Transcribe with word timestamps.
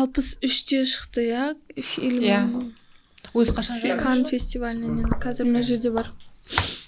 алпыс 0.00 0.36
үште 0.44 0.82
шықты 0.88 1.26
иә 1.28 1.44
фильм? 1.84 2.20
Иә. 2.24 2.40
өзі 3.36 3.54
қашан 3.56 3.80
кан 4.00 4.24
фестивалінен. 4.24 5.10
Қазір 5.20 5.48
мына 5.50 5.62
жерде 5.62 5.90
бар. 5.92 6.12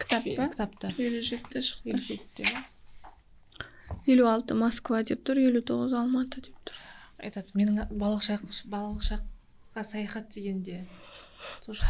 Кітап 0.01 0.25
па? 0.37 0.49
Кітапта. 0.49 0.93
елу 0.99 1.21
жетіде 1.21 1.61
шықты. 1.61 1.93
елу 1.93 2.03
жетіде 2.03 2.49
ма? 2.53 2.65
елу 4.07 4.27
алты 4.31 4.55
москва 4.55 5.03
деп 5.03 5.23
тұр 5.27 5.43
елу 5.43 5.61
тоғыз 5.61 5.93
алматы 5.99 6.41
деп 6.49 6.57
тұр. 6.65 6.81
Айтады 7.23 7.55
менің 7.59 7.93
балық 7.93 8.25
шақ 8.27 8.49
балық 8.73 9.05
шаққа 9.07 9.85
саяхат 9.85 10.33
дегенде 10.35 10.87
тоже 11.67 11.85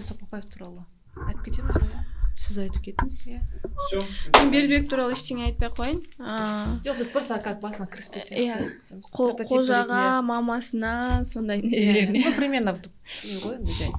соқпақбаев 0.00 0.46
туралы. 0.52 0.86
Айтып 1.26 1.44
кетеміз 1.50 1.76
ғой 1.76 1.90
иә? 1.90 2.09
Сіз 2.40 2.58
айтып 2.62 2.82
кетіңіз 2.86 3.16
иә. 3.30 3.40
Все 3.86 4.00
мен 4.40 4.50
бердібек 4.54 4.88
туралы 4.90 5.12
ештеңе 5.16 5.44
айтпай 5.50 5.68
ақ 5.68 5.76
қояйын. 5.76 6.00
Жоқ 6.86 6.98
біз 7.02 7.08
просто 7.12 7.38
как 7.44 7.60
басына 7.60 7.86
кіріспе 7.92 8.20
Иә. 8.20 8.56
сияқты 8.56 9.00
қо- 9.12 9.30
Прототип 9.36 9.52
қожаға 9.52 10.22
мамасына 10.24 11.24
сондай. 11.24 11.60
Иә, 11.60 11.68
нелеріне. 11.70 12.24
ну 12.24 12.32
примерно 12.36 12.72
не 12.72 13.36
ғой 13.44 13.56
енді 13.60 13.72
жай 13.72 13.92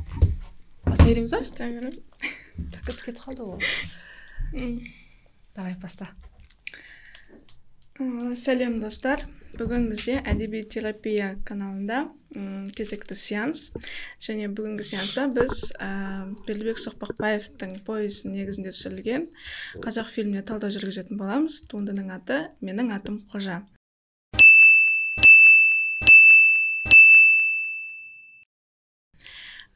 бастай 0.86 1.08
береміз 1.14 1.32
ба 1.32 1.40
бітіп 2.58 3.06
кетіп 3.06 3.22
қалды 3.24 3.46
ғой 3.46 3.60
давай 5.56 5.76
баста 5.82 6.10
ә, 8.00 8.36
сәлем 8.36 8.80
достар 8.82 9.24
бүгін 9.60 9.90
бізде 9.92 10.18
әдеби 10.28 10.64
терапия 10.64 11.36
каналында 11.48 12.06
кезекті 12.78 13.16
сеанс. 13.18 13.72
Және 14.24 14.48
бүгінгі 14.56 14.86
сеанста 14.88 15.28
біз 15.32 15.74
ә, 15.76 15.90
бердібек 16.48 16.80
соқпақбаевтың 16.80 17.82
повесінің 17.88 18.38
негізінде 18.40 18.72
түсірілген 18.76 19.28
қазақ 19.84 20.12
фильміне 20.14 20.46
талдау 20.48 20.72
жүргізетін 20.72 21.20
боламыз. 21.20 21.64
Туындының 21.72 22.14
аты 22.16 22.46
менің 22.64 22.94
атым 22.96 23.20
қожа 23.34 23.60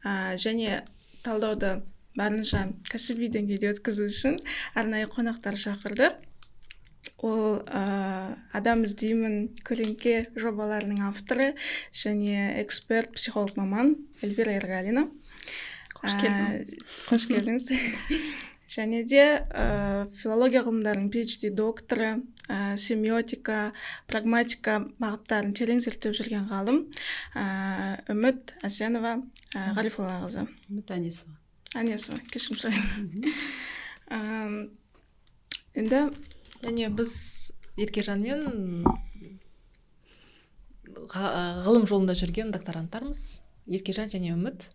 ә, 0.06 0.38
және 0.40 0.86
талдауды 1.26 1.82
барынша 2.16 2.70
кәсіби 2.88 3.28
деңгейде 3.34 3.74
өткізу 3.74 4.08
үшін 4.08 4.40
арнайы 4.80 5.10
қонақтар 5.12 5.60
шақырдық 5.60 6.22
ол 7.26 7.62
ә, 7.66 8.36
адам 8.56 8.84
іздеймін 8.88 9.38
көлеңке 9.68 10.28
жобаларының 10.40 11.04
авторы 11.08 11.54
және 11.94 12.56
эксперт 12.62 13.14
психолог 13.16 13.56
маман 13.60 13.96
эльвира 14.22 14.58
ерғалина. 14.60 15.08
Қош 15.96 16.18
келдің. 16.22 16.50
Ә, 16.50 16.84
қош 17.10 17.30
келдіңіз. 17.32 17.72
Және 18.76 19.04
де 19.06 19.22
ә, 19.46 20.08
филология 20.18 20.64
ғылымдарының 20.66 21.12
phd 21.14 21.52
докторы 21.54 22.16
ә, 22.50 22.74
семиотика 22.82 23.72
прагматика 24.10 24.80
бағыттарын 24.98 25.54
терең 25.54 25.84
зерттеп 25.86 26.18
жүрген 26.18 26.50
ғалым 26.50 26.88
ә, 27.38 28.02
үміт 28.10 28.56
әсенова 28.66 29.20
ә, 29.54 29.70
ғарифоллақызы 29.78 30.48
үміт 30.72 30.96
әнесова 30.98 31.38
әнесова 31.78 32.18
кешірім 32.32 32.60
сұраймын. 32.64 33.06
Енді 35.76 36.02
және 36.66 36.90
біз 36.98 37.16
еркежанмен 37.78 38.86
ғылым 40.96 41.86
жолында 41.90 42.16
жүрген 42.18 42.54
докторанттармыз 42.56 43.22
еркежан 43.68 44.10
және 44.14 44.34
үміт. 44.36 44.70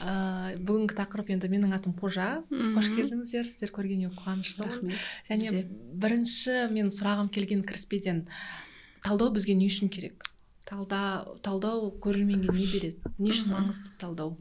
Ыыы 0.00 0.58
бүгінгі 0.64 0.96
тақырып 0.96 1.30
енді 1.34 1.50
менің 1.52 1.74
атым 1.76 1.94
қожа. 1.98 2.44
Қош 2.50 2.90
келдіңіздер 2.94 3.48
сіздер 3.50 3.72
көргеніме 3.74 4.14
қуаныштымын 4.16 4.94
және 5.28 5.64
бірінші 6.00 6.70
мен 6.72 6.90
сұрағым 6.94 7.28
келген 7.34 7.64
кіріспеден 7.66 8.24
талдау 9.04 9.34
бізге 9.34 9.58
не 9.58 9.68
үшін 9.68 9.92
керек? 9.92 10.24
Талда 10.64 11.26
талдау 11.44 11.90
көрерменге 12.00 12.54
не 12.54 12.66
береді? 12.72 13.14
Не 13.18 13.34
үшін 13.34 13.52
маңызды 13.52 13.92
талдау? 14.00 14.38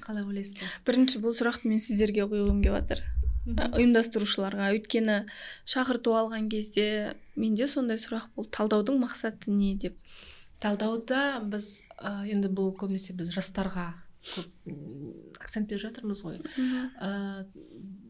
Қалай 0.00 0.24
ойлайсыздар? 0.24 0.72
Бірінші 0.86 1.20
бұл 1.20 1.36
сұрақты 1.36 1.68
мен 1.68 1.82
сіздерге 1.82 2.24
қойғым 2.30 2.62
келіп 2.64 2.78
жатыр. 2.80 3.04
Ұйымдастырушыларға. 3.48 4.72
Өйткені 4.76 5.22
шақырту 5.68 6.14
алған 6.18 6.48
кезде 6.52 7.14
менде 7.36 7.68
сондай 7.70 8.00
сұрақ 8.00 8.28
болды. 8.36 8.50
Талдаудың 8.56 9.00
мақсаты 9.02 9.52
не 9.54 9.74
деп? 9.80 9.96
Талдауда 10.60 11.40
біз 11.46 11.82
ә, 12.02 12.26
енді 12.28 12.50
бұл 12.52 12.74
көбінесе 12.76 13.14
біз 13.16 13.32
жастарға 13.34 13.92
көп 14.28 15.38
акцент 15.40 15.68
беріп 15.70 15.86
жатырмыз 15.86 16.22
ғой. 16.26 16.40
Ә, 17.00 17.46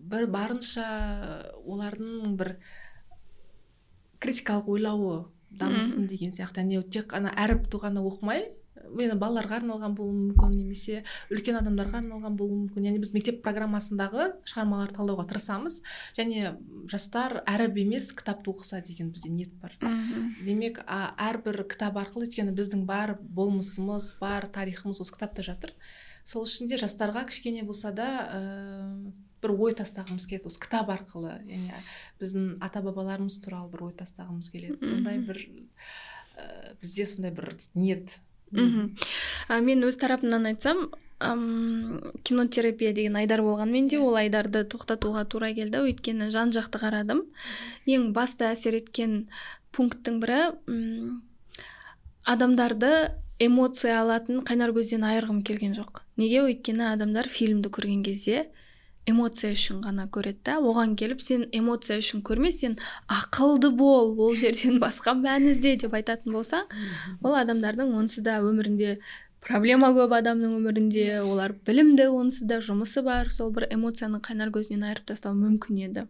бір 0.09 0.29
барынша 0.33 0.87
олардың 1.65 2.37
бір 2.41 2.57
критикалық 4.19 4.73
ойлауы 4.75 5.19
дамысын 5.61 6.09
деген 6.11 6.33
сияқты. 6.35 6.65
Яғни 6.65 6.83
тек 6.91 7.13
қана 7.13 7.33
әріпті 7.37 7.83
ғана 7.85 8.03
оқымай 8.09 8.49
енді 8.97 9.17
балаларға 9.21 9.59
арналған 9.61 9.95
болуы 9.99 10.15
мүмкін 10.17 10.55
немесе 10.57 11.03
үлкен 11.33 11.59
адамдарға 11.61 12.03
арналған 12.03 12.39
болуы 12.39 12.65
мүмкін. 12.65 12.89
Яғни 12.89 13.03
біз 13.03 13.13
мектеп 13.15 13.41
программасындағы 13.45 14.31
шығармаларды 14.49 14.97
талдауға 14.99 15.27
тырысамыз. 15.33 15.81
Және 16.19 16.55
жастар 16.91 17.41
әріп 17.49 17.81
емес 17.85 18.11
кітапты 18.17 18.53
оқыса 18.53 18.83
деген 18.85 19.13
бізде 19.15 19.31
ниет 19.33 19.55
бар. 19.63 19.77
Демек 20.45 20.83
а, 20.87 21.15
әрбір 21.29 21.65
кітап 21.69 21.99
арқылы 22.01 22.29
өйткені 22.29 22.55
біздің 22.57 22.85
бар 22.89 23.17
болмысымыз 23.21 24.15
бар 24.21 24.49
тарихымыз 24.53 25.03
осы 25.05 25.17
кітапта 25.17 25.45
жатыр. 25.47 25.75
Сол 26.29 26.45
үшін 26.45 26.69
де 26.69 26.77
жастарға 26.77 27.25
кішкене 27.31 27.63
болса 27.65 27.93
да 27.97 28.09
ә, 28.29 28.41
бір 29.43 29.55
ой 29.55 29.75
тастағымыз 29.79 30.27
келеді 30.29 30.51
осы 30.51 30.61
кітап 30.61 30.91
арқылы. 30.93 31.39
Яғни 31.49 31.83
біздің 32.21 32.49
ата 32.65 32.83
бабаларымыз 32.85 33.39
туралы 33.45 33.71
бір 33.73 33.87
ой 33.89 33.95
тастағымыз 33.97 34.51
келеді. 34.53 34.79
Сондай 34.85 35.23
бір 35.25 35.41
ә, 36.37 36.75
бізде 36.83 37.07
сондай 37.09 37.33
бір 37.33 37.55
ниет 37.75 38.19
мхм 38.53 39.65
мен 39.65 39.85
өз 39.85 39.97
тарапымнан 40.01 40.47
айтсам 40.53 40.89
ам, 41.21 42.01
кинотерапия 42.23 42.93
деген 42.95 43.17
айдар 43.17 43.43
болған 43.43 43.73
менде 43.75 43.99
ол 43.99 44.17
айдарды 44.17 44.65
тоқтатуға 44.65 45.25
тура 45.29 45.53
келді. 45.55 45.83
Өйткені 45.83 46.31
жан 46.31 46.53
жақты 46.55 46.79
қарадым. 46.83 47.25
Ең 47.87 48.13
басты 48.15 48.47
әсер 48.53 48.79
еткен 48.79 49.27
пункттің 49.75 50.21
бірі 50.23 50.41
м, 50.69 51.23
адамдарды 52.25 52.93
эмоция 53.39 54.01
алатын 54.03 54.43
қайнар 54.47 54.73
көзден 54.75 55.05
айырғым 55.07 55.43
келген 55.47 55.75
жоқ. 55.75 56.03
Неге? 56.17 56.43
Өйткені 56.47 56.93
адамдар 56.93 57.29
фильмді 57.31 57.71
көрген 57.71 58.03
кезде 58.05 58.49
эмоция 59.11 59.53
үшін 59.57 59.81
ғана 59.85 60.09
көреді 60.13 60.45
да. 60.47 60.57
Оған 60.61 60.95
келіп 61.01 61.23
сен 61.25 61.47
эмоция 61.53 61.99
үшін 62.03 62.23
көрме 62.27 62.53
сен 62.53 62.77
ақылды 63.09 63.71
бол 63.75 64.13
ол 64.19 64.35
жерден 64.39 64.79
басқа 64.85 65.17
мән 65.19 65.49
ізде 65.53 65.77
деп 65.85 65.97
айтатын 65.99 66.37
болсаң 66.37 66.69
ол 67.23 67.39
адамдардың 67.41 67.97
онсыз 67.99 68.25
да 68.27 68.39
өмірінде 68.45 68.99
проблема 69.45 69.91
көп 69.97 70.15
адамның 70.19 70.57
өмірінде 70.59 71.21
олар 71.23 71.55
білімді 71.67 72.09
онсыз 72.13 72.49
да 72.49 72.63
жұмысы 72.65 73.03
бар. 73.07 73.31
Сол 73.33 73.53
бір 73.55 73.69
эмоцияны 73.73 74.23
қайнар 74.25 74.53
көзінен 74.55 74.89
айырып 74.89 75.09
тастау 75.13 75.37
мүмкін 75.39 75.85
еді. 75.89 76.09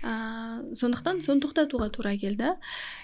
Ә, 0.00 0.12
сондықтан 0.80 1.20
соны 1.20 1.42
тоқтатуға 1.44 1.90
тура 1.92 2.14
келді 2.16 2.54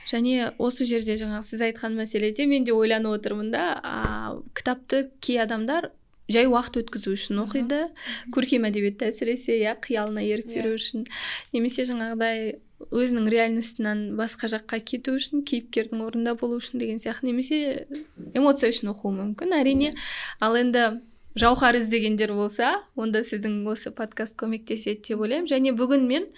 және 0.08 0.54
осы 0.56 0.86
жерде 0.88 1.18
жаңағы 1.20 1.44
сіз 1.44 1.66
айтқан 1.66 1.92
мәселеде 1.92 2.46
мен 2.48 2.64
де 2.64 2.72
ойланып 2.72 3.18
отырмын 3.18 3.50
да. 3.52 3.66
Ә, 3.84 4.40
кітапты 4.56 5.10
кей 5.20 5.42
адамдар 5.44 5.90
жай 6.32 6.48
уақыт 6.50 6.80
өткізу 6.82 7.14
үшін 7.14 7.42
оқиды. 7.44 7.86
Көркем 8.34 8.66
әдебиетті 8.68 9.10
әсіресе 9.10 9.58
иә 9.60 9.76
қиялына 9.82 10.24
ерік 10.26 10.50
беру 10.50 10.74
үшін 10.76 11.06
немесе 11.54 11.86
жаңағыдай 11.88 12.56
өзінің 12.92 13.28
реальностынан 13.32 14.00
басқа 14.18 14.50
жаққа 14.52 14.80
кету 14.84 15.16
үшін 15.16 15.44
кейіпкердің 15.48 16.02
орнында 16.04 16.34
болу 16.36 16.58
үшін 16.60 16.82
деген 16.82 17.00
сияқты 17.00 17.30
немесе 17.30 17.86
эмоция 18.34 18.70
үшін 18.74 18.92
оқуы 18.92 19.14
мүмкін. 19.16 19.54
Әрине 19.56 19.94
ал 20.40 20.58
енді 20.58 21.00
жауһар 21.38 21.78
іздегендер 21.78 22.34
болса 22.36 22.74
онда 22.96 23.22
сіздің 23.24 23.62
осы 23.70 23.92
подкаст 23.96 24.36
көмектеседі 24.40 25.08
деп 25.08 25.24
ойлаймын. 25.24 25.48
Және 25.48 25.72
бүгін 25.76 26.06
мен 26.10 26.28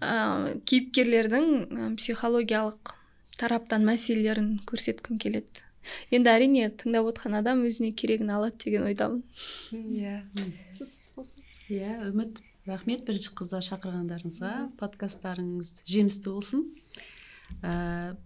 ә, 0.00 0.56
кейіпкерлердің 0.64 1.96
психологиялық 2.00 2.96
тараптан 3.40 3.84
мәселелерін 3.88 4.58
көрсеткім 4.68 5.20
келеді. 5.20 5.64
Енді 6.14 6.32
әрине 6.32 6.70
тыңдап 6.70 7.10
отқан 7.12 7.36
адам 7.40 7.64
өзіне 7.66 7.92
керегін 7.96 8.32
алады 8.36 8.58
деген 8.64 8.88
ойдамын. 8.90 9.22
Иә. 9.72 10.20
Сіз 10.74 11.12
иә 11.72 11.98
үміт 12.10 12.42
рахмет 12.68 13.04
бірінші 13.06 13.34
қыздар 13.38 13.64
шақырғандарыңызға 13.66 14.52
подкасттарыңыз 14.80 15.82
жемісті 15.88 16.30
болсын. 16.30 16.66
Ә, 17.62 18.16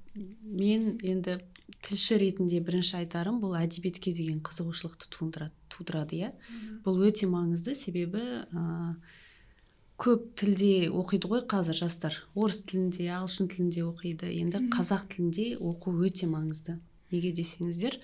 мен 0.44 0.96
енді 1.02 1.38
тілші 1.86 2.18
ретінде 2.20 2.60
бірінші 2.64 3.00
айтарым 3.00 3.40
бұл 3.42 3.56
әдебиетке 3.58 4.12
деген 4.16 4.42
қызығушылықты 4.44 5.08
туындырады 5.12 5.54
тудырады 5.72 6.18
иә. 6.20 6.32
Бұл 6.84 7.00
өте 7.08 7.28
маңызды 7.30 7.74
себебі 7.74 8.22
ә, 8.46 8.94
көп 10.00 10.28
тілде 10.38 10.90
оқиды 10.92 11.30
ғой 11.32 11.42
қазір 11.48 11.80
жастар. 11.80 12.20
Орыс 12.36 12.62
тілінде 12.68 13.08
ағылшын 13.16 13.48
тілінде 13.52 13.86
оқиды. 13.88 14.30
Енді 14.36 14.66
қазақ 14.72 15.08
тілінде 15.14 15.54
оқу 15.56 15.96
өте 16.04 16.28
маңызды. 16.30 16.78
Неге 17.12 17.32
десеңіздер 17.36 17.98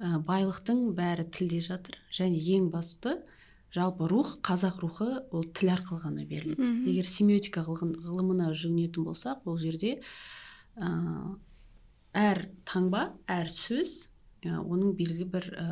ә, 0.00 0.18
байлықтың 0.24 0.92
бәрі 0.96 1.26
тілде 1.30 1.60
жатыр 1.60 1.98
және 2.12 2.38
ең 2.56 2.70
басты 2.72 3.18
жалпы 3.74 4.08
рух 4.10 4.38
қазақ 4.42 4.80
рухы 4.82 5.08
ол 5.30 5.44
тіл 5.54 5.70
арқылы 5.76 6.00
ғана 6.02 6.24
беріледі 6.26 6.60
Мгм. 6.62 6.86
егер 6.90 7.06
семиотика 7.06 7.62
ғылымына 7.68 8.50
жүгінетін 8.54 9.04
болсақ 9.06 9.44
ол 9.46 9.58
жерде 9.62 10.00
ә, 10.76 10.88
әр 12.14 12.48
таңба 12.66 13.12
әр 13.30 13.48
сөз 13.54 14.08
ә, 14.42 14.56
оның 14.58 14.96
белгілі 14.98 15.28
бір 15.30 15.46
ә, 15.54 15.66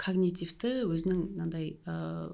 когнитивті 0.00 0.70
өзінің 0.88 1.20
мынандай 1.34 1.74
ә, 1.84 2.30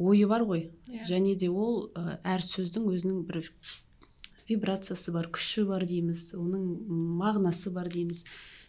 ойы 0.00 0.26
бар 0.28 0.44
ғой 0.48 0.66
Иә. 0.88 1.06
және 1.08 1.34
де 1.40 1.48
ол 1.48 1.90
әр 1.96 2.44
сөздің 2.44 2.86
өзінің 2.92 3.24
бір 3.28 3.48
вибрациясы 4.50 5.14
бар 5.14 5.30
күші 5.32 5.64
бар 5.68 5.86
дейміз 5.86 6.32
оның 6.38 6.64
мағынасы 7.20 7.72
бар 7.74 7.90
дейміз. 7.92 8.24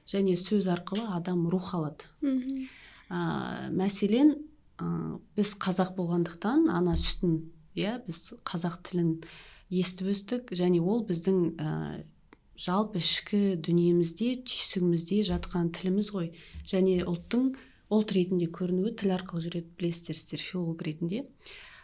Және 0.09 0.35
сөз 0.39 0.69
арқылы 0.71 1.07
адам 1.15 1.47
рух 1.49 1.73
алады. 1.77 2.07
Ә, 3.09 3.69
мәселен 3.73 4.35
ә, 4.77 5.17
біз 5.37 5.55
қазақ 5.61 5.95
болғандықтан 5.97 6.69
ана 6.71 6.95
сүтін 6.99 7.41
иә 7.77 7.99
біз 8.05 8.33
қазақ 8.47 8.81
тілін 8.87 9.11
естіп 9.71 10.13
өстік. 10.13 10.53
Және 10.57 10.81
ол 10.81 11.03
біздің 11.07 11.41
ә, 11.57 11.73
жалпы 12.61 13.01
ішкі 13.01 13.57
дүниемізде 13.63 14.35
түйсігімізде 14.45 15.21
жатқан 15.31 15.71
тіліміз 15.75 16.11
ғой. 16.13 16.31
Және 16.67 17.01
ұлттың 17.09 17.53
ұлт 17.91 18.13
ретінде 18.15 18.47
көрінуі 18.51 18.95
тіл 18.99 19.15
арқылы 19.17 19.43
жүреді 19.47 19.73
білесіздер 19.79 20.17
сіздер 20.17 20.43
филолог 20.45 20.83
ретінде. 20.85 21.25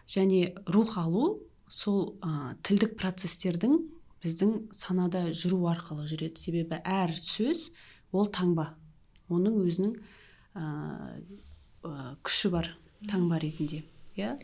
Және 0.07 0.53
рух 0.71 0.97
алу 1.01 1.46
сол 1.69 2.17
ә, 2.23 2.55
тілдік 2.65 2.95
процестердің 2.99 3.77
біздің 4.23 4.53
санада 4.75 5.27
жүру 5.35 5.65
арқылы 5.71 6.07
жүреді. 6.09 6.39
Себебі 6.39 6.79
әр 6.83 7.13
сөз 7.19 7.71
ол 8.15 8.29
таңба. 8.33 8.71
Оның 9.33 9.59
өзінің 9.65 9.95
ә, 10.57 10.65
ә, 11.83 11.93
күші 12.25 12.51
бар 12.53 12.71
таңба 13.09 13.41
ретінде. 13.43 13.83
Иә? 14.17 14.37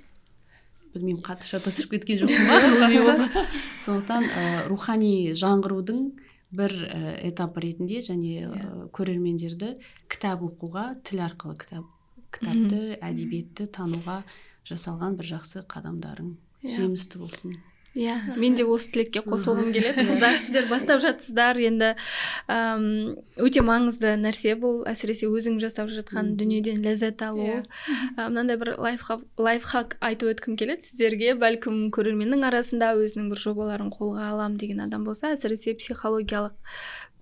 Білмеймін 0.94 1.24
қатты 1.26 1.50
шатасып 1.50 1.96
кеткен 1.96 2.22
жоқпын 2.22 3.08
ба? 3.08 3.48
Сондықтан 3.86 4.28
ә, 4.30 4.46
рухани 4.70 5.34
жаңғырудың 5.34 6.06
бір 6.54 6.76
ә, 6.86 7.18
этапы 7.32 7.64
ретінде 7.66 8.04
және 8.06 8.46
ә, 8.46 8.72
көрермендерді 8.94 9.74
кітап 10.12 10.46
оқуға 10.46 10.92
тіл 11.08 11.24
арқылы 11.26 11.58
кітап 11.58 11.90
кітапты 12.34 13.00
әдебиетті 13.02 13.68
тануға 13.74 14.22
жасалған 14.70 15.18
бір 15.18 15.34
жақсы 15.34 15.66
қадамдарың. 15.70 16.36
Жемісті 16.64 17.22
болсын. 17.22 17.62
Иә 17.94 18.16
мен 18.42 18.56
де 18.58 18.66
осы 18.66 18.90
тілекке 18.90 19.22
қосылғым 19.22 19.70
келеді. 19.74 20.02
Қыздар 20.08 20.38
сіздер 20.42 20.66
бастап 20.66 21.02
жатсыздар. 21.04 21.60
Енді 21.62 21.92
әм, 22.50 22.88
өте 23.38 23.62
маңызды 23.62 24.16
нәрсе 24.18 24.56
бұл. 24.58 24.80
Әсіресе 24.90 25.30
өзің 25.30 25.60
жасап 25.62 25.92
жатқан 25.94 26.32
дүниеден 26.40 26.82
ләззат 26.82 27.22
алу. 27.28 27.46
Иә. 27.46 27.60
Мынандай 28.18 28.58
бір 28.58 28.74
лайфхак, 28.82 29.22
лайфхак 29.38 30.00
айтып 30.02 30.34
өткім 30.34 30.58
келеді 30.58 30.88
сіздерге. 30.88 31.36
Бәлкім 31.38 31.92
көрерменнің 31.94 32.48
арасында 32.50 32.96
өзінің 32.98 33.30
бір 33.30 33.44
жобаларын 33.46 33.94
қолға 33.94 34.32
алам 34.32 34.58
деген 34.58 34.82
адам 34.88 35.06
болса 35.06 35.36
әсіресе 35.38 35.78
психологиялық 35.78 36.58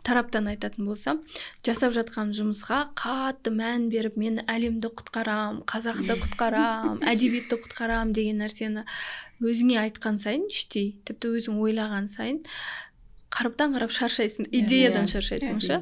тараптан 0.04 0.48
айтатын 0.52 0.86
болсам 0.90 1.22
жасап 1.66 1.94
жатқан 1.96 2.32
жұмысқа 2.36 2.84
қатты 2.98 3.54
мән 3.54 3.90
беріп 3.94 4.18
мен 4.18 4.40
әлемді 4.50 4.92
құтқарам 4.98 5.62
қазақты 5.70 6.18
құтқарам 6.24 7.02
әдебиетті 7.12 7.60
құтқарам 7.62 8.14
деген 8.18 8.42
нәрсені 8.42 8.86
өзіңе 9.42 9.78
айтқан 9.88 10.18
сайын 10.22 10.48
іштей 10.50 10.96
тіпті 11.06 11.36
өзің 11.40 11.60
ойлаған 11.62 12.10
сайын 12.12 12.42
қараптан 13.32 13.76
қарап 13.78 13.94
шаршайсың 13.96 14.50
идеядан 14.52 15.06
Иә. 15.08 15.14
шаршайсың 15.14 15.62
ше 15.64 15.78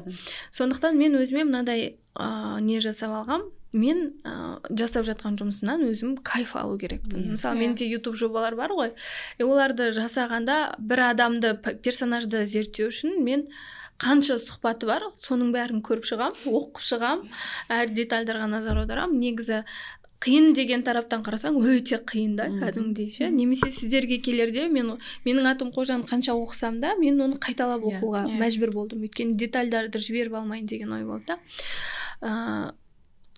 сондықтан 0.54 0.96
мен 1.00 1.16
өзіме 1.18 1.44
мынадай 1.48 1.96
ә, 2.14 2.60
не 2.60 2.78
жасап 2.80 3.10
алғам 3.10 3.48
мен 3.72 4.12
ә, 4.22 4.60
жасап 4.70 5.04
жатқан 5.08 5.36
жұмысымнан 5.40 5.82
өзім 5.88 6.14
кайф 6.22 6.54
алу 6.56 6.78
керекпін 6.78 7.24
Иә. 7.24 7.32
мысалы 7.34 7.56
Иә. 7.56 7.64
менде 7.64 7.88
ютуб 7.90 8.14
жобалар 8.14 8.54
бар 8.54 8.70
ғой 8.70 8.94
и 9.38 9.42
оларды 9.42 9.90
жасағанда 9.96 10.76
бір 10.78 11.04
адамды 11.10 11.54
персонажды 11.82 12.46
зерттеу 12.46 12.88
үшін 12.94 13.18
мен 13.26 13.48
қанша 14.00 14.38
сұхбаты 14.40 14.88
бар 14.88 15.04
соның 15.20 15.52
бәрін 15.54 15.82
көріп 15.84 16.06
шығам 16.08 16.36
оқып 16.48 16.82
шығам 16.88 17.24
әр 17.68 17.90
детальдарға 17.96 18.46
назар 18.48 18.80
аударамын 18.82 19.18
негізі 19.20 19.62
қиын 20.20 20.50
деген 20.52 20.82
тараптан 20.84 21.22
қарасаң 21.24 21.56
өте 21.64 21.96
қиын 22.04 22.34
да 22.36 22.48
кәдімгідей 22.52 23.08
ше. 23.12 23.30
Немесе 23.32 23.70
сіздерге 23.72 24.18
келерде 24.20 24.66
мен 24.68 24.98
менің 25.24 25.48
атым 25.48 25.70
қожаны 25.72 26.04
қанша 26.08 26.34
оқысам 26.36 26.76
да 26.82 26.92
мен 27.00 27.20
оны 27.24 27.38
қайталап 27.40 27.80
Иә. 27.80 28.00
оқуға 28.00 28.26
Иә. 28.28 28.36
мәжбүр 28.42 28.72
болдым. 28.74 29.00
Өйткені 29.08 29.32
детальдарды 29.40 29.98
жіберіп 29.98 30.34
алмайын 30.42 30.66
деген 30.68 30.92
ой 30.92 31.04
болды 31.08 31.24
да. 31.32 31.38
Ыыы 32.20 32.72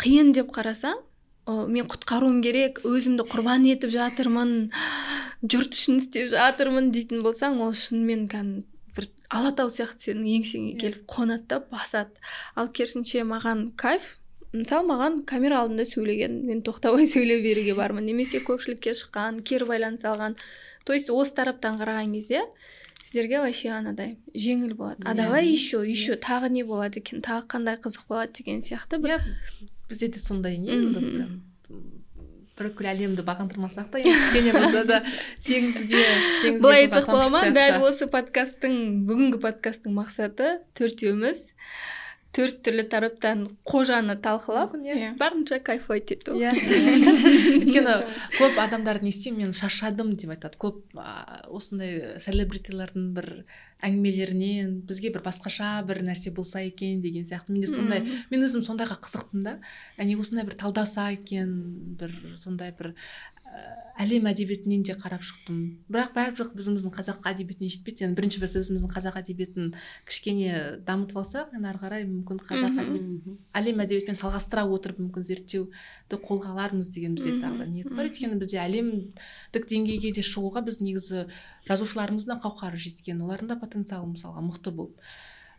қиын 0.02 0.32
деп 0.34 0.50
қарасаң 0.50 0.98
о, 1.46 1.66
мен 1.70 1.86
құтқаруым 1.86 2.42
керек 2.42 2.80
өзімді 2.82 3.28
құрбан 3.30 3.62
етіп 3.70 3.90
жатырмын 3.94 4.72
жұрт 5.46 5.78
үшін 5.78 6.02
істеп 6.02 6.26
жатырмын 6.34 6.90
дейтін 6.90 7.22
болсаң 7.22 7.60
ол 7.62 7.70
шынымен 7.78 8.26
кәдімгі 8.26 8.66
алатау 9.32 9.70
сияқты 9.72 10.10
сенің 10.12 10.26
еңсеңе 10.38 10.74
келіп 10.80 11.06
қонады 11.10 11.46
да 11.48 11.60
басады. 11.72 12.12
Ал 12.54 12.68
керісінше 12.68 13.24
маған 13.28 13.70
кайф. 13.80 14.18
Мысалы 14.52 14.84
маған 14.90 15.22
камера 15.24 15.62
алдында 15.64 15.86
сөйлеген 15.88 16.42
мен 16.44 16.60
тоқтамай 16.66 17.06
сөйлей 17.14 17.40
беруге 17.44 17.74
бармын. 17.78 18.04
Немесе 18.04 18.42
көпшілікке 18.44 18.92
шыққан 18.98 19.40
кері 19.48 19.64
байланыс 19.70 20.04
алған. 20.04 20.36
То 20.84 20.92
есть 20.92 21.08
осы 21.10 21.34
тараптан 21.38 21.78
қараған 21.80 22.12
кезде 22.12 22.42
сіздерге 23.02 23.40
вообще 23.40 23.70
анадай 23.70 24.16
жеңіл 24.34 24.74
болады. 24.76 25.02
А 25.06 25.12
Иә. 25.12 25.16
давай 25.16 25.48
еще 25.48 25.80
еще 25.88 26.14
тағы 26.14 26.50
не 26.50 26.62
болады 26.62 27.00
екен? 27.00 27.22
Тағы 27.22 27.46
қандай 27.46 27.78
қызық 27.80 28.04
болады 28.08 28.32
деген 28.38 28.60
сияқты 28.60 28.98
бір 28.98 29.16
иә 29.16 29.20
бізде 29.88 30.08
де 30.08 30.18
сондай 30.20 30.58
не. 30.58 30.70
Бір 32.58 32.88
әлемді 32.92 33.24
бағындырмасақ 33.26 33.88
та 33.92 34.00
енді 34.02 34.14
кішкене 34.18 34.52
болса 34.56 34.84
да 34.88 35.00
теңізге 35.46 36.58
былай 36.60 36.86
айтсақ 36.86 37.08
бола 37.10 37.28
ма? 37.32 37.42
дәл 37.54 37.86
осы 37.88 38.08
подкасттың 38.12 38.76
бүгінгі 39.08 39.40
подкасттың 39.42 39.96
мақсаты 39.96 40.58
төртеуміз. 40.78 41.52
Төрт 42.32 42.62
түрлі 42.64 42.86
тараптан 42.88 43.42
қожаны 43.68 44.14
талқылап 44.24 44.72
Мүмкін, 44.72 44.86
иә. 44.88 44.94
Иә. 44.96 45.08
барынша 45.20 45.58
кайфовать 45.60 46.12
ету 46.14 46.32
иә 46.40 46.52
өйткені 47.58 47.96
көп 48.38 48.56
адамдар 48.62 49.02
не 49.04 49.10
істеймін 49.12 49.50
мен 49.50 49.52
шаршадым 49.56 50.14
деп 50.16 50.32
айтады 50.32 50.56
көп 50.62 50.96
осындай 51.52 52.16
селебритилардың 52.24 53.10
бір 53.18 53.28
әңгімелерінен 53.82 54.78
бізге 54.88 55.10
бір 55.12 55.24
басқаша 55.26 55.74
бір 55.86 56.00
нәрсе 56.06 56.32
болса 56.34 56.62
екен 56.64 57.02
деген 57.04 57.26
сияқты 57.28 57.52
менде 57.52 57.68
сондай 57.68 58.00
Мгм. 58.00 58.24
мен 58.30 58.46
өзім 58.48 58.64
сондайға 58.64 58.96
қызықтым 59.02 59.42
да 59.44 59.58
әне 59.98 60.16
осындай 60.16 60.46
бір 60.46 60.56
талдаса 60.56 61.10
екен 61.12 61.52
бір 62.00 62.14
сондай 62.36 62.72
бір 62.78 62.94
әлем 64.02 64.26
әдебиетінен 64.30 64.82
де 64.86 64.94
қарап 64.98 65.22
шықтым. 65.22 65.58
Бірақ 65.92 66.14
бәрібір 66.16 66.48
біздің 66.56 66.92
қазақ 66.94 67.26
әдебиетіне 67.28 67.68
жетпейді 67.70 68.06
енді 68.06 68.16
бірінші 68.18 68.40
біз 68.42 68.54
өзіміздің 68.60 68.90
қазақ 68.92 69.18
әдебиетін 69.20 69.74
кішкене 70.08 70.78
дамытып 70.86 71.20
алсақ 71.20 71.52
енді 71.56 71.68
ары 71.70 71.82
қарай 71.82 72.06
мүмкін 72.08 72.40
қазақ 72.46 72.80
әдебиетін 72.82 73.36
әлем 73.60 73.82
әдебиетімен 73.84 74.18
салғастыра 74.18 74.64
отырып 74.64 75.02
мүмкін 75.04 75.26
зерттеуді 75.28 76.20
қолға 76.24 76.54
алармыз 76.54 76.88
деген 76.94 77.18
бізде 77.18 77.36
тағы 77.42 77.62
да 77.62 77.68
ниет 77.68 77.92
бар. 77.92 78.08
Өйткені 78.08 78.40
бізде 78.40 78.62
әлемдік 78.64 79.68
деңгейге 79.68 80.14
де 80.16 80.24
шығуға 80.24 80.64
біз 80.66 80.80
негізі 80.80 81.26
жазушыларымыздың 81.68 82.32
да 82.32 82.40
қауқары 82.42 82.80
жеткен 82.80 83.20
олардың 83.22 83.52
да 83.52 83.60
потенциалы 83.60 84.08
мысалға 84.14 84.42
мықты 84.48 84.72
болды. 84.72 84.96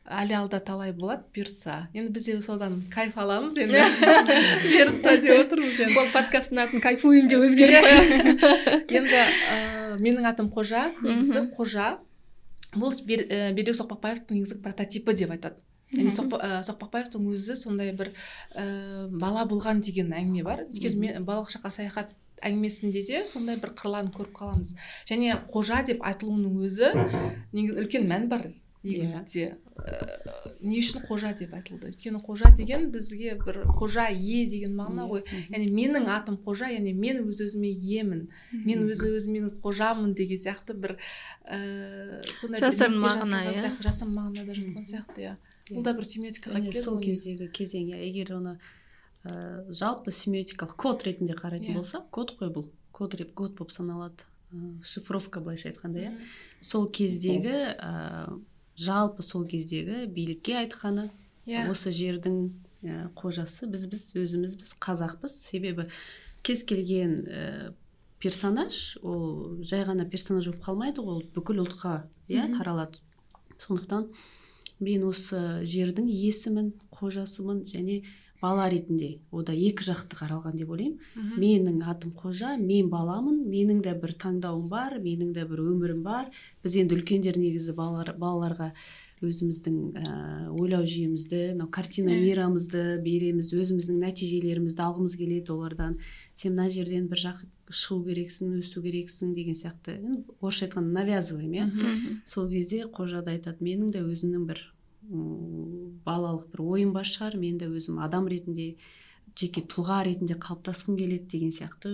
Әлі 0.04 0.36
алда 0.36 0.60
талай 0.60 0.92
болады 0.92 1.24
бұйыртса. 1.36 1.88
Енді 1.96 2.12
біз 2.14 2.26
де 2.28 2.36
содан 2.44 2.82
кайф 2.92 3.16
аламыз 3.18 3.56
енді. 3.64 3.80
Бұйыртса 4.64 5.16
деп 5.24 5.44
отырмыз 5.46 5.80
енді. 5.80 5.94
Бұл 5.96 6.10
подкасттың 6.14 6.62
атын 6.66 6.84
кайфуем 6.84 7.30
деп 7.32 7.46
өзгертіп 7.48 7.86
қоямыз 7.88 8.16
енді 9.00 9.22
ә, 9.22 9.60
менің 10.04 10.28
атым 10.32 10.50
қожа 10.54 10.90
негізі 11.02 11.46
қожа. 11.56 11.94
Бұл 12.74 12.96
Бер- 13.06 13.28
ә, 13.30 13.54
бердібек 13.54 13.78
соқпақбаевтың 13.80 14.36
негізі 14.40 14.58
прототипі 14.64 15.14
деп 15.16 15.32
айтады. 15.38 15.62
Яғни 15.94 16.10
ә, 16.10 16.64
соқпақбаевтың 16.68 17.28
өзі 17.32 17.56
сондай 17.60 17.94
бір 17.96 18.10
ә, 18.58 19.08
бала 19.14 19.46
болған 19.46 19.80
деген 19.86 20.12
әңгіме 20.12 20.44
бар. 20.44 20.66
Өйткені 20.72 21.00
мен 21.00 21.28
балалық 21.28 21.54
шаққа 21.54 21.70
саяхат 21.78 22.12
әңгімесінде 22.44 23.06
де 23.08 23.22
сондай 23.30 23.56
бір 23.62 23.72
қырларын 23.78 24.10
көріп 24.12 24.34
қаламыз. 24.36 24.74
Және 25.08 25.38
қожа 25.54 25.84
деп 25.86 26.02
айтылуының 26.04 26.58
өзі 26.66 26.90
негізі 27.54 27.78
үлкен 27.86 28.10
мән 28.10 28.26
бар. 28.34 28.50
Негізінде 28.84 29.44
ә, 29.80 30.56
не 30.62 30.80
үшін 30.80 31.04
қожа 31.08 31.32
деп 31.38 31.54
айтылды. 31.56 31.90
Өйткені 31.94 32.20
қожа 32.24 32.52
деген 32.56 32.90
бізге 32.92 33.36
бір 33.40 33.62
қожа 33.80 34.10
ие 34.12 34.46
деген 34.50 34.76
мағына 34.76 35.08
ғой. 35.10 35.24
яғни 35.50 35.70
менің 35.72 36.10
атым 36.12 36.38
қожа 36.44 36.68
яғни 36.72 36.94
мен 36.94 37.24
өз 37.24 37.42
өзіме 37.48 37.72
иемін 37.72 38.28
мен 38.52 38.84
өз 38.90 39.04
өзімнің 39.08 39.58
қожамын 39.64 40.14
деген 40.14 40.40
сияқты 40.44 40.76
бір 40.76 40.98
ііі 41.48 42.22
сондай 42.40 42.60
бір 42.60 42.68
Жасырын 42.68 43.00
мағына, 43.04 43.42
иә. 43.48 43.56
сияқты, 43.64 43.88
жасырын 43.88 44.14
мағынада 44.20 44.56
жатқан 44.60 44.88
сияқты 44.92 45.26
иә. 45.28 45.34
Бұл 45.72 45.84
да 45.88 45.94
бір 45.96 46.04
семиотикаға 46.12 46.60
келеді 46.60 46.84
сол 46.84 47.00
кездегі 47.00 47.48
кезең 47.56 47.88
иә 47.94 48.04
егер 48.04 48.36
оны 48.36 48.58
ә, 49.24 49.64
жалпы 49.72 50.12
семиотикалық 50.12 50.76
код 50.76 51.04
ретінде 51.08 51.34
қарайтын 51.40 51.72
Иә. 51.72 51.80
болсақ 51.80 52.10
код 52.12 52.36
қой 52.40 52.52
бұл. 52.52 52.68
Код 52.92 53.16
реп 53.16 53.34
код 53.34 53.56
болып 53.58 53.72
саналады. 53.72 54.28
Шифровка 54.84 55.40
былайша 55.42 55.70
айтқанда 55.72 56.00
иә. 56.04 56.12
Сол 56.62 56.86
кездегі 56.92 57.74
жалпы 58.80 59.24
сол 59.24 59.46
кездегі 59.48 60.06
билікке 60.08 60.58
айтқаны 60.64 61.10
иә. 61.46 61.70
осы 61.70 61.92
жердің 61.94 62.38
ә, 62.84 63.10
қожасы 63.16 63.68
біз 63.70 63.88
біз 63.88 64.12
өзіміз 64.18 64.58
біз 64.60 64.74
қазақпыз. 64.82 65.34
Себебі 65.46 65.88
кез 66.42 66.64
келген 66.64 67.24
ә, 67.28 67.74
персонаж 68.20 68.98
ол 69.04 69.60
жай 69.62 69.86
ғана 69.86 70.08
персонаж 70.10 70.48
болып 70.50 70.64
қалмайды 70.64 71.04
ғой 71.04 71.20
ол 71.20 71.26
бүкіл 71.36 71.64
ұлтқа 71.66 72.04
иә 72.28 72.50
таралады. 72.56 73.04
Сондықтан 73.60 74.10
мен 74.80 75.04
осы 75.08 75.64
жердің 75.64 76.10
иесімін 76.10 76.74
қожасымын 76.92 77.64
және 77.70 78.02
бала 78.44 78.68
ретінде 78.72 79.22
ода 79.32 79.56
екі 79.56 79.86
жақты 79.88 80.18
қаралған 80.20 80.58
деп 80.60 80.74
ойлаймын. 80.76 81.00
Менің 81.40 81.80
атым 81.88 82.12
қожа 82.18 82.58
мен 82.60 82.90
баламын 82.92 83.40
менің 83.48 83.80
де 83.86 83.96
бір 83.96 84.18
таңдауым 84.20 84.68
бар 84.68 85.00
менің 85.00 85.32
де 85.38 85.48
бір 85.48 85.64
өмірім 85.64 86.04
бар. 86.04 86.30
Біз 86.64 86.76
енді 86.84 87.00
үлкендер 87.00 87.40
негізі 87.40 87.76
балалар, 87.78 88.14
балаларға 88.20 88.74
өзіміздің 89.24 89.78
ә, 89.96 90.14
ойлау 90.52 90.84
жүйемізді 90.84 91.54
мынау 91.54 91.70
картина 91.72 92.12
мирамызды 92.12 92.98
береміз 93.04 93.54
өзіміздің 93.56 94.02
нәтижелерімізді 94.04 94.84
алғымыз 94.84 95.16
келеді 95.16 95.54
олардан. 95.56 95.98
Сен 96.36 96.58
мына 96.58 96.68
жерден 96.74 97.08
бір 97.08 97.24
жақ 97.24 97.44
шығу 97.72 98.02
керексің 98.10 98.58
өсу 98.60 98.84
керексің 98.84 99.32
деген 99.38 99.56
сияқты. 99.56 99.96
Орысша 100.42 100.68
айтқанда 100.68 101.00
навязываем 101.00 101.56
иә? 101.56 101.70
Сол 102.26 102.50
кезде 102.52 102.84
қожа 102.84 103.24
да 103.24 103.32
айтады 103.32 103.64
менің 103.64 103.96
де 103.96 104.04
өзімнің 104.04 104.48
бір 104.52 104.73
балалық 105.10 106.48
бір 106.54 106.62
ойым 106.64 106.94
бар 106.94 107.08
шығар. 107.08 107.38
Мен 107.40 107.58
де 107.58 107.68
өзім 107.68 108.00
адам 108.04 108.28
ретінде 108.32 108.76
жеке 109.40 109.64
тұлға 109.66 110.04
ретінде 110.08 110.38
қалыптасқым 110.40 110.98
келеді 111.00 111.28
деген 111.34 111.52
сияқты 111.56 111.94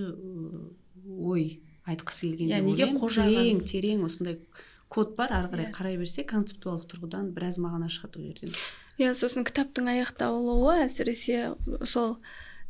ой 1.06 1.62
айтқысы 1.90 2.30
келген 2.34 2.50
Иә, 2.50 2.60
деп 2.60 2.68
неге 2.68 3.10
терең 3.16 3.64
терең 3.66 4.04
осындай 4.06 4.40
код 4.90 5.16
бар. 5.18 5.32
Ары 5.34 5.50
қарай 5.54 5.70
Иә. 5.70 5.74
қарай 5.74 5.98
берсе 5.98 6.24
концептуалдық 6.24 6.90
тұрғыдан 6.94 7.32
біраз 7.34 7.58
мағына 7.62 7.90
шығады 7.90 8.20
ол 8.20 8.30
жерден. 8.30 8.54
Иә 9.00 9.14
сосын 9.16 9.46
кітаптың 9.48 9.88
аяқталуы 9.94 10.84
әсіресе 10.84 11.56
сол 11.86 12.18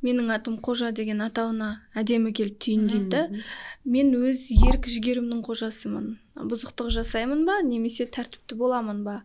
менің 0.05 0.29
атым 0.31 0.55
қожа 0.63 0.91
деген 0.95 1.19
атауына 1.25 1.69
әдемі 1.99 2.31
келіп 2.31 2.55
түйіндейді 2.63 3.41
мен 3.85 4.13
өз 4.15 4.45
ерік 4.55 4.87
жігерімнің 4.87 5.41
қожасымын. 5.43 6.05
Бұзықтық 6.39 6.87
жасаймын 6.95 7.41
ба 7.45 7.57
немесе 7.67 8.05
тәртіпті 8.07 8.55
боламын 8.55 9.03
ба? 9.03 9.17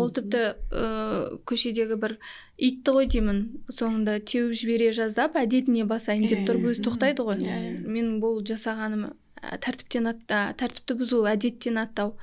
Ол 0.00 0.08
тіпті 0.10 0.40
ә, 0.72 1.36
көшедегі 1.44 1.98
бір 2.00 2.16
итті 2.56 2.94
ғой 2.96 3.10
деймін. 3.12 3.42
Соңында 3.68 4.18
теуіп 4.24 4.56
жібере 4.56 4.92
жаздап 4.96 5.36
әдетіне 5.36 5.84
басайын 5.84 6.24
деп 6.32 6.46
тұрып 6.48 6.70
өзі 6.72 6.86
тоқтайды 6.88 7.26
ғой. 7.28 7.36
Иә. 7.44 7.84
мен 7.84 8.16
бұл 8.24 8.40
жасағаным 8.40 9.10
ә, 9.42 9.58
тәртіптен 9.60 10.08
ат- 10.14 10.32
ә, 10.32 10.54
тәртіпті 10.56 10.96
бұзу 10.96 11.26
әдеттен 11.28 11.76
аттау 11.84 12.16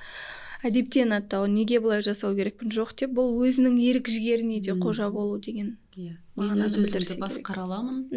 әдептен 0.65 1.13
аттау 1.13 1.45
неге 1.45 1.77
бұлай 1.83 2.01
жасау 2.01 2.33
керекпін? 2.33 2.71
Жоқ 2.73 2.95
деп 2.97 3.13
бұл 3.13 3.37
өзінің 3.45 3.77
ерік 3.85 4.07
жігеріне 4.09 4.61
де 4.63 4.71
қожа 4.73 5.11
болу 5.11 5.37
деген 5.37 5.77
иә. 5.97 6.13
Мен 6.35 6.61
өз 6.65 6.73
өзімді 6.81 7.17
басқара 7.21 7.61
аламын 7.67 7.97
ә, 8.09 8.13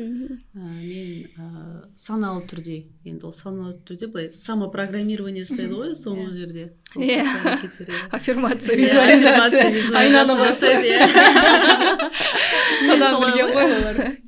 мен 0.56 1.28
ә, 1.36 1.84
саналы 1.94 2.46
түрде 2.48 2.86
енді 3.04 3.26
ол 3.28 3.32
саналы 3.36 3.74
түрде 3.84 4.06
былай 4.08 4.30
самопрограммирование 4.32 5.44
жасайды 5.44 5.74
ғой 5.76 5.92
соңғы 5.92 6.32
жерде. 6.38 6.72
Иә. 6.96 7.20
сияқты 7.26 7.44
әрекеттер, 7.50 7.86
иә. 7.92 8.08
аффирмация 8.16 8.72
Иә, 8.72 8.80
визуализация. 8.80 9.68
визуализация 9.70 10.00
айнаны 10.00 10.32
жасайды 10.40 10.96
иә. 10.96 11.04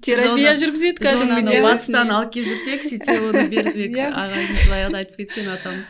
Терапия 0.02 0.54
жүргізеді 0.58 0.98
кәдімгідей. 1.02 1.62
батыстан 1.64 2.10
алып 2.14 2.30
келіп 2.36 2.48
жүрсек 2.54 2.80
сөйтсе 2.86 3.14
оны 3.28 3.42
бердібек 3.50 3.92
Иә. 3.98 4.06
ағайымыз 4.12 4.60
баяғыда 4.70 4.98
айтып 5.02 5.16
кеткен 5.22 5.46
атамыз. 5.52 5.88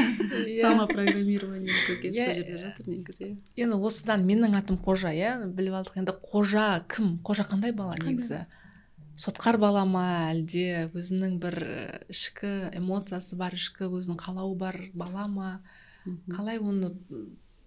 Самопрограммирование 0.60 1.74
көкесі 1.88 2.14
сол 2.14 2.20
Иә. 2.20 2.24
жерде 2.36 2.54
жатыр 2.64 2.84
негізі 2.92 3.24
енді 3.56 3.76
осыдан 3.80 4.20
менің 4.28 4.50
атым 4.60 4.76
қожа 4.80 5.10
иә. 5.14 5.30
Біліп 5.50 5.74
алдық 5.80 5.94
енді 6.02 6.12
қожа 6.30 6.66
кім? 6.90 7.18
Қожа 7.26 7.46
қандай 7.48 7.72
бала 7.76 7.96
негізі? 8.00 8.44
Сотқар 9.20 9.58
бала 9.60 9.84
ма 9.88 10.04
әлде? 10.30 10.88
Өзінің 10.96 11.36
бір 11.42 11.56
ішкі 12.12 12.50
эмоциясы 12.78 13.36
бар 13.40 13.54
ішкі 13.58 13.90
өзінің 13.90 14.18
қалауы 14.20 14.56
бар 14.60 14.78
бала 14.94 15.26
ма? 15.28 15.50
Қалай 16.32 16.58
оны 16.62 16.90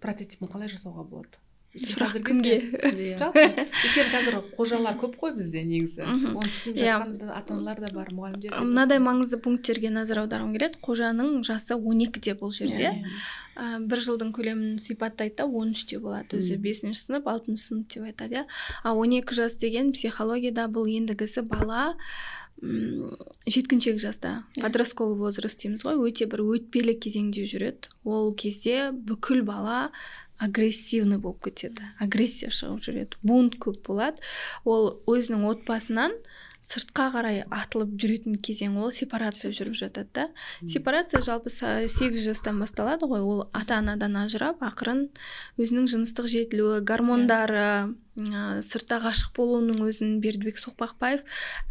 прототипін 0.02 0.50
қалай 0.50 0.68
жасауға 0.72 1.06
болады? 1.08 1.40
Сұрақ 1.74 2.14
кімге? 2.22 2.56
Иә. 2.94 3.16
жалпы 3.18 3.42
өйткені 3.84 4.10
қазір 4.12 4.36
қожалар 4.54 4.94
көп 5.00 5.16
қой 5.18 5.32
бізде 5.34 5.64
негізі. 5.66 6.04
Оны 6.06 6.46
түсініп 6.52 6.78
Иә. 6.78 6.98
жатқан 7.00 7.16
да 7.18 7.32
ата 7.34 7.54
аналар 7.56 7.80
да 7.82 7.90
бар 7.94 8.12
мұғалімдер 8.14 8.54
мынадай 8.62 9.00
маңызды 9.02 9.40
пункттерге 9.42 9.90
назар 9.90 10.22
аударғым 10.22 10.52
келеді. 10.54 10.78
Қожаның 10.86 11.42
жасы 11.46 11.74
12-де 11.74 12.36
бұл 12.38 12.54
жерде. 12.54 12.92
Ә, 13.58 13.78
бір 13.82 13.98
жылдың 14.06 14.30
көлемін 14.34 14.78
сипаттайды 14.82 15.36
да 15.42 15.46
он 15.46 15.74
үште 15.74 15.98
болады. 15.98 16.38
Өзі 16.38 16.56
бесінші 16.62 17.08
сынып 17.08 17.26
алтыншы 17.30 17.68
сынып 17.72 17.90
деп 17.94 18.06
айтады 18.06 18.42
иә. 18.42 18.46
А 18.84 18.94
он 18.94 19.10
екі 19.18 19.34
жас 19.34 19.54
деген 19.58 19.90
психологияда 19.94 20.66
бұл 20.70 20.86
ендігісі 20.90 21.42
бала 21.50 21.94
м, 22.62 23.14
жеткіншек 23.46 23.98
жаста. 24.02 24.44
Иә. 24.56 24.62
подростковый 24.62 25.16
возраст 25.18 25.58
дейміз 25.62 25.82
ғой. 25.84 25.98
Өте 26.02 26.26
бір 26.30 26.42
өтпелі 26.54 26.94
кезеңде 26.98 27.44
жүреді. 27.46 27.90
Ол 28.04 28.32
кезде 28.34 28.90
бүкіл 28.94 29.42
бала 29.46 29.90
агрессивный 30.44 31.18
болып 31.18 31.44
кетеді. 31.48 31.88
Агрессия 31.98 32.52
шығып 32.52 32.82
жүреді. 32.84 33.20
Бунт 33.22 33.58
көп 33.62 33.80
болады. 33.88 34.20
Ол 34.64 34.92
өзінің 35.10 35.46
отбасынан 35.50 36.14
сыртқа 36.64 37.10
қарай 37.12 37.42
атылып 37.52 37.96
жүретін 38.00 38.38
кезең. 38.44 38.78
Ол 38.80 38.92
сепарация 38.92 39.52
жүріп 39.52 39.76
жатады 39.80 40.08
да. 40.16 40.28
Сепарация 40.64 41.20
жалпы 41.24 41.52
сегіз 41.52 42.24
жастан 42.24 42.60
басталады 42.62 43.08
ғой. 43.10 43.20
Ол 43.20 43.44
ата 43.52 43.78
анадан 43.80 44.16
ажырап 44.24 44.64
ақырын 44.64 45.08
өзінің 45.60 45.90
жыныстық 45.92 46.30
жетілуі 46.32 46.80
гормондары 46.86 47.94
ә, 48.14 48.62
сыртта 48.62 49.00
ғашық 49.02 49.34
болуының 49.36 49.80
өзін 49.88 50.18
бердібек 50.22 50.60
соқпақбаев 50.62 51.24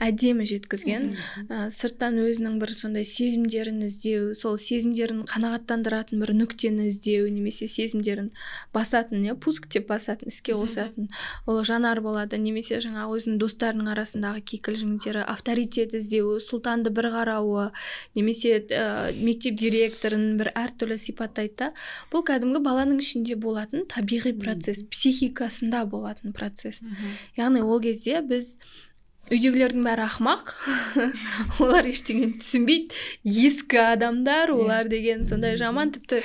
әдемі 0.04 0.46
жеткізген. 0.50 1.14
Ә, 1.48 1.70
сырттан 1.72 2.20
өзінің 2.20 2.58
бір 2.62 2.74
сондай 2.76 3.08
сезімдерін 3.08 3.80
іздеу 3.88 4.34
сол 4.36 4.58
сезімдерін 4.60 5.24
қанағаттандыратын 5.30 6.20
бір 6.20 6.34
нүктені 6.36 6.90
іздеу 6.92 7.30
немесе 7.32 7.68
сезімдерін 7.72 8.32
басатын 8.76 9.24
иә 9.24 9.38
пуск 9.40 9.70
деп 9.72 9.88
басатын 9.88 10.34
іске 10.34 10.58
қосатын. 10.60 11.08
Ол 11.48 11.64
жанар 11.64 12.02
болады 12.04 12.38
немесе 12.42 12.82
жаңағы 12.84 13.20
өзінің 13.20 13.40
достарының 13.40 13.94
арасындағы 13.94 14.44
кикілжіңдері 14.52 15.24
авторитет 15.32 15.96
іздеуі 15.96 16.42
сұлтанды 16.44 16.92
бір 16.92 17.10
қарауы 17.16 17.70
немесе 18.20 18.60
ә, 18.68 19.14
мектеп 19.16 19.56
директорын 19.60 20.36
бір 20.42 20.52
әртүрлі 20.58 21.00
сипаттайды 21.00 21.56
да. 21.58 21.72
Бұл 22.12 22.26
кәдімгі 22.28 22.62
баланың 22.66 23.00
ішінде 23.04 23.38
болатын 23.40 23.88
табиғи 23.92 24.34
процесс 24.40 24.84
психикасында 24.90 25.86
болатын 25.90 26.33
процесс. 26.34 26.84
Яғни 27.38 27.62
ол 27.64 27.82
кезде 27.84 28.22
біз 28.22 28.58
үйдегілердің 29.32 29.86
бәрі 29.88 30.04
ақымақ. 30.04 30.50
Олар 31.64 31.86
ештеңені 31.88 32.38
түсінбейді. 32.42 32.98
Ескі 33.24 33.80
адамдар 33.94 34.52
олар 34.52 34.90
деген 34.92 35.24
сондай 35.26 35.56
жаман 35.58 35.94
тіпті 35.96 36.20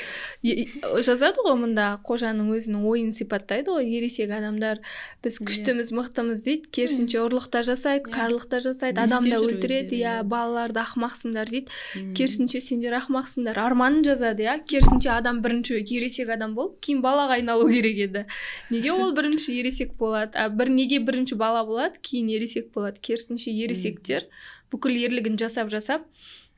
жазады 1.07 1.45
ғой 1.47 1.55
мұнда 1.62 1.87
қожаның 2.07 2.50
өзінің 2.57 2.83
ойын 2.90 3.12
сипаттайды 3.14 3.71
ғой 3.71 3.87
ересек 3.99 4.33
адамдар. 4.35 4.81
Біз 5.23 5.38
Иә. 5.38 5.47
күштіміз 5.47 5.93
мықтымыз 5.95 6.43
дейді 6.45 6.71
керісінше 6.75 7.21
ұрлық 7.23 7.47
та 7.55 7.62
жасайды 7.67 8.11
Иә. 8.11 8.14
қарлық 8.17 8.49
та 8.50 8.61
жасайды 8.67 8.99
Не 8.99 9.07
адам 9.07 9.23
да 9.23 9.28
істеп 9.28 9.38
жүр 9.45 9.52
өлтіреді 9.55 9.95
иә 9.99 10.14
иә. 10.19 10.26
балаларды 10.26 10.83
ақымақсыңдар 10.83 11.49
дейді. 11.55 11.71
Керісінше 12.19 12.61
сендер 12.61 12.99
ақымақсыңдар 12.99 13.59
арманын 13.62 14.02
жазады 14.05 14.43
иә. 14.49 14.59
Керісінше 14.67 15.11
адам 15.14 15.40
бірінші 15.45 15.78
ересек 15.87 16.28
адам 16.35 16.55
болып 16.59 16.81
кейін 16.83 17.00
балаға 17.07 17.38
айналу 17.38 17.71
керек 17.71 17.97
еді. 18.09 18.25
Неге 18.71 18.93
ол 18.93 19.12
бірінші 19.14 19.55
ересек 19.61 19.95
болады? 19.99 20.35
А 20.35 20.49
бір 20.49 20.69
неге 20.75 20.99
бірінші 20.99 21.35
бала 21.38 21.62
болады 21.64 21.95
кейін 22.02 22.31
ересек 22.37 22.73
болады? 22.75 22.88
Керісінше 22.97 23.52
ересектер 23.52 24.25
бүкіл 24.73 24.97
ерлігін 24.97 25.37
жасап 25.40 25.68
жасап 25.68 26.09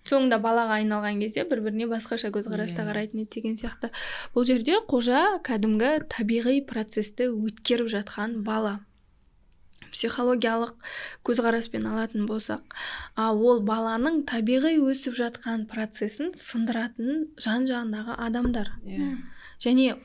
соңында 0.06 0.38
балаға 0.40 0.78
айналған 0.80 1.20
кезде 1.20 1.44
бір 1.48 1.60
біріне 1.66 1.88
басқаша 1.90 2.30
көзқараста 2.32 2.84
Иә. 2.84 2.88
қарайтын 2.88 3.20
еді 3.24 3.34
деген 3.36 3.56
сияқты. 3.60 3.90
Бұл 4.34 4.46
жерде 4.48 4.78
қожа 4.88 5.40
кәдімгі 5.44 6.08
табиғи 6.08 6.62
процесті 6.66 7.28
өткеріп 7.28 7.90
жатқан 7.92 8.40
бала. 8.46 8.80
Психологиялық 9.90 10.72
көзқараспен 11.26 11.84
алатын 11.90 12.26
болсақ 12.30 12.62
а 13.16 13.32
ол 13.34 13.60
баланың 13.60 14.22
табиғи 14.24 14.78
өсіп 14.78 15.18
жатқан 15.18 15.66
процесін 15.68 16.32
сындыратын 16.38 17.26
жан 17.36 17.66
жағындағы 17.66 18.16
адамдар. 18.16 18.72
Иә. 18.86 19.18
және 19.60 19.98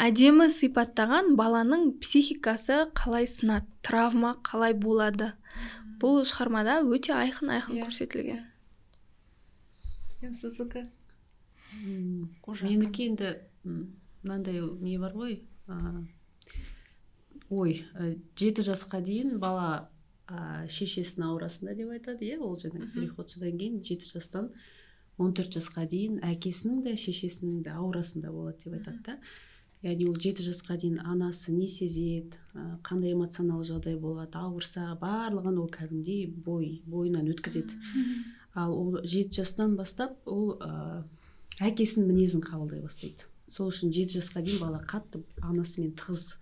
әдемі 0.00 0.48
сипаттаған 0.52 1.34
баланың 1.36 1.98
психикасы 2.00 2.86
қалай 2.96 3.28
сынады 3.28 3.68
травма 3.84 4.36
қалай 4.46 4.74
болады? 4.74 5.32
Бұл 6.02 6.24
шығармада 6.26 6.80
өте 6.82 7.12
айқын 7.14 7.52
айқын 7.58 7.78
Иә. 7.78 7.86
көрсетілген 7.86 8.40
енді 10.22 10.38
сіздікі 10.38 10.86
менікі 12.62 13.06
енді 13.10 13.30
мынандай 14.22 14.60
не 14.82 14.98
бар 15.02 15.14
ғой 15.18 15.40
ой 17.50 17.72
ә, 17.94 18.16
жеті 18.38 18.64
жасқа 18.66 19.02
дейін 19.04 19.38
бала 19.42 19.90
ә, 20.26 20.66
шешесінің 20.70 21.28
аурасында 21.28 21.74
деп 21.78 21.90
айтады 21.94 22.30
иә 22.30 22.38
ол 22.40 22.56
жаңағы 22.56 22.92
переход 22.94 23.30
содан 23.30 23.58
кейін 23.58 23.82
жеті 23.84 24.08
жастан 24.14 24.50
14 25.18 25.58
жасқа 25.58 25.86
дейін 25.86 26.20
әкесінің 26.24 26.82
де 26.86 26.96
шешесінің 26.96 27.62
де 27.66 27.74
аурасында 27.74 28.32
болады 28.32 28.64
деп 28.64 28.78
айтады 28.78 29.02
да. 29.06 29.18
Яғни 29.82 30.06
ол 30.06 30.18
жеті 30.20 30.44
жасқа 30.46 30.76
дейін 30.78 31.00
анасы 31.02 31.52
не 31.54 31.66
сезеді 31.68 32.38
ә, 32.54 32.78
қандай 32.86 33.16
эмоционал 33.16 33.64
жағдай 33.66 33.96
болады 33.98 34.38
ауырса 34.38 34.92
барлығын 35.00 35.58
ол 35.58 35.68
кәдімгідей 35.72 36.28
бой 36.30 36.82
бойынан 36.86 37.30
өткізеді. 37.32 37.78
Ал 38.54 38.76
ол 38.76 39.00
жеті 39.02 39.42
жастан 39.42 39.74
бастап 39.76 40.14
ол 40.24 40.54
ә, 40.62 41.02
әкесінің 41.58 42.08
мінезін 42.12 42.46
қабылдай 42.46 42.82
бастайды. 42.84 43.26
Сол 43.50 43.72
үшін 43.72 43.92
жеті 43.92 44.20
жасқа 44.20 44.44
дейін 44.46 44.62
бала 44.62 44.80
қатты 44.86 45.24
анасымен 45.42 45.96
тығыз 45.98 46.38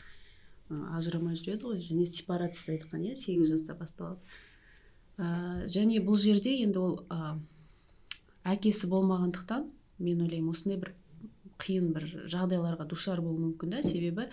ы, 0.69 0.77
ажырамай 0.99 1.35
жүреді 1.41 1.65
ғой 1.65 1.81
және 1.81 2.05
сепарация 2.07 2.61
сіз 2.61 2.75
айтқан 2.77 3.09
иә 3.09 3.17
сегіз 3.17 3.55
жаста 3.55 3.75
басталады. 3.75 4.21
Ә, 5.17 5.65
және 5.65 6.05
бұл 6.05 6.21
жерде 6.21 6.59
енді 6.61 6.85
ол 6.85 7.01
ә, 7.09 7.39
әкесі 8.45 8.91
болмағандықтан 8.93 9.71
мен 9.99 10.23
ойлаймын 10.29 10.53
осындай 10.53 10.79
бір 10.81 10.95
қиын 11.61 11.93
бір 11.95 12.07
жағдайларға 12.33 12.87
душар 12.89 13.21
болуы 13.25 13.51
мүмкін 13.51 13.77
да. 13.77 13.83
Себебі 13.85 14.27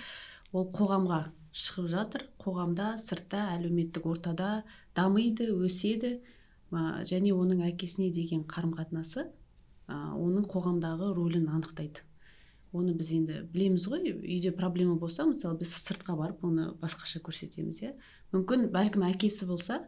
ол 0.55 0.69
қоғамға 0.74 1.22
шығып 1.51 1.91
жатыр. 1.91 2.25
Қоғамда 2.41 2.93
сыртта 3.01 3.43
әлеуметтік 3.57 4.07
ортада 4.07 4.63
дамиды 4.96 5.50
өседі. 5.53 6.17
Ә, 6.72 7.03
және 7.07 7.31
оның 7.31 7.63
әкесіне 7.69 8.10
деген 8.12 8.43
қарым 8.48 8.74
қатынасы 8.75 9.27
ә, 9.88 9.96
оның 10.15 10.48
қоғамдағы 10.51 11.13
рөлін 11.15 11.48
анықтайды. 11.55 12.03
Оны 12.75 12.93
біз 12.98 13.13
енді 13.15 13.43
білеміз 13.53 13.88
ғой. 13.88 14.12
Үйде 14.17 14.51
проблема 14.55 14.98
болса 15.00 15.25
мысалы 15.25 15.62
біз 15.62 15.72
сыртқа 15.86 16.17
барып 16.19 16.43
оны 16.43 16.74
басқаша 16.81 17.22
көрсетеміз 17.24 17.79
иә. 17.86 17.93
Мүмкін 18.36 18.67
бәлкім 18.74 19.07
әкесі 19.07 19.48
болса 19.48 19.86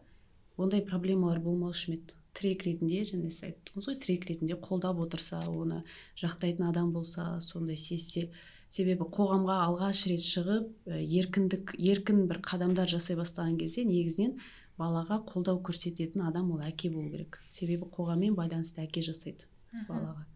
ондай 0.58 0.82
проблемалар 0.86 1.44
болмаушы 1.44 1.92
ма 1.92 2.00
еді? 2.00 2.19
Тірек 2.38 2.64
ретінде 2.68 3.02
және 3.08 3.32
сіз 3.32 3.50
айттыңыз 3.50 3.90
ғой 3.90 3.98
тірек 4.04 4.26
ретінде 4.30 4.58
қолдап 4.60 5.02
отырса 5.04 5.42
оны 5.50 5.84
жақтайтын 6.22 6.70
адам 6.70 6.94
болса 6.94 7.40
сондай 7.42 7.78
сезсе. 7.78 8.30
Себебі 8.70 9.08
қоғамға 9.10 9.56
алғаш 9.66 10.06
рет 10.12 10.22
шығып 10.22 10.90
еркіндік 10.94 11.74
еркін 11.74 12.28
бір 12.30 12.42
қадамдар 12.46 12.90
жасай 12.92 13.18
бастаған 13.18 13.58
кезде 13.58 13.82
негізінен 13.90 14.36
балаға 14.78 15.24
қолдау 15.26 15.58
көрсететін 15.66 16.28
адам 16.28 16.52
ол 16.54 16.62
әке 16.68 16.92
болу 16.94 17.10
керек. 17.10 17.42
Себебі 17.50 17.90
қоғаммен 17.90 18.38
байланысты 18.38 18.86
әке 18.86 19.02
жасайды 19.02 19.50
балаға. 19.88 20.28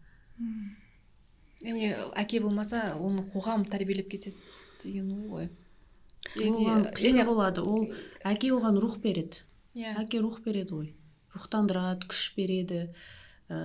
Яғни 1.62 1.94
әке 2.18 2.42
болмаса 2.42 2.96
оны 2.98 3.22
қоғам 3.30 3.68
тәрбиелеп 3.70 4.10
кетеді 4.10 4.34
деген 4.82 5.12
ой 5.14 5.28
ғой. 5.30 5.48
Қиын 6.34 7.22
болады. 7.24 7.62
Ол 7.62 7.86
әке 8.24 8.50
оған 8.56 8.80
рух 8.80 8.98
береді. 9.02 9.44
Иә. 9.76 9.94
Әке 10.02 10.20
рух 10.24 10.40
береді 10.44 10.74
ғой. 10.74 10.92
Рухтандырады 11.34 12.08
күш 12.10 12.32
береді. 12.36 12.88
Ә, 13.48 13.58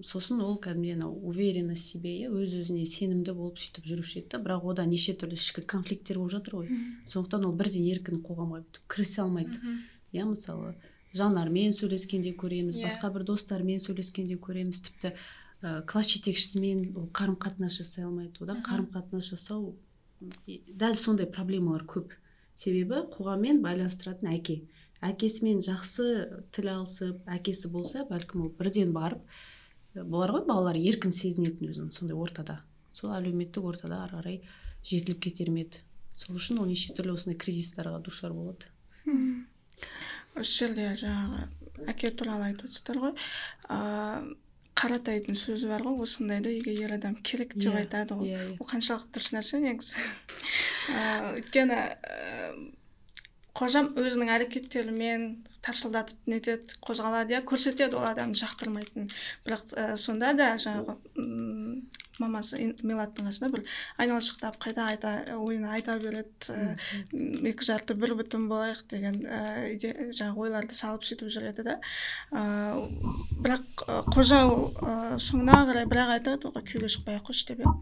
сосын 0.00 0.40
ол 0.40 0.56
кәдімгідей 0.62 0.96
анау 0.96 1.12
уверенность 1.28 1.92
себе 1.92 2.14
иә 2.22 2.30
өз 2.32 2.54
өзіне 2.62 2.86
сенімді 2.88 3.34
болып 3.36 3.60
сөйтіп 3.60 3.84
жүруші 3.90 4.22
еді 4.22 4.32
да. 4.32 4.40
Бірақ 4.40 4.64
ода 4.72 4.86
неше 4.88 5.12
түрлі 5.12 5.36
ішкі 5.36 5.66
конфликттер 5.68 6.18
болып 6.22 6.32
жатыр 6.32 6.56
ғой. 6.62 6.72
Сондықтан 7.12 7.44
ол 7.44 7.52
бірден 7.58 7.84
еркін 7.90 8.22
қоғамға 8.24 8.62
бүйтіп 8.62 8.88
кірісе 8.88 9.22
алмайды. 9.26 9.60
Иә 10.12 10.24
мысалы 10.28 10.74
жанармен 11.12 11.76
сөйлескенде 11.76 12.32
көреміз 12.40 12.78
Иә. 12.80 12.88
басқа 12.88 13.12
бір 13.12 13.26
достарымен 13.28 13.80
сөйлескенде 13.84 14.38
көреміз. 14.40 14.80
Тіпті 14.88 15.12
ә, 15.60 15.84
класс 15.84 16.08
жетекшісімен 16.14 16.96
ол 16.96 17.10
қарым 17.12 17.36
қатынас 17.36 17.76
жасай 17.76 18.04
алмайды 18.08 18.40
одан 18.40 18.62
қарым 18.64 18.88
қатынас 18.88 19.28
жасау 19.28 19.74
дәл 20.48 20.96
сондай 20.96 21.26
проблемалар 21.26 21.84
көп. 21.84 22.16
Себебі 22.56 23.04
қоғаммен 23.12 23.60
байланыстыратын 23.60 24.32
әке. 24.32 24.62
Әкесімен 25.02 25.62
жақсы 25.64 26.06
тіл 26.54 26.68
алысып 26.72 27.28
әкесі 27.30 27.70
болса 27.72 28.04
бәлкім 28.08 28.46
ол 28.46 28.52
бірден 28.58 28.92
барып 28.94 29.22
бар 29.94 30.32
ғой 30.34 30.44
балалар 30.48 30.78
еркін 30.80 31.12
сезінетін 31.12 31.72
өзін 31.72 31.90
сондай 31.92 32.16
ортада. 32.16 32.60
Сол 32.96 33.12
әлеуметтік 33.16 33.64
ортада 33.66 34.02
ары 34.04 34.20
қарай 34.20 34.38
жетіліп 34.88 35.20
кетер 35.26 35.50
ме 35.52 35.66
еді. 35.66 35.82
Сол 36.16 36.36
үшін 36.38 36.60
ол 36.62 36.68
неше 36.70 36.94
түрлі 36.96 37.16
осындай 37.16 37.38
кризистарға 37.40 37.98
душар 38.04 38.32
болады. 38.36 38.68
Осы 40.38 40.52
жерде 40.62 40.88
жаңағы 40.96 41.88
әке 41.92 42.10
туралы 42.16 42.50
айтып 42.50 42.68
отырсыздар 42.68 43.00
ғой 43.02 43.14
ыыы 43.68 44.36
қаратайдың 44.78 45.36
сөзі 45.36 45.68
бар 45.68 45.82
ғой 45.84 45.98
осындайда 46.06 46.48
үйге 46.48 46.72
ер 46.80 46.94
адам 46.96 47.18
керек 47.20 47.52
деп 47.58 47.74
Иә, 47.74 47.82
айтады 47.84 48.16
ғой. 48.16 48.30
Иә, 48.32 48.44
иә. 48.46 48.54
ол 48.56 48.68
қаншалықты 48.70 49.18
дұрыс 49.18 49.32
нәрсе 49.36 49.60
негізі. 49.60 50.00
Ыыы 50.92 51.42
өйткені 51.42 51.76
қожам 53.58 53.90
өзінің 54.00 54.30
әрекеттерімен 54.36 55.26
тарсылдатып 55.62 56.30
нетеді 56.30 56.78
қозғалады 56.84 57.36
иә 57.36 57.42
көрсетеді 57.46 57.98
ол 57.98 58.06
адамды 58.08 58.40
жақтырмайтынын. 58.40 59.10
Бірақ 59.44 59.74
ә, 59.76 59.96
сонда 60.00 60.32
да 60.38 60.54
жаңағы 60.62 60.96
мамасы 62.20 62.58
милаттың 62.82 63.28
қасында 63.30 63.48
бір 63.54 63.62
айналшықтап 64.02 64.58
қайта 64.62 64.84
қайта 64.90 65.12
ойын 65.38 65.64
айта 65.64 65.96
береді 66.02 66.52
ә, 66.52 66.76
м, 67.12 67.46
екі 67.48 67.64
жарты 67.64 67.94
бір 67.96 68.12
бүтін 68.18 68.48
болайық 68.50 68.82
деген 68.92 69.22
ә, 69.24 69.72
иде- 69.74 70.10
жаңағы 70.12 70.44
ойларды 70.46 70.76
салып 70.76 71.06
сөйтіп 71.08 71.32
жүреді 71.32 71.64
да 71.64 71.78
ә, 72.32 72.42
бірақ 73.42 73.84
ә, 73.86 74.02
қожа 74.12 74.42
ол 74.50 74.68
соңына 75.22 75.62
қарай 75.70 75.86
бірақ 75.88 76.12
айтады 76.18 76.52
ғой 76.52 76.62
күйеуге 76.68 76.90
шықпай 76.92 77.16
ақ 77.18 77.30
қойшы 77.30 77.46
деп 77.52 77.62
иә. 77.64 77.72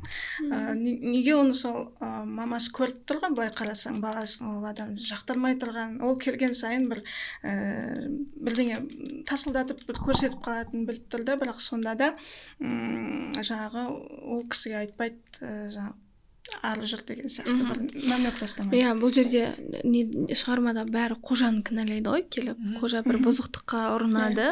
Не- 0.74 0.98
неге 0.98 1.34
оны 1.36 1.54
сол 1.54 1.90
мамасы 2.00 2.70
көріп 2.76 3.02
тұр 3.08 3.20
ғой 3.24 3.34
былай 3.34 3.50
қарасаң 3.56 4.00
баласын 4.02 4.46
ол 4.50 4.64
адамды 4.68 5.02
жақтырмай 5.02 5.56
тұрған. 5.60 5.98
Ол 6.06 6.16
келген 6.22 6.54
сайын 6.54 6.88
бір 6.90 7.02
ә, 7.42 8.08
бірдеңе 8.40 8.80
тарсылдатып 9.28 9.82
бір 9.88 10.00
көрсетіп 10.06 10.40
қалатынын 10.44 10.86
біліп 10.88 11.08
тұр 11.12 11.24
да 11.26 11.36
бірақ 11.40 11.60
сонда 11.60 11.94
да 11.98 12.12
м 12.60 13.32
жаңағы 13.36 13.86
ол 14.20 14.44
кісіге 14.50 14.80
айтпайды 14.84 15.18
ә, 15.40 15.68
жаңағы 15.74 15.98
ары 16.66 16.86
жүр 16.88 17.02
деген 17.06 17.30
сияқты 17.30 17.66
бір 17.68 18.08
намек 18.10 18.38
тастамайды. 18.40 18.80
Иә 18.80 18.94
бұл 18.98 19.12
жерде 19.14 19.50
не 19.84 20.34
шығармада 20.34 20.86
бәрі 20.88 21.18
қожаны 21.22 21.62
кінәлайды 21.66 22.10
ғой 22.10 22.24
келіп 22.32 22.64
қожа 22.80 23.04
бір 23.06 23.20
бұзықтыққа 23.26 23.84
ұрынады. 23.96 24.48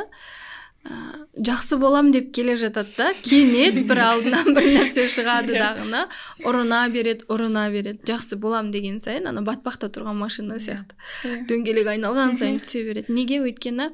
Ә, 0.89 0.95
жақсы 1.35 1.77
болам 1.81 2.13
деп 2.15 2.31
келе 2.33 2.55
жатады 2.57 2.93
да 2.97 3.09
кенет 3.27 3.81
бір 3.89 4.03
алдынан 4.05 4.55
бір 4.57 4.69
нәрсе 4.77 5.09
шығады 5.11 5.59
дағыны 5.59 6.05
ұрына 6.47 6.85
береді 6.95 7.27
ұрына 7.29 7.67
береді. 7.75 8.05
Жақсы 8.09 8.39
болам 8.39 8.71
деген 8.71 9.01
сайын 9.03 9.27
ана 9.33 9.43
батпақта 9.45 9.91
тұрған 9.93 10.17
машина 10.23 10.61
сияқты. 10.63 10.95
Иә. 11.27 11.43
дөңгелек 11.51 11.91
айналған 11.97 12.39
сайын 12.39 12.63
түсе 12.63 12.85
береді. 12.87 13.13
Неге? 13.13 13.43
Өйткені 13.43 13.91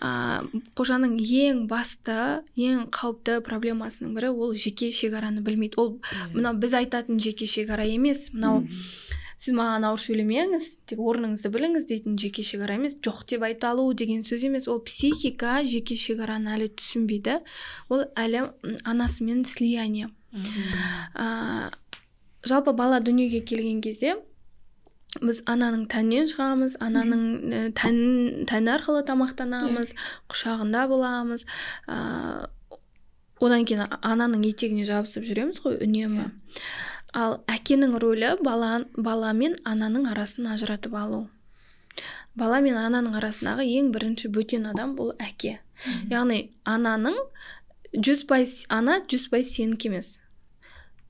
ә, 0.00 0.40
қожаның 0.78 1.18
ең 1.20 1.66
басты 1.70 2.40
ең 2.56 2.88
қауіпті 2.94 3.40
проблемасының 3.46 4.14
бірі 4.16 4.32
ол 4.32 4.54
жеке 4.56 4.90
шекараны 4.96 5.44
білмейді. 5.44 5.76
Ол 5.80 5.98
мынау 6.34 6.56
біз 6.60 6.76
айтатын 6.80 7.20
жеке 7.20 7.46
шекара 7.50 7.84
емес 7.84 8.30
мынау 8.32 8.64
сіз 9.40 9.54
маған 9.56 9.86
ауыр 9.88 10.02
сөйлемеңіз 10.02 10.64
деп 10.90 11.00
орныңызды 11.00 11.52
біліңіз 11.52 11.86
дейтін 11.88 12.16
жеке 12.20 12.44
шекара 12.44 12.76
емес 12.76 12.96
жоқ 13.00 13.22
деп 13.28 13.44
айта 13.48 13.70
алу 13.72 13.86
деген 13.94 14.24
сөз 14.24 14.44
емес. 14.48 14.68
Ол 14.68 14.80
психика 14.84 15.60
жеке 15.64 15.96
шекараны 15.96 16.56
әлі 16.56 16.70
түсінбейді. 16.76 17.40
Ол 17.88 18.04
әлі 18.16 18.50
анасымен 18.84 19.44
слияние. 19.48 20.10
Ә, 21.16 21.70
жалпы 22.44 22.72
бала 22.76 23.00
дүниеге 23.00 23.40
келген 23.44 23.80
кезде 23.80 24.16
біз 25.18 25.42
ананың 25.50 25.88
тәнінен 25.90 26.28
шығамыз 26.30 26.76
ананың 26.84 27.24
ә, 27.50 27.62
тәнін 27.78 28.46
тәні 28.50 28.72
арқылы 28.76 29.02
тамақтанамыз 29.08 29.92
құшағында 30.30 30.86
боламыз. 30.92 31.46
Ә, 31.90 32.46
одан 33.42 33.66
кейін 33.66 33.88
ананың 34.00 34.44
етегіне 34.46 34.86
жабысып 34.86 35.26
жүреміз 35.26 35.60
ғой 35.64 35.80
үнемі. 35.82 36.30
Ал 37.16 37.40
әкенің 37.50 37.96
рөлі 37.98 38.36
бала, 38.44 38.84
бала 38.94 39.32
мен 39.34 39.56
ананың 39.66 40.06
арасын 40.12 40.46
ажыратып 40.52 40.94
алу. 40.94 41.24
Бала 42.38 42.60
мен 42.62 42.78
ананың 42.78 43.16
арасындағы 43.18 43.66
ең 43.66 43.90
бірінші 43.94 44.30
бөтен 44.30 44.68
адам 44.70 44.94
бұл 44.98 45.16
әке. 45.18 45.58
Яғни 46.12 46.52
ананың 46.68 47.16
жүз 47.96 48.26
пайыз 48.30 48.60
ана 48.70 49.00
жүз 49.10 49.26
пайыз 49.32 49.56
сенікі 49.56 49.90
емес. 49.90 50.18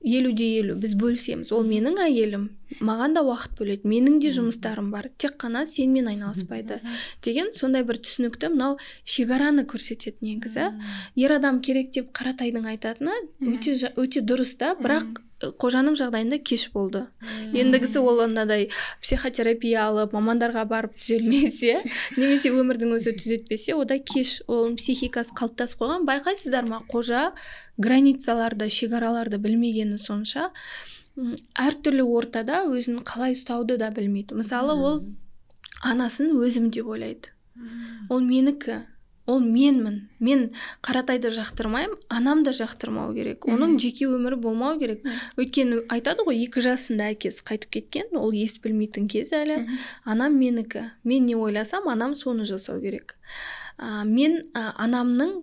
Елу 0.03 0.31
де 0.31 0.47
елу. 0.59 0.75
Біз 0.81 0.95
бөлісеміз. 0.99 1.51
Ол 1.55 1.65
менің 1.67 1.99
әйелім. 2.03 2.49
Маған 2.81 3.15
да 3.17 3.23
уақыт 3.27 3.55
бөледі. 3.59 3.87
Менің 3.87 4.19
де 4.23 4.31
жұмыстарым 4.33 4.91
бар. 4.93 5.09
Тек 5.21 5.37
қана 5.41 5.65
сенімен 5.69 6.09
айналыспайды 6.13 6.79
деген 7.23 7.51
сондай 7.53 7.83
бір 7.87 8.01
түсінікті 8.01 8.51
мынау 8.53 8.77
шекараны 9.05 9.65
көрсетеді 9.69 10.23
негізі. 10.25 10.71
Ер 11.15 11.35
адам 11.37 11.61
керек 11.61 11.91
деп 11.95 12.13
қаратайдың 12.15 12.69
айтатыны 12.73 13.17
өте 13.41 13.75
өте 13.95 14.23
дұрыс 14.25 14.55
та. 14.57 14.73
Бірақ 14.79 15.21
қожаның 15.61 15.95
жағдайында 15.99 16.39
кеш 16.45 16.67
болды. 16.73 17.05
Ендігісі 17.53 18.01
ол 18.03 18.21
анадай 18.25 18.67
психотерапия 19.01 19.87
алып 19.87 20.13
мамандарға 20.15 20.65
барып 20.69 20.95
түзелмесе 20.99 21.79
немесе 22.19 22.51
өмірдің 22.53 22.95
өзі 22.97 23.15
түзетпесе 23.17 23.75
ода 23.77 23.97
кеш 23.99 24.39
оның 24.47 24.77
психикасы 24.79 25.35
қалыптасып 25.37 25.81
қойған. 25.81 26.07
Байқайсыздар 26.09 26.69
ма 26.69 26.81
қожа 26.91 27.31
границаларды 27.81 28.69
шекараларды 28.69 29.41
білмегені 29.41 29.97
сонша 30.01 30.51
әртүрлі 31.59 32.05
ортада 32.05 32.63
өзін 32.69 33.01
қалай 33.07 33.35
ұстауды 33.35 33.77
да 33.81 33.91
білмейді. 33.95 34.37
Мысалы 34.39 34.77
ол 34.77 35.03
анасын 35.83 36.31
өзім 36.37 36.69
деп 36.71 36.87
ойлайды. 36.87 37.33
Ол 38.09 38.21
менікі. 38.23 38.83
Ол 39.31 39.39
менмін. 39.43 39.97
Мен 40.19 40.49
қаратайды 40.85 41.31
жақтырмаймын 41.33 41.97
анам 42.09 42.43
да 42.43 42.53
жақтырмау 42.55 43.13
керек. 43.15 43.47
Оның 43.49 43.77
жеке 43.81 44.09
өмірі 44.11 44.37
болмау 44.43 44.79
керек. 44.79 45.05
Өйткені 45.39 45.85
айтады 45.91 46.25
ғой 46.27 46.43
екі 46.45 46.63
жасында 46.65 47.11
әкесі 47.15 47.45
қайтып 47.47 47.71
кеткен 47.77 48.17
ол 48.19 48.35
ес 48.35 48.57
білмейтін 48.61 49.07
кез 49.11 49.31
әлі. 49.35 49.63
Анам 50.03 50.37
менікі. 50.39 50.89
Мен 51.03 51.25
не 51.25 51.37
ойласам 51.39 51.87
анам 51.89 52.15
соны 52.19 52.45
жасау 52.45 52.81
керек. 52.83 53.15
Ә, 53.79 54.03
мен 54.05 54.43
ә, 54.53 54.73
анамның 54.77 55.41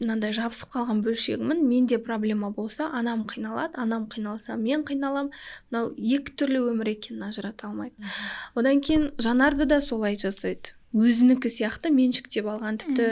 мынандай 0.00 0.32
жабысып 0.36 0.72
қалған 0.74 1.00
бөлшегімін 1.02 1.64
менде 1.66 1.98
проблема 2.02 2.50
болса 2.54 2.88
анам 2.94 3.24
қиналады 3.28 3.80
анам 3.80 4.06
қиналса 4.12 4.56
мен 4.56 4.84
қиналамын. 4.86 5.32
Мынау 5.70 5.90
екі 5.96 6.36
түрлі 6.38 6.62
өмір 6.72 6.92
екенін 6.94 7.26
ажырата 7.30 7.68
алмайды. 7.70 8.12
Одан 8.54 8.80
кейін 8.84 9.10
жанарды 9.18 9.66
да 9.66 9.80
солай 9.80 10.16
жасайды. 10.20 10.76
Өзінікі 10.92 11.48
сияқты 11.48 11.90
меншіктеп 11.92 12.46
алған. 12.52 12.78
Тіпті 12.82 13.06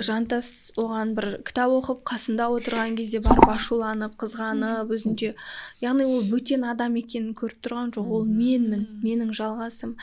жантас 0.00 0.72
оған 0.80 1.12
бір 1.16 1.26
кітап 1.44 1.72
оқып 1.76 2.00
қасында 2.08 2.48
отырған 2.56 2.96
кезде 2.96 3.20
барып 3.20 3.48
ашуланып 3.52 4.16
қызғанып 4.20 4.92
өзінше. 4.96 5.34
Яғни 5.84 6.06
ол 6.08 6.24
бөтен 6.30 6.64
адам 6.64 6.96
екенін 6.96 7.34
көріп 7.36 7.60
тұрған 7.66 7.92
жоқ. 7.96 8.08
Ол 8.08 8.24
менмін 8.24 8.86
менің 9.04 9.34
жалғасым. 9.36 9.96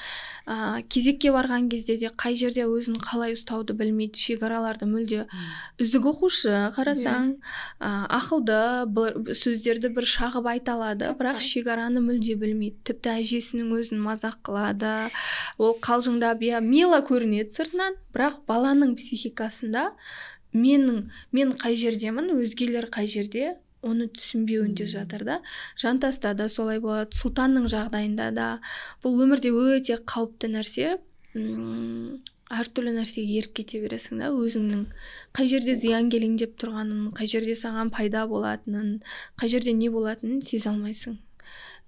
Ә, 0.46 0.84
кезекке 0.90 1.34
барған 1.34 1.70
кезде 1.74 1.98
де 1.98 2.12
қай 2.14 2.38
жерде 2.38 2.68
өзін 2.70 3.00
қалай 3.02 3.34
ұстауды 3.34 3.74
білмейді 3.78 4.22
шекараларды 4.22 4.86
мүлде 4.86 5.26
үздік 5.82 6.06
оқушы 6.14 6.54
қарасаң 6.78 7.34
ә, 7.82 8.06
ақылды 8.14 8.86
бір, 8.94 9.18
сөздерді 9.34 9.90
бір 9.98 10.06
шағып 10.06 10.52
айта 10.54 10.78
алады. 10.78 11.10
Бірақ 11.18 11.42
шекараны 11.42 12.04
мүлде 12.06 12.38
білмейді. 12.38 12.78
Тіпті 12.88 13.18
әжесінің 13.18 13.74
өзін 13.74 14.02
мазақ 14.06 14.40
қылады. 14.46 14.94
Ол 15.58 15.76
қалжыңдап 15.82 16.46
иә 16.46 16.62
мила 16.62 17.02
көрінеді 17.08 17.56
сыртынан 17.56 17.98
бірақ 18.16 18.42
баланың 18.50 18.96
психикасында 19.00 19.92
менің 20.58 21.08
мен 21.36 21.56
қай 21.60 21.78
жердемін 21.80 22.32
өзгелер 22.38 22.90
қай 22.94 23.10
жерде 23.12 23.56
оны 23.86 24.08
түсінбеуінде 24.12 24.88
жатыр 24.90 25.24
да. 25.26 25.42
Жантаста 25.80 26.34
да 26.38 26.48
солай 26.50 26.80
болады 26.84 27.16
сұлтанның 27.18 27.68
жағдайында 27.72 28.32
да. 28.36 28.48
Бұл 29.04 29.22
өмірде 29.26 29.52
өте 29.54 30.00
қауіпті 30.02 30.52
нәрсе. 30.56 30.98
Әртүрлі 32.48 32.94
нәрсеге 32.96 33.42
еріп 33.42 33.58
кете 33.60 33.82
бересің 33.84 34.22
да 34.24 34.32
өзіңнің 34.32 34.86
қай 35.36 35.50
жерде 35.52 35.76
зиян 35.76 36.08
келеңдеп 36.10 36.56
тұрғанын 36.62 37.12
қай 37.18 37.28
жерде 37.28 37.58
саған 37.60 37.92
пайда 37.92 38.24
болатынын 38.32 39.02
қай 39.40 39.52
жерде 39.52 39.74
не 39.76 39.90
болатынын 39.92 40.40
сезе 40.42 40.72
алмайсың. 40.72 41.18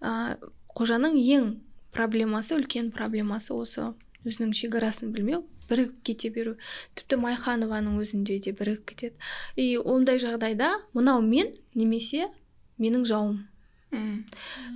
Ә, 0.04 0.36
қожаның 0.76 1.16
ең 1.16 1.54
проблемасы 1.96 2.58
үлкен 2.60 2.92
проблемасы 2.92 3.56
осы. 3.56 3.94
Өзінің 4.26 4.56
шекарасын 4.58 5.14
білмеу 5.16 5.46
бірігіп 5.70 6.02
кете 6.04 6.30
беру. 6.34 6.56
Тіпті 6.98 7.20
майханованың 7.22 8.00
өзінде 8.02 8.40
де 8.42 8.52
бірігіп 8.58 8.86
кетеді. 8.90 9.16
И 9.56 9.78
ондай 9.78 10.20
жағдайда 10.20 10.80
мынау 10.98 11.22
мен 11.22 11.54
немесе 11.76 12.30
менің 12.82 13.06
жауым. 13.06 13.46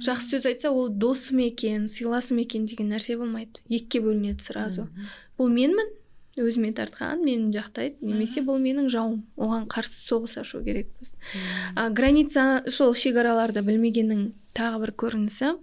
Жақсы 0.04 0.38
сөз 0.38 0.48
айтса 0.50 0.72
ол 0.74 0.90
досым 0.90 1.44
екен 1.46 1.88
сыйласым 1.88 2.40
екен 2.42 2.66
деген 2.66 2.90
нәрсе 2.94 3.18
болмайды. 3.18 3.62
Екіге 3.70 4.02
бөлінеді 4.08 4.46
сразу. 4.46 4.88
Бұл 5.38 5.52
менмін 5.54 5.92
өзіме 6.38 6.74
тартқан 6.74 7.22
мені 7.22 7.52
жақтайды. 7.54 8.02
Немесе 8.02 8.42
бұл 8.42 8.58
менің 8.62 8.90
жауым. 8.90 9.22
Оған 9.38 9.68
қарсы 9.70 10.02
соғыс 10.02 10.40
ашу 10.42 10.64
керекпіз. 10.66 11.16
А, 11.76 11.90
граница 11.90 12.64
сол 12.70 12.96
шекараларды 12.98 13.62
білмегеннің 13.62 14.32
тағы 14.58 14.82
бір 14.82 14.96
көрінісі. 14.98 15.54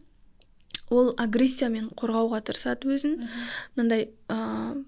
Ол 0.91 1.15
агрессиямен 1.17 1.91
қорғауға 1.97 2.43
тырысады 2.51 2.91
өзін. 2.95 3.17
Мынандай 3.77 4.11
ыыы 4.29 4.85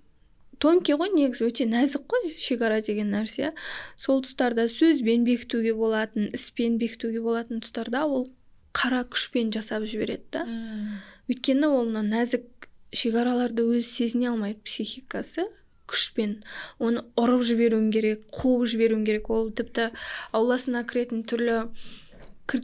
тонкий 0.62 0.94
ғой 0.94 1.10
негізі 1.10 1.48
өте 1.48 1.66
нәзік 1.66 2.04
қой 2.10 2.34
шекара 2.38 2.80
деген 2.84 3.10
нәрсе. 3.14 3.50
Сол 3.98 4.22
тұстарда 4.22 4.68
сөзбен 4.70 5.24
бекітуге 5.26 5.74
болатын 5.74 6.28
іспен 6.36 6.76
бекітуге 6.78 7.22
болатын 7.24 7.62
тұстарда 7.64 8.04
ол 8.06 8.28
қара 8.76 9.02
күшпен 9.04 9.50
жасап 9.54 9.88
жібереді 9.90 10.28
да. 10.36 10.44
Өйткені 11.30 11.66
ол 11.66 11.88
мына 11.90 12.04
нәзік 12.06 12.68
шекараларды 12.94 13.64
өзі 13.64 13.88
сезіне 13.88 14.30
алмайды 14.30 14.62
психикасы 14.62 15.48
күшпен. 15.90 16.38
Оны 16.78 17.02
ұрып 17.18 17.42
жіберуің 17.48 17.90
керек 17.92 18.22
қуып 18.30 18.68
жіберуің 18.70 19.02
керек. 19.08 19.30
Ол 19.34 19.50
тіпті 19.50 19.90
ауласына 20.32 20.84
кіретін 20.86 21.24
түрлі 21.26 21.58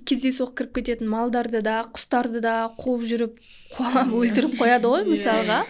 кездейсоқ 0.09 0.55
кіріп 0.59 0.75
кететін 0.79 1.09
малдарды 1.13 1.63
да 1.65 1.81
құстарды 1.95 2.43
да 2.45 2.57
қуып 2.79 3.07
жүріп 3.09 3.39
қуалап 3.77 4.13
өлтіріп 4.21 4.59
қояды 4.61 4.93
ғой 4.93 5.07
мысалға. 5.13 5.63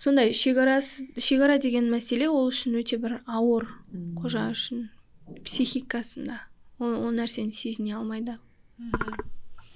Сондай 0.00 0.32
шекарасы 0.32 1.08
шекара 1.20 1.58
деген 1.60 1.90
мәселе 1.92 2.30
ол 2.32 2.48
үшін 2.48 2.78
өте 2.80 2.96
бір 3.02 3.20
ауыр 3.26 3.68
қожа 4.20 4.48
үшін 4.54 4.88
психикасында. 5.44 6.40
Ол, 6.80 6.96
ол 6.96 7.12
нәрсені 7.12 7.52
сезіне 7.52 7.98
алмайды 7.98 8.38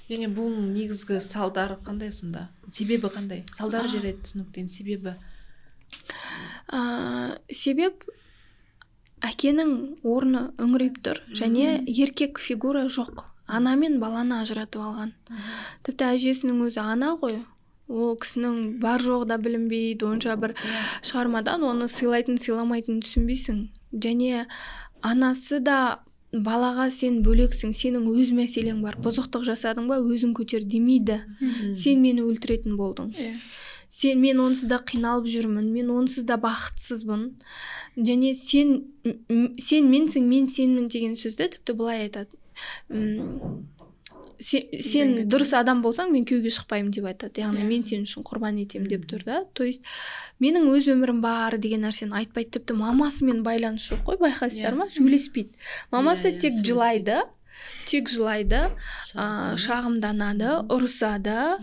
және 0.08 0.28
бұл 0.32 0.52
негізгі 0.74 1.18
салдары 1.24 1.76
қандай 1.84 2.12
сонда? 2.12 2.48
Себебі 2.72 3.08
қандай? 3.12 3.44
Салдары 3.56 3.88
жарайды 3.88 4.20
түсініктен 4.24 4.68
себебі? 4.68 5.14
Ә, 6.68 7.38
себеп 7.48 8.04
әкенің 9.24 10.02
орны 10.04 10.50
үңірейіп 10.60 11.00
тұр. 11.04 11.22
Және 11.32 11.78
еркек 11.88 12.40
фигура 12.42 12.84
жоқ. 12.92 13.24
Ана 13.46 13.74
мен 13.76 13.98
баланы 14.00 14.40
ажыратып 14.42 14.82
алған. 14.82 15.12
Тіпті 15.84 16.08
әжесінің 16.14 16.62
өзі 16.68 16.80
ана 16.84 17.14
ғой. 17.20 17.42
Ол 17.88 18.14
кісінің 18.16 18.78
бар 18.80 19.02
жоғы 19.04 19.28
да 19.28 19.36
білінбейді 19.38 20.06
онша 20.08 20.36
бір 20.40 20.54
шығармадан 21.04 21.66
оны 21.68 21.88
сыйлайтын 21.90 22.40
сыйламайтынын 22.40 23.02
түсінбейсің. 23.04 23.58
Және 23.92 24.46
анасы 25.04 25.60
да 25.60 26.00
балаға 26.32 26.88
сен 26.90 27.20
бөлексің 27.26 27.74
сенің 27.76 28.08
өз 28.10 28.32
мәселең 28.34 28.80
бар 28.82 28.96
бұзықтық 29.04 29.44
жасадың 29.46 29.90
ба 29.92 30.00
өзің 30.00 30.32
көтер 30.34 30.64
демейді. 30.64 31.20
Сен 31.76 32.00
мені 32.02 32.24
өлтіретін 32.24 32.78
болдың. 32.80 33.12
Иә. 33.12 33.36
Сен 33.88 34.18
мен 34.18 34.40
онсыз 34.42 34.68
да 34.72 34.80
қиналып 34.82 35.28
жүрмін 35.30 35.68
мен 35.70 35.92
онсыз 35.94 36.24
да 36.26 36.34
бақытсызбын. 36.40 37.28
Және 37.94 38.32
сен 38.34 38.72
сен 39.60 39.92
менсің 39.92 40.26
мен 40.26 40.48
сенмін 40.50 40.88
деген 40.88 41.14
сөзді 41.14 41.52
тіпті 41.52 41.76
былай 41.78 42.08
айтады. 42.08 42.34
М, 42.90 43.66
сен 44.40 45.14
дұрыс 45.30 45.52
адам 45.56 45.80
болсаң 45.84 46.10
мен 46.12 46.24
күйеуге 46.28 46.50
шықпаймын 46.54 46.90
деп 46.94 47.06
айтады. 47.10 47.42
Яғни 47.44 47.64
мен 47.68 47.84
сен 47.86 48.02
үшін 48.06 48.24
құрбан 48.26 48.58
етемін 48.64 48.88
деп 48.90 49.06
тұр 49.10 49.24
да. 49.24 49.44
То 49.54 49.64
есть 49.64 49.82
менің 50.42 50.66
өз 50.74 50.88
өмірім 50.94 51.20
бар 51.24 51.56
деген 51.58 51.86
нәрсені 51.86 52.16
айтпайды. 52.20 52.58
Тіпті 52.58 52.76
мамасымен 52.80 53.42
байланыс 53.46 53.86
жоқ 53.92 54.04
қой 54.08 54.20
байқайсыздар 54.24 54.74
ма? 54.74 54.88
Сөйлеспейді. 54.90 55.54
Мамасы 55.94 56.32
иә, 56.32 56.40
тек 56.40 56.52
сөйлеспейді. 56.52 56.66
жылайды. 56.66 57.20
Тек 57.88 58.10
жылайды 58.12 58.60
ә, 59.14 59.26
шағымданады 59.60 60.50
ұрысады 60.72 61.58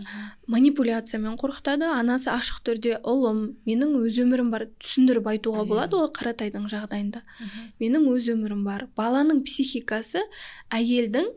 манипуляциямен 0.52 1.36
қорқытады. 1.40 1.88
Анасы 1.92 2.30
ашық 2.32 2.62
түрде 2.66 2.98
ұлым 3.02 3.44
менің 3.68 3.96
өз 4.02 4.20
өмірім 4.24 4.52
бар 4.54 4.68
түсіндіріп 4.82 5.30
айтуға 5.34 5.66
болады 5.68 6.00
ғой 6.00 6.10
қаратайдың 6.18 6.68
жағдайында. 6.72 7.24
Менің 7.82 8.10
өз 8.14 8.32
өмірім 8.34 8.64
бар 8.68 8.88
баланың 8.98 9.44
психикасы 9.46 10.24
әйелдің 10.72 11.32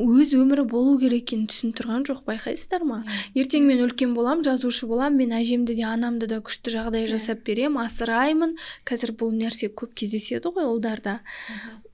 өз 0.00 0.32
өмірі 0.36 0.64
болу 0.68 0.96
керек 1.00 1.26
екенін 1.26 1.48
түсініп 1.50 1.76
тұрған 1.80 2.04
жоқ 2.08 2.22
байқайсыздар 2.28 2.84
ма? 2.88 3.02
Ертең 3.36 3.66
мен 3.68 3.82
үлкен 3.84 4.14
болам 4.16 4.40
жазушы 4.46 4.88
болам 4.88 5.18
мен 5.20 5.34
әжемді 5.36 5.76
де 5.76 5.84
анамды 5.84 6.28
да 6.30 6.40
күшті 6.44 6.72
жағдай 6.72 7.08
жасап 7.10 7.44
берем 7.44 7.76
асыраймын 7.80 8.56
қазір 8.88 9.12
бұл 9.20 9.34
нәрсе 9.36 9.68
көп 9.68 9.92
кездеседі 10.00 10.54
ғой 10.56 10.70
ұлдарда 10.72 11.20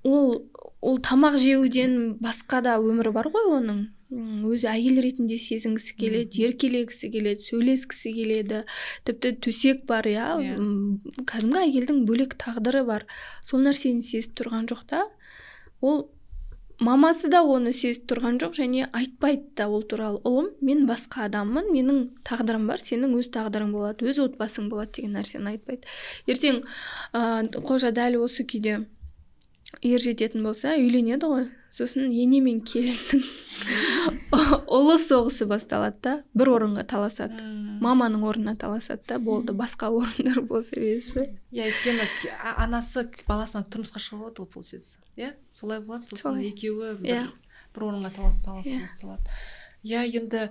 ол 0.07 0.47
ол 0.87 0.99
тамақ 1.03 1.37
жеуден 1.42 2.16
басқа 2.22 2.62
да 2.62 2.79
өмірі 2.79 3.12
бар 3.14 3.29
ғой 3.35 3.51
оның. 3.59 3.85
Өзі 4.46 4.68
әйел 4.70 5.01
ретінде 5.03 5.35
сезінгісі 5.42 5.96
келеді 5.99 6.44
еркелегісі 6.46 7.11
келеді 7.11 7.42
сөйлескісі 7.42 8.12
келеді. 8.14 8.61
Тіпті 9.09 9.33
төсек 9.42 9.83
бар 9.90 10.07
иә 10.07 10.29
Иә. 10.46 10.55
Кәдімгі 11.27 11.62
әйелдің 11.64 12.05
бөлек 12.07 12.38
тағдыры 12.38 12.85
бар. 12.87 13.07
Сол 13.42 13.66
нәрсені 13.66 14.07
сезіп 14.07 14.38
тұрған 14.38 14.70
жоқ 14.70 14.87
та. 14.87 15.03
Ол 15.83 16.07
мамасы 16.79 17.33
да 17.35 17.42
оны 17.42 17.72
сезіп 17.75 18.07
тұрған 18.12 18.38
жоқ 18.38 18.55
және 18.61 18.87
айтпайды 18.94 19.57
да 19.59 19.66
ол 19.66 19.83
туралы. 19.83 20.22
Ұлым 20.22 20.53
мен 20.62 20.87
басқа 20.87 21.27
адаммын 21.27 21.72
менің 21.75 22.03
тағдырым 22.22 22.70
бар 22.70 22.79
сенің 22.85 23.18
өз 23.18 23.33
тағдырың 23.35 23.75
болады 23.75 24.07
өз 24.07 24.22
отбасың 24.22 24.70
болады 24.70 25.01
деген 25.01 25.18
нәрсені 25.18 25.57
айтпайды. 25.57 25.88
Ертең 26.31 26.62
ә, 27.11 27.42
қожа 27.59 27.90
дәл 27.96 28.20
осы 28.22 28.46
күйде 28.46 28.85
ер 29.83 30.01
жететін 30.01 30.43
болса 30.47 30.75
үйленеді 30.79 31.29
ғой. 31.29 31.47
Сосын 31.77 32.09
ене 32.15 32.39
мен 32.41 32.62
келіннің 32.65 33.25
ұлы 34.77 34.97
соғысы 35.03 35.45
басталады 35.51 35.99
да 36.03 36.12
бір 36.37 36.51
орынға 36.55 36.85
таласады. 36.89 37.43
Маманың 37.85 38.23
орнына 38.25 38.55
таласады 38.57 39.03
да 39.11 39.19
болды 39.21 39.53
басқа 39.57 39.91
орындар 39.93 40.41
болса 40.49 40.79
берші 40.81 41.27
иә 41.53 41.67
өйткені 41.69 42.07
анасы 42.57 43.05
баласына 43.29 43.67
тұрмысқа 43.69 44.01
шығып 44.01 44.23
алады 44.25 44.45
ғой 44.47 44.51
получается 44.55 44.99
иә? 45.21 45.35
Солай 45.53 45.81
болады 45.85 46.09
сосын 46.15 46.41
екеуі 46.41 46.95
Иә. 47.05 47.27
бір, 47.27 47.33
бір 47.77 47.87
орынға 47.91 48.15
талас 48.17 48.41
таласу 48.47 48.73
Иә. 48.73 48.81
басталады. 48.87 49.37
Иә 49.85 50.07
енді 50.17 50.47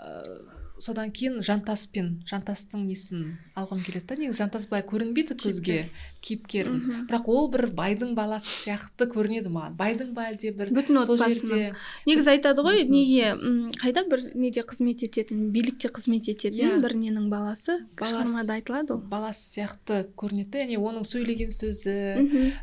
ыыы 0.00 0.65
содан 0.78 1.10
кейін 1.10 1.40
жантаспен 1.42 2.08
жантастың 2.28 2.82
несін 2.86 3.38
алғым 3.56 3.80
келеді 3.84 4.06
да 4.10 4.16
негізі 4.20 4.38
жантас 4.42 4.66
былай 4.68 4.82
көрінбейді 4.84 5.36
көзге 5.40 5.78
кейіпкер 6.20 6.68
Мгм. 6.68 7.06
бірақ 7.08 7.28
ол 7.32 7.48
бір 7.50 7.66
байдың 7.72 8.12
баласы 8.18 8.46
сияқты 8.66 9.06
көрінеді 9.08 9.48
маған. 9.54 9.76
Байдың 9.78 10.12
ба 10.12 10.26
әлде 10.32 10.52
бір 10.52 10.72
бүтін 10.76 11.00
отбасының. 11.04 11.74
негізі 12.06 12.30
айтады 12.34 12.60
ғой 12.66 12.84
неге 12.84 13.32
қайда 13.80 14.04
бір 14.10 14.24
неде 14.34 14.60
қызмет 14.60 15.00
ететін 15.06 15.50
билікте 15.54 15.88
қызмет 15.88 16.28
ететін 16.28 16.76
Иә. 16.76 16.80
бір 16.82 16.92
ненің 16.98 17.30
баласы? 17.30 17.78
Шығармада 17.96 18.58
айтылады 18.60 18.92
ол. 18.94 19.00
баласы 19.00 19.60
сияқты 19.60 20.04
көрінеді 20.16 20.50
да 20.50 20.58
яғни 20.66 20.76
оның 20.76 21.04
сөйлеген 21.08 21.50
сөзі. 21.56 21.96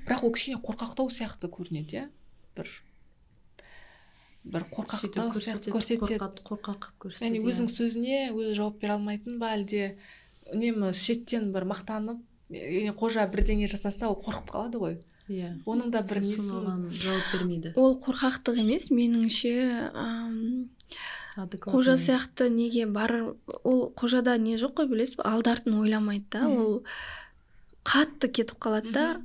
Бірақ 0.06 0.24
ол 0.24 0.32
кішкене 0.32 0.62
қорқақтау 0.62 1.10
сияқты 1.10 1.50
көрінеді 1.50 2.04
иә. 2.04 2.06
Бір 2.56 2.68
бір 4.44 4.66
қорқақтау 4.74 5.32
сияқты 5.38 5.72
көрсетеді 5.74 6.18
қорқақ 6.20 6.90
қылып 7.00 7.22
яғни 7.22 7.40
көрсетеді 7.40 7.50
өзінің 7.54 7.72
сөзіне 7.72 8.20
өзі 8.34 8.58
жауап 8.60 8.82
бере 8.82 8.98
алмайтын 8.98 9.40
ба 9.40 9.54
әлде 9.56 9.96
үнемі 10.52 10.92
шеттен 10.94 11.52
бір 11.56 11.68
мақтанып 11.72 12.20
қожа 13.00 13.26
бірдеңе 13.32 13.70
жасаса 13.72 14.10
ол 14.12 14.20
қорқып 14.20 14.52
қалады 14.52 14.82
ғой? 14.82 15.00
Иә. 15.32 15.54
Оның 15.66 15.94
да 15.94 16.02
бір 16.04 16.20
оған 16.20 16.90
жауап 16.92 17.30
бермейді. 17.32 17.72
Ол 17.80 17.96
қорқақтық 18.04 18.60
емес 18.60 18.90
меніңше 18.92 19.54
Адекватный. 21.36 21.74
қожа 21.74 21.96
сияқты 21.98 22.50
неге 22.50 22.86
бар 22.86 23.34
ол 23.64 23.94
қожада 23.96 24.38
не 24.38 24.58
жоқ 24.58 24.76
қой 24.82 24.90
білесіз 24.92 25.16
ба 25.18 25.32
алды 25.32 25.50
артын 25.50 25.80
ойламайды 25.80 26.28
да 26.30 26.50
ол 26.50 26.84
қатты 27.84 28.28
кетіп 28.28 28.60
қалады 28.60 28.92
да. 28.92 29.22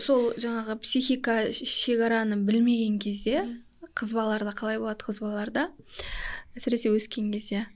Сол 0.00 0.34
жаңағы 0.34 0.80
психика 0.82 1.52
шекараны 1.52 2.36
білмеген 2.36 2.98
кезде. 2.98 3.46
Қыз 3.96 4.12
балаларда 4.16 4.52
қалай 4.56 4.78
болады 4.82 5.06
қыз 5.08 5.20
балаларда? 5.24 5.70
әсіресе 6.56 6.92
өскен 6.92 7.32
кезде. 7.32 7.66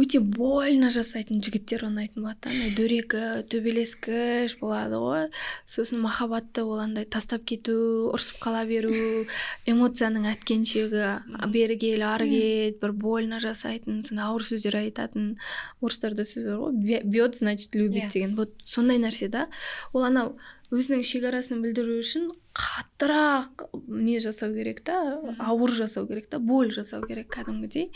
Өте 0.00 0.20
больно 0.24 0.88
жасайтын 0.92 1.42
жігіттер 1.44 1.84
ұнайтын 1.88 2.22
болады 2.24 2.38
да. 2.46 2.50
Андай 2.50 2.70
дөрекі 2.76 3.22
төбелескіш 3.52 4.56
болады 4.60 5.00
ғой. 5.02 5.26
Сосын 5.68 6.00
махаббатты 6.04 6.64
ол 6.64 6.80
андай 6.82 7.04
тастап 7.04 7.44
кету 7.48 7.74
ұрсып 8.14 8.40
қала 8.42 8.62
беру 8.68 9.26
эмоцияның 9.70 10.28
әткеншегі 10.32 11.50
бері 11.52 11.76
кел 11.80 12.06
ары 12.08 12.28
кет 12.30 12.80
бір 12.82 12.94
больно 12.96 13.40
жасайтын 13.42 14.00
сондай 14.06 14.26
ауыр 14.30 14.46
сөздер 14.46 14.78
айтатын 14.80 15.34
орыстарда 15.80 16.24
сөз 16.24 16.46
бар 16.48 16.62
ғой. 16.64 16.72
«Бе- 16.80 17.02
бьет 17.04 17.36
значит 17.36 17.74
любит 17.74 18.04
Иә. 18.08 18.12
деген. 18.12 18.36
Вот 18.36 18.54
сондай 18.64 18.98
нәрсе 18.98 19.28
да. 19.28 19.48
Ол 19.92 20.04
анау 20.04 20.36
өзінің 20.70 21.02
шекарасын 21.02 21.62
білдіру 21.64 21.98
үшін 21.98 22.30
қаттырақ 22.54 23.68
не 23.88 24.18
жасау 24.22 24.54
керек 24.54 24.84
та 24.86 25.18
ауыр 25.38 25.72
жасау 25.74 26.06
керек 26.06 26.28
та 26.30 26.38
боль 26.38 26.70
жасау 26.70 27.02
керек 27.06 27.26
кәдімгідей. 27.34 27.90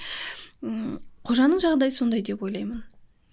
Қожаның 1.24 1.60
жағдайы 1.62 1.92
сондай 1.94 2.22
деп 2.22 2.42
ойлаймын. 2.44 2.82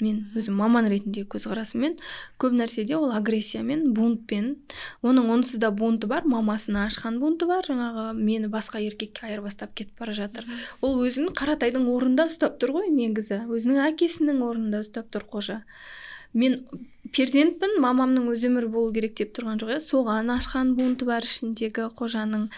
Мен 0.01 0.21
өзім 0.33 0.55
маман 0.57 0.87
ретінде 0.89 1.21
көзқарасыммен 1.29 1.99
көп 2.41 2.55
нәрседе 2.57 2.95
ол 2.97 3.11
агрессиямен 3.13 3.91
бунтпен. 3.93 4.55
Оның 5.05 5.27
онсыз 5.35 5.59
да 5.61 5.69
бунты 5.69 6.09
бар 6.09 6.25
мамасына 6.25 6.87
ашқан 6.87 7.19
бунты 7.21 7.45
бар. 7.45 7.67
Жаңағы 7.67 8.07
мені 8.17 8.49
басқа 8.49 8.81
еркекке 8.81 9.27
айырбастап 9.27 9.75
кетіп 9.75 10.01
бара 10.01 10.15
жатыр. 10.17 10.47
Ол 10.81 10.97
өзін 11.05 11.29
қаратайдың 11.37 11.85
орнында 11.93 12.25
ұстап 12.31 12.57
тұр 12.63 12.79
ғой 12.79 12.89
негізі. 12.95 13.43
Өзінің 13.45 13.83
әкесінің 13.91 14.41
орнында 14.47 14.81
ұстап 14.81 15.13
тұр 15.13 15.27
қожа. 15.29 15.61
Мен 16.33 16.63
перзентпін 17.13 17.77
мамамның 17.83 18.31
өз 18.31 18.47
өмірі 18.47 18.73
болу 18.73 18.95
керек 18.95 19.19
деп 19.19 19.35
тұрған 19.37 19.61
жоқ 19.61 19.75
иә. 19.75 19.81
Соған 19.85 20.33
ашқан 20.33 20.73
бунты 20.79 21.05
бар 21.05 21.27
ішіндегі 21.27 21.91
қожаның. 21.93 22.49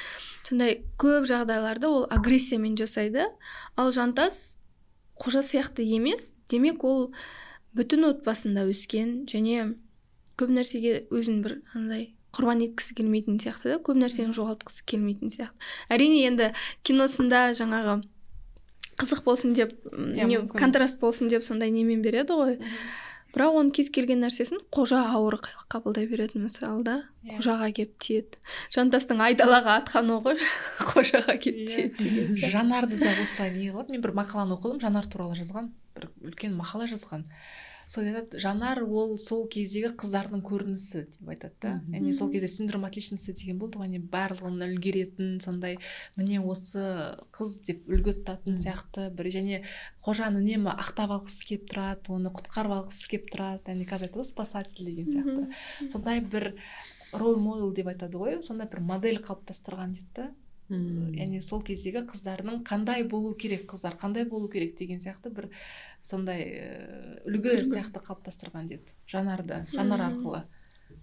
Сондай 0.47 0.83
көп 1.01 1.27
жағдайларды 1.27 1.89
ол 1.89 2.05
агрессиямен 2.07 2.77
жасайды. 2.79 3.27
Ал 3.75 3.91
жантас 3.91 4.59
қожа 5.23 5.43
сияқты 5.45 5.85
емес 5.87 6.33
демек 6.51 6.83
ол 6.83 7.07
бүтін 7.77 8.09
отбасында 8.09 8.67
өскен 8.69 9.23
және 9.31 9.73
көп 10.39 10.51
нәрсеге 10.51 11.05
өзін 11.13 11.41
бір 11.45 11.59
андай 11.77 12.11
құрбан 12.33 12.63
еткісі 12.65 12.97
келмейтін 12.97 13.37
сияқты 13.41 13.75
да 13.75 13.81
көп 13.85 13.99
нәрсені 14.01 14.33
жоғалтқысы 14.35 14.85
келмейтін 14.89 15.31
сияқты. 15.33 15.69
Әрине 15.93 16.23
енді 16.27 16.49
киносында 16.83 17.51
жаңағы 17.57 18.01
қызық 18.99 19.23
болсын 19.25 19.53
деп 19.57 19.73
Иә, 19.93 20.27
не 20.29 20.41
контраст 20.49 20.99
болсын 21.01 21.29
деп 21.29 21.45
сондай 21.45 21.71
немен 21.73 22.01
береді 22.01 22.37
ғой. 22.37 22.57
Бірақ 23.33 23.55
оның 23.59 23.71
кез 23.73 23.89
келген 23.93 24.21
нәрсесін 24.23 24.59
қожа 24.73 24.99
ауыр 25.17 25.39
қабылдай 25.73 26.05
береді 26.09 26.39
мысалы 26.43 26.83
да 26.85 26.95
Иә. 27.23 27.37
қожаға 27.39 27.71
келіп 27.73 27.95
тиеді 28.03 28.37
жантастың 28.75 29.21
айдалаға 29.25 29.79
атқан 29.81 30.11
оғы 30.19 30.35
қожаға 30.93 31.37
келіп 31.41 31.63
Иә. 31.63 31.67
тиеді 31.73 31.97
деген 32.03 32.31
сияқты. 32.35 32.51
жанарды 32.53 32.99
да 33.01 33.13
осылай 33.23 33.51
не 33.57 33.71
қылады 33.71 33.91
мен 33.95 34.01
бір 34.05 34.13
мақаланы 34.21 34.57
оқыдым 34.57 34.81
жанар 34.83 35.07
туралы 35.09 35.35
жазған 35.39 35.71
бір 35.95 36.09
үлкен 36.29 36.53
мақала 36.59 36.85
жазған 36.91 37.25
сол 37.87 38.03
айтады 38.07 38.39
жанар 38.39 38.81
ол 38.83 39.17
сол 39.21 39.45
кездегі 39.51 39.93
қыздардың 39.99 40.43
көрінісі 40.45 41.03
деп 41.13 41.31
айтады 41.33 41.55
да. 41.61 41.71
Яғни 41.93 42.13
сол 42.13 42.31
кезде 42.33 42.47
синдром 42.51 42.85
отличницы 42.87 43.33
деген 43.33 43.59
болды 43.61 43.79
ғой. 43.79 43.89
Яғни 43.89 44.01
барлығын 44.13 44.65
үлгеретін 44.67 45.39
сондай 45.43 45.79
міне 46.15 46.39
осы 46.41 46.83
қыз 47.35 47.57
деп 47.67 47.87
үлгі 47.89 48.17
тұтатын 48.19 48.59
сияқты 48.63 49.09
бір. 49.15 49.31
Және 49.33 49.63
қожаны 50.05 50.43
үнемі 50.43 50.73
ақтап 50.73 51.15
алғысы 51.17 51.47
келіп 51.49 51.67
тұрады 51.73 52.15
оны 52.15 52.33
құтқарып 52.33 52.77
алғысы 52.79 53.09
келіп 53.11 53.33
тұрады. 53.33 53.73
Яғни 53.73 53.89
қазір 53.89 54.09
айтады 54.09 54.23
ғой 54.23 54.29
спасатель 54.31 54.85
деген 54.85 55.09
сияқты. 55.09 55.89
Сондай 55.91 56.21
бір 56.21 56.53
роль 57.13 57.41
модел 57.41 57.73
деп 57.73 57.91
айтады 57.93 58.17
ғой. 58.21 58.39
Сондай 58.43 58.69
бір 58.71 58.81
модель 58.85 59.21
қалыптастырған 59.23 59.97
дейді 59.97 60.15
да. 60.15 60.31
Яғни 60.73 61.41
сол 61.43 61.61
кездегі 61.61 62.05
қыздардың 62.07 62.63
қандай 62.65 63.03
болу 63.05 63.33
керек 63.37 63.67
қыздар 63.69 63.97
қандай 63.99 64.25
болу 64.25 64.47
керек 64.49 64.77
деген 64.79 65.01
сияқты 65.03 65.29
бір 65.29 65.49
сондай 66.03 66.43
ә, 66.43 66.67
үлгі 67.27 67.57
сияқты 67.63 68.03
қалыптастырған 68.03 68.67
деді. 68.69 68.93
Жанарды 69.07 69.63
жанар 69.71 70.09
арқылы. 70.09 70.43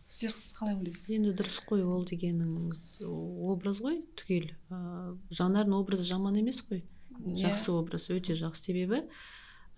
Сіздер 0.07 0.37
сіз 0.37 0.55
қалай 0.59 0.77
ойлайсыз? 0.77 1.11
Енді 1.17 1.35
дұрыс 1.39 1.61
қой 1.67 1.85
ол 1.87 2.05
дегеніңіз. 2.07 3.01
Образ 3.07 3.81
ғой 3.83 4.01
түгел. 4.19 4.51
Ыыы 4.71 5.19
жанардың 5.31 5.77
образы 5.79 6.07
жаман 6.09 6.39
емес 6.41 6.63
қой. 6.67 6.85
Иә. 7.21 7.51
жақсы 7.51 7.73
образ 7.73 8.09
өте 8.11 8.35
жақсы 8.35 8.71
себебі 8.71 9.05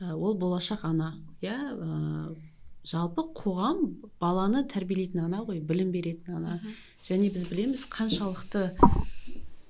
ол 0.01 0.37
болашақ 0.39 0.85
ана. 0.87 1.15
Иә 1.43 2.35
жалпы 2.83 3.25
қоғам 3.35 4.11
баланы 4.21 4.65
тәрбиелейтін 4.67 5.27
ана 5.27 5.43
ғой 5.47 5.61
білім 5.61 5.93
беретін 5.93 6.41
ана. 6.41 6.61
Және 7.07 7.31
біз 7.35 7.47
білеміз 7.51 7.87
қаншалықты 7.91 8.73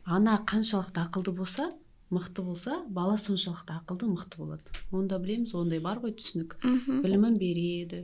ана 0.04 0.38
қаншалықты 0.46 1.04
ақылды 1.04 1.32
болса 1.36 1.72
мықты 2.12 2.42
болса 2.44 2.82
бала 2.88 3.16
соншалықты 3.16 3.72
ақылды 3.80 4.06
мықты 4.12 4.36
болады. 4.38 4.72
Оны 4.92 5.08
да 5.08 5.18
білеміз 5.18 5.54
ондай 5.56 5.80
бар 5.80 5.98
ғой 6.02 6.12
түсінік. 6.18 6.58
Мхм. 6.62 7.02
Білімін 7.04 7.38
береді 7.40 8.02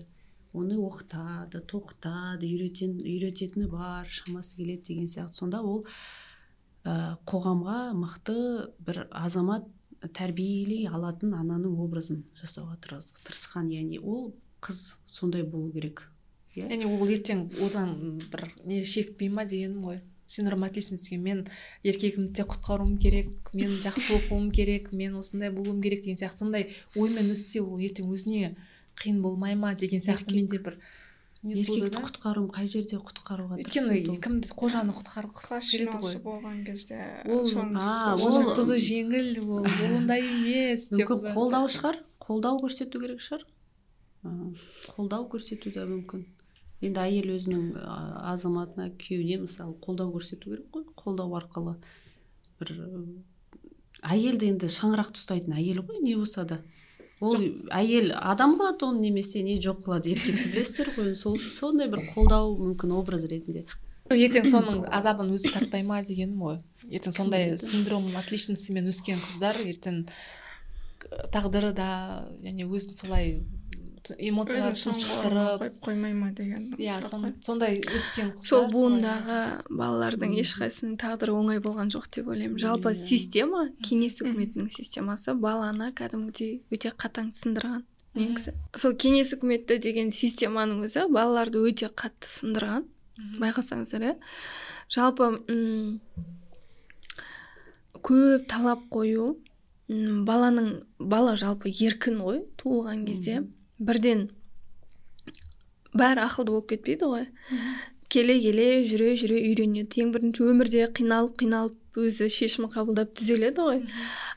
оны 0.56 0.78
оқытады 0.80 1.60
тоқытады 1.68 2.48
үйретен, 2.48 2.96
үйрететіні 3.04 3.68
бар 3.68 4.08
шамасы 4.08 4.56
келеді 4.56 4.88
деген 4.88 5.06
сияқты. 5.06 5.36
Сонда 5.36 5.60
ол 5.62 5.84
ә, 6.84 7.18
қоғамға 7.28 7.92
мықты 7.94 8.36
бір 8.80 9.06
азамат 9.12 9.68
тәрбиелей 10.14 10.86
алатын 10.88 11.34
ананың 11.34 11.76
образын 11.84 12.22
жасауға 12.40 12.78
тырыс- 12.80 13.12
тырысқан. 13.26 13.68
Яғни 13.74 13.98
ол 14.00 14.32
қыз 14.62 14.96
сондай 15.04 15.42
болу 15.42 15.70
керек. 15.72 16.06
Иә? 16.56 16.68
Яғни 16.70 16.86
ол 16.88 17.06
ертең 17.12 17.48
одан 17.66 18.18
бір 18.30 18.48
не 18.64 18.84
шекпей 18.84 19.28
ма 19.28 19.44
дегенім 19.44 19.82
ғой. 19.84 20.00
Синдром 20.28 20.62
отличницаға 20.66 21.18
мен 21.24 21.42
еркегімді 21.82 22.36
де 22.36 22.46
құтқаруым 22.46 22.98
керек 23.00 23.50
мен 23.56 23.72
жақсы 23.82 24.14
оқуым 24.20 24.50
керек 24.52 24.92
мен 24.92 25.16
осындай 25.18 25.50
болуым 25.50 25.80
керек 25.82 26.04
деген 26.04 26.20
сияқты. 26.20 26.44
Сондай 26.44 26.70
оймен 26.94 27.32
өссе 27.32 27.62
ол 27.64 27.80
ертең 27.80 28.12
өзіне 28.12 28.54
қиын 29.00 29.22
болмай 29.24 29.56
ма 29.56 29.74
деген 29.74 30.04
сияқты 30.04 30.36
менде 30.36 30.60
бір 30.60 30.78
еркекті 31.42 31.90
да. 31.94 32.02
құтқаруым 32.02 32.48
қай 32.52 32.66
жерде 32.68 32.98
құтқаруға 32.98 33.58
өйткені 33.62 34.18
кімді 34.20 34.52
қожаны 34.58 34.92
жиналысы 34.92 36.18
ғой. 36.18 36.22
болған 36.24 36.64
кезде 36.66 36.98
ол 37.24 37.46
оның 37.46 38.52
қызы 38.58 38.78
жеңіл 38.82 39.38
ол 39.46 39.68
ондай 39.94 40.26
емес 40.26 40.90
мүмкін 40.92 41.30
қолдау 41.38 41.70
шығар 41.70 42.02
қолдау 42.28 42.58
көрсету 42.60 43.00
керек 43.00 43.22
шығар. 43.24 43.46
Қолдау 44.92 45.28
көрсету 45.32 45.72
да 45.72 45.86
мүмкін. 45.88 46.26
Енді 46.84 47.00
әйел 47.02 47.32
өзінің 47.34 47.64
азаматына 48.32 48.90
күйеуіне 49.00 49.40
мысалы 49.44 49.74
қолдау 49.82 50.12
көрсету 50.14 50.52
керек 50.52 50.68
қой. 50.74 50.84
Қолдау 50.98 51.34
арқылы 51.38 51.76
бір 52.60 52.74
әйелді 54.06 54.52
енді 54.52 54.70
шаңырақты 54.70 55.18
ұстайтын 55.18 55.56
әйел 55.58 55.82
ғой 55.82 56.02
не 56.04 56.14
болса 56.18 56.44
да. 56.46 56.60
Ол 57.18 57.34
әйел 57.74 58.12
адам 58.14 58.54
қылады 58.60 58.86
оны 58.86 59.08
немесе 59.08 59.42
не 59.42 59.58
жоқ 59.58 59.82
қылады 59.88 60.14
еркекті 60.14 60.52
білесіздер 60.52 60.92
ғой. 60.94 61.14
Сол 61.18 61.38
сондай 61.38 61.90
бір 61.90 62.06
қолдау 62.14 62.54
мүмкін 62.60 62.94
образ 62.94 63.26
ретінде. 63.26 63.66
Ертең 64.08 64.46
соның 64.48 64.84
азабын 64.94 65.34
өзі 65.34 65.50
тартпай 65.52 65.82
ма 65.84 65.98
дегенім 66.06 66.38
ғой. 66.46 66.60
Ертең 66.88 67.12
сондай 67.12 67.56
синдром 67.60 68.06
отличницамен 68.16 68.86
өскен 68.88 69.18
қыздар 69.20 69.58
ертең 69.66 70.04
тағдыры 71.34 71.74
да 71.76 71.88
және 72.40 72.64
өзін 72.68 72.96
солай 72.96 73.40
эмоциялар 74.18 74.72
өзін 74.72 74.92
соңғы 74.92 75.02
тұншықтырып 75.02 75.62
қойып 75.62 75.76
қоймай 75.84 76.14
ма 76.14 76.30
деген 76.36 76.64
иә 76.78 76.96
сондай 77.44 77.80
өскен 77.82 78.32
сол 78.42 78.68
буындағы 78.72 79.38
балалардың 79.68 80.34
ешқайсысының 80.42 80.96
тағдыры 81.02 81.34
оңай 81.34 81.60
болған 81.64 81.90
жоқ 81.94 82.08
деп 82.16 82.28
ойлаймын. 82.32 82.58
Жалпы 82.62 82.94
система 82.94 83.68
кеңес 83.84 84.20
үкіметінің 84.22 84.70
системасы 84.74 85.34
баланы 85.34 85.90
кәдімгідей 85.98 86.62
өте 86.70 86.92
қатаң 86.94 87.32
сындырған 87.36 87.84
негізі. 88.18 88.54
Сол 88.76 88.94
кеңес 88.94 89.34
үкіметі 89.36 89.78
деген 89.82 90.10
системаның 90.14 90.84
өзі 90.86 91.08
балаларды 91.12 91.60
өте 91.62 91.90
қатты 91.90 92.30
сындырған. 92.30 92.86
Байқасаңыздар 93.42 94.04
иә. 94.12 94.14
Жалпы 94.94 95.26
м, 95.50 95.98
көп 97.98 98.46
талап 98.48 98.84
қою 98.94 99.36
м, 99.90 100.24
баланың 100.28 100.68
бала 100.98 101.34
жалпы 101.36 101.70
еркін 101.72 102.20
ғой 102.22 102.42
туылған 102.60 103.04
кезде. 103.08 103.42
Бірден 103.78 104.28
бәрі 105.94 106.24
ақылды 106.26 106.54
болып 106.54 106.68
кетпейді 106.72 107.10
ғой. 107.10 107.28
Келе 108.08 108.38
келе 108.40 108.68
жүре 108.88 109.12
жүре 109.20 109.38
үйренеді 109.50 110.02
ең 110.04 110.12
бірінші 110.14 110.46
өмірде 110.48 110.86
қиналып 110.96 111.36
қиналып 111.42 111.98
өзі 111.98 112.28
шешім 112.32 112.68
қабылдап 112.72 113.12
түзеледі 113.18 113.64
ғой. 113.66 113.80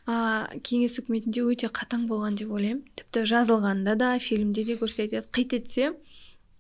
А 0.10 0.48
кеңес 0.68 0.98
үкіметінде 1.02 1.44
өте 1.46 1.70
қатаң 1.72 2.08
болған 2.10 2.40
деп 2.40 2.52
ойлаймын. 2.52 2.84
Тіпті 3.00 3.26
жазылғанда 3.32 3.96
да 3.96 4.16
фильмде 4.20 4.66
де 4.68 4.76
көрсетеді. 4.82 5.28
Қит 5.32 5.56
етсе 5.60 5.94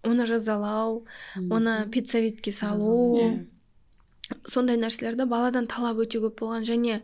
оны 0.07 0.25
жазалау 0.29 1.03
оны 1.49 1.89
педсоветке 1.91 2.51
салу. 2.51 3.17
Жазалау, 3.17 3.47
сондай 4.47 4.79
нәрселерді 4.79 5.25
баладан 5.29 5.67
талап 5.67 5.99
өте 6.03 6.21
көп 6.23 6.39
болған 6.41 6.65
және 6.67 7.01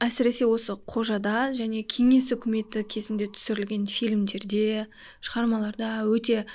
әсіресе 0.00 0.46
осы 0.48 0.74
қожада 0.88 1.50
және 1.56 1.82
кеңес 1.84 2.30
үкіметі 2.34 2.82
кезінде 2.88 3.28
түсірілген 3.34 3.84
фильмдерде 3.90 4.86
шығармаларда 5.20 5.90
өте 6.08 6.46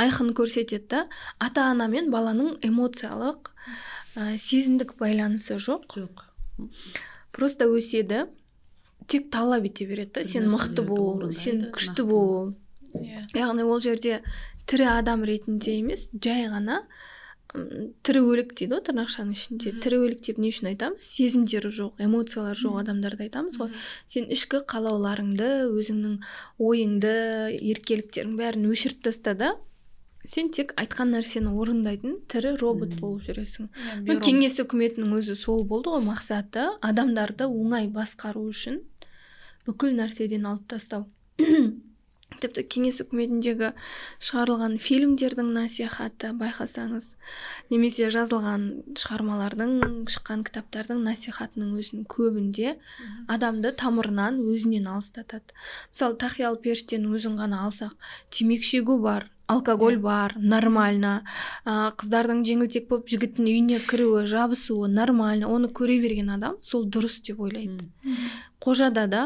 айқын 0.00 0.32
көрсетеді 0.36 0.88
да. 0.88 1.02
Ата 1.38 1.68
ана 1.70 1.88
мен 1.92 2.10
баланың 2.14 2.56
эмоциялық 2.64 3.52
ә, 4.16 4.36
сезімдік 4.40 4.96
байланысы 5.00 5.58
жоқ. 5.60 5.98
Жоқ. 5.98 6.24
Просто 7.32 7.68
өседі. 7.68 8.26
Тек 9.06 9.28
талап 9.30 9.66
ете 9.68 9.84
береді 9.86 10.20
да. 10.20 10.24
Сен 10.24 10.48
мықты 10.48 10.86
бол 10.86 11.28
сен 11.32 11.68
күшті 11.74 12.08
бол. 12.08 12.54
Иә. 12.94 13.26
Яғни 13.36 13.66
ол 13.68 13.84
жерде 13.84 14.22
тірі 14.70 14.88
адам 14.96 15.26
ретінде 15.28 15.76
емес 15.82 16.08
жай 16.14 16.48
ғана 16.48 16.84
тірі 17.54 18.20
өлік 18.26 18.54
дейді 18.58 18.74
ғой 18.74 18.82
тырнақшаның 18.88 19.36
ішінде. 19.36 19.72
Тірі 19.82 20.00
өлік 20.02 20.22
деп 20.26 20.40
не 20.42 20.50
үшін 20.50 20.72
айтамыз? 20.72 21.04
Сезімдері 21.06 21.70
жоқ 21.74 22.00
эмоциялары 22.02 22.58
жоқ 22.58 22.80
адамдарды 22.82 23.28
айтамыз 23.28 23.58
ғой. 23.60 23.70
Сен 24.10 24.26
ішкі 24.34 24.64
қалауларыңды 24.66 25.50
өзіңнің 25.70 26.16
ойыңды 26.58 27.14
еркеліктерің 27.74 28.34
бәрін 28.40 28.66
өшіріп 28.74 29.06
таста 29.06 29.36
да 29.38 29.52
сен 30.26 30.50
тек 30.56 30.72
айтқан 30.80 31.12
нәрсені 31.14 31.52
орындайтын 31.52 32.18
тірі 32.32 32.54
робот 32.60 32.96
болып 32.98 33.26
жүресің. 33.28 33.68
Иә, 33.68 33.96
ну 34.08 34.18
кеңес 34.24 34.56
үкіметінің 34.64 35.14
өзі 35.18 35.36
сол 35.38 35.64
болды 35.68 35.92
ғой 35.92 36.04
мақсаты 36.06 36.70
адамдарды 36.82 37.46
оңай 37.46 37.90
басқару 37.92 38.46
үшін 38.48 38.80
бүкіл 39.68 39.94
нәрседен 40.00 40.48
алып 40.48 40.66
тастау. 40.72 41.06
Тіпті 42.40 42.64
кеңес 42.72 43.00
үкіметіндегі 43.04 43.70
шығарылған 44.24 44.76
фильмдердің 44.82 45.50
насихаты 45.54 46.32
байқасаңыз 46.38 47.10
немесе 47.72 48.08
жазылған 48.14 48.64
шығармалардың 49.00 49.74
шыққан 50.14 50.44
кітаптардың 50.48 51.04
насихатының 51.06 51.76
өзінің 51.82 52.08
көбінде 52.10 52.74
адамды 53.30 53.74
тамырынан 53.76 54.40
өзінен 54.42 54.88
алыстатады. 54.94 55.54
Мысалы 55.92 56.18
тақиялы 56.20 56.60
періштенің 56.64 57.14
өзін 57.18 57.38
ғана 57.40 57.62
алсақ 57.68 57.94
темекі 58.34 58.70
шегу 58.72 58.98
бар 59.04 59.30
алкоголь 59.46 59.98
бар 60.00 60.34
нормально. 60.36 61.22
А, 61.64 61.92
қыздардың 62.00 62.44
жеңілтек 62.48 62.88
болып 62.88 63.10
жігіттің 63.12 63.48
үйіне 63.50 63.80
кіруі 63.84 64.24
жабысуы 64.30 64.88
нормально. 64.88 65.50
Оны 65.52 65.68
көре 65.68 66.00
берген 66.00 66.32
адам 66.32 66.56
сол 66.62 66.86
дұрыс 66.88 67.20
деп 67.20 67.40
ойлайды. 67.44 67.90
Қожада 68.64 69.06
да 69.06 69.24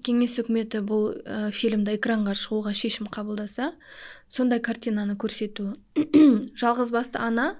кеңес 0.00 0.38
үкіметі 0.40 0.80
бұл 0.86 1.10
ә, 1.24 1.50
фильмді 1.52 1.96
экранға 1.98 2.34
шығуға 2.38 2.72
шешім 2.76 3.10
қабылдаса 3.12 3.72
сондай 4.32 4.62
картинаны 4.64 5.18
көрсету. 5.20 5.74
Жалғыз 6.60 6.92
басты 6.94 7.20
ана 7.20 7.56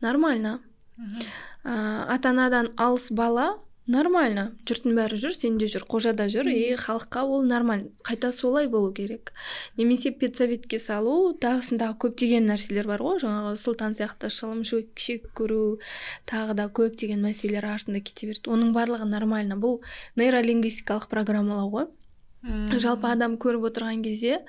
нормально. 0.00 0.58
Ә, 0.98 2.08
ата 2.10 2.34
анадан 2.34 2.72
алыс 2.76 3.10
бала 3.14 3.54
нормально. 3.88 4.52
Жұрттың 4.68 4.94
бәрі 4.98 5.18
жүр 5.20 5.34
сен 5.34 5.58
де 5.58 5.66
жүр 5.70 5.84
қожада 5.88 6.28
жүр 6.30 6.48
и 6.52 6.76
халыққа 6.78 7.24
ол 7.24 7.42
нормально 7.48 7.90
қайта 8.04 8.30
солай 8.32 8.68
болу 8.68 8.92
керек. 8.92 9.32
Немесе 9.76 10.12
педсоветке 10.12 10.78
салу 10.78 11.34
тағысындағы 11.40 11.98
көптеген 12.04 12.48
нәрселер 12.48 12.86
бар 12.86 13.02
ғой. 13.02 13.18
Жаңағы 13.24 13.56
сұлтан 13.58 13.96
сияқты 13.98 14.30
шылым 14.30 14.64
шек 14.64 15.28
көру 15.34 15.80
тағы 16.28 16.54
да 16.54 16.68
көптеген 16.68 17.24
мәселелер 17.24 17.66
артында 17.66 18.00
кете 18.00 18.28
береді. 18.28 18.52
Оның 18.52 18.74
барлығы 18.76 19.08
нормально. 19.08 19.56
Бұл 19.56 19.80
нейролингвистикалық 20.20 21.08
программалау 21.08 21.72
ғой. 21.72 21.88
Жалпы 22.78 23.08
адам 23.10 23.34
көріп 23.40 23.66
отырған 23.72 24.04
кезде 24.04 24.44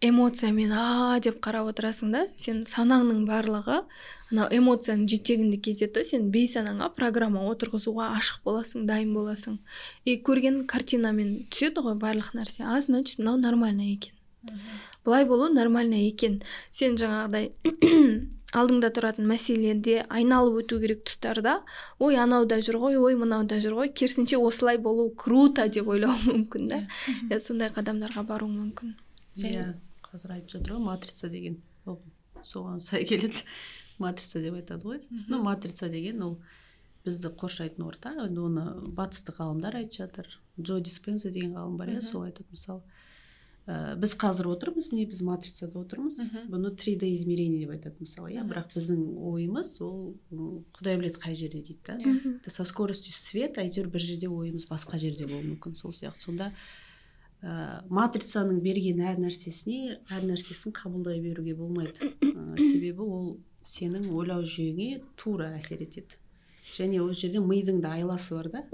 эмоциямен 0.00 0.72
а 0.72 1.18
деп 1.18 1.40
қарап 1.42 1.72
отырасың 1.72 2.12
да 2.14 2.20
сен 2.38 2.62
санаңның 2.68 3.24
барлығы 3.26 3.80
анау 4.30 4.46
эмоцияның 4.54 5.08
жетегінде 5.10 5.58
кетеді 5.58 5.92
да 5.96 6.04
сен 6.06 6.28
бейсанаңа 6.34 6.92
программа 6.94 7.42
отырғызуға 7.50 8.12
ашық 8.20 8.44
боласың 8.46 8.86
дайын 8.86 9.10
боласың 9.16 9.58
и 10.04 10.14
көрген 10.22 10.64
картинамен 10.70 11.48
түседі 11.50 11.82
ғой 11.86 11.98
барлық 11.98 12.34
нәрсе. 12.38 12.62
А 12.62 12.80
значит 12.80 13.18
мынау 13.18 13.36
нормально 13.36 13.90
екен. 13.90 14.14
Былай 15.04 15.24
болу 15.24 15.48
нормально 15.48 15.98
екен. 16.06 16.42
Сен 16.70 16.94
жаңағыдай 16.94 17.50
алдыңда 18.58 18.92
тұратын 18.94 19.26
мәселеде 19.28 20.04
айналып 20.08 20.62
өту 20.62 20.78
керек 20.80 21.02
тұстарда 21.08 21.58
ой 21.98 22.16
анауда 22.16 22.60
жүр 22.64 22.78
ғой 22.84 23.00
ой 23.00 23.18
мынауда 23.18 23.58
жүр 23.64 23.80
ғой 23.80 23.92
керісінше 23.92 24.38
осылай 24.38 24.78
болу 24.78 25.10
круто 25.10 25.66
деп 25.68 25.88
ойлауы 25.88 26.38
мүмкін 26.38 26.70
да. 26.70 26.80
Иә. 27.28 27.40
Сондай 27.42 27.72
қадамдарға 27.74 28.24
баруы 28.28 28.52
мүмкін. 28.54 28.96
Иә. 29.36 29.74
Қазір 30.18 30.34
айтып 30.34 30.56
жатыр 30.56 30.74
ғой 30.74 30.82
матрица 30.82 31.28
деген. 31.30 31.60
Ол 31.86 32.00
соған 32.42 32.80
сай 32.82 33.06
келеді. 33.06 33.44
Матрица 34.02 34.42
деп 34.42 34.54
айтады 34.58 34.84
ғой. 34.84 35.02
Ну 35.28 35.42
матрица 35.42 35.88
деген 35.88 36.22
ол 36.22 36.38
бізді 37.06 37.30
қоршайтын 37.38 37.86
орта. 37.86 38.14
Енді 38.26 38.46
оны 38.46 38.64
батыстық 38.94 39.38
ғалымдар 39.38 39.78
айтып 39.78 40.02
жатыр. 40.02 40.32
Джо 40.58 40.80
диспенза 40.80 41.30
деген 41.30 41.54
ғалым 41.54 41.78
бар 41.78 41.94
иә 41.94 42.02
сол 42.02 42.26
айтады 42.26 42.50
мысалы. 42.50 42.82
Ә, 43.68 43.94
біз 44.00 44.14
қазір 44.16 44.48
отырмыз 44.48 44.90
міне 44.92 45.06
біз 45.10 45.22
матрицада 45.22 45.78
отырмыз. 45.78 46.18
Бұны 46.48 46.72
3D 46.74 47.10
измерение 47.12 47.60
деп 47.62 47.74
айтады 47.76 48.00
мысалы 48.00 48.32
иә. 48.32 48.42
Бірақ 48.48 48.74
біздің 48.74 49.02
ойымыз 49.30 49.74
ол 49.84 50.16
құдай 50.78 50.98
біледі 50.98 51.22
қай 51.22 51.36
жерде 51.38 51.62
дейді 51.62 51.78
да. 51.84 52.50
Со 52.50 52.64
скоростью 52.64 53.12
света 53.14 53.62
әйтеуір 53.62 53.90
бір 53.92 54.02
жерде 54.02 54.30
ойымыз 54.32 54.66
басқа 54.70 54.98
жерде 54.98 55.28
болуы 55.28 55.52
мүмкін 55.52 55.76
сол 55.76 55.92
сияқты. 55.92 56.30
Сонда 56.30 56.52
ә, 57.42 57.82
матрицаның 57.88 58.60
берген 58.64 59.02
әр 59.04 59.18
нәрсесіне 59.22 59.98
әр 60.14 60.24
нәрсесін 60.26 60.74
қабылдай 60.76 61.20
беруге 61.22 61.54
болмайды. 61.58 62.12
Ә, 62.22 62.56
себебі 62.58 63.04
ол 63.04 63.28
сенің 63.68 64.08
ойлау 64.14 64.42
жүйеңе 64.42 65.02
тура 65.20 65.52
әсер 65.58 65.82
етеді. 65.84 66.18
Және 66.68 67.00
ол 67.02 67.12
жерде 67.16 67.40
мидың 67.40 67.80
да 67.84 67.94
айласы 67.96 68.34
бар 68.34 68.50
да. 68.52 68.64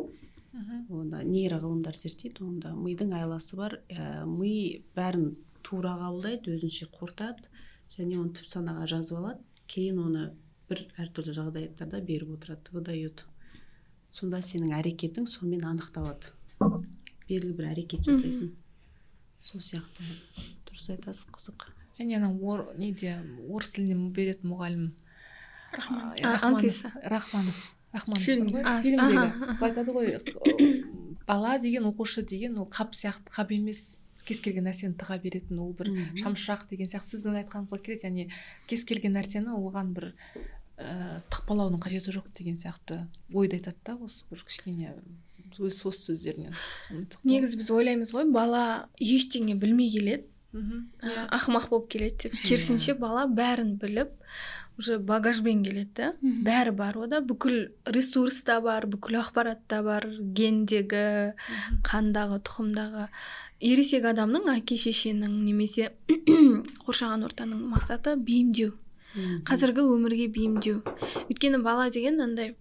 Онда 0.89 1.23
нейроғылымдар 1.27 1.97
зерттейді 1.99 2.45
онда 2.47 2.73
мидың 2.79 3.13
айласы 3.19 3.57
бар. 3.59 3.81
Ә, 3.91 4.25
ми 4.27 4.85
бәрін 4.97 5.35
тура 5.67 5.97
қабылдайды 5.99 6.55
өзінше 6.55 6.89
қорытады 6.95 7.51
және 7.97 8.19
оны 8.21 8.35
түп 8.39 8.49
санаға 8.51 8.87
жазып 8.91 9.19
алады. 9.19 9.43
Кейін 9.67 10.01
оны 10.05 10.25
бір 10.71 10.87
әртүрлі 11.01 11.35
жағдаяттарда 11.37 12.01
беріп 12.05 12.37
отырады 12.39 12.75
выдает. 12.77 13.25
Сонда 14.15 14.41
сенің 14.45 14.77
әрекетің 14.79 15.27
сонымен 15.29 15.67
анықталады. 15.73 16.31
Белгілі 17.29 17.55
бір 17.59 17.71
әрекет 17.73 18.05
жасайсың. 18.07 18.51
Сол 19.41 19.61
сияқты. 19.61 20.05
Дұрыс 20.69 20.91
айтасыз 20.95 21.27
қызық. 21.35 21.67
Және 21.99 22.17
анау 22.19 22.39
ор 22.43 22.65
неде 22.79 23.17
орыс 23.49 23.75
тілінен 23.77 24.13
беретін 24.13 24.51
мұғалім. 24.53 24.91
Рахманов- 25.75 26.45
Анфиса. 26.45 26.93
рахманов. 27.03 27.75
Фильмдегі 28.83 29.59
сол 29.59 29.69
айтады 29.69 29.93
ғой 29.95 30.17
э, 30.19 30.85
бала 31.27 31.59
деген 31.59 31.85
оқушы 31.87 32.23
деген 32.23 32.59
ол 32.59 32.67
қап 32.69 32.91
сияқты 32.95 33.31
қап 33.31 33.53
емес 33.55 34.01
кез 34.25 34.41
келген 34.41 34.65
нәрсені 34.67 34.97
тыға 34.99 35.21
беретін 35.23 35.59
ол 35.63 35.73
бір 35.73 35.93
шамшырақ 36.19 36.67
деген 36.71 36.89
сияқты. 36.91 37.15
Сіздің 37.15 37.45
айтқаныңызға 37.45 37.79
келеді. 37.85 38.07
Яғни 38.09 38.29
кез 38.67 38.85
келген 38.85 39.15
нәрсені 39.15 39.55
оған 39.55 39.93
бір 39.95 40.15
ііі 40.75 41.21
тықпалаудың 41.31 41.79
қажеті 41.85 42.11
жоқ 42.17 42.33
деген 42.35 42.57
сияқты 42.59 43.05
ойды 43.33 43.61
айтады 43.61 43.79
да 43.87 43.95
осы 44.03 44.25
бір 44.31 44.43
кішкене 44.43 44.95
өз 45.61 45.81
осы 45.87 46.13
сөздерінен 46.13 46.55
негізі 47.25 47.57
біз 47.61 47.71
ойлаймыз 47.71 48.13
ғой 48.15 48.31
бала 48.33 48.89
ештеңе 49.01 49.55
білмей 49.55 49.91
келеді. 49.91 50.25
Мгм. 50.55 50.85
ә, 51.03 51.09
Иә. 51.11 51.23
ақымақ 51.35 51.69
болып 51.71 51.89
келеді 51.91 52.29
деп. 52.29 52.35
Керісінше 52.47 52.95
бала 52.95 53.27
бәрін 53.27 53.75
біліп 53.83 54.13
уже 54.79 54.99
багажбен 54.99 55.65
келеді 55.65 55.91
да. 55.97 56.13
Бәрі 56.23 56.71
бар 56.79 56.99
ода 56.99 57.19
бүкіл 57.21 57.73
ресурс 57.87 58.41
та 58.47 58.61
бар 58.61 58.87
бүкіл 58.87 59.19
ақпарат 59.19 59.59
та 59.67 59.83
бар. 59.83 60.07
Гендегі 60.07 61.35
қандағы 61.83 62.39
тұқымдағы. 62.47 63.09
Ересек 63.65 64.05
адамның 64.05 64.47
әке 64.55 64.77
шешенің 64.79 65.35
немесе 65.45 65.91
қоршаған 66.87 67.25
ортаның 67.27 67.67
мақсаты 67.75 68.15
бейімдеу. 68.17 68.75
Қазіргі 69.47 69.83
өмірге 69.87 70.27
бейімдеу. 70.35 70.83
Өйткені 71.31 71.63
бала 71.63 71.89
деген 71.91 72.21
андай 72.21 72.55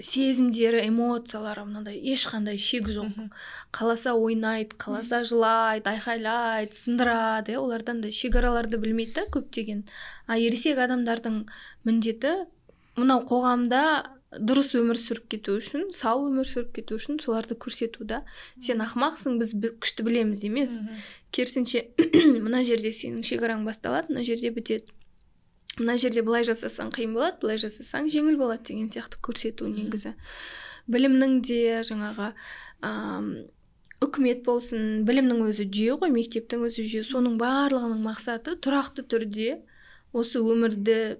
сезімдері 0.00 0.84
эмоциялары 0.88 1.64
мынандай 1.66 1.98
ешқандай 1.98 2.58
шек 2.58 2.88
жоқ. 2.92 3.16
Қаласа 3.74 4.14
ойнайды 4.14 4.76
қаласа 4.78 5.22
жылайды 5.26 5.90
айқайлайды 5.90 6.76
сындырады 6.76 7.54
иә 7.54 7.62
оларда 7.62 7.96
андай 7.96 8.14
шекараларды 8.14 8.78
білмейді 8.78 9.18
да 9.18 9.26
көптеген. 9.32 9.82
А 10.26 10.38
ересек 10.38 10.78
адамдардың 10.78 11.42
міндеті 11.84 12.46
мынау 12.96 13.24
қоғамда 13.26 13.82
дұрыс 14.36 14.74
өмір 14.76 14.98
сүріп 15.00 15.28
кету 15.32 15.56
үшін 15.56 15.88
сау 15.96 16.26
өмір 16.28 16.46
сүріп 16.48 16.74
кету 16.76 16.98
үшін 17.00 17.18
соларды 17.22 17.56
көрсету 17.56 18.04
да. 18.04 18.22
Сен 18.60 18.84
ақымақсың 18.84 19.38
біз, 19.40 19.54
біз 19.56 19.74
күшті 19.80 20.04
білеміз 20.04 20.44
емес. 20.44 20.76
Керісінше 21.32 21.86
мына 22.44 22.62
жерде 22.68 22.92
сенің 22.92 23.24
шекараң 23.24 23.64
басталады 23.66 24.12
мына 24.12 24.26
жерде 24.28 24.52
бітеді. 24.52 24.92
Мына 25.78 25.98
жерде 25.98 26.22
былай 26.26 26.46
жасасаң 26.48 26.90
қиын 26.94 27.14
болады 27.16 27.38
былай 27.42 27.60
жасасаң 27.62 28.10
жеңіл 28.12 28.38
болады 28.40 28.70
деген 28.70 28.90
сияқты 28.92 29.20
көрсету 29.22 29.68
негізі. 29.70 30.14
Білімнің 30.88 31.40
де 31.44 31.80
жаңағы 31.86 32.32
ыыы 32.82 33.46
үкімет 33.98 34.44
болсын 34.46 35.02
білімнің 35.06 35.40
өзі 35.48 35.66
жүйе 35.74 35.96
ғой 35.98 36.12
мектептің 36.14 36.66
өзі 36.68 36.84
жүйе. 36.86 37.06
Соның 37.06 37.38
барлығының 37.40 38.04
мақсаты 38.04 38.54
тұрақты 38.62 39.02
түрде 39.10 39.56
осы 40.14 40.38
өмірді 40.38 41.18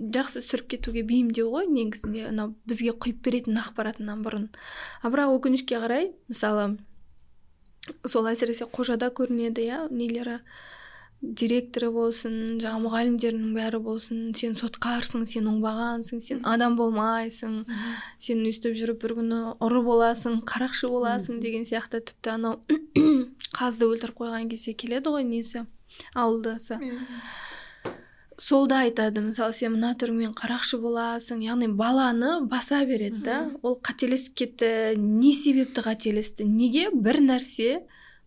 жақсы 0.00 0.42
сүріп 0.44 0.68
кетуге 0.74 1.02
бейімдеу 1.08 1.48
ғой 1.52 1.68
негізінде. 1.72 2.26
Анау 2.28 2.52
бізге 2.68 2.92
құйып 2.92 3.22
беретін 3.24 3.60
ақпаратынан 3.62 4.20
бұрын. 4.24 4.48
А 5.00 5.08
бірақ 5.12 5.38
өкінішке 5.38 5.80
қарай 5.80 6.10
мысалы 6.28 6.76
сол 8.04 8.28
әсіресе 8.28 8.68
қожада 8.68 9.08
көрінеді 9.16 9.64
иә 9.64 9.80
нелері. 9.88 10.40
Директоры 11.20 11.90
болсын 11.92 12.60
жаңағы 12.62 12.80
мұғалімдерінің 12.86 13.50
бәрі 13.52 13.80
болсын 13.84 14.30
сен 14.36 14.54
сотқарсың 14.56 15.26
сен 15.28 15.50
оңбағансың 15.50 16.22
сен 16.24 16.40
адам 16.48 16.78
болмайсың 16.78 17.58
сен 18.16 18.40
өйстіп 18.48 18.78
жүріп 18.78 19.02
бір 19.04 19.14
күні 19.18 19.40
ұры 19.60 19.82
боласың 19.84 20.40
қарақшы 20.48 20.88
боласың 20.88 21.42
деген 21.44 21.68
сияқты 21.68 22.00
тіпті 22.08 22.34
анау 22.38 22.56
қазды 23.58 23.90
өлтіріп 23.90 24.16
қойған 24.22 24.48
кезде 24.48 24.72
келеді 24.72 25.12
ғой 25.12 25.28
несі 25.28 25.66
ауылдасы 26.16 26.80
сол 28.40 28.66
да 28.66 28.80
айтады 28.86 29.20
мысалы 29.20 29.52
сен 29.52 29.76
мына 29.76 29.92
түріңмен 30.00 30.32
қарақшы 30.40 30.80
боласың 30.80 31.44
яғни 31.44 31.68
баланы 31.76 32.38
баса 32.48 32.80
береді 32.88 33.20
да 33.26 33.40
ол 33.60 33.76
қателесіп 33.76 34.40
кетті 34.40 34.70
не 34.96 35.34
себепті 35.36 35.84
қателесті 35.84 36.48
неге? 36.48 36.88
бір 36.94 37.20
нәрсе 37.20 37.82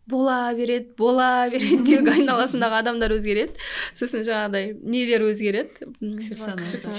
бола 0.08 0.54
береді 0.54 0.90
бола 0.98 1.48
береді 1.52 1.84
тек 1.88 2.08
айналасындағы 2.12 2.80
адамдар 2.82 3.14
өзгереді. 3.16 3.56
Сосын 3.96 4.26
жаңағыдай 4.28 4.74
нелер 4.84 5.24
өзгереді? 5.30 5.88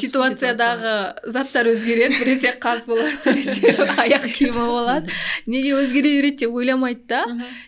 Ситуациядағы 0.01 0.95
заттар 1.29 1.69
өзгереді. 1.73 2.17
Біресе 2.23 2.55
қаз 2.61 2.87
болады 2.89 3.13
біресе 3.27 3.75
аяқ 4.05 4.25
киімі 4.33 4.65
болады. 4.71 5.13
неге 5.47 5.75
өзгере 5.83 6.15
береді 6.17 6.47
деп 6.47 6.57
ойламайды 6.57 7.05
да. 7.09 7.23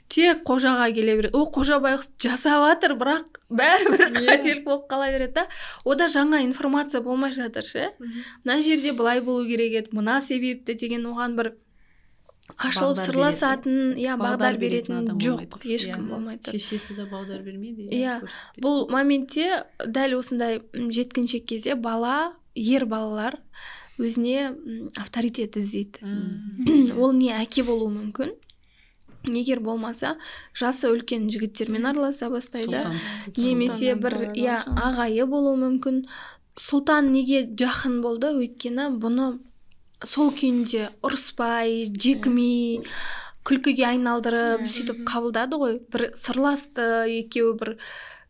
Тек 0.09 0.41
қожаға 0.49 0.89
келе 0.97 1.19
береді. 1.21 1.35
О 1.37 1.45
қожа 1.53 1.83
байғұс 1.85 2.09
жасап 2.23 2.65
жатыр 2.71 2.97
бірақ 2.97 3.43
бәрібір 3.53 4.09
қателік 4.17 4.65
болып 4.65 4.89
қала 4.89 5.11
береді 5.13 5.43
да. 5.43 5.47
Ода 5.85 6.09
жаңа 6.09 6.41
информация 6.47 7.03
болмай 7.05 7.33
жатыр 7.37 7.65
ше. 7.65 7.93
Мына 8.45 8.63
жерде 8.63 8.97
былай 8.97 9.21
болу 9.21 9.45
керек 9.47 9.83
еді 9.83 9.97
мына 10.01 10.21
себепті 10.25 10.75
деген 10.75 11.07
оған 11.13 11.37
бір 11.37 11.53
ашылып 12.57 13.01
сырласатын 13.03 13.97
иә 13.99 14.17
бағдар 14.21 14.59
беретін 14.61 15.11
жоқ 15.19 15.59
ешкім 15.67 16.09
болмай 16.13 16.39
тұр 16.39 16.57
шешесі 16.57 16.95
де 16.99 17.09
бағдар 17.11 17.43
бермейді 17.43 17.89
иә 17.91 18.21
бұл 18.63 18.87
моментте 18.93 19.65
дәл 19.85 20.19
осындай 20.21 20.63
жеткіншек 20.73 21.49
кезде 21.51 21.75
бала 21.75 22.37
ер 22.55 22.87
балалар 22.87 23.41
өзіне 23.99 24.53
авторитет 24.97 25.57
іздейді. 25.57 26.05
Ол 27.01 27.15
не 27.17 27.33
әке 27.37 27.65
болуы 27.65 27.91
мүмкін. 27.95 28.35
Егер 29.27 29.61
болмаса 29.65 30.15
жасы 30.55 30.91
үлкен 30.93 31.27
жігіттермен 31.33 31.89
араласа 31.91 32.29
бастайды. 32.31 32.85
Немесе 33.37 33.97
бір 33.99 34.31
иә 34.37 34.61
ағайы 34.77 35.27
болуы 35.27 35.57
мүмкін. 35.65 36.05
Сұлтан 36.61 37.11
неге 37.13 37.45
жақын 37.59 38.01
болды? 38.05 38.31
Өйткені 38.37 38.93
бұны 39.01 39.33
сол 40.05 40.33
күйінде 40.37 40.91
ұрыспай 41.07 41.87
жекмей 41.97 42.83
күлкіге 43.47 43.87
айналдырып 43.93 44.67
сөйтіп 44.69 45.05
қабылдады 45.09 45.59
ғой. 45.61 45.79
бір 45.93 46.11
сырласты 46.19 47.07
екеуі 47.23 47.57
бір 47.61 47.77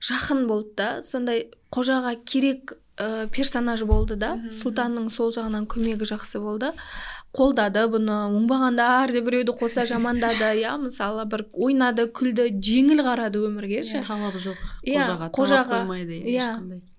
жақын 0.04 0.46
болды 0.46 0.74
да. 0.76 0.88
Сондай 1.02 1.48
қожаға 1.72 2.14
керек 2.24 2.76
ә, 2.96 3.26
персонаж 3.32 3.84
болды 3.88 4.16
да. 4.16 4.36
Сұлтанның 4.52 5.10
сол 5.10 5.32
жағынан 5.32 5.66
көмегі 5.66 6.06
жақсы 6.08 6.40
болды. 6.40 6.72
Қолдады 7.36 7.84
бұны 7.92 8.14
оңбағандар 8.30 9.12
деп 9.12 9.26
біреуді 9.26 9.56
қоса 9.56 9.86
жамандады. 9.88 10.52
Иә 10.62 10.76
мысалы 10.80 11.26
бір 11.28 11.46
ойнады 11.52 12.06
күлді 12.08 12.50
жеңіл 12.60 13.02
қарады 13.04 13.42
өмірге 13.44 13.82
ше. 13.84 14.04
Талап 14.06 14.36
жоқ. 14.40 14.60
Иә 14.84 15.08
қожаға 15.32 15.82
иә. 16.22 16.52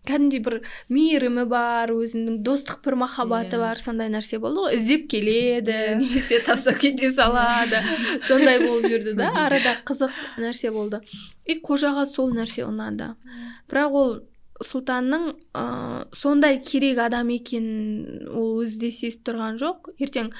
Кәдімгідей 0.07 0.43
бір 0.45 0.55
мейірімі 0.93 1.43
бар 1.51 1.91
өзінің 1.95 2.39
достық 2.47 2.81
бір 2.85 2.97
махаббаты 3.03 3.59
бар 3.61 3.81
сондай 3.81 4.09
нәрсе 4.13 4.39
болды 4.43 4.63
ғой. 4.63 4.77
Іздеп 4.77 5.05
келеді 5.11 5.77
немесе 5.99 6.39
тастап 6.45 6.79
кете 6.81 7.11
салады. 7.11 7.83
Сондай 8.23 8.61
болып 8.63 8.87
жүрді 8.91 9.17
да 9.19 9.29
арада 9.45 9.75
қызық 9.87 10.15
нәрсе 10.41 10.71
болды. 10.71 11.01
И 11.45 11.59
қожаға 11.63 12.07
сол 12.09 12.33
нәрсе 12.35 12.65
ұнады. 12.67 13.13
Бірақ 13.69 14.01
ол 14.01 14.17
сұлтанның 14.63 15.29
ә, 15.53 15.63
сондай 16.17 16.57
керек 16.65 16.97
адам 17.03 17.29
екенін 17.35 18.27
ол 18.33 18.63
өзі 18.63 18.81
де 18.87 18.91
сезіп 18.93 19.27
тұрған 19.29 19.59
жоқ. 19.61 19.91
Ертең 20.01 20.31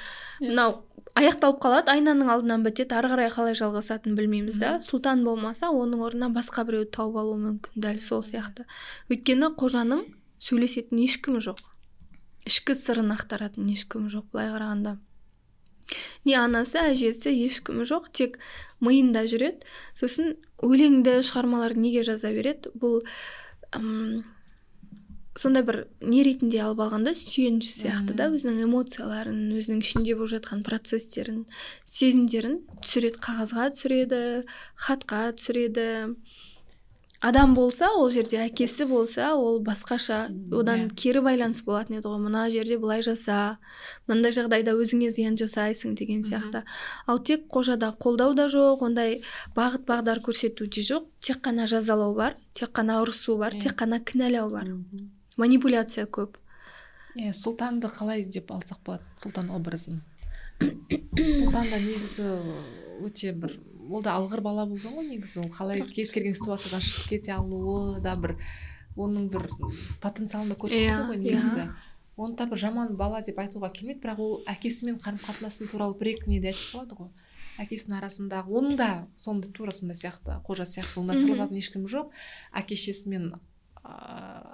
мынау 0.42 0.80
аяқталып 1.18 1.58
қалады. 1.62 1.92
Айнаның 1.92 2.30
алдынан 2.32 2.64
бітеді 2.66 2.94
ары 2.98 3.10
қарай 3.12 3.30
қалай 3.32 3.56
жалғасатынын 3.58 4.16
білмейміз 4.18 4.60
да. 4.60 4.76
Сұлтан 4.84 5.24
болмаса 5.26 5.72
оның 5.74 6.04
орнына 6.06 6.30
басқа 6.34 6.64
біреуді 6.68 6.92
тауып 6.94 7.18
алуы 7.22 7.40
мүмкін 7.42 7.82
дәл 7.82 7.98
сол 8.04 8.22
сияқты. 8.26 8.68
Өйткені 9.10 9.50
қожаның 9.58 10.06
сөйлесетін 10.42 11.02
ешкімі 11.04 11.42
жоқ. 11.44 11.60
Ішкі 12.48 12.78
сырын 12.78 13.12
ақтаратын 13.16 13.68
ешкімі 13.74 14.12
жоқ 14.14 14.30
былай 14.32 14.52
қарағанда. 14.54 14.96
Не 16.28 16.36
анасы 16.38 16.80
әжесі 16.82 17.32
ешкімі 17.46 17.86
жоқ 17.88 18.10
тек 18.12 18.38
миында 18.84 19.24
жүреді. 19.28 19.64
Сосын 19.98 20.36
өлеңді 20.62 21.18
шығармаларды 21.24 21.80
неге 21.82 22.04
жаза 22.06 22.30
береді? 22.34 22.72
Бұл 22.78 23.02
сондай 25.38 25.62
бір 25.62 25.76
не 26.02 26.24
ретінде 26.26 26.58
алып 26.64 26.82
алғанда 26.82 27.14
сүйеніш 27.14 27.70
сияқты 27.78 28.16
да 28.18 28.26
өзінің 28.34 28.64
эмоцияларын 28.66 29.40
өзінің 29.54 29.84
ішінде 29.86 30.18
болып 30.18 30.34
жатқан 30.34 30.64
процестерін 30.66 31.44
сезімдерін 31.86 32.60
түсіреді 32.82 33.22
қағазға 33.22 33.70
түсіреді 33.76 34.22
хатқа 34.88 35.24
түсіреді. 35.38 35.88
Адам 37.20 37.56
болса 37.56 37.88
ол 37.98 38.12
жерде 38.14 38.38
әкесі 38.44 38.84
болса 38.86 39.32
ол 39.34 39.56
басқаша 39.58 40.28
одан 40.54 40.84
иә. 40.86 40.94
кері 40.94 41.20
байланыс 41.26 41.64
болатын 41.66 41.98
еді 41.98 42.06
ғой. 42.06 42.20
Мына 42.22 42.44
жерде 42.46 42.78
былай 42.78 43.02
жаса 43.02 43.58
мынандай 44.06 44.30
жағдайда 44.30 44.76
өзіңе 44.78 45.10
зиян 45.10 45.34
жасайсың 45.34 45.96
деген 45.98 46.22
сияқты. 46.22 46.62
Ал 47.08 47.18
тек 47.18 47.50
қожада 47.50 47.90
қолдау 47.98 48.38
да 48.38 48.46
жоқ 48.46 48.86
ондай 48.86 49.22
бағыт 49.56 49.82
бағдар 49.82 50.22
көрсету 50.22 50.70
де 50.70 50.80
жоқ. 50.80 51.10
Тек 51.20 51.42
қана 51.42 51.66
жазалау 51.66 52.14
бар 52.14 52.36
тек 52.54 52.70
қана 52.70 53.02
ұрысу 53.02 53.36
бар 53.36 53.50
Иә. 53.52 53.62
тек 53.66 53.74
қана 53.74 53.98
кінәлау 53.98 54.50
бар. 54.54 54.70
Манипуляция 55.38 56.06
көп. 56.06 56.36
Иә 57.18 57.32
сұлтанды 57.34 57.88
қалай 57.90 58.24
деп 58.28 58.50
алсақ 58.52 58.82
болады 58.84 59.04
сұлтан 59.18 59.50
образын? 59.54 60.02
Сұлтан 60.60 61.70
да 61.70 61.78
негізі 61.80 62.28
өте 63.06 63.32
бір 63.32 63.56
ол 63.88 64.02
да 64.04 64.16
алғыр 64.18 64.42
бала 64.44 64.66
болған 64.68 64.98
ғой 64.98 65.06
негізі. 65.14 65.44
Ол 65.46 65.52
қалай 65.54 65.82
кез 65.86 66.10
келген 66.14 66.34
ситуациядан 66.36 66.82
шығып 66.84 67.14
кете 67.14 67.32
алуы 67.36 68.00
да 68.04 68.16
бір 68.20 68.36
оның 68.98 69.30
бір 69.32 69.46
потенциалын 70.02 70.50
да 70.52 70.58
көрсетеді 70.58 70.90
Иә, 70.90 71.06
ғой 71.08 71.16
иә. 71.16 71.38
негізі. 71.38 71.68
Оны 72.18 72.36
да 72.36 72.46
бір 72.50 72.58
жаман 72.58 72.96
бала 72.98 73.22
деп 73.22 73.38
айтуға 73.38 73.70
келмейді 73.72 74.02
бірақ 74.02 74.18
ол 74.20 74.40
әкесімен 74.50 74.98
қарым 74.98 75.22
қатынасы 75.22 75.70
туралы 75.70 75.94
бір 76.00 76.12
екі 76.16 76.30
неде 76.34 76.50
айтып 76.50 76.74
қалады 76.74 76.98
ғой. 76.98 77.10
Әкесінің 77.62 77.98
арасындағы 77.98 78.54
оның 78.54 78.76
да 78.78 78.88
сондай 79.18 79.50
тура 79.54 79.72
сондай 79.74 79.96
сияқты 79.98 80.36
қожа 80.46 80.66
сияқты 80.66 81.00
онда 81.00 81.16
сырласатын 81.18 81.58
ешкім 81.58 81.86
жоқ. 81.90 82.10
Әке 82.54 82.76
шешесімен 82.78 83.32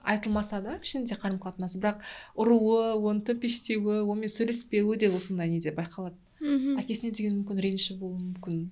айтылмаса 0.05 0.61
да 0.63 0.77
ішінде 0.79 1.17
қарым 1.19 1.41
қатынасы 1.43 1.81
бірақ 1.83 2.03
ұруы 2.39 2.95
оны 3.01 3.25
төмпештеуі 3.27 4.05
онымен 4.05 4.31
сөйлеспеуі 4.31 4.99
де 5.01 5.11
осындай 5.11 5.51
неде 5.51 5.73
байқалады. 5.75 6.17
Мхм. 6.41 6.79
Әкесіне 6.83 7.13
деген 7.17 7.41
мүмкін 7.41 7.63
реніші 7.65 7.97
болуы 7.99 8.21
мүмкін. 8.21 8.65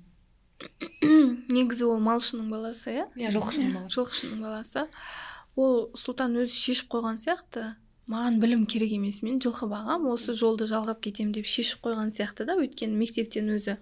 Негізі 1.56 1.88
ол 1.88 2.00
малшының 2.04 2.50
баласы 2.52 2.92
иә? 2.94 3.06
Иә 3.16 3.32
жылқышының 3.34 3.72
баласы. 3.74 3.94
жылқышының 3.96 4.42
баласы. 4.44 4.84
Ол 5.56 5.88
сұлтан 5.98 6.36
өзі 6.42 6.54
шешіп 6.58 6.92
қойған 6.94 7.18
сияқты. 7.22 7.74
Маған 8.12 8.38
білім 8.42 8.66
керек 8.66 8.92
емес 8.92 9.22
мен 9.22 9.40
жылқы 9.42 9.68
бағам 9.70 10.08
осы 10.10 10.34
жолды 10.34 10.66
жалғап 10.70 11.02
кетемін 11.04 11.34
деп 11.38 11.46
шешіп 11.46 11.84
қойған 11.86 12.12
сияқты 12.14 12.46
да. 12.48 12.58
Өйткені 12.60 12.98
мектептен 12.98 13.50
өзі 13.56 13.78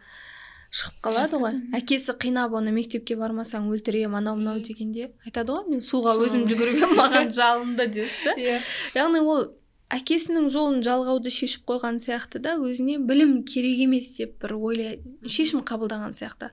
шығып 0.70 0.98
қалады 1.02 1.40
ғой. 1.42 1.56
Әкесі 1.74 2.14
қинап 2.22 2.54
оны 2.54 2.70
мектепке 2.74 3.16
бармасаң 3.18 3.66
өлтіремін 3.74 4.20
анау 4.20 4.36
мынау 4.38 4.60
дегенде 4.62 5.10
айтады 5.26 5.56
ғой 5.56 5.66
мен 5.72 5.82
суға 5.82 6.14
өзім 6.22 6.44
жүгіріп 6.50 6.78
едім 6.78 6.94
маған 6.98 7.32
жалынды 7.40 7.88
деп 7.90 8.12
ше. 8.14 8.36
Иә. 8.38 8.60
Яғни 8.94 9.22
ол 9.24 9.48
әкесінің 9.90 10.46
жолын 10.54 10.84
жалғауды 10.86 11.32
шешіп 11.34 11.64
қойған 11.66 11.98
сияқты 11.98 12.38
да 12.38 12.54
өзіне 12.62 13.00
білім 13.02 13.40
керек 13.42 13.82
емес 13.88 14.12
деп 14.20 14.36
бір 14.44 14.54
ойлай 14.60 15.00
шешім 15.26 15.64
қабылдаған 15.66 16.14
сияқты. 16.14 16.52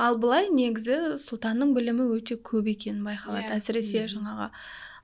Ал 0.00 0.16
былай 0.16 0.48
негізі 0.48 1.18
сұлтанның 1.20 1.74
білімі 1.76 2.08
өте 2.16 2.38
көп 2.40 2.70
екені 2.72 3.04
байқалады 3.04 3.50
Иә. 3.52 3.58
әсіресе 3.60 4.06
жаңағы 4.08 4.48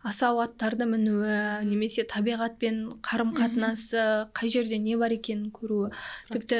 асау 0.05 0.41
аттарды 0.45 0.87
мінуі 0.89 1.65
немесе 1.65 2.05
табиғатпен 2.09 2.81
қарым 3.05 3.33
қатынасы 3.37 4.03
қай 4.37 4.53
жерде 4.53 4.79
не 4.79 4.99
бар 5.01 5.15
екенін 5.17 5.49
көруі 5.55 5.93
тіпті 6.33 6.59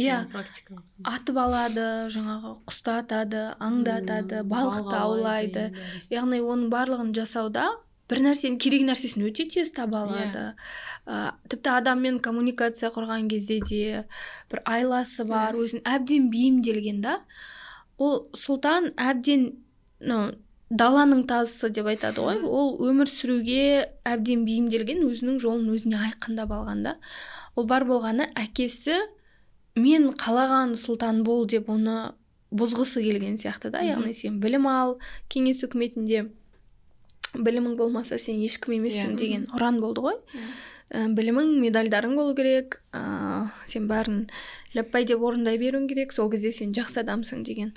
иә 0.00 0.24
практикалық. 0.32 0.82
атып 1.06 1.38
алады 1.44 1.86
жаңағы 2.14 2.56
құсты 2.66 2.96
атады 2.96 3.44
аңды 3.62 3.94
атады 3.94 4.42
балықты 4.42 4.96
аулайды 4.98 5.68
яғни 6.10 6.42
оның 6.42 6.72
барлығын 6.74 7.14
жасауда 7.14 7.68
бір 8.10 8.24
нәрсенің 8.26 8.58
керек 8.58 8.82
нәрсесін 8.88 9.28
өте 9.28 9.46
тез 9.46 9.70
таба 9.70 10.02
алады. 10.08 10.44
Ә, 11.06 11.32
тіпті 11.46 11.70
адаммен 11.76 12.18
коммуникация 12.18 12.90
құрған 12.90 13.30
кезде 13.30 13.60
де 13.70 14.04
бір 14.50 14.64
айласы 14.66 15.24
бар 15.30 15.54
өзін 15.54 15.84
әбден 15.86 16.26
бейімделген 16.32 17.00
да 17.06 17.20
ол 18.02 18.24
сұлтан 18.34 18.90
әбден 18.98 19.52
ну 20.00 20.32
даланың 20.70 21.24
тазысы 21.26 21.70
деп 21.74 21.88
айтады 21.90 22.22
ғой. 22.22 22.38
Ол 22.46 22.76
өмір 22.86 23.10
сүруге 23.10 23.88
әбден 24.06 24.44
бейімделген 24.46 25.02
өзінің 25.06 25.40
жолын 25.42 25.70
өзіне 25.74 25.98
айқындап 25.98 26.52
алған 26.54 26.84
да. 26.86 26.96
Ол 27.58 27.66
бар 27.66 27.84
болғаны 27.88 28.30
әкесі 28.38 28.96
мен 29.76 30.12
қалаған 30.14 30.76
сұлтан 30.78 31.24
бол 31.26 31.46
деп 31.50 31.68
оны 31.70 32.12
бұзғысы 32.54 33.02
келген 33.02 33.38
сияқты 33.38 33.70
да 33.70 33.82
яғни 33.86 34.14
сен 34.14 34.40
білім 34.42 34.66
ал 34.66 34.96
кеңес 35.30 35.62
үкіметінде 35.66 36.24
білімің 37.34 37.76
болмаса 37.78 38.18
сен 38.18 38.40
ешкім 38.42 38.74
емессің 38.80 39.14
Иә. 39.14 39.18
деген 39.18 39.46
ұран 39.54 39.78
болды 39.82 40.02
ғой. 40.02 40.16
Ә, 40.90 41.06
білімің 41.14 41.60
медальдарың 41.62 42.16
болу 42.18 42.34
керек 42.34 42.80
ә, 42.92 43.50
сен 43.66 43.86
бәрін 43.86 44.24
ләппай 44.74 45.06
деп 45.06 45.22
орындай 45.22 45.58
беруің 45.58 45.86
керек 45.86 46.12
сол 46.12 46.30
кезде 46.30 46.50
сен 46.50 46.72
жақсы 46.74 47.04
адамсың 47.04 47.44
деген. 47.46 47.70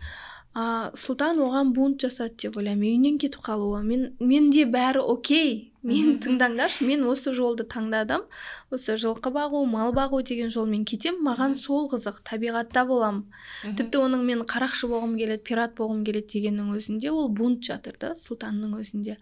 А 0.54 0.92
сұлтан 0.94 1.40
оған 1.42 1.72
бунт 1.74 2.04
жасады 2.04 2.36
деп 2.46 2.58
ойлаймын 2.62 2.86
үйінен 2.86 3.20
кетіп 3.22 3.42
қалуы. 3.42 3.82
Мен 3.82 4.12
менде 4.20 4.68
бәрі 4.70 5.02
окей. 5.02 5.74
Мен 5.84 6.20
тыңдаңдаршы 6.24 6.86
мен 6.88 7.02
осы 7.10 7.34
жолды 7.34 7.66
таңдадым. 7.68 8.28
Осы 8.72 8.94
жылқы 9.02 9.34
бағу 9.34 9.64
мал 9.68 9.92
бағу 9.98 10.22
деген 10.24 10.54
жолмен 10.54 10.86
кетем 10.86 11.18
маған 11.26 11.58
сол 11.60 11.90
қызық 11.92 12.22
табиғатта 12.30 12.86
боламын. 12.88 13.26
Тіпті 13.66 14.04
оның 14.06 14.24
мен 14.30 14.46
қарақшы 14.48 14.88
болғым 14.94 15.18
келеді 15.18 15.44
пират 15.44 15.74
болғым 15.76 16.06
келеді 16.06 16.38
дегеннің 16.38 16.72
өзінде 16.78 17.12
ол 17.12 17.28
бунт 17.34 17.66
жатыр 17.66 17.98
да 18.00 18.14
сұлтанның 18.14 18.78
өзінде. 18.80 19.18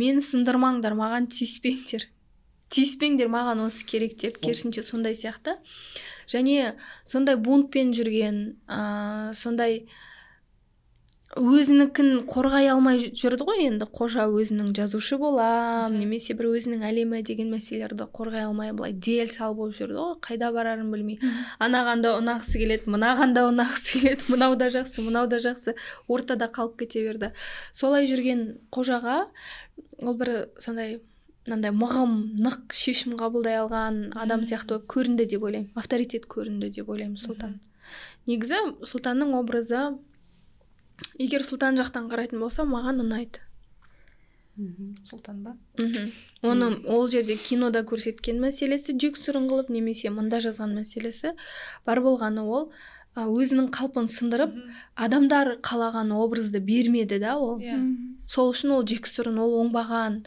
Мені 0.00 0.24
сындырмаңдар 0.24 0.96
маған 0.96 1.28
тиіспеңдер. 1.30 2.08
Тиіспеңдер 2.70 3.28
маған 3.30 3.66
осы 3.66 3.84
керек 3.86 4.16
деп 4.18 4.40
керісінше 4.42 4.82
сондай 4.82 5.14
сияқты. 5.18 5.58
Және 6.30 6.76
сондай 7.04 7.36
бунтпен 7.36 7.90
жүрген 7.94 8.38
ә, 8.70 9.34
сондай 9.34 9.84
өзінікін 11.38 12.24
қорғай 12.26 12.66
алмай 12.72 12.98
жүрді 12.98 13.44
ғой 13.46 13.60
енді. 13.68 13.86
Қожа 13.94 14.24
өзінің 14.26 14.72
жазушы 14.74 15.14
болам 15.20 15.94
немесе 15.94 16.34
бір 16.34 16.48
өзінің 16.56 16.82
әлемі 16.88 17.20
деген 17.22 17.52
мәселелерді 17.54 18.08
қорғай 18.10 18.48
алмай 18.48 18.72
былай 18.74 18.92
дел 18.92 19.30
сал 19.30 19.54
болып 19.54 19.76
жүрді 19.78 19.94
ғой. 19.94 20.16
Қайда 20.26 20.50
барарын 20.50 20.90
білмей. 20.90 21.20
Анаған 21.62 22.02
да 22.02 22.16
ұнағысы 22.18 22.58
келеді 22.58 22.90
мынаған 22.90 23.36
да 23.36 23.46
ұнағысы 23.46 24.00
келеді 24.00 24.26
мынау 24.32 24.58
да 24.58 24.72
жақсы 24.74 25.06
мынау 25.06 25.30
да 25.30 25.38
жақсы. 25.38 25.76
Ортада 26.08 26.50
қалып 26.50 26.82
кете 26.82 27.04
берді. 27.06 27.30
Солай 27.70 28.10
жүрген 28.10 28.58
қожаға 28.74 29.28
ол 30.02 30.18
бір 30.18 30.50
сондай 30.58 30.98
мынандай 31.46 31.70
мығым 31.70 32.42
нық 32.42 32.74
шешім 32.74 33.14
қабылдай 33.18 33.62
алған 33.62 34.08
адам 34.18 34.42
сияқты 34.42 34.80
болып 34.80 34.90
көрінді 34.90 35.30
деп 35.30 35.46
ойлаймын. 35.46 35.70
Авторитет 35.78 36.26
көрінді 36.26 36.74
деп 36.74 36.90
ойлаймын 36.90 37.18
сұлтан 37.22 37.60
негізі 38.28 38.58
сұлтанның 38.86 39.34
образы 39.38 39.90
егер 41.18 41.44
сұлтан 41.46 41.78
жақтан 41.80 42.10
қарайтын 42.10 42.40
болса 42.42 42.66
маған 42.68 43.04
ұнайды. 43.04 43.42
Сұлтан 45.08 45.42
ба? 45.44 45.56
Мхм. 45.78 46.10
Оны 46.42 46.70
ол 46.84 47.08
жерде 47.08 47.36
кинода 47.36 47.80
көрсеткен 47.86 48.40
мәселесі 48.42 48.92
жексұрын 49.00 49.46
қылып 49.48 49.70
немесе 49.72 50.10
мында 50.12 50.40
жазған 50.44 50.74
мәселесі 50.76 51.32
бар 51.86 52.02
болғаны 52.04 52.44
ол 52.44 52.68
өзінің 53.16 53.70
қалпын 53.74 54.06
сындырып 54.10 54.54
адамдар 54.94 55.56
қалаған 55.66 56.12
образды 56.14 56.60
бермеді 56.60 57.18
да 57.22 57.36
ол. 57.38 57.58
Иә. 57.58 57.78
Сол 58.28 58.52
үшін 58.52 58.76
ол 58.76 58.84
жексұрын 58.84 59.40
ол 59.40 59.56
оңбаған. 59.64 60.22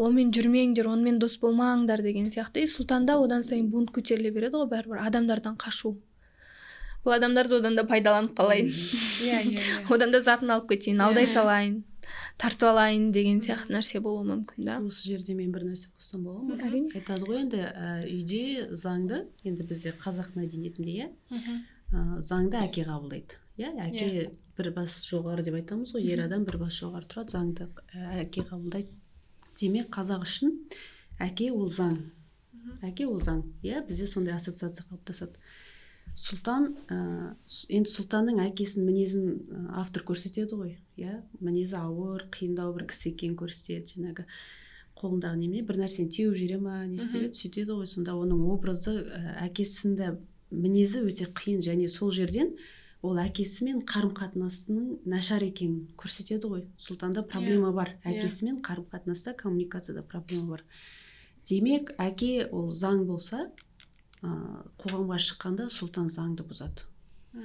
Онымен 0.00 0.30
жүрмеңдер 0.32 0.86
онымен 0.88 1.18
дос 1.18 1.38
болмаңдар 1.40 2.02
деген 2.02 2.30
сияқты. 2.30 2.62
И 2.64 2.70
сұлтанда 2.70 3.18
одан 3.20 3.42
сайын 3.42 3.70
бунт 3.72 3.90
көтеріле 3.92 4.30
береді 4.30 4.60
ғой 4.60 4.70
бәрібір. 4.70 5.02
Адамдардан 5.08 5.56
қашу. 5.56 5.96
Бұл 7.04 7.16
адамдарды 7.16 7.60
одан 7.60 7.76
да 7.78 7.86
пайдаланып 7.88 8.34
қалайын. 8.38 8.68
Иә 8.68 9.38
иә 9.44 9.54
иә. 9.54 9.86
Одан 9.94 10.12
да 10.12 10.20
затын 10.20 10.50
алып 10.52 10.68
кетейін 10.74 11.00
алдай 11.06 11.26
салайын 11.26 11.80
тартып 12.40 12.70
алайын 12.70 13.10
деген 13.12 13.40
сияқты 13.44 13.74
нәрсе 13.74 14.00
болуы 14.00 14.24
мүмкін 14.28 14.66
да. 14.66 14.78
Осы 14.84 15.08
жерде 15.10 15.34
мен 15.36 15.52
бір 15.52 15.66
нәрсе 15.68 15.90
қоссам 15.92 16.24
бола 16.24 16.42
ма? 16.42 16.56
Әрине. 16.64 16.90
Айтады 16.96 17.26
ғой 17.28 17.42
енді 17.44 17.60
ә, 17.68 17.90
үйде 18.08 18.68
заңды 18.72 19.24
енді 19.44 19.66
бізде 19.68 19.92
қазақ 20.00 20.32
мәдениетінде 20.38 20.94
иә? 20.96 21.08
Ә, 21.92 22.20
заңды 22.24 22.60
әке 22.60 22.86
қабылдайды 22.88 23.36
иә? 23.60 23.74
Әке 23.84 24.30
бір 24.56 24.72
бас 24.76 25.00
жоғары 25.08 25.44
деп 25.46 25.58
айтамыз 25.60 25.92
ғой 25.96 26.08
ер 26.08 26.24
адам 26.24 26.46
бір 26.48 26.60
бас 26.64 26.78
жоғары 26.80 27.08
тұрады 27.10 27.36
заңды 27.36 27.68
ә, 27.92 28.22
әке 28.24 28.46
қабылдайды. 28.48 28.94
Демек 29.60 29.92
қазақ 29.92 30.24
үшін 30.24 30.56
әке 31.20 31.50
ол 31.52 31.68
заң. 31.68 31.98
Әке 32.86 33.06
ол 33.08 33.20
заң 33.20 33.44
иә? 33.62 33.84
Бізде 33.86 34.06
сондай 34.08 34.34
ассоциация 34.36 34.86
қалыптасады. 34.88 35.36
Сұлтан 36.20 36.66
ә, 36.92 36.96
енді 37.72 37.90
сұлтанның 37.90 38.40
әкесінің 38.44 38.88
мінезін 38.90 39.28
ә, 39.30 39.60
автор 39.80 40.04
көрсетеді 40.08 40.58
ғой 40.58 40.74
иә? 41.00 41.20
Мінезі 41.40 41.78
ауыр 41.80 42.26
қиындау 42.34 42.74
бір 42.76 42.88
кісі 42.90 43.14
екенін 43.14 43.38
көрсетеді 43.40 43.94
жаңағы 43.94 44.26
қолындағы 45.00 45.40
немене. 45.40 45.64
Бір 45.64 45.80
нәрсені 45.80 46.12
теуіп 46.12 46.36
жібере 46.36 46.58
ма? 46.60 46.82
не 46.84 46.98
істеп 46.98 47.22
еді? 47.22 47.40
Сөйтеді 47.40 47.78
ғой. 47.78 47.88
Сонда 47.88 48.18
оның 48.20 48.44
образы 48.52 48.98
ә, 49.00 49.22
әкесінде 49.46 50.12
мінезі 50.52 51.06
өте 51.08 51.30
қиын 51.32 51.64
және 51.64 51.88
сол 51.88 52.12
жерден 52.12 52.52
ол 53.00 53.16
әкесімен 53.22 53.80
қарым 53.88 54.12
қатынасының 54.18 55.00
нашар 55.08 55.46
екенін 55.46 55.88
көрсетеді 55.96 56.52
ғой. 56.52 56.66
Сұлтанда 56.76 57.24
проблема 57.24 57.72
бар. 57.72 57.94
Иә. 58.04 58.18
әкесімен 58.18 58.60
қарым 58.60 58.90
қатынаста 58.92 59.32
коммуникацияда 59.40 60.04
проблема 60.04 60.58
бар. 60.58 60.64
Демек 61.48 61.94
әке 61.96 62.44
ол 62.52 62.68
заң 62.76 63.06
болса 63.08 63.48
ә, 64.22 64.30
қоғамға 64.82 65.18
шыққанда 65.26 65.68
сұлтан 65.72 66.08
заңды 66.12 66.44
бұзады. 66.46 66.86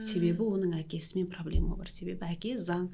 Себебі 0.02 0.42
оның 0.50 0.74
әкесімен 0.80 1.28
проблема 1.30 1.76
бар. 1.78 1.92
Себебі 1.94 2.26
әке 2.26 2.56
заң 2.58 2.88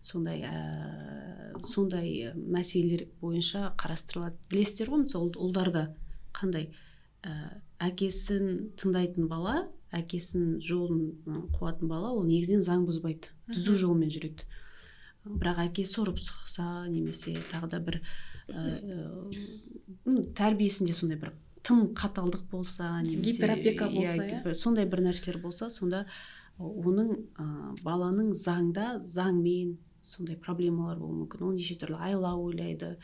сондай 0.00 0.44
ә, 0.46 1.56
сондай 1.66 2.32
мәселелер 2.38 3.08
бойынша 3.20 3.72
қарастырылады. 3.80 4.36
Білесіздер 4.50 4.92
ғой 4.92 5.02
мысалы 5.02 5.32
ұл- 5.32 5.40
ұлдарда 5.48 5.82
қандай 6.38 6.68
ә, 7.26 7.58
әкесін 7.82 8.70
тыңдайтын 8.78 9.26
бала 9.28 9.66
әкесінің 9.90 10.60
жолын 10.62 11.48
қуатын 11.58 11.88
бала 11.90 12.12
ол 12.14 12.22
негізінен 12.28 12.62
заң 12.62 12.86
бұзбайды. 12.86 13.32
Түзу 13.50 13.74
жолмен 13.80 14.10
жүреді. 14.12 14.46
Бірақ 15.28 15.58
әкесі 15.66 15.98
ұрып 16.04 16.20
соқса 16.22 16.86
немесе 16.88 17.34
тағы 17.50 17.68
да 17.74 17.80
бір 17.82 17.98
ә, 18.48 18.62
м, 20.06 20.22
тәрбиесінде 20.38 20.94
сондай 20.94 21.18
бір 21.18 21.32
тым 21.68 21.90
қаталдық 21.96 22.46
болса 22.50 22.94
немесе 23.02 23.34
гиперопека 23.34 23.90
болса, 23.92 24.24
иә? 24.24 24.54
сондай 24.56 24.88
бір 24.88 25.04
нәрселер 25.08 25.40
болса 25.42 25.68
сонда 25.70 26.06
оның 26.58 27.12
ә, 27.36 27.44
баланың 27.84 28.32
заңда 28.32 28.96
заңмен 29.04 29.76
сондай 30.08 30.38
проблемалар 30.40 30.96
болуы 30.98 31.24
мүмкін. 31.24 31.44
Ол 31.44 31.52
неше 31.56 31.76
түрлі 31.78 31.98
айлау 32.00 32.46
ойлайды 32.48 32.94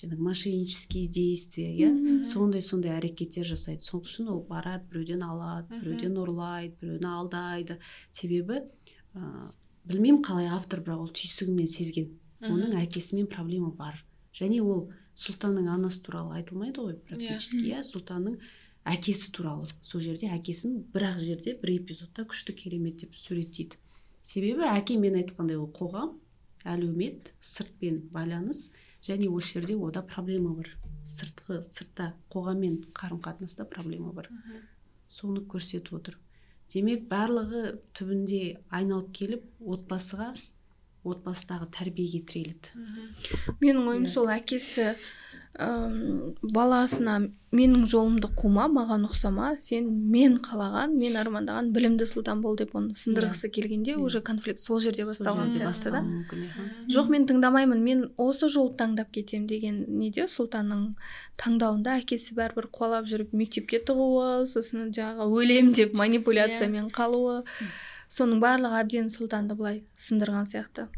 жаңағы 0.00 0.24
мошеннические 0.24 1.06
действия 1.12 1.68
иә? 1.74 2.24
Сондай 2.24 2.64
сондай 2.64 2.96
әрекеттер 2.96 3.46
жасайды. 3.46 3.84
Сол 3.84 4.00
үшін 4.00 4.30
ол 4.32 4.40
барады 4.48 4.88
біреуден 4.90 5.22
алады 5.26 5.82
біреуден 5.82 6.16
ұрлайды 6.24 6.78
біреуді 6.80 7.10
алдайды. 7.10 7.78
Себебі 8.10 8.62
ә, 9.12 9.52
білмеймін 9.84 10.22
қалай 10.24 10.48
автор 10.48 10.80
бірақ 10.80 11.04
ол 11.04 11.12
түйсігімен 11.12 11.68
сезген. 11.68 12.14
Оның 12.44 12.78
әкесімен 12.80 13.28
проблема 13.28 13.70
бар. 13.76 14.00
Және 14.34 14.62
ол 14.64 14.88
сұлтанның 15.20 15.70
анасы 15.70 16.02
туралы 16.02 16.38
айтылмайды 16.40 16.82
ғой 16.82 16.96
практически 17.06 17.60
иә 17.70 17.82
сұлтанның 17.86 18.38
әкесі 18.90 19.30
туралы 19.32 19.68
сол 19.82 20.02
жерде 20.04 20.28
әкесін 20.34 20.80
бір 20.94 21.08
ақ 21.12 21.20
жерде 21.24 21.54
бір 21.60 21.76
эпизодта 21.78 22.26
күшті 22.28 22.54
керемет 22.58 23.00
деп 23.00 23.16
суреттейді. 23.16 23.78
Себебі 24.22 24.66
әке 24.68 24.98
мен 25.00 25.16
айтқандай 25.20 25.58
ол 25.60 25.70
қоғам 25.72 26.16
әлеумет 26.64 27.32
сыртпен 27.40 28.02
байланыс 28.12 28.70
және 29.04 29.28
осы 29.28 29.58
жерде 29.58 29.76
ода 29.76 30.02
проблема 30.02 30.54
бар. 30.56 30.70
Сыртқы 31.04 31.60
сыртта 31.62 32.14
қоғаммен 32.32 32.80
қарым 32.96 33.20
қатынаста 33.24 33.66
проблема 33.68 34.12
бар. 34.12 34.30
Соны 35.08 35.44
көрсетіп 35.44 35.92
отыр. 35.98 36.18
Демек 36.72 37.04
барлығы 37.08 37.78
түбінде 37.96 38.58
айналып 38.72 39.12
келіп 39.12 39.44
отбасыға 39.60 40.32
отбасыдағы 41.04 41.68
тәрбиеге 41.74 42.24
тіреледі. 42.24 42.74
Менің 43.60 43.86
ойым 43.92 44.08
Иә. 44.08 44.12
сол 44.14 44.28
әкесі 44.32 44.94
ым, 45.54 46.34
баласына 46.42 47.30
менің 47.54 47.84
жолымды 47.86 48.26
қума 48.34 48.64
маған 48.66 49.04
ұқсама 49.06 49.52
сен 49.62 49.86
мен 50.10 50.40
қалаған 50.42 50.96
мен 50.98 51.14
армандаған 51.20 51.68
білімді 51.76 52.08
сұлтан 52.10 52.40
бол 52.42 52.56
деп 52.58 52.74
оны 52.74 52.96
сындырғысы 52.98 53.50
келгенде 53.54 53.92
Иә. 53.94 54.02
уже 54.02 54.20
конфликт 54.20 54.58
сол 54.58 54.80
жерде 54.80 55.04
басталған 55.06 55.52
сияқты 55.54 55.92
да. 55.94 56.00
иә. 56.02 56.90
жоқ 56.90 57.08
мен 57.08 57.26
тыңдамаймын 57.30 57.78
мен 57.84 58.10
осы 58.16 58.48
жолды 58.48 58.82
таңдап 58.82 59.12
кетемін 59.14 59.46
деген 59.46 59.84
неде 60.00 60.26
сұлтанның 60.26 60.96
таңдауында 61.38 62.00
әкесі 62.02 62.34
бәрібір 62.34 62.66
қуалап 62.74 63.06
жүріп 63.06 63.30
мектепке 63.32 63.78
тығуы 63.78 64.46
сосын 64.50 64.90
жаңағы 64.90 65.30
өлем 65.30 65.72
деп 65.72 65.94
манипуляциямен 65.94 66.88
қалуы. 66.90 67.44
Соның 68.14 68.42
барлығы 68.44 68.82
әбден 68.84 69.10
сұлтанды 69.12 69.56
былай 69.58 69.82
сындырған 69.98 70.46
сияқты. 70.50 70.88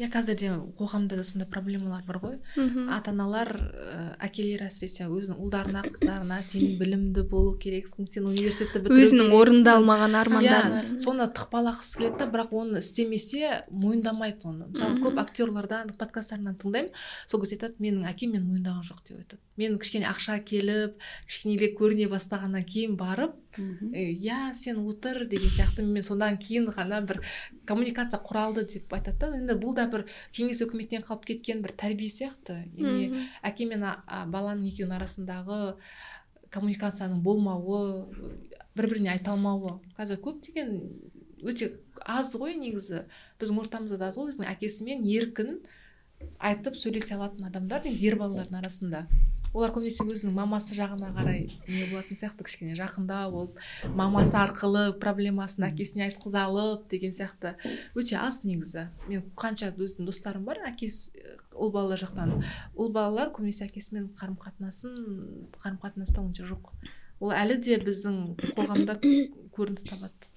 Иә 0.00 0.08
қазірде 0.08 0.48
қоғамда 0.78 1.18
да 1.18 1.22
сондай 1.22 1.46
проблемалар 1.52 2.00
бар 2.06 2.16
ғой. 2.22 2.36
Мхм. 2.56 2.86
Ата 2.94 3.12
аналар 3.12 3.50
ә, 3.52 3.98
әкелер 4.24 4.64
әсіресе 4.64 5.04
өзінің 5.04 5.36
ұлдарына 5.44 5.82
қыздарына 5.84 6.38
сен 6.48 6.78
білімді 6.80 7.26
болу 7.28 7.52
керексің 7.60 8.08
сен 8.08 8.24
университетті 8.30 8.80
бітіру 8.86 9.02
өзінің 9.04 9.28
керексің». 9.28 9.36
орындалмаған 9.42 10.16
армандарын 10.22 10.78
иә 10.96 11.04
соны 11.04 11.28
тықпалаққысы 11.36 12.00
келеді 12.00 12.22
да 12.22 12.28
бірақ 12.32 12.56
оны 12.56 12.80
істемесе 12.80 13.52
мойындамайды 13.68 14.48
оны. 14.48 14.70
Мысалы 14.72 15.04
көп 15.04 15.20
актерлардан 15.20 15.92
подкасттарынан 16.00 16.56
тыңдаймын 16.56 16.90
сол 17.28 17.44
кезде 17.44 17.60
айтады 17.60 17.76
менің 17.84 18.08
әкем 18.08 18.32
мені 18.32 18.48
мойындаған 18.48 18.88
жоқ 18.88 19.04
деп 19.04 19.20
айтады. 19.20 19.42
Мен 19.60 19.76
кішкене 19.76 20.08
ақша 20.08 20.40
келіп 20.40 20.96
кішкенелеп 21.28 21.76
көріне 21.76 22.08
бастағаннан 22.08 22.64
кейін 22.64 22.96
барып 22.96 23.36
Мгм. 23.51 23.51
«Е, 23.51 23.51
иә 23.58 24.52
сен 24.54 24.78
отыр 24.86 25.26
деген 25.28 25.50
сияқты. 25.50 25.82
Мен 25.82 26.02
содан 26.02 26.38
кейін 26.38 26.70
ғана 26.72 27.02
бір 27.04 27.20
коммуникация 27.66 28.20
құралды 28.20 28.64
деп 28.68 28.92
айтады 28.92 29.18
да. 29.18 29.36
Енді 29.36 29.58
бұл 29.60 29.74
да 29.76 29.86
бір 29.92 30.06
кеңес 30.32 30.62
өкіметінен 30.64 31.04
қалып 31.04 31.26
кеткен 31.28 31.62
бір 31.62 31.74
тәрбие 31.76 32.08
сияқты. 32.08 32.62
Яғни 32.78 33.26
әке 33.42 33.68
мен 33.68 33.84
баланың 34.32 34.68
екеуінің 34.72 34.96
арасындағы 34.98 35.60
коммуникацияның 36.52 37.22
болмауы 37.24 38.08
бір 38.76 38.88
біріне 38.88 39.12
айта 39.14 39.32
алмауы. 39.32 39.80
Қазір 39.98 40.20
көптеген 40.24 40.74
өте 41.42 41.72
аз 42.06 42.34
ғой 42.38 42.56
негізі. 42.56 43.04
Біздің 43.40 43.60
ортамызда 43.64 43.98
да 43.98 44.10
аз 44.12 44.18
ғой. 44.20 44.32
Өзінің 44.32 44.50
әкесімен 44.52 45.04
еркін 45.08 45.60
айтып 46.38 46.76
сөйлесе 46.78 47.16
алатын 47.16 47.48
адамдар 47.48 47.84
негізі 47.84 48.12
ер 48.12 48.18
балалардың 48.20 48.60
арасында. 48.60 49.06
Олар 49.52 49.72
көбінесе 49.74 50.04
өзінің 50.08 50.34
мамасы 50.36 50.76
жағына 50.76 51.12
қарай 51.16 51.44
не 51.68 51.84
болатын 51.90 52.16
сияқты 52.16 52.46
кішкене 52.46 52.76
жақындау 52.78 53.32
болып 53.34 53.60
мамасы 53.98 54.38
арқылы 54.40 54.84
проблемасын 55.02 55.66
әкесіне 55.68 56.08
айтқыза 56.08 56.46
алып 56.48 56.88
деген 56.90 57.12
сияқты. 57.12 57.54
Өте 57.94 58.16
аз 58.20 58.42
негізі. 58.46 58.88
Мен 59.10 59.26
қанша 59.36 59.72
өзімнің 59.76 60.08
достарым 60.08 60.48
бар 60.48 60.62
әкесі 60.72 61.12
ұл 61.52 61.72
балалар 61.74 62.00
жақтан. 62.00 62.38
Ұл 62.74 62.90
балалар 62.94 63.32
көбінесе 63.36 63.68
әкесімен 63.68 64.10
қарым 64.18 64.38
қатынасын 64.40 65.52
қарым 65.60 65.78
қатынаста 65.84 66.24
онша 66.24 66.48
жоқ. 66.48 66.72
Ол 67.22 67.30
әлі 67.36 67.60
де 67.62 67.76
біздің 67.78 68.16
қоғамда 68.56 68.96
көрініс 69.54 69.84
табады. 69.86 70.32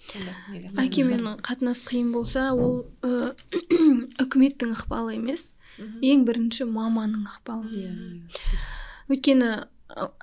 Әкемен 0.77 1.39
қатынас 1.41 1.81
қиын 1.87 2.11
болса 2.13 2.51
ол 2.53 2.83
үкіметтің 4.25 4.75
ықпалы 4.75 5.15
емес. 5.17 5.49
Ең 5.79 6.27
бірінші 6.27 6.67
маманың 6.69 7.25
ықпалы. 7.31 7.71
Иә. 7.73 8.83
Өйткені 9.09 9.49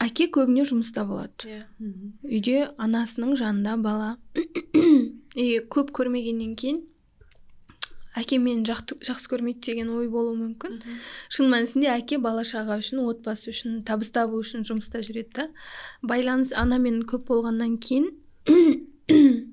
әке 0.02 0.26
көбіне 0.32 0.64
жұмыста 0.68 1.04
болады. 1.06 1.46
Иә. 1.46 1.64
Мгм. 1.78 2.14
үйде 2.24 2.70
анасының 2.78 3.36
жанында 3.38 3.76
бала. 3.82 4.16
И 5.34 5.60
көп 5.70 5.92
көрмегеннен 5.96 6.56
кейін 6.56 6.82
әке 8.18 8.36
мені 8.38 8.66
жақсы 8.66 9.30
көрмейді 9.32 9.62
деген 9.70 9.88
ой 9.96 10.08
болуы 10.08 10.36
мүмкін. 10.36 10.80
Мгм. 10.82 10.98
шын 11.30 11.48
мәнісінде 11.54 11.88
әке 11.94 12.18
бала 12.18 12.42
шаға 12.44 12.78
үшін 12.82 13.00
отбасы 13.06 13.50
үшін 13.54 13.84
табыс 13.88 14.10
табу 14.10 14.42
үшін 14.42 14.66
жұмыста 14.68 15.00
жүреді 15.00 15.32
да. 15.32 15.48
Байланыс 16.02 16.52
анамен 16.52 17.02
көп 17.08 17.30
болғаннан 17.30 17.78
кейін 17.78 18.10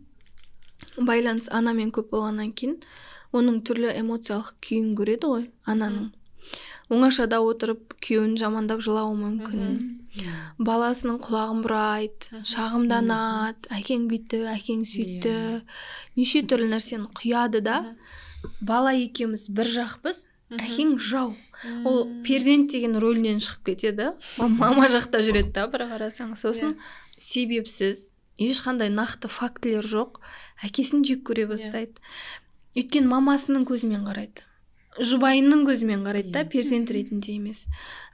байланыс 0.97 1.47
анамен 1.51 1.91
көп 1.95 2.09
болғаннан 2.11 2.51
кейін 2.51 2.79
оның 3.31 3.61
түрлі 3.63 3.93
эмоциялық 4.01 4.55
күйін 4.65 4.95
көреді 4.97 5.29
ғой 5.29 5.51
ананың. 5.69 6.11
Оңашада 6.89 7.39
отырып 7.45 7.93
күйеуін 8.01 8.35
жамандап 8.41 8.81
жылауы 8.81 9.15
мүмкін. 9.19 9.61
Баласының 10.59 11.19
құлағын 11.23 11.59
бұрайды 11.63 12.41
шағымданады 12.49 13.69
әкең 13.77 14.07
бүйтті 14.09 14.39
әкең 14.55 14.81
сөйтті. 14.89 15.29
Иә. 15.29 15.61
неше 16.17 16.41
түрлі 16.49 16.67
нәрсені 16.73 17.07
құяды 17.19 17.61
да 17.61 17.95
бала 18.61 18.91
екеуміз 18.97 19.47
бір 19.53 19.69
жақпыз 19.75 20.25
әкең 20.57 20.97
жау. 20.99 21.35
Ол 21.85 22.07
перзент 22.25 22.71
деген 22.71 22.97
рөлінен 22.97 23.37
шығып 23.43 23.69
кетеді. 23.69 24.11
Ма- 24.39 24.49
мама 24.49 24.87
жақта 24.89 25.21
жүреді 25.21 25.53
да 25.53 25.67
бір 25.67 25.85
қарасаң. 25.93 26.33
Сосын 26.41 26.75
себепсіз 27.17 28.13
ешқандай 28.39 28.89
нақты 28.89 29.27
фактілер 29.29 29.83
жоқ. 29.85 30.17
Әкесін 30.63 31.03
жек 31.05 31.21
көре 31.29 31.45
бастайды. 31.47 31.93
Өйткені 32.75 33.07
мамасының 33.11 33.65
көзімен 33.69 34.05
қарайды. 34.07 34.41
Жұбайының 34.97 35.61
көзімен 35.67 36.01
қарайды 36.03 36.31
да 36.33 36.41
Иә. 36.43 36.49
перзент 36.49 36.89
ретінде 36.91 37.35
емес. 37.37 37.67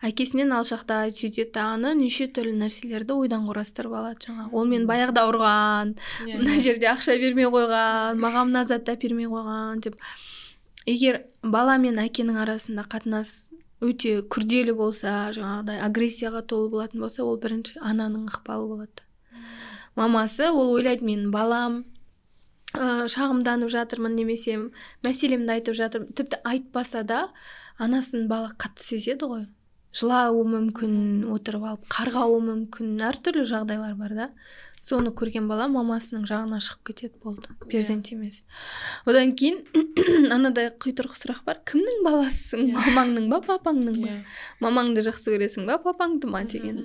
Әкесінен 0.04 0.52
алшақтайды 0.52 1.16
сөйтеді 1.16 1.52
дағы 1.56 1.94
неше 1.96 2.28
түрлі 2.28 2.52
нәрселерді 2.60 3.16
ойдан 3.16 3.48
құрастырып 3.48 3.96
алады 3.96 4.20
жаңағы. 4.28 4.52
Ол 4.52 4.66
мені 4.66 4.86
баяғыда 4.86 5.24
ұрған 5.32 5.96
Иә, 6.28 6.38
мына 6.38 6.52
иә. 6.58 6.60
жерде 6.62 6.88
ақша 6.92 7.16
бермей 7.18 7.48
қойған 7.48 8.20
маған 8.20 8.52
мына 8.52 8.64
затты 8.68 8.92
әпермей 8.98 9.26
қойған 9.32 9.82
деп. 9.82 9.96
Егер 10.86 11.24
бала 11.42 11.78
мен 11.78 11.96
әкенің 11.98 12.38
арасында 12.44 12.84
қатынас 12.86 13.54
өте 13.82 14.22
күрделі 14.22 14.76
болса 14.76 15.32
жаңағыдай 15.34 15.80
агрессияға 15.82 16.44
толы 16.46 16.70
болатын 16.70 17.00
болса 17.02 17.24
ол 17.24 17.38
бірінші 17.38 17.80
ананың 17.82 18.28
ықпалы 18.30 18.68
болады. 18.68 19.02
Мамасы 19.96 20.52
ол 20.52 20.76
ойлайды 20.76 21.06
менің 21.08 21.32
балам 21.32 21.86
ә, 22.76 23.08
шағымданып 23.12 23.72
жатырмын 23.72 24.16
немесе 24.18 24.58
мәселемді 25.06 25.58
айтып 25.58 25.78
жатырмын. 25.80 26.14
Тіпті 26.16 26.42
айтпаса 26.46 27.04
да 27.08 27.28
анасын 27.82 28.28
бала 28.28 28.52
қатты 28.54 28.84
сезеді 28.84 29.32
ғой. 29.32 29.46
Жылауы 29.96 30.44
мүмкін 30.52 30.96
отырып 31.32 31.66
алып 31.70 31.86
қарғауы 31.92 32.42
мүмкін 32.44 32.98
әртүрлі 33.10 33.46
жағдайлар 33.48 33.94
бар 33.96 34.16
да. 34.18 34.30
Соны 34.86 35.10
көрген 35.18 35.48
бала 35.50 35.66
мамасының 35.72 36.26
жағына 36.30 36.60
шығып 36.62 36.92
кетеді 36.92 37.22
болды. 37.24 37.54
Перзент 37.72 38.12
емес. 38.14 38.44
Одан 39.08 39.32
кейін 39.40 39.64
анадай 40.36 40.68
құйтырқы 40.84 41.16
сұрақ 41.18 41.40
бар. 41.48 41.62
Кімнің 41.66 42.04
баласысың? 42.06 42.68
Иә. 42.70 42.76
мамаңның 42.76 43.30
ба 43.32 43.40
папаңның 43.48 44.02
ба? 44.04 44.12
Иә. 44.12 44.20
мамаңды 44.62 45.06
жақсы 45.08 45.34
көресің 45.34 45.66
ба 45.72 45.80
папаңды 45.82 46.30
ма 46.30 46.44
деген. 46.44 46.84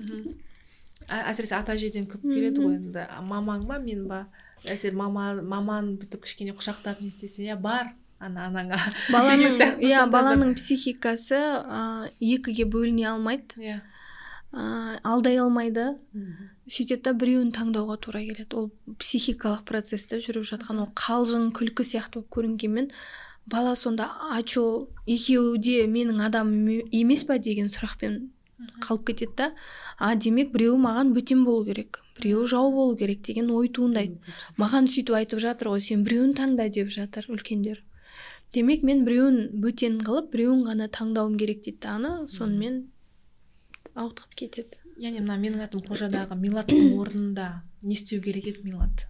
әсіресе 1.10 1.58
ата 1.58 1.74
әжеден 1.74 2.06
көп 2.08 2.22
келеді 2.24 2.62
ғой 2.62 2.78
енді. 2.78 3.04
Мамаң 3.26 3.66
ба 3.68 3.82
мен 3.82 4.06
ба? 4.08 4.22
Әсер 4.68 4.96
мама 4.96 5.32
маманы 5.40 5.96
бүйтіп 6.00 6.26
кішкене 6.26 6.54
құшақтап 6.56 7.00
не 7.00 7.08
істесе 7.08 7.44
иә 7.46 7.56
бар 7.60 7.94
ана 8.20 8.48
анаңа. 8.50 8.78
Баланың 9.14 9.56
иә 9.80 10.04
баланың 10.12 10.52
психикасы 10.58 11.38
ә, 11.38 12.10
екіге 12.20 12.66
бөліне 12.68 13.08
алмайды. 13.14 13.56
Иә. 13.56 13.78
Ә, 14.52 14.98
алдай 15.06 15.40
алмайды. 15.40 15.94
Сөйтеді 16.70 17.02
да 17.08 17.14
біреуін 17.16 17.54
таңдауға 17.56 17.96
тура 18.04 18.20
келеді. 18.20 18.50
Ол 18.58 18.98
психикалық 19.00 19.64
процесте 19.68 20.20
жүріп 20.20 20.44
жатқан 20.52 20.84
ол 20.84 20.92
қалжың 20.98 21.50
күлкі 21.56 21.86
сияқты 21.86 22.20
болып 22.20 22.34
көрінгенмен 22.36 22.90
бала 23.46 23.74
сонда 23.74 24.10
а 24.30 24.42
чё 24.42 24.86
екеуі 25.06 25.58
де 25.58 25.86
менің 25.88 26.20
адамым 26.26 26.90
емес 26.92 27.24
па 27.24 27.38
деген 27.38 27.72
сұрақпен 27.72 28.28
қалып 28.84 29.08
кетеді 29.10 29.36
да 29.36 29.48
а 29.98 30.14
демек 30.14 30.52
біреуі 30.52 30.78
маған 30.84 31.14
бөтен 31.16 31.44
болу 31.44 31.64
керек 31.64 32.02
біреуі 32.20 32.46
жау 32.52 32.72
болу 32.74 32.96
керек 32.96 33.22
деген 33.26 33.50
ой 33.50 33.68
туындайды. 33.68 34.20
Маған 34.60 34.88
сөйтіп 34.92 35.16
айтып 35.20 35.42
жатыр 35.42 35.74
ғой 35.74 35.84
сен 35.84 36.04
біреуін 36.06 36.34
таңда 36.38 36.68
деп 36.72 36.92
жатыр 36.92 37.28
үлкендер. 37.32 37.82
Демек 38.54 38.82
мен 38.82 39.04
біреуін 39.06 39.60
бөтен 39.62 40.00
қылып 40.02 40.32
біреуін 40.32 40.64
ғана 40.66 40.88
таңдауым 40.90 41.36
керек 41.38 41.62
дейді 41.62 41.84
да 41.84 41.96
ана 41.98 42.10
сонымен 42.26 42.82
ауытқып 43.94 44.34
кетеді. 44.42 44.80
Яғни 45.00 45.22
мына 45.22 45.36
менің 45.40 45.62
атым 45.64 45.84
қожадағы 45.86 46.36
милаттың 46.40 46.96
орнында 47.00 47.62
не 47.82 47.94
істеу 47.94 48.20
керек 48.22 48.50
еді 48.50 48.64
милат? 48.66 49.06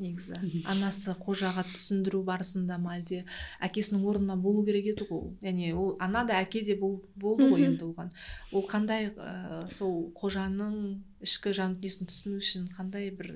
Негізі. 0.00 0.36
Анасы 0.68 1.12
қожаға 1.20 1.62
түсіндіру 1.68 2.22
барысында 2.24 2.78
ма 2.80 2.96
әлде? 2.96 3.22
Әкесінің 3.62 4.04
орнына 4.10 4.36
болу 4.40 4.64
керек 4.66 4.90
еді 4.94 5.06
ғой 5.10 5.28
яғни 5.44 5.72
ол 5.76 5.94
ана 6.00 6.24
да 6.24 6.40
әке 6.40 6.64
де 6.64 6.76
бол, 6.80 6.98
болды 7.14 7.50
ғой 7.52 7.68
енді 7.68 7.90
оған. 7.92 8.10
Ол 8.52 8.64
қандай 8.68 9.10
ә, 9.12 9.68
сол 9.76 10.08
қожаның 10.16 10.76
ішкі 11.24 11.52
жан 11.56 11.76
дүниесін 11.76 12.08
түсіну 12.08 12.40
үшін 12.40 12.66
қандай 12.74 13.10
бір 13.12 13.34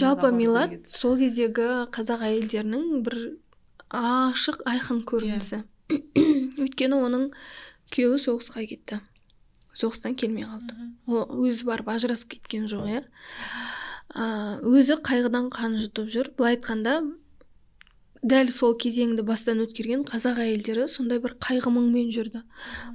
жалпы 0.00 0.30
еді? 0.34 0.80
сол 0.90 1.16
кездегі 1.20 1.86
қазақ 1.94 2.24
әйелдерінің 2.26 3.02
бір 3.06 3.18
ашық 3.94 4.62
айқын 4.66 5.04
көрінісі. 5.06 5.62
Өйткені 6.64 6.98
оның 6.98 7.28
күйеуі 7.94 8.20
соғысқа 8.22 8.64
кетті. 8.66 9.00
Соғыстан 9.78 10.16
келмей 10.18 10.46
қалды. 10.48 10.74
Ол 11.06 11.46
өзі 11.46 11.66
барып 11.68 11.90
ажырасып 11.94 12.34
кеткен 12.36 12.66
жоқ 12.70 12.88
иә. 12.90 13.02
Өзі 14.14 14.98
қайғыдан 15.06 15.50
қан 15.54 15.76
жұтып 15.78 16.10
жүр. 16.10 16.32
Былай 16.38 16.56
айтқанда 16.56 17.02
дәл 18.24 18.50
сол 18.54 18.76
кезеңді 18.80 19.26
бастан 19.26 19.60
өткерген 19.66 20.06
қазақ 20.08 20.40
әйелдері 20.46 20.88
сондай 20.88 21.20
бір 21.22 21.36
қайғы 21.42 21.72
мұңмен 21.74 22.10
жүрді. 22.14 22.44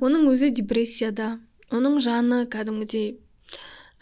Оның 0.02 0.30
өзі 0.32 0.50
депрессияда 0.56 1.38
оның 1.76 2.00
жаны 2.02 2.46
кәдімгідей 2.50 3.20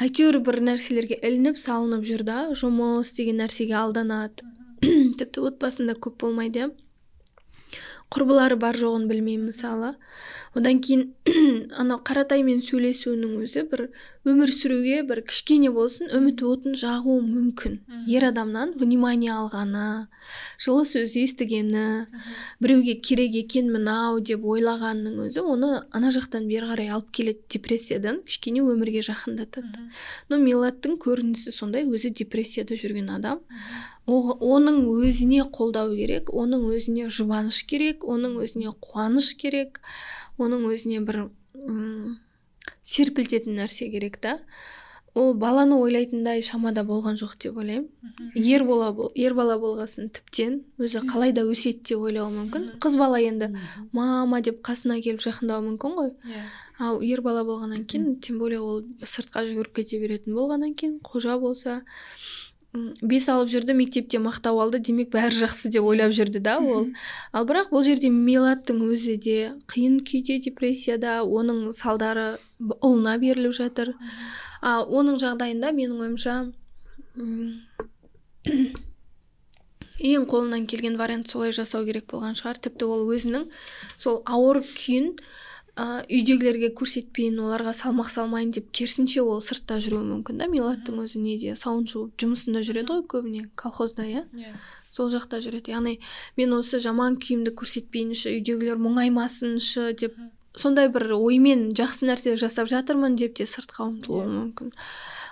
әйтеуір 0.03 0.37
бір 0.45 0.59
нәрселерге 0.61 1.17
ілініп 1.25 1.57
салынып 1.61 2.03
жүр 2.05 2.23
да 2.27 2.37
жұмыс 2.61 3.13
деген 3.17 3.41
нәрсеге 3.41 3.73
алданады. 3.79 4.45
Тіпті 5.19 5.45
отбасында 5.49 5.95
көп 5.97 6.19
болмайды. 6.21 6.69
Құрбылары 8.13 8.55
бар 8.59 8.77
жоғын 8.79 9.07
білмеймін 9.09 9.51
мысалы. 9.51 9.95
Одан 10.57 10.79
кейін 10.81 11.11
анау 11.81 11.99
қаратаймен 12.07 12.61
сөйлесуінің 12.65 13.33
өзі 13.43 13.65
бір 13.69 13.83
өмір 14.27 14.49
сүруге 14.49 15.01
бір 15.05 15.21
кішкене 15.27 15.69
болсын 15.75 16.09
үміт 16.15 16.41
отын 16.47 16.77
жағуы 16.79 17.19
мүмкін. 17.25 17.75
Ер 18.09 18.25
адамнан 18.29 18.71
внимание 18.79 19.33
алғаны 19.35 20.07
жылы 20.63 20.87
сөз 20.89 21.17
естігені 21.19 22.07
біреуге 22.63 22.95
керек 23.03 23.35
екенмін 23.43 23.91
ау 23.91 24.21
деп 24.23 24.47
ойлағанның 24.47 25.19
өзі 25.27 25.43
оны 25.43 25.83
ана 25.91 26.13
жақтан 26.15 26.47
бері 26.49 26.71
қарай 26.71 26.89
алып 26.95 27.11
келеді 27.19 27.43
депрессиядан 27.57 28.23
кішкене 28.25 28.63
өмірге 28.63 29.03
жақындатады. 29.05 29.91
Но 30.31 30.41
милаттың 30.41 30.97
көрінісі 31.03 31.53
сондай 31.53 31.85
өзі 31.85 32.15
депрессияда 32.15 32.79
жүрген 32.79 33.11
адам. 33.19 33.43
Оның 34.07 34.85
өзіне 34.87 35.43
қолдау 35.51 35.91
керек 35.95 36.31
оның 36.31 36.69
өзіне 36.71 37.09
жұбаныш 37.11 37.63
керек 37.67 38.05
оның 38.07 38.39
өзіне 38.43 38.71
қуаныш 38.79 39.33
керек 39.41 39.81
оның 40.39 40.63
өзіне 40.71 41.03
бір 41.03 41.27
м 41.67 42.17
серпілтетін 42.87 43.57
нәрсе 43.59 43.91
керек 43.91 44.17
та. 44.23 44.39
Ол 45.17 45.33
баланы 45.33 45.73
ойлайтындай 45.81 46.43
шамада 46.45 46.83
болған 46.85 47.15
жоқ 47.17 47.33
деп 47.41 47.57
ойлаймын. 47.57 47.87
Ер 48.37 48.61
ер 49.15 49.33
бала 49.33 49.55
болғасын 49.57 50.11
тіптен 50.13 50.59
өзі 50.77 51.01
қалай 51.09 51.33
да 51.33 51.41
өседі 51.41 51.81
деп 51.89 52.03
ойлауы 52.05 52.31
мүмкін. 52.35 52.67
Қыз 52.83 52.97
бала 52.99 53.19
енді 53.19 53.49
мама 53.91 54.41
деп 54.45 54.61
қасына 54.61 54.99
келіп 55.01 55.23
жақындауы 55.25 55.71
мүмкін 55.71 55.97
ғой. 55.97 56.11
Иә. 56.29 56.43
Ал 56.79 57.01
ер 57.01 57.23
бала 57.25 57.41
болғаннан 57.43 57.87
кейін 57.89 58.19
тем 58.21 58.37
более 58.37 58.61
ол 58.61 58.83
сыртқа 59.01 59.47
жүгіріп 59.49 59.73
кете 59.81 59.99
беретін 59.99 60.37
болғаннан 60.37 60.77
кейін 60.77 60.99
қожа 61.01 61.39
болса 61.41 61.81
бес 63.01 63.27
алып 63.31 63.49
жүрді 63.53 63.73
мектепте 63.77 64.19
мақтау 64.21 64.59
алды. 64.63 64.79
Демек 64.79 65.09
бәрі 65.13 65.35
жақсы 65.43 65.69
деп 65.73 65.83
ойлап 65.87 66.11
жүрді 66.15 66.39
да 66.43 66.57
ол. 66.59 66.87
Ал 67.31 67.47
бірақ 67.49 67.71
бұл 67.73 67.83
жерде 67.87 68.09
милаттың 68.13 68.81
өзі 68.87 69.17
де 69.21 69.37
қиын 69.71 69.99
күйде 70.07 70.39
депрессияда 70.43 71.21
оның 71.23 71.71
салдары 71.75 72.37
ұлына 72.59 73.17
беріліп 73.21 73.53
жатыр. 73.57 73.93
А 74.61 74.81
оның 74.83 75.17
жағдайында 75.21 75.71
менің 75.75 75.97
ойымша 76.05 76.35
ең 79.97 80.27
қолынан 80.29 80.67
келген 80.69 80.97
вариант 80.97 81.29
солай 81.31 81.51
жасау 81.55 81.85
керек 81.85 82.05
болған 82.11 82.37
шығар. 82.37 82.57
Тіпті 82.61 82.85
ол 82.85 83.07
өзінің 83.13 83.49
сол 83.97 84.21
ауыр 84.25 84.61
күйін 84.61 85.15
ә, 85.77 85.85
үйдегілерге 86.09 86.71
көрсетпейін 86.77 87.37
оларға 87.43 87.73
салмақ 87.77 88.09
салмайын 88.09 88.51
деп 88.55 88.71
керісінше 88.75 89.21
ол 89.21 89.41
сыртта 89.45 89.77
жүруі 89.83 90.05
мүмкін 90.07 90.41
да. 90.41 90.47
Милаттың 90.49 90.97
өзі 91.03 91.21
неде 91.21 91.53
сауыншы 91.59 92.07
жұмысында 92.17 92.63
жүреді 92.65 92.95
ғой 92.95 93.03
көбіне 93.13 93.43
колхозда 93.59 94.07
иә? 94.09 94.23
Иә. 94.33 94.55
Сол 94.89 95.11
жақта 95.13 95.39
жүреді. 95.45 95.75
Яғни 95.75 95.99
мен 96.39 96.55
осы 96.57 96.81
жаман 96.81 97.19
күйімді 97.21 97.53
көрсетпейінші 97.59 98.33
үйдегілер 98.39 98.81
мұңаймасыншы 98.81 99.91
деп 100.01 100.17
сондай 100.57 100.89
бір 100.89 101.11
оймен 101.19 101.69
жақсы 101.77 102.09
нәрсе 102.09 102.33
жасап 102.41 102.69
жатырмын 102.71 103.17
деп 103.19 103.37
те 103.37 103.45
сыртқа 103.45 103.85
ұмтылуы 103.91 104.25
мүмкін. 104.31 104.73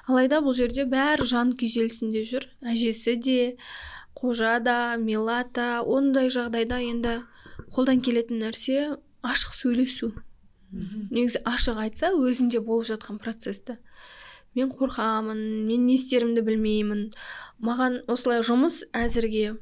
Алайда 0.06 0.44
бұл 0.46 0.54
жерде 0.54 0.86
бәрі 0.86 1.26
жан 1.26 1.56
күйзелісінде 1.58 2.22
жүр. 2.30 2.46
Әжесі 2.62 3.16
де 3.18 3.40
қожа 4.14 4.60
да 4.62 4.96
милат 5.02 5.56
та 5.58 5.82
ондай 5.82 6.30
жағдайда 6.30 6.78
енді 6.86 7.18
қолдан 7.74 8.06
келетін 8.06 8.46
нәрсе 8.46 8.94
ашық 9.26 9.58
сөйлесу. 9.58 10.14
Негізі 10.72 11.42
ашық 11.46 11.78
айтса 11.86 12.12
өзінде 12.16 12.60
болып 12.66 12.88
жатқан 12.90 13.20
процесті 13.22 13.78
мен 14.56 14.70
қорқамын 14.72 15.40
мен 15.68 15.86
не 15.86 15.96
істерімді 16.00 16.42
білмеймін. 16.48 17.10
Маған 17.60 18.02
осылай 18.08 18.40
жұмыс 18.40 18.84
әзірге 18.96 19.58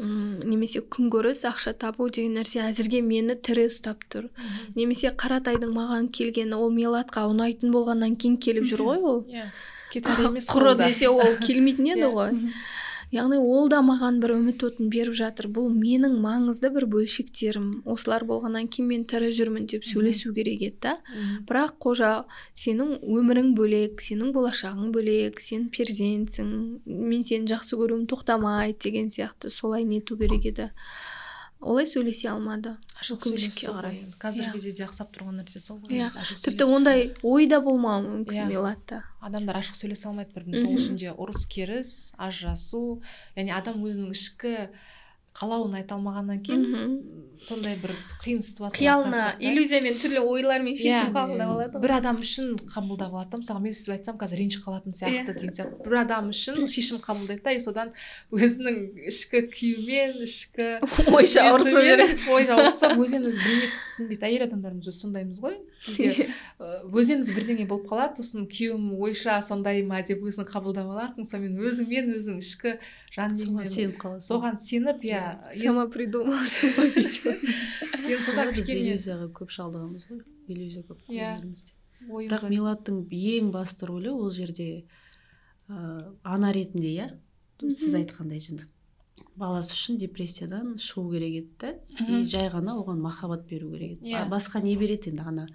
м 0.00 0.40
немесе 0.42 0.80
күнкөріс 0.80 1.44
ақша 1.46 1.74
табу 1.78 2.08
деген 2.08 2.34
нәрсе 2.40 2.62
әзірге 2.64 3.02
мені 3.04 3.36
тірі 3.36 3.68
ұстап 3.68 4.00
тұр. 4.10 4.30
Немесе 4.74 5.12
қаратайдың 5.12 5.70
маған 5.76 6.08
келгені 6.10 6.56
ол 6.56 6.72
милатқа 6.74 7.28
ұнайтын 7.30 7.70
болғаннан 7.70 8.16
кейін 8.16 8.40
келіп 8.40 8.64
жүр 8.72 8.82
ғой 8.88 9.04
ол. 9.04 9.20
Иә. 9.28 9.46
Кетер 9.92 10.24
емес 10.26 10.48
құры 10.54 10.74
десе 10.80 11.08
ол 11.12 11.36
келмейтін 11.44 11.92
еді 11.94 12.08
Иә. 12.08 12.12
ғой. 12.16 12.32
Яғни 13.14 13.38
ол 13.38 13.68
да 13.72 13.80
маған 13.84 14.18
бір 14.22 14.34
үміт 14.36 14.64
отын 14.66 14.90
беріп 14.92 15.14
жатыр. 15.16 15.48
Бұл 15.54 15.70
менің 15.72 16.18
маңызды 16.22 16.70
бір 16.74 16.86
бөлшектерім. 16.92 17.68
Осылар 17.88 18.26
болғаннан 18.28 18.68
кейін 18.68 18.90
мен 18.90 19.06
тірі 19.08 19.30
жүрмін 19.34 19.68
деп 19.70 19.86
сөйлесу 19.88 20.34
керек 20.36 20.62
еді 20.68 20.78
да. 20.82 20.94
Бірақ 21.48 21.78
қожа 21.82 22.12
сенің 22.58 22.98
өмірің 23.00 23.54
бөлек 23.58 24.04
сенің 24.04 24.34
болашағың 24.36 24.92
бөлек 24.94 25.40
сен 25.40 25.68
перзентсің 25.74 26.54
мен 26.84 27.24
сені 27.24 27.48
жақсы 27.54 27.78
көруім 27.80 28.06
тоқтамайды 28.10 28.88
деген 28.88 29.10
сияқты 29.14 29.50
солай 29.50 29.84
нету 29.84 30.18
керек 30.18 30.44
еді. 30.52 30.70
Олай 31.64 31.86
сөйлесе 31.88 32.28
алмады 32.30 32.76
өкінішке 33.00 33.66
қарай. 33.72 33.98
қазіргі 34.20 34.48
Иә. 34.48 34.52
кезде 34.52 34.72
де 34.72 34.84
ақсап 34.84 35.10
тұрған 35.16 35.40
нәрсе 35.42 35.60
сол 35.60 35.78
ғой 35.80 35.98
Иә. 35.98 36.08
тіпті 36.44 36.64
ондай 36.68 37.14
ой 37.22 37.46
да 37.46 37.60
болмауы 37.60 38.24
мүмкін 38.24 38.36
Иә. 38.44 38.48
милатта 38.48 39.02
адамдар 39.20 39.56
ашық 39.62 39.74
сөйлесе 39.80 40.08
алмайды 40.08 40.34
бір 40.34 40.44
біріне 40.44 40.60
сол 40.60 40.70
Мгм. 40.72 40.80
үшін 40.82 40.96
де 41.00 41.10
ұрыс 41.12 41.46
керіс 41.48 42.12
ажырасу 42.18 43.00
яғни 43.36 43.50
адам 43.56 43.80
өзінің 43.82 44.10
ішкі 44.12 44.68
қалауын 45.34 45.74
айта 45.74 45.96
алмағаннан 45.96 46.42
кейін. 46.46 47.33
Сондай 47.44 47.76
бір 47.82 47.92
қиын 48.22 48.40
ситуация 48.42 48.78
қиялына 48.78 49.22
иллюзиямен 49.40 49.96
түрлі 50.00 50.22
ойлармен 50.24 50.76
шешім 50.76 51.10
Иә. 51.10 51.12
қабылдап 51.14 51.50
алады 51.54 51.80
бір 51.82 51.92
ғой 51.94 51.98
адам 52.00 52.20
үшін 52.24 52.54
қабылдап 52.72 53.12
алады 53.14 53.30
да 53.34 53.40
мысалға 53.42 53.62
мен 53.64 53.74
сөйтіп 53.76 53.94
айтсам 53.98 54.18
қазір 54.20 54.40
ренжіп 54.42 54.64
қалатын 54.66 54.96
сияқты 54.96 55.24
Иә. 55.24 55.36
деген 55.38 55.54
сияқты 55.58 55.84
бір 55.84 55.96
адам 56.00 56.30
үшін 56.32 56.68
шешім 56.72 57.00
қабылдайды 57.04 57.42
да 57.44 57.52
и 57.52 57.60
содан 57.60 57.92
өзінің 58.32 58.80
ішкі 59.12 59.44
күйімен 59.52 60.22
ішкі 60.24 60.68
ойша 61.12 61.46
ұрысып 61.52 61.84
жүреді 61.84 62.18
ойша 62.38 62.58
ұрысып 62.62 62.96
өзінен 63.04 63.28
өзі 63.30 63.44
білмейді 63.44 63.72
түсінбейді 63.84 64.28
әйел 64.30 64.46
адамдарымыз 64.48 64.88
өзі 64.90 65.04
сондаймыз 65.04 65.40
ғой 65.44 65.58
кейде 65.84 66.28
ы, 66.58 66.68
өзінен 66.88 67.24
өзі 67.24 67.36
бірдеңе 67.36 67.66
болып 67.68 67.88
қалады 67.90 68.22
сосын 68.22 68.46
күйеуім 68.48 68.94
ойша 69.04 69.38
сондай 69.44 69.82
ма 69.84 70.00
деп 70.06 70.22
өзің 70.24 70.48
қабылдап 70.48 70.88
аласың 70.94 71.28
сонымен 71.28 71.60
өзіңмен 71.68 72.12
өзің 72.16 72.40
ішкі 72.40 72.76
жан 73.14 73.36
дүниеңмен 73.36 73.68
сеніп 73.68 73.98
қаласың 74.00 74.26
соған 74.26 74.56
сеніп 74.64 75.04
иә 75.06 75.22
сама 75.60 75.86
придумала. 75.92 76.40
енді 78.04 78.18
біз 78.18 78.28
кішкене 78.58 78.80
иллюзияға 78.80 79.30
көп 79.38 79.54
шалдығамыз 79.54 80.06
ғой. 80.10 80.22
Иллюзия 80.48 80.84
көп 80.86 81.02
Иә. 81.08 81.36
бірақ 82.28 82.48
милаттың 82.52 83.02
ең 83.10 83.50
басты 83.54 83.88
рөлі 83.88 84.12
ол 84.12 84.30
жерде 84.30 84.84
ә, 85.68 86.12
ана 86.22 86.52
ретінде 86.52 86.90
иә? 86.94 87.10
Сіз 87.64 87.94
айтқандай 87.96 88.42
жаңа 88.44 88.66
баласы 89.38 89.74
үшін 89.74 89.98
депрессиядан 89.98 90.74
шығу 90.82 91.14
керек 91.14 91.36
еді 91.40 91.52
да 91.62 91.70
и 92.04 92.24
жай 92.28 92.50
ғана 92.52 92.76
оған 92.80 93.00
махаббат 93.02 93.46
беру 93.50 93.70
керек 93.72 93.96
еді. 93.98 94.10
Иә. 94.10 94.24
А 94.24 94.28
басқа 94.30 94.62
не 94.62 94.76
береді 94.76 95.10
енді 95.10 95.24
ана? 95.26 95.46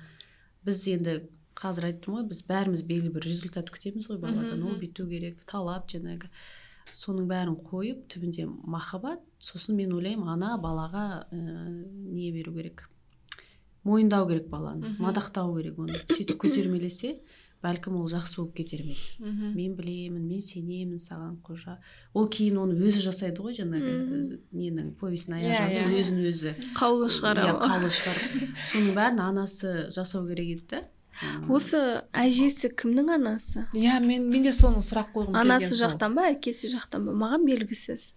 Біз 0.66 0.82
енді 0.92 1.20
қазір 1.60 1.90
айттым 1.90 2.18
ғой 2.18 2.26
біз 2.32 2.42
бәріміз 2.48 2.84
белгілі 2.88 3.14
бір 3.16 3.28
результат 3.28 3.72
күтеміз 3.72 4.10
ғой 4.12 4.20
баладан. 4.24 4.64
Ол 4.64 4.76
бүйту 4.80 5.08
керек 5.10 5.44
талап 5.48 5.88
жаңағы. 5.92 6.32
Соның 6.96 7.28
бәрін 7.30 7.56
қойып 7.70 8.06
түбінде 8.12 8.46
махаббат 8.70 9.22
сосын 9.40 9.76
мен 9.80 9.94
ойлаймын 9.96 10.30
ана 10.36 10.56
балаға 10.62 11.06
ә, 11.32 11.38
не 11.38 12.32
беру 12.32 12.54
керек? 12.56 12.88
Мойындау 13.84 14.28
керек 14.28 14.50
баланы 14.52 14.96
мадақтау 15.00 15.56
керек 15.58 15.80
оны. 15.80 16.02
Сөйтіп 16.12 16.38
көтермелесе 16.44 17.20
бәлкім 17.64 17.98
ол 18.00 18.08
жақсы 18.12 18.38
болып 18.40 18.54
кетер 18.56 18.84
ме 18.86 18.94
еді 18.96 19.52
мен 19.56 19.74
білемін 19.76 20.28
мен 20.28 20.40
сенемін 20.44 21.00
саған 21.04 21.38
қожа. 21.44 21.78
Ол 22.14 22.30
кейін 22.32 22.60
оны 22.62 22.78
өзі 22.80 23.02
жасайды 23.08 23.44
ғой 23.44 23.56
жаңағы 23.58 24.40
ненің 24.56 24.94
повестің 25.00 25.36
Иә, 25.40 25.44
аяқ 25.44 25.60
жағында 25.60 25.90
иә. 25.90 26.00
өзін 26.04 26.22
өзі. 26.30 26.54
Қаулы 26.78 27.10
иә, 27.10 27.16
шығара 27.18 27.50
қаулы 27.60 27.92
шығарып 27.98 28.64
соның 28.72 28.96
бәрін 28.96 29.20
анасы 29.26 29.74
жасау 29.96 30.28
керек 30.28 30.54
еді 30.56 30.68
да 30.72 30.84
осы 31.50 31.80
әжесі 32.14 32.70
кімнің 32.76 33.12
анасы? 33.18 33.66
Иә 33.74 34.00
мен 34.06 34.30
мен 34.30 34.44
де 34.44 34.54
соны 34.56 34.82
сұрақ 34.86 35.12
қойғым 35.16 35.36
анасы 35.36 35.70
келген 35.70 35.78
сол. 35.78 35.84
жақтан 35.88 36.14
ба 36.16 36.28
әкесі 36.34 36.72
жақтан 36.76 37.06
ба? 37.06 37.12
Маған 37.26 37.46
белгісіз. 37.50 38.14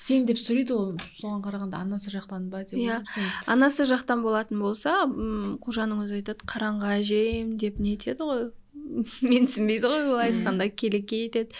Сен 0.00 0.24
деп 0.26 0.38
сөйлейді 0.40 0.72
ол 0.74 0.94
соған 1.20 1.42
қарағанда 1.44 1.78
анасы 1.84 2.10
жақтан 2.10 2.48
ба 2.50 2.64
деп 2.64 2.78
Иә. 2.80 3.02
анасы 3.46 3.84
жақтан 3.86 4.22
болатын 4.24 4.58
болса 4.58 5.04
м, 5.04 5.58
қожаның 5.62 6.00
өзі 6.06 6.18
айтады 6.22 6.46
қараңғы 6.48 6.88
әжем 6.98 7.56
деп 7.60 7.78
нетеді 7.78 8.24
ғой? 8.26 8.48
менсінбейді 9.22 9.86
ғой 9.86 10.04
ол 10.10 10.18
айтқанда 10.24 10.66
келеке 10.74 11.20
етеді. 11.28 11.54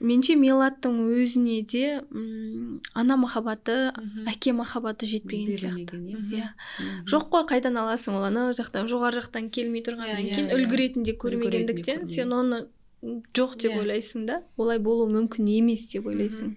Менше 0.00 0.36
милаттың 0.38 0.98
өзіне 1.10 1.60
де 1.66 2.00
м, 2.12 2.80
ана 2.94 3.16
махаббаты 3.20 3.90
әке 4.30 4.52
махаббаты 4.56 5.06
жетпеген 5.10 5.56
сияқты. 5.58 5.98
иә. 5.98 6.20
Иә. 6.30 6.48
Жоқ 7.10 7.28
қой 7.34 7.46
қайдан 7.50 7.76
аласың 7.82 8.16
ол 8.20 8.24
ана 8.30 8.48
жақтан 8.56 8.86
жоғары 8.90 9.18
жақтан 9.20 9.50
келмей 9.50 9.82
тұрғаннан 9.86 10.22
Иә, 10.22 10.34
кейін 10.34 10.50
иә. 10.50 10.56
үлгі 10.60 10.80
ретінде 10.84 11.16
көрмегендіктен 11.18 12.04
көрмеген. 12.04 12.06
сен 12.06 12.32
оны 12.32 12.62
жоқ 13.34 13.56
деп 13.58 13.76
ойлайсың 13.80 14.26
да. 14.28 14.42
Олай 14.56 14.78
болуы 14.78 15.10
мүмкін 15.10 15.48
емес 15.58 15.88
деп 15.92 16.06
ойлайсың. 16.06 16.54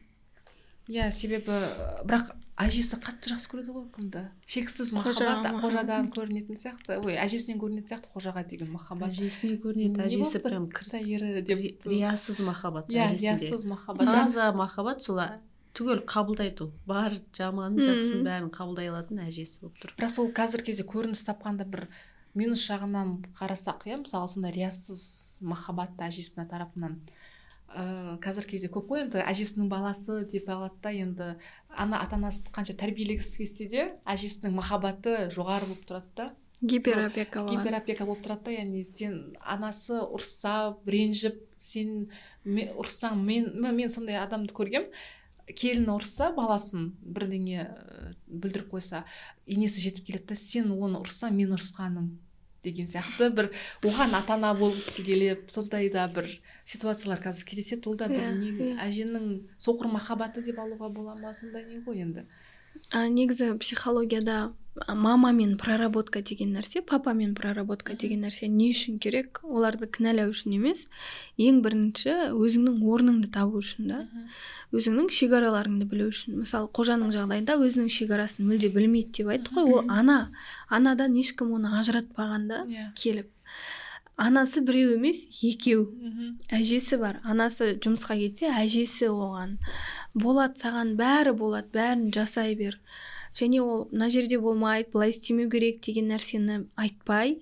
Иә 0.92 1.12
себебі 1.16 1.56
бірақ 2.04 2.34
әжесі 2.60 2.98
қатты 3.02 3.32
жақсы 3.34 3.50
көреді 3.50 3.74
ғой 3.74 3.86
кімді? 3.96 4.22
шексіз 4.46 4.92
махаббат 4.94 5.48
қожадан 5.64 6.10
көрінетін 6.14 6.60
сияқты. 6.62 7.00
Ой 7.02 7.16
әжесінен 7.18 7.58
көрінетін 7.62 7.88
сияқты 7.90 8.12
қожаға 8.14 8.44
деген 8.48 8.70
махаббат. 8.76 9.10
Әжесіне 9.10 9.58
көрінеді 9.64 9.98
Не 9.98 10.06
әжесі 10.06 10.42
прям 10.44 10.68
ері 10.70 11.42
деп 11.42 11.60
ри- 11.60 11.78
риясыз 11.86 12.40
махаббат 12.46 12.90
иә 12.94 13.10
риясыз 13.18 13.66
махаббат. 13.66 14.06
Таза 14.06 14.52
махаббат 14.54 15.02
сол 15.02 15.20
түгел 15.74 16.04
қабылдайды 16.06 16.62
ол 16.68 16.72
бар 16.86 17.16
жаманын 17.34 17.82
жақсысын 17.82 18.22
бәрін 18.28 18.52
қабылдай 18.54 18.92
алатын 18.94 19.24
әжесі 19.26 19.64
болып 19.64 19.80
тұр. 19.82 19.94
Бірақ 19.98 20.12
сол 20.14 20.30
қазіргі 20.30 20.70
кезде 20.70 20.84
көрініс 20.86 21.26
тапқанда 21.26 21.66
бір 21.66 21.88
минус 22.38 22.62
жағынан 22.70 23.24
қарасақ 23.40 23.88
иә 23.90 23.98
мысалы 24.04 24.30
сондай 24.30 24.54
риясыз 24.54 25.42
махаббатты 25.42 26.06
әжесінің 26.06 26.50
тарапынан. 26.54 27.00
Ыыы 27.74 28.18
қазіргі 28.24 28.56
кезде 28.56 28.70
көп 28.74 28.88
қой 28.92 29.04
енді 29.06 29.24
әжесінің 29.24 29.70
баласы 29.72 30.22
деп 30.30 30.50
алады 30.50 30.78
да 30.84 30.92
енді. 30.94 31.28
Ана 31.70 32.00
ата 32.04 32.16
анасы 32.20 32.44
қанша 32.54 32.76
тәрбиелегісі 32.78 33.38
келсе 33.42 33.68
де 33.70 33.86
әжесінің 34.06 34.54
махаббаты 34.54 35.30
жоғары 35.34 35.70
болып 35.72 35.88
тұрады 35.90 36.14
да. 36.16 36.28
Гиперопека 36.62 37.42
болған 37.44 37.58
гиперопека 37.64 38.06
болып 38.06 38.22
тұрады 38.24 38.46
да 38.46 38.52
яғни 38.60 38.84
сен 38.88 39.18
анасы 39.42 39.98
ұрса 40.00 40.76
ренжіп 40.86 41.42
сен 41.60 42.08
ме- 42.46 42.70
ұрсаң 42.78 43.18
мен 43.20 43.50
мен 43.60 43.76
мен 43.76 43.90
сондай 43.90 44.16
адамды 44.22 44.54
көргем 44.56 44.86
келіні 45.50 45.92
ұрса 45.92 46.30
баласын 46.36 46.94
бірдеңе 47.04 47.66
бүлдіріп 48.28 48.70
қойса 48.72 49.04
енесі 49.48 49.82
жетіп 49.84 50.06
келеді 50.08 50.30
да 50.32 50.36
сен 50.40 50.72
оны 50.72 51.02
ұрсаң 51.04 51.36
мен 51.36 51.52
ұрысқаның 51.58 52.14
деген 52.64 52.88
сияқты 52.88 53.28
бір 53.36 53.50
оған 53.84 54.16
ата 54.16 54.38
ана 54.38 54.54
болғысы 54.56 55.04
келіп 55.04 55.50
сондай 55.52 55.90
да 55.92 56.08
бір 56.08 56.30
ситуациялар 56.66 57.20
қазір 57.22 57.46
кездеседі 57.50 57.90
ол 57.90 57.96
да 58.00 58.08
бір 58.08 58.20
Иә, 58.24 58.34
не 58.40 58.52
иә. 58.52 58.80
әженің 58.88 59.30
соқыр 59.60 59.92
махаббаты 59.92 60.42
деп 60.44 60.60
алуға 60.60 60.90
бола 60.94 61.16
ма 61.16 61.34
сондай 61.34 61.66
не 61.66 61.80
ғой 61.84 62.02
енді? 62.06 62.26
А, 62.92 63.08
негізі 63.08 63.54
психологияда 63.60 64.54
мама 64.96 65.32
мен 65.32 65.58
проработка 65.58 66.22
деген 66.26 66.56
нәрсе 66.56 66.82
папа 66.82 67.14
мен 67.14 67.36
проработка 67.36 67.94
деген 67.94 68.24
нәрсе 68.26 68.48
не 68.48 68.72
үшін 68.74 68.98
керек? 69.00 69.40
Оларды 69.44 69.86
кінәлау 69.86 70.32
үшін 70.34 70.56
емес. 70.58 70.88
Ең 71.38 71.62
бірінші 71.62 72.16
өзіңнің 72.34 72.82
орныңды 72.82 73.30
табу 73.32 73.62
үшін 73.62 73.88
да. 73.92 74.00
Өзіңнің 74.74 75.12
шекараларыңды 75.14 75.86
білу 75.86 76.10
үшін. 76.10 76.40
Мысалы 76.42 76.72
қожаның 76.74 77.14
жағдайында 77.14 77.60
өзінің 77.62 77.92
шекарасын 77.94 78.50
мүлде 78.50 78.72
білмейді 78.74 79.22
деп 79.22 79.30
айттық 79.36 79.54
қой 79.60 79.74
ол 79.78 79.86
ана 79.94 80.32
анадан 80.70 81.14
ешкім 81.22 81.54
оны 81.54 81.70
ажыратпаған 81.78 82.48
да 82.50 82.64
иә. 82.66 82.90
келіп. 82.98 83.30
Анасы 84.18 84.62
біреу 84.62 84.96
емес 84.98 85.26
екеу. 85.42 85.88
Әжесі 86.54 87.00
бар. 87.02 87.20
Анасы 87.24 87.74
жұмысқа 87.82 88.18
кетсе 88.20 88.52
әжесі 88.52 89.10
оған. 89.10 89.58
Болады 90.14 90.62
саған 90.62 90.96
бәрі 91.00 91.34
болады 91.38 91.74
бәрін 91.74 92.12
жасай 92.14 92.56
бер. 92.56 92.80
Және 93.34 93.62
ол 93.62 93.88
мына 93.92 94.10
жерде 94.14 94.38
болмайды 94.38 94.92
былай 94.94 95.10
істемеу 95.10 95.50
керек 95.50 95.82
деген 95.82 96.12
нәрсені 96.14 96.68
айтпай 96.78 97.40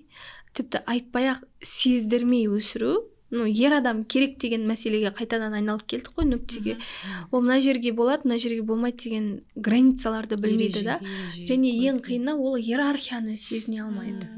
тіпті 0.56 0.80
айтпай 0.88 1.34
ақ 1.34 1.44
сездірмей 1.60 2.48
өсіру. 2.48 3.08
Ну 3.32 3.44
ер 3.48 3.72
адам 3.72 4.02
керек 4.04 4.38
деген 4.40 4.64
мәселеге 4.68 5.12
қайтадан 5.16 5.54
айналып 5.56 5.86
келдік 5.88 6.16
қой 6.16 6.28
нүктеге. 6.28 6.78
Ол 7.30 7.40
мына 7.40 7.60
жерге 7.64 7.92
болады 7.92 8.28
мына 8.28 8.38
жерге 8.38 8.62
болмайды 8.62 9.04
деген 9.04 9.28
границаларды 9.56 10.36
білмейді 10.36 10.82
да. 10.84 10.98
және 11.36 11.72
ең 11.88 12.00
қиыны 12.04 12.36
ол 12.36 12.56
иерархияны 12.56 13.36
сезіне 13.36 13.84
алмайды. 13.84 14.28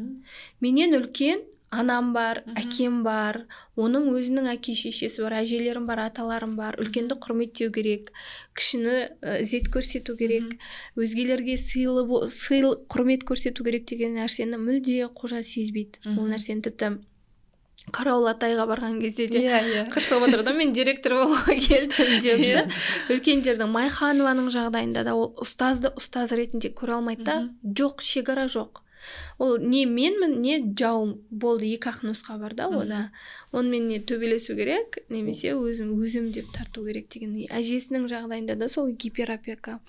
Менен 0.60 0.94
үлкен 0.94 1.42
анам 1.74 2.12
бар 2.14 2.42
әкем 2.58 3.02
бар 3.06 3.40
оның 3.76 4.10
өзінің 4.14 4.50
әке 4.54 4.74
шешесі 4.78 5.24
бар 5.24 5.38
әжелерім 5.40 5.86
бар 5.88 6.04
аталарым 6.06 6.54
бар. 6.58 6.78
Үлкенді 6.82 7.18
құрметтеу 7.24 7.72
керек 7.74 8.12
кішіні 8.58 8.98
ізет 9.42 9.70
көрсету 9.74 10.16
керек 10.18 10.54
өзгелерге 10.96 11.56
сыйлы 11.60 12.28
сыйлы 12.30 12.76
құрмет 12.90 13.26
көрсету 13.28 13.66
керек 13.66 13.88
деген 13.90 14.16
нәрсені 14.20 14.60
мүлде 14.60 15.08
қожа 15.10 15.42
сезбейді. 15.42 16.00
Ол 16.14 16.30
нәрсені 16.30 16.64
тіпті 16.68 16.96
қарауыл 17.92 18.30
атайға 18.30 18.64
барған 18.70 18.96
кезде 19.02 19.26
де 19.28 19.42
иә 19.44 19.58
иә. 19.60 19.82
қырсығып 19.92 20.28
отыр 20.28 20.42
да 20.46 20.54
мен 20.56 20.72
директор 20.72 21.18
болуға 21.18 21.56
келдім 21.60 22.14
деп 22.24 22.44
ше. 22.48 22.62
Иә. 22.64 22.78
үлкендердің 23.12 23.74
майханованың 23.74 24.48
жағдайында 24.54 25.04
да 25.04 25.12
ол 25.18 25.34
ұстазды 25.44 25.92
ұстаз 25.92 26.32
ретінде 26.32 26.72
көре 26.72 26.96
алмайды 26.96 27.26
да 27.28 27.36
жоқ 27.64 28.00
шекара 28.00 28.46
жоқ. 28.48 28.80
Ол 29.38 29.58
не 29.58 29.84
менмін 29.86 30.40
не 30.42 30.58
жауым 30.78 31.14
болды 31.30 31.70
екі 31.74 31.90
ақ 31.92 32.02
нұсқа 32.08 32.38
бар 32.40 32.54
да 32.54 32.68
ода 32.68 33.10
онымен 33.52 33.88
не 33.88 33.98
төбелесу 34.00 34.56
керек 34.56 34.98
немесе 35.08 35.54
өзім 35.54 35.94
өзім 36.00 36.30
деп 36.32 36.52
тарту 36.52 36.84
керек 36.86 37.08
деген 37.08 37.36
әжесінің 37.48 38.08
жағдайында 38.08 38.56
да 38.56 38.68
сол 38.68 38.90
гиперопека. 38.92 39.80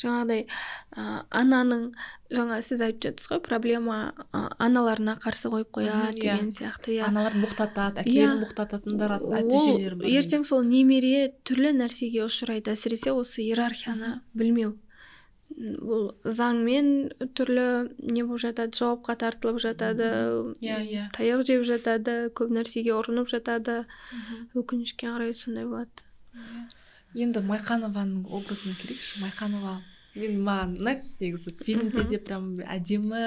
Жаңағыдай 0.00 0.46
ә, 0.96 1.02
ананың 1.28 1.82
жаңа 2.32 2.60
сіз 2.64 2.80
айтып 2.86 3.02
жатсыз 3.04 3.28
ғой 3.34 3.40
проблема 3.44 3.96
ә, 4.32 4.46
аналарына 4.58 5.18
қарсы 5.20 5.50
қойып 5.52 5.68
қояды 5.76 5.92
Мгм, 5.92 6.16
иә. 6.16 6.20
деген 6.22 6.48
сияқты 6.56 6.94
иә. 6.96 7.04
Аналар 7.08 7.34
боқтатады 7.36 8.00
Иә. 8.00 8.06
әкелерін 8.06 8.40
боқтататындар 8.46 9.12
ат- 9.18 9.22
ол 9.28 9.34
әтежелері 9.36 9.98
бар 10.00 10.06
ертең 10.08 10.44
сол 10.48 10.62
немере 10.64 11.34
түрлі 11.44 11.74
нәрсеге 11.76 12.24
ұшырайды. 12.24 12.72
Әсіресе 12.72 13.12
осы 13.12 13.42
иерархияны 13.44 14.20
білмеу. 14.32 14.78
Бұл 15.58 16.04
заңмен 16.24 17.10
түрлі 17.36 17.64
не 18.00 18.22
болып 18.24 18.40
жатады 18.44 18.76
жауапқа 18.78 19.16
тартылып 19.20 19.58
жатады 19.60 20.06
Иә, 20.62 20.78
иә. 20.86 21.04
таяқ 21.16 21.42
жеп 21.46 21.64
жатады 21.68 22.30
көп 22.32 22.52
нәрсеге 22.54 22.94
ұрынып 22.96 23.28
жатады. 23.28 23.84
Өкінішке 24.54 25.10
қарай 25.10 25.34
сондай 25.34 25.66
болады. 25.66 26.06
Енді 27.14 27.42
майқанованың 27.42 28.24
образына 28.30 28.76
келейікші 28.78 29.24
майқанова 29.24 29.78
мен 30.14 30.40
маған 30.46 30.76
ұнайды 30.78 31.10
негізі 31.20 31.52
фильмде 31.64 32.04
де 32.06 32.18
прям 32.22 32.52
әдемі 32.62 33.20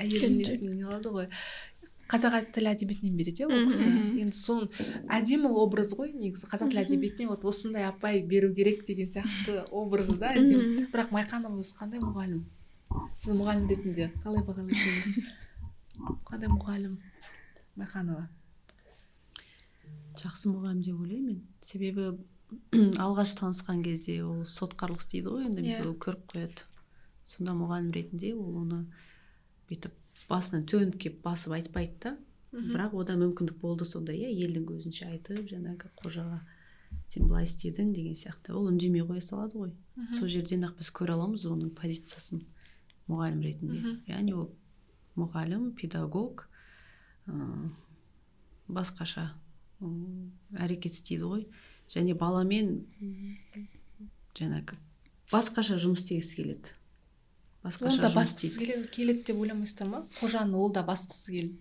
әйел 0.00 0.30
несін 0.34 0.74
не 0.74 0.84
қылады 0.84 1.12
ғой. 1.14 1.28
Қазақ 2.10 2.48
тілі 2.54 2.70
әдебиетінен 2.72 3.16
береді 3.18 3.44
иә 3.44 3.48
ол 3.50 3.68
кісі. 3.70 3.86
енді 4.22 4.36
соны 4.36 4.66
әдемі 5.14 5.50
образ 5.62 5.92
ғой 5.94 6.10
негізі. 6.14 6.48
Қазақ 6.50 6.72
тілі 6.72 6.82
әдебиетіне 6.84 7.28
вот 7.30 7.44
осындай 7.46 7.84
апай 7.86 8.22
беру 8.26 8.50
керек 8.54 8.82
деген 8.86 9.10
сияқты 9.14 9.62
образы 9.70 10.16
да 10.18 10.32
әдемі. 10.34 10.88
Бірақ 10.90 11.12
майқанова 11.14 11.60
өзі 11.62 11.76
қандай 11.78 12.02
мұғалім? 12.02 12.42
Сіз 13.22 13.36
мұғалім 13.38 13.68
ретінде 13.70 14.10
қалай 14.24 14.42
бағалайсыз 14.42 15.22
қандай 16.28 16.50
мұғалім 16.50 16.98
майқанова 17.78 18.26
жақсы 20.20 20.50
мұғалім 20.50 20.82
деп 20.84 20.98
ойлаймын 21.00 21.26
мен. 21.30 21.40
Себебі 21.62 22.10
алғаш 23.04 23.36
танысқан 23.38 23.84
кезде 23.86 24.18
ол 24.26 24.42
сотқарлық 24.50 24.98
істейді 25.04 25.30
ғой 25.30 25.46
енді 25.46 25.62
Иә. 25.62 25.78
біреу 25.84 25.94
көріп 26.02 26.26
қояды. 26.34 26.66
Сонда 27.22 27.54
мұғалім 27.54 27.92
ретінде 27.94 28.32
ол 28.34 28.56
оны 28.64 28.80
бүйтіп 29.70 29.94
басынан 30.30 30.64
төніп 30.70 30.96
келіп 31.02 31.22
басып 31.26 31.52
айтпайды 31.58 31.98
да. 32.04 32.16
Бірақ 32.72 32.94
ода 32.98 33.14
мүмкіндік 33.18 33.60
болды 33.62 33.84
сонда 33.86 34.12
иә 34.16 34.30
елдің 34.32 34.64
көзінше 34.66 35.06
айтып 35.06 35.44
жаңағы 35.50 35.90
қожаға 36.02 36.40
сен 37.06 37.28
былай 37.30 37.44
істедің 37.46 37.92
деген 37.94 38.14
сияқты. 38.18 38.54
Ол 38.54 38.66
үндемей 38.72 39.02
қоя 39.06 39.20
салады 39.22 39.58
ғой. 39.58 39.74
Сол 40.18 40.26
жерден 40.26 40.64
ақ 40.66 40.78
біз 40.80 40.90
көре 40.90 41.14
аламыз 41.14 41.44
оның 41.46 41.70
позициясын 41.78 42.42
мұғалім 43.06 43.40
ретінде. 43.46 43.78
Яғни 44.10 44.34
ол 44.34 44.48
мұғалім 45.18 45.70
педагог 45.78 46.48
басқаша 48.70 49.28
м, 49.82 50.32
әрекет 50.58 50.92
істейді 50.94 51.26
ғой. 51.30 51.46
Және 51.90 52.14
баламен 52.18 52.84
жаңағы 54.38 54.76
басқаша 55.32 55.78
жұмыс 55.78 56.02
істегісі 56.04 56.36
келеді. 56.42 56.74
Басқаша 57.64 58.00
да 58.00 58.08
жұмыс 58.08 58.16
басқысы 58.16 58.86
келеді, 58.94 59.24
деп 59.26 59.40
ойламайсыздар 59.40 59.88
ма? 59.88 60.06
Қожаны 60.20 60.56
ол 60.56 60.72
да 60.72 60.84
басқысы 60.86 61.32
келді 61.34 61.58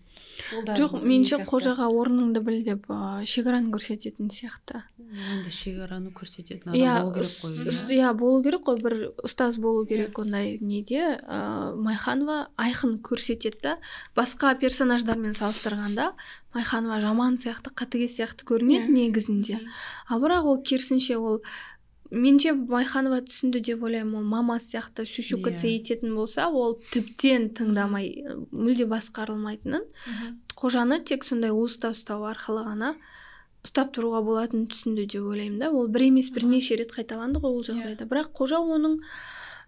ол 0.56 0.64
да 0.66 0.76
жоқ 0.78 0.96
меніңше 1.04 1.42
қожаға 1.48 1.88
орныңды 1.92 2.42
біл 2.44 2.62
деп 2.64 2.88
ә, 2.92 3.26
шекараны 3.28 3.72
көрсететін 3.74 4.30
сияқты. 4.32 4.82
Енді 5.00 5.52
шекараны 5.54 6.12
көрсететін 6.16 6.76
иә 6.76 6.96
адам 6.96 7.10
болу 7.10 7.14
керек 7.20 7.34
қой 7.44 7.54
иә. 7.68 7.98
иә 7.98 8.14
болу 8.18 8.44
керек 8.44 8.64
қой 8.68 8.82
бір 8.82 8.96
ұстаз 9.26 9.60
болу 9.60 9.86
керек 9.90 10.20
ондай 10.20 10.58
неде. 10.62 11.20
Ә, 11.20 11.76
майханова 11.76 12.50
айқын 12.58 13.00
көрсетеді 13.04 13.62
да 13.64 13.78
басқа 14.16 14.56
персонаждармен 14.60 15.36
салыстырғанда 15.36 16.14
майханова 16.54 17.00
жаман 17.04 17.36
сияқты 17.38 17.74
қатыгез 17.76 18.16
сияқты 18.20 18.48
көрінеді 18.48 18.90
Иә. 18.90 18.96
негізінде. 19.12 19.60
Ал 20.08 20.22
бірақ 20.24 20.48
ол 20.48 20.64
керісінше 20.64 21.18
ол 21.18 21.44
меніңше 22.12 22.54
майханова 22.70 23.20
түсінді 23.28 23.60
деп 23.68 23.84
ойлаймын 23.86 24.16
ол 24.22 24.24
мамасы 24.26 24.72
сияқты 24.78 25.06
сюсюкаться 25.06 25.68
Иә. 25.68 25.78
ететін 25.80 26.16
болса 26.18 26.48
ол 26.50 26.80
тіптен 26.92 27.50
тыңдамай 27.54 28.10
мүлде 28.52 28.88
басқарылмайтынын. 28.90 29.84
Мгм. 29.86 30.40
қожаны 30.56 31.04
тек 31.06 31.24
сондай 31.24 31.52
уыста 31.52 31.92
ұстау 31.94 32.26
арқылы 32.32 32.66
ғана 32.66 32.96
ұстап 33.64 33.94
тұруға 33.94 34.24
болатынын 34.26 34.68
түсінді 34.72 35.06
деп 35.06 35.22
ойлаймын 35.30 35.60
да. 35.60 35.70
Ол 35.72 35.88
бір 35.88 36.08
емес 36.10 36.30
бірнеше 36.32 36.76
рет 36.80 36.92
қайталанды 36.96 37.40
ғой 37.40 37.60
ол 37.60 37.64
жағдайда. 37.64 38.08
Бірақ 38.10 38.34
қожа 38.34 38.58
оның 38.58 39.00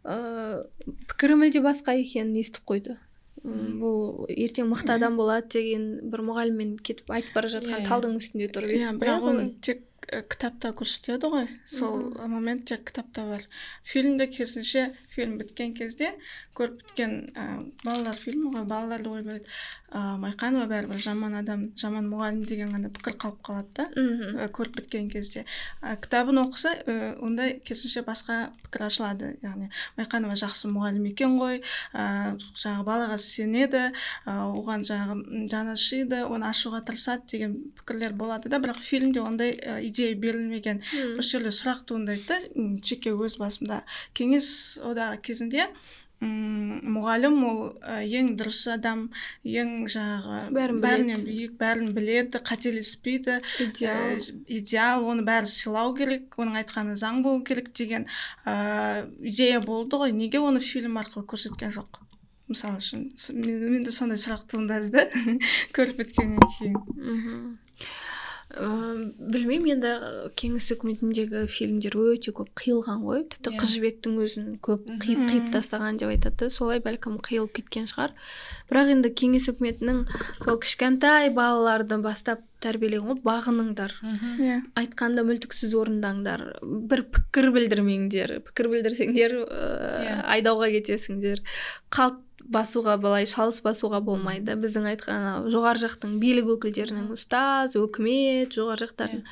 ыыы 0.03 0.65
пікірі 1.11 1.35
мүлде 1.37 1.61
басқа 1.61 1.93
екенін 1.99 2.35
естіп 2.41 2.65
қойды. 2.65 2.97
Бұл 3.45 4.25
ертең 4.29 4.67
мықты 4.73 4.95
адам 4.97 5.15
болады 5.21 5.47
деген 5.59 6.09
бір 6.09 6.21
мұғаліммен 6.25 6.75
кетіп 6.81 7.09
айтып 7.13 7.33
бара 7.37 7.49
жатқан 7.53 7.79
Иә, 7.79 7.85
иә. 7.85 7.87
талдың 7.89 8.17
үстінде 8.17 8.49
тұрып 8.53 8.69
иә 8.73 8.79
естіп 8.81 8.99
бірақ 9.01 9.29
оны 9.31 9.45
тек 9.61 9.83
кітапта 10.09 10.71
көрсетеді 10.75 11.29
ғой. 11.31 11.47
Сол 11.69 12.09
момент 12.27 12.65
тек 12.71 12.83
кітапта 12.89 13.25
бар. 13.29 13.43
Фильмде 13.83 14.27
керісінше 14.27 14.87
фильм 15.13 15.37
біткен 15.37 15.73
кезде 15.77 16.13
көріп 16.57 16.81
біткен 16.81 17.13
ә, 17.35 17.45
балалар 17.83 18.17
фильмі 18.17 18.51
ғой 18.55 18.65
балалар 18.65 19.05
да 19.05 19.13
ойбайды 19.19 19.45
ә, 19.91 20.15
майқанова 20.21 20.67
бәрібір 20.71 20.99
жаман 21.03 21.35
адам 21.35 21.65
жаман 21.79 22.07
мұғалім 22.07 22.45
деген 22.47 22.71
ғана 22.71 22.89
пікір 22.95 23.17
қалып 23.19 23.41
қалады 23.43 23.69
да. 23.75 24.47
Көріп 24.55 24.77
біткен 24.79 25.09
кезде. 25.11 25.43
Ә, 25.81 25.97
кітабын 25.99 26.39
оқыса 26.45 26.71
ә, 26.85 26.95
онда 27.19 27.49
керісінше 27.59 28.03
басқа 28.07 28.51
пікір 28.63 28.85
ашылады. 28.87 29.33
Яғни 29.43 29.69
майқанова 29.97 30.37
жақсы 30.39 30.71
мұғалім 30.71 31.09
екен 31.11 31.37
ғой 31.41 31.61
ә, 31.93 32.37
жаңағы 32.55 32.87
балаға 32.87 33.17
сенеді 33.19 33.83
ә, 33.91 34.37
оған 34.47 34.85
жаңағы 34.87 35.47
жаны 35.51 35.75
ашиды 35.75 36.23
оны 36.25 36.47
ашуға 36.47 36.83
тырысады 36.87 37.27
деген 37.35 37.57
пікірлер 37.81 38.15
болады 38.15 38.49
да. 38.49 38.61
Бірақ 38.63 38.79
фильмде 38.79 39.21
ондай 39.21 39.57
ә, 39.59 39.81
идея 39.83 40.15
берілмеген. 40.15 40.81
Осы 41.17 41.37
жерде 41.37 41.51
сұрақ 41.51 41.83
туындайды 41.91 42.27
да. 42.31 42.39
Жеке 42.79 43.11
өз 43.11 43.37
басымда. 43.41 43.83
Кеңес 44.15 44.79
одағы 44.81 45.19
кезінде 45.21 45.67
мұғалім 46.21 47.37
ол 47.49 47.61
ең 48.05 48.35
дұрыс 48.37 48.59
адам 48.75 49.07
ең 49.41 49.87
жаңағы 49.89 50.41
Бәрін 50.53 50.81
бәрінен 50.83 51.23
биік 51.25 51.55
бәрін 51.57 51.95
біледі 51.95 52.41
қателеспейді 52.45 53.39
идеал. 53.65 54.19
ә, 54.19 54.35
идеал 54.45 55.07
оны 55.09 55.25
бәрі 55.25 55.49
сыйлау 55.49 55.95
керек 55.97 56.37
оның 56.37 56.61
айтқаны 56.61 56.95
заң 56.95 57.23
болу 57.25 57.41
керек 57.43 57.71
деген 57.73 58.05
ә, 58.45 59.09
идея 59.17 59.61
болды 59.65 59.97
ғой. 59.97 60.13
Неге 60.13 60.39
оны 60.39 60.59
фильм 60.59 61.01
арқылы 61.01 61.25
көрсеткен 61.25 61.73
жоқ? 61.73 62.01
Мысалы 62.51 62.81
үшін 62.83 63.09
менде 63.33 63.91
сондай 63.95 64.21
сұрақ 64.21 64.45
туындады 64.51 64.91
да 64.93 65.07
көріп 65.75 66.03
біткеннен 66.03 66.41
кейін. 66.57 66.77
Мхм. 67.01 67.57
Ыыы, 68.51 69.13
білмеймін 69.31 69.77
енді 69.77 69.91
кеңес 70.35 70.65
үкіметіндегі 70.75 71.45
фильмдер 71.51 71.95
өте 72.01 72.33
көп 72.35 72.49
қиылған 72.59 73.03
ғой. 73.05 73.23
Тіпті 73.31 73.53
Иә. 73.53 73.59
қыз 73.61 73.71
жібектің 73.77 74.17
өзін 74.25 74.47
көп 74.65 74.87
қиып 75.03 75.21
қиып 75.29 75.49
тастаған 75.55 75.99
деп 76.01 76.11
айтады. 76.11 76.49
Солай 76.51 76.81
бәлкім 76.83 77.19
қиылып 77.23 77.53
кеткен 77.61 77.87
шығар. 77.87 78.11
Бірақ 78.71 78.91
енді 78.95 79.11
кеңес 79.15 79.47
үкіметінің 79.53 80.03
сол 80.43 80.59
кішкентай 80.59 81.29
балаларды 81.31 82.01
бастап 82.03 82.43
тәрбиелеген 82.61 83.07
ғой 83.13 83.21
бағыныңдар. 83.25 83.95
Мхм 84.03 84.41
иә. 84.43 84.57
Айтқанды 84.77 85.23
мүлтіксіз 85.25 85.71
орындаңдар. 85.79 86.43
Бір 86.61 87.05
пікір 87.09 87.51
білдірмеңдер. 87.55 88.35
Пікір 88.51 88.69
білдірсеңдер 88.75 89.37
ыыы, 89.41 90.03
Иә. 90.05 90.17
айдауға 90.35 90.69
кетесіңдер. 90.75 91.41
Қалт 91.89 92.19
басуға 92.51 92.97
былай 93.01 93.27
шалыс 93.29 93.61
басуға 93.65 94.01
болмайды. 94.05 94.55
Біздің 94.59 94.87
айтқан 94.91 95.47
жоғары 95.53 95.81
жақтың 95.85 96.17
билік 96.21 96.51
өкілдерінің 96.57 97.11
ұстаз 97.15 97.77
өкімет 97.79 98.55
жоғары 98.57 98.85
жақтардың 98.85 99.23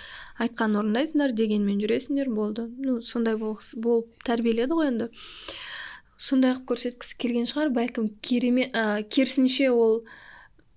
айтқанын 0.46 0.80
орындайсыңдар 0.82 1.36
дегенмен 1.38 1.82
жүресіңдер 1.84 2.32
болды. 2.34 2.68
Ну 2.80 3.00
сондай 3.06 3.38
болып 3.40 4.20
тәрбиеледі 4.28 4.78
ғой 4.80 4.92
енді. 4.94 5.10
Сондай 6.20 6.56
қылып 6.56 6.68
көрсеткісі 6.74 7.18
келген 7.20 7.48
шығар. 7.48 7.74
Бәлкім 7.76 8.10
керемет 8.26 8.76
ә, 8.76 9.04
керісінше 9.08 9.70
ол 9.72 10.02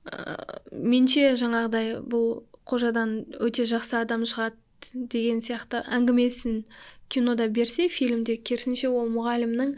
ә, 0.07 0.36
менше 0.70 1.32
жаңағыдай 1.40 1.97
бұл 2.03 2.45
қожадан 2.68 3.22
өте 3.43 3.66
жақсы 3.66 3.99
адам 4.03 4.26
шығады 4.28 4.59
деген 4.93 5.40
сияқты 5.43 5.82
әңгімесін 5.95 6.62
кинода 7.12 7.46
берсе 7.52 7.88
фильмде 7.92 8.38
керісінше 8.40 8.88
ол 8.88 9.10
мұғалімнің 9.12 9.74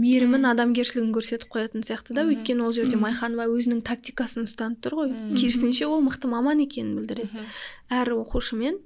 мейірімін 0.00 0.44
адамгершілігін 0.50 1.14
көрсетіп 1.16 1.48
қоятын 1.54 1.86
сияқты 1.86 2.16
да. 2.16 2.26
Өйткені 2.28 2.66
ол 2.66 2.74
жерде 2.76 2.98
майханова 3.00 3.48
өзінің 3.48 3.80
тактикасын 3.88 4.44
ұстанып 4.44 4.84
тұр 4.84 4.98
ғой. 5.00 5.14
Керісінше 5.32 5.88
ол 5.88 6.04
мықты 6.04 6.28
маман 6.28 6.60
екенін 6.66 6.98
білдіреді. 7.00 7.48
Әр 7.88 8.12
оқушымен 8.18 8.80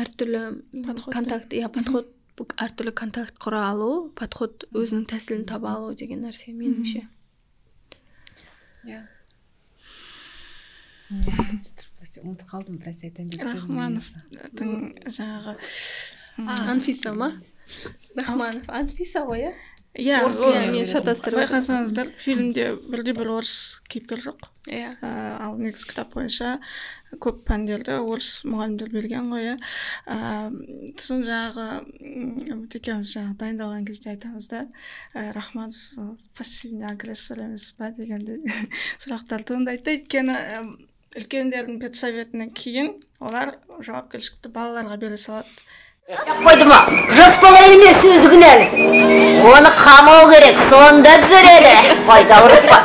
әртүрлі 0.00 0.42
контакт 1.12 1.52
иә 1.52 1.68
подход 1.72 2.08
әртүрлі 2.40 2.94
контакт 2.96 3.36
құра 3.42 3.66
алу 3.70 3.90
подход 4.16 4.64
өзінің 4.72 5.04
тәсілін 5.10 5.44
таба 5.50 5.76
алу 5.76 5.92
деген 5.94 6.24
нәрсе 6.24 6.54
меніңше. 6.56 7.04
Иә. 8.88 9.04
Ұмытып 11.12 12.48
қалдым 12.48 12.80
біраз 12.80 13.04
айтайын 13.04 13.28
деп 13.30 13.44
рахмановтың 13.44 14.72
жаңағы 15.12 15.54
анфиса 16.38 17.12
ма 17.14 17.32
рахманов. 18.16 18.64
Анфиса 18.68 19.24
ғой 19.28 19.46
иә 19.48 19.52
иә 19.94 20.22
орыс 20.24 20.38
ол- 20.40 20.54
мен 20.72 20.84
шатастырып 20.88 21.42
байқасаңыздар 21.42 22.08
фильмде 22.16 22.74
бірде 22.88 23.12
бір 23.12 23.28
орыс 23.38 23.82
кейіпкер 23.92 24.20
жоқ. 24.24 24.48
Иә 24.72 24.94
ал 25.02 25.58
негізі 25.58 25.88
кітап 25.90 26.14
бойынша 26.14 26.58
көп 27.20 27.42
пәндерді 27.44 27.98
орыс 28.00 28.44
мұғалімдер 28.48 28.88
берген 28.94 29.28
ғой 29.34 29.50
иә. 29.50 29.56
Сосын 30.96 31.24
жаңағы 31.26 31.66
м, 32.00 32.62
екеуміз 32.72 33.12
жаңағы 33.16 33.36
дайындалған 33.42 33.84
кезде 33.88 34.14
айтамыз 34.14 34.48
да 34.48 34.62
ә, 35.14 35.32
рахманов 35.36 35.76
пассивный 36.38 36.88
агрессор 36.88 37.40
емес 37.44 37.72
па 37.76 37.90
дегендей 37.90 38.40
сұрақтар 39.02 39.44
туындайды 39.44 39.84
да. 39.84 39.96
Өйткені 39.98 40.38
үлкендердің 41.20 41.80
педсоветінен 41.82 42.54
кейін 42.56 42.94
олар 43.20 43.58
жауапкершілікті 43.84 44.48
балаларға 44.54 44.96
бере 44.96 45.18
салады. 45.20 45.48
Қойды 46.10 46.64
ма 46.66 46.78
жас 47.14 47.36
бала 47.42 47.58
емес 47.70 48.00
өзі 48.12 48.30
кінәлі 48.32 48.64
оны 49.46 49.70
қамау 49.76 50.24
керек 50.32 50.58
сонда 50.70 51.12
түзеледі 51.22 51.74
қойды 52.08 52.34
ауыртпа 52.38 52.80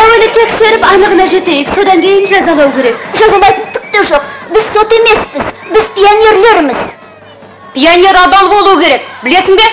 әуелі 0.00 0.26
тексеріп 0.40 0.88
анығына 0.88 1.28
жетейік 1.30 1.70
содан 1.76 2.02
кейін 2.02 2.26
жазалау 2.32 2.74
керек 2.74 2.98
жазалайтын 3.20 3.70
түк 3.76 3.86
те 3.94 4.02
жоқ 4.10 4.26
біз 4.56 4.68
сот 4.74 4.96
емеспіз 4.98 5.54
біз 5.70 5.88
пионерлерміз 6.00 6.84
пионер 7.78 8.22
адал 8.24 8.50
болу 8.56 8.74
керек 8.82 9.06
білесің 9.22 9.62
бе? 9.62 9.70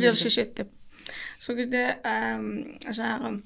Өздері 0.00 0.20
шешеді 0.24 0.62
деп. 0.62 0.74
Сол 1.38 1.56
кезде 1.60 1.84
жаңағы 2.04 3.40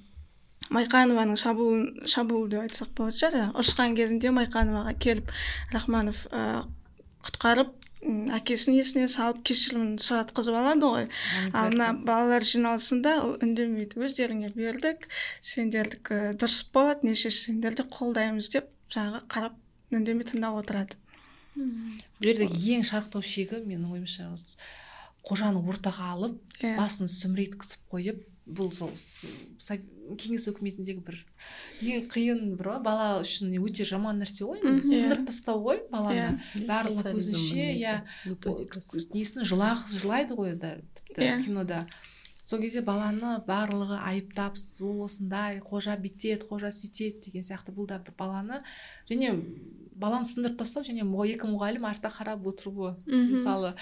майқанованың 0.72 1.38
шабуыл 1.38 2.08
шабуыл 2.08 2.48
деп 2.52 2.64
айтсақ 2.64 2.94
болатын 2.96 3.20
шығар 3.20 3.34
жаңағы 3.38 3.62
ұрысқан 3.62 3.96
кезінде 3.98 4.32
майқановаға 4.38 4.94
келіп 5.04 5.32
рахманов 5.74 6.24
ә, 6.32 6.64
құтқарып 7.26 7.74
әкесін 8.04 8.76
есіне 8.76 9.06
салып 9.08 9.40
кешірімін 9.48 9.96
сұратқызып 10.02 10.56
алады 10.58 10.88
ғой. 10.88 11.06
Ал 11.56 11.70
мына 11.72 11.92
балалар 12.04 12.44
жиналысында 12.44 13.14
ол 13.22 13.36
үндемейді 13.44 14.02
өздеріңе 14.04 14.52
бердік 14.56 15.08
сендердікі 15.40 16.34
дұрыс 16.40 16.60
болады 16.74 17.08
не 17.08 17.16
шешсеңдер 17.16 17.78
де 17.80 17.86
қолдаймыз 17.88 18.50
деп 18.52 18.68
жаңағы 18.92 19.22
қарап 19.32 19.96
үндемей 19.96 20.28
тыңдап 20.28 20.60
отырады. 20.60 21.00
Бұл 21.56 22.28
жердегі 22.28 22.76
ең 22.76 22.84
шарықтау 22.88 23.24
шегі 23.24 23.62
менің 23.64 23.94
ойымша 23.94 24.28
осы. 24.34 24.56
Қожаны 25.24 25.60
ортаға 25.64 26.12
алып 26.14 26.40
иә 26.60 26.76
басын 26.78 27.08
сүміреткізіп 27.08 27.80
қойып 27.92 28.22
бұл 28.44 28.68
сол 28.76 28.90
кеңес 30.20 30.44
өкіметіндегі 30.50 31.00
бір 31.06 31.16
ең 31.80 32.08
қиын 32.12 32.42
бір 32.58 32.68
ғой, 32.74 32.80
бала 32.84 33.06
үшін 33.22 33.54
өте 33.56 33.86
жаман 33.88 34.20
нәрсе 34.20 34.44
ғой 34.44 34.60
Мгм. 34.60 34.82
сындырып 34.84 35.26
тастау 35.30 35.62
ғой 35.64 35.80
баланы 35.88 36.26
Иә. 36.58 36.66
барлығы 36.68 37.14
көзінше 37.14 37.70
иә 37.80 37.94
несін 39.14 39.48
жылақ 39.48 39.86
жылайды 39.96 40.36
ғой 40.36 40.54
да 40.60 40.74
тіпті 40.94 41.24
Иә. 41.24 41.38
кинода 41.46 41.86
сол 42.44 42.60
кезде 42.60 42.82
баланы 42.84 43.38
барлығы 43.48 43.96
айыптап 44.04 44.60
ол 44.84 45.04
осындай 45.06 45.62
қожа 45.64 45.96
бүйтеді 45.96 46.44
қожа 46.44 46.68
сөйтеді 46.68 47.24
деген 47.30 47.42
сияқты 47.48 47.72
бұл 47.72 47.88
да 47.88 47.96
бір 47.98 48.12
баланы 48.18 48.60
және 49.08 49.32
баланы 49.94 50.26
сындырып 50.28 50.58
тастау 50.58 50.84
және 50.86 51.04
екі 51.04 51.48
мұғалім 51.50 51.86
артта 51.88 52.10
қарап 52.12 52.46
отыруы 52.50 52.94
мысалы. 53.06 53.74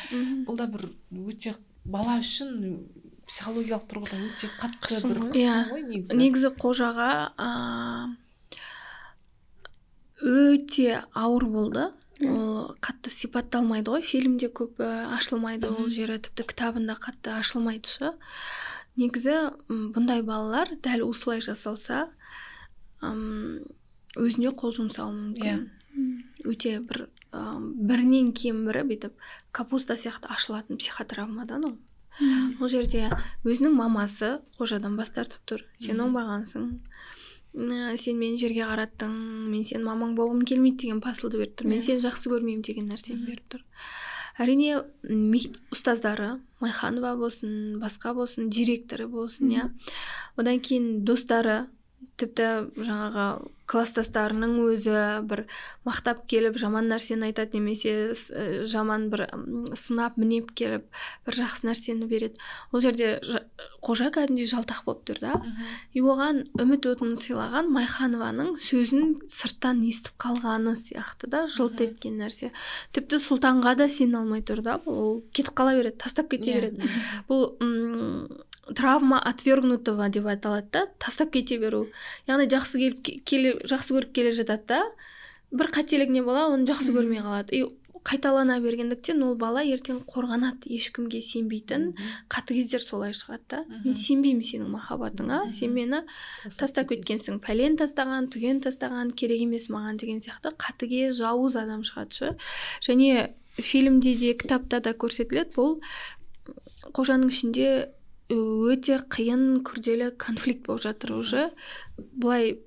Бұл 0.47 0.57
да 0.59 0.67
бір 0.67 0.89
өте 1.13 1.55
бала 1.85 2.19
үшін 2.21 2.85
психологиялық 3.27 3.87
тұрғыдан 3.91 4.27
өте 4.29 4.51
қатты 4.61 4.89
Қысым 4.89 5.15
бір 5.15 5.21
қысым 5.31 5.41
Иә. 5.41 5.57
ғой 5.71 5.83
негізі. 5.89 6.17
Негізі 6.19 6.51
қожаға 6.61 7.09
өте 10.23 11.03
ауыр 11.15 11.47
болды. 11.51 11.91
Ол 12.23 12.71
қатты 12.85 13.11
сипатталмайды 13.11 13.91
ғой. 13.91 14.03
Фильмде 14.07 14.49
көп 14.53 14.79
ашылмайды 15.17 15.71
ол 15.73 15.89
жері. 15.91 16.21
Тіпті 16.23 16.47
кітабында 16.53 16.95
қатты 17.01 17.35
ашылмайды 17.39 17.89
шы 17.89 18.13
негізі 19.01 19.35
бұндай 19.69 20.23
балалар 20.23 20.69
дәл 20.85 21.07
осылай 21.09 21.41
жасалса 21.43 22.11
өзіне 23.03 24.53
қол 24.55 24.75
жұмсауы 24.77 25.15
мүмкін. 25.17 25.63
Иә. 25.65 25.82
Өте 26.45 26.79
бір 26.81 27.09
бірінен 27.33 28.33
кейін 28.37 28.65
бірі 28.67 28.85
бүйтіп 28.91 29.17
капуста 29.53 29.97
сияқты 29.97 30.29
ашылатын 30.33 30.81
психотравмадан 30.81 31.65
ол 31.71 31.79
ол 32.61 32.69
жерде 32.69 33.09
өзінің 33.49 33.75
мамасы 33.77 34.39
қожадан 34.59 34.97
бас 34.99 35.13
тартып 35.15 35.45
тұр. 35.49 35.65
Сен 35.81 36.03
оңбағансың. 36.05 36.67
Ә, 37.57 37.97
сен 37.97 38.19
мені 38.21 38.39
жерге 38.41 38.67
қараттың 38.69 39.13
мен 39.53 39.65
сенің 39.65 39.87
мамаң 39.89 40.15
болғым 40.17 40.45
келмейді 40.49 40.87
деген 40.87 41.01
посылды 41.05 41.41
беріп 41.41 41.57
тұр. 41.57 41.71
Мен 41.73 41.83
сені 41.85 42.05
жақсы 42.05 42.33
көрмеймін 42.33 42.65
деген 42.69 42.89
нәрсені 42.93 43.25
беріп 43.27 43.57
тұр. 43.57 43.65
Әрине 44.41 44.83
ұстаздары 45.73 46.39
майханова 46.61 47.15
болсын 47.21 47.81
басқа 47.81 48.15
болсын 48.17 48.49
директоры 48.53 49.09
болсын 49.09 49.53
иә. 49.53 49.69
Одан 50.37 50.61
кейін 50.65 51.03
достары 51.05 51.67
тіпті 52.21 52.49
жаңағы 52.77 53.27
класстастарының 53.73 54.53
өзі 54.69 54.95
бір 55.29 55.45
мақтап 55.89 56.25
келіп 56.31 56.59
жаман 56.61 56.91
нәрсені 56.93 57.31
айтады 57.31 57.57
немесе 57.59 57.93
ә, 58.13 58.65
жаман 58.69 59.09
бір 59.13 59.25
сынап 59.79 60.19
мінеп 60.21 60.53
келіп 60.59 60.85
бір 61.27 61.39
жақсы 61.41 61.67
нәрсені 61.71 62.07
береді. 62.11 62.37
Ол 62.73 62.81
жерде 62.85 63.19
жа- 63.25 63.45
қожа 63.83 64.11
кәдімгідей 64.15 64.47
жалтақ 64.53 64.85
болып 64.87 65.03
тұр 65.09 65.21
да. 65.25 65.33
И 65.95 66.01
оған 66.05 66.45
үміт 66.61 66.87
отын 66.93 67.17
сыйлаған 67.19 67.71
майханованың 67.75 68.53
сөзін 68.63 69.17
сырттан 69.27 69.81
естіп 69.89 70.15
қалғаны 70.23 70.77
сияқты 70.79 71.27
да 71.33 71.47
жылт 71.51 71.81
еткен 71.83 72.21
нәрсе. 72.21 72.53
Тіпті 72.93 73.19
сұлтанға 73.19 73.75
да 73.81 73.89
сене 73.89 74.21
алмай 74.21 74.43
тұр 74.47 74.63
да 74.63 74.79
ол 74.87 75.23
кетіп 75.33 75.55
қала 75.59 75.75
береді 75.75 75.97
тастап 75.99 76.29
кете 76.31 76.53
Иә. 76.53 76.61
береді. 76.61 76.91
Бұл 77.29 77.57
травма 78.75 79.21
отвергнутого 79.21 80.09
деп 80.09 80.27
аталады 80.27 80.69
да 80.73 80.87
тастап 80.99 81.33
кете 81.33 81.59
беру. 81.59 81.87
Яғни 82.29 82.49
жақсы 82.53 82.79
келіп 82.79 83.25
келе 83.25 83.55
жақсы 83.65 83.97
көріп 83.97 84.13
келе 84.13 84.33
жатады 84.33 84.67
да 84.69 84.83
бір 85.53 85.71
қателік 85.75 86.11
не 86.11 86.23
бола 86.23 86.49
оны 86.53 86.67
жақсы 86.69 86.93
көрмей 86.95 87.21
қалады. 87.23 87.53
И 87.53 87.65
қайталана 88.03 88.59
бергендіктен 88.63 89.23
ол 89.23 89.37
бала 89.39 89.63
ертең 89.63 90.01
қорғанады 90.11 90.71
ешкімге 90.75 91.21
сенбейтін 91.23 91.93
қатыгездер 92.33 92.83
солай 92.83 93.15
шығады 93.15 93.45
да. 93.53 93.61
Мен 93.85 93.95
сенбеймін 93.95 94.43
сенің 94.47 94.73
махаббатыңа 94.75 95.45
сен 95.55 95.75
мені 95.77 96.03
тастап 96.59 96.91
кеткенсің 96.91 97.39
пәлен 97.45 97.79
тастаған 97.79 98.27
түген 98.35 98.63
тастаған 98.65 99.15
керек 99.15 99.45
емес 99.47 99.69
маған 99.71 100.01
деген 100.03 100.19
сияқты 100.25 100.55
қатыгез 100.59 101.21
жауыз 101.21 101.57
адам 101.63 101.87
шығады 101.87 102.19
шы 102.19 102.35
және 102.89 103.31
фильмде 103.61 104.17
де 104.19 104.35
кітапта 104.35 104.83
да 104.83 104.97
көрсетіледі 104.99 105.55
бұл 105.55 105.79
қожаның 106.97 107.31
ішінде 107.31 107.69
өте 108.33 108.99
қиын 109.13 109.63
күрделі 109.67 110.13
конфликт 110.19 110.67
болып 110.67 110.83
жатыр 110.87 111.17
уже. 111.19 111.51
Былай 111.99 112.59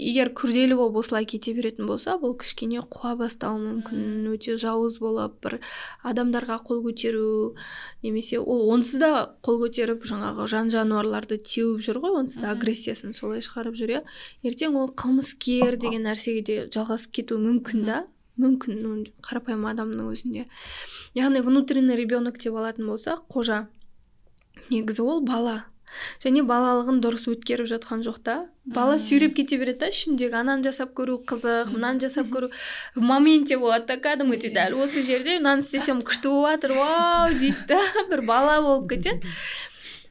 егер 0.00 0.30
күрделі 0.32 0.76
болып 0.78 1.00
осылай 1.02 1.26
кете 1.28 1.52
беретін 1.52 1.88
болса 1.88 2.14
бұл 2.20 2.36
кішкене 2.40 2.80
қуа 2.80 3.16
бастауы 3.20 3.58
мүмкін. 3.60 4.28
Өте 4.32 4.56
жауыз 4.60 4.98
болып 5.02 5.36
бір 5.44 5.58
адамдарға 6.06 6.60
қол 6.66 6.80
көтеру 6.86 7.56
немесе 8.04 8.40
ол 8.40 8.70
онсыз 8.72 9.02
да 9.02 9.10
қол 9.44 9.60
көтеріп 9.64 10.06
жаңағы 10.08 10.46
жан 10.48 10.70
жануарларды 10.72 11.40
теуіп 11.42 11.82
жүр 11.84 12.00
ғой 12.04 12.16
онсыз 12.22 12.40
да 12.44 12.54
агрессиясын 12.54 13.12
солай 13.16 13.44
шығарып 13.44 13.76
жүр 13.76 13.96
иә. 13.98 14.04
Ертең 14.46 14.78
ол 14.80 14.94
қылмыскер 14.94 15.76
деген 15.76 16.06
нәрсеге 16.08 16.46
де 16.46 16.56
жалғасып 16.72 17.12
кетуі 17.20 17.42
мүмкін 17.44 17.84
да. 17.88 18.06
Мүмкін 18.40 19.04
қарапайым 19.26 19.66
адамның 19.68 20.14
өзінде. 20.14 20.46
Яғни 21.18 21.42
внутренний 21.44 21.98
ребенок 21.98 22.38
деп 22.40 22.56
алатын 22.56 22.88
болсақ 22.88 23.26
қожа. 23.28 23.66
Негізі 24.70 25.02
ол 25.02 25.20
бала. 25.26 25.64
Және 26.22 26.44
балалығын 26.46 27.00
дұрыс 27.02 27.24
өткеріп 27.32 27.66
жатқан 27.70 28.04
жоқ 28.06 28.20
та. 28.26 28.34
Бала 28.64 28.98
сүйреп 29.02 29.34
кете 29.38 29.58
береді 29.58 29.82
да 29.82 29.88
ішіндегі 29.90 30.38
ананы 30.38 30.62
жасап 30.66 30.92
көру 30.94 31.18
қызық 31.26 31.72
мынаны 31.74 32.02
жасап 32.04 32.30
көру. 32.30 32.52
В 32.94 33.02
моменте 33.02 33.58
болады 33.58 33.88
да 33.90 33.96
кәдімгідей 33.98 34.54
дәл 34.54 34.78
осы 34.84 35.02
жерде 35.02 35.40
мынаны 35.40 35.64
істесем 35.64 36.04
күшті 36.06 36.30
болып 36.30 36.60
жатыр 36.60 36.76
вау 36.78 37.34
дейді 37.34 37.66
да 37.72 37.80
бір 38.12 38.22
бала 38.22 38.60
болып 38.62 38.88
кетеді. 38.94 39.34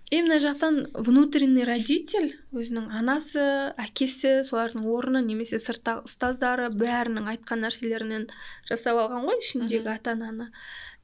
И 0.10 0.24
мына 0.26 0.40
жақтан 0.42 0.88
внутренний 0.98 1.64
родитель 1.70 2.32
өзінің 2.50 2.88
анасы 2.98 3.44
әкесі 3.78 4.40
солардың 4.48 4.88
орны 4.90 5.22
немесе 5.22 5.60
сырттағы 5.62 6.10
ұстаздары 6.10 6.72
бәрінің 6.74 7.30
айтқан 7.36 7.62
нәрселерінен 7.62 8.26
жасап 8.66 8.98
алған 9.04 9.28
ғой 9.30 9.38
ішіндегі 9.44 9.92
ата 9.94 10.18
ананы 10.18 10.50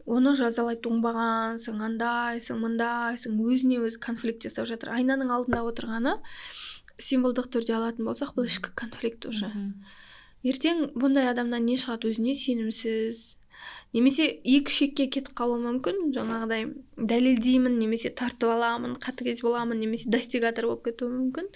оны 0.05 0.35
жазалайды 0.37 0.89
оңбағансың 0.89 1.81
андайсың 1.89 2.59
мындайсың 2.61 3.37
өзіне 3.41 3.79
өзі 3.85 4.01
конфликт 4.03 4.45
жасап 4.45 4.69
жатыр. 4.69 4.93
Айнаның 4.97 5.33
алдында 5.33 5.63
отырғаны 5.65 6.17
символдық 7.01 7.49
түрде 7.53 7.75
алатын 7.77 8.05
болсақ 8.07 8.35
бұл 8.37 8.49
ішкі 8.49 8.75
конфликт 8.77 9.25
уже. 9.29 9.49
Ертең 10.45 10.91
бұндай 10.93 11.31
адамнан 11.31 11.65
не 11.65 11.79
шығады 11.81 12.11
өзіне 12.13 12.35
сенімсіз 12.37 13.33
немесе 13.95 14.27
екі 14.27 14.71
шекке 14.71 15.07
кетіп 15.09 15.33
қалуы 15.39 15.57
мүмкін. 15.63 16.11
Жаңағыдай 16.13 16.67
дәлелдеймін 16.99 17.79
немесе 17.79 18.11
тартып 18.13 18.51
аламын 18.53 18.97
қатыгез 19.01 19.41
боламын 19.41 19.79
немесе 19.81 20.11
достигатор 20.13 20.67
болып 20.69 20.85
кетуі 20.89 21.09
мүмкін. 21.15 21.49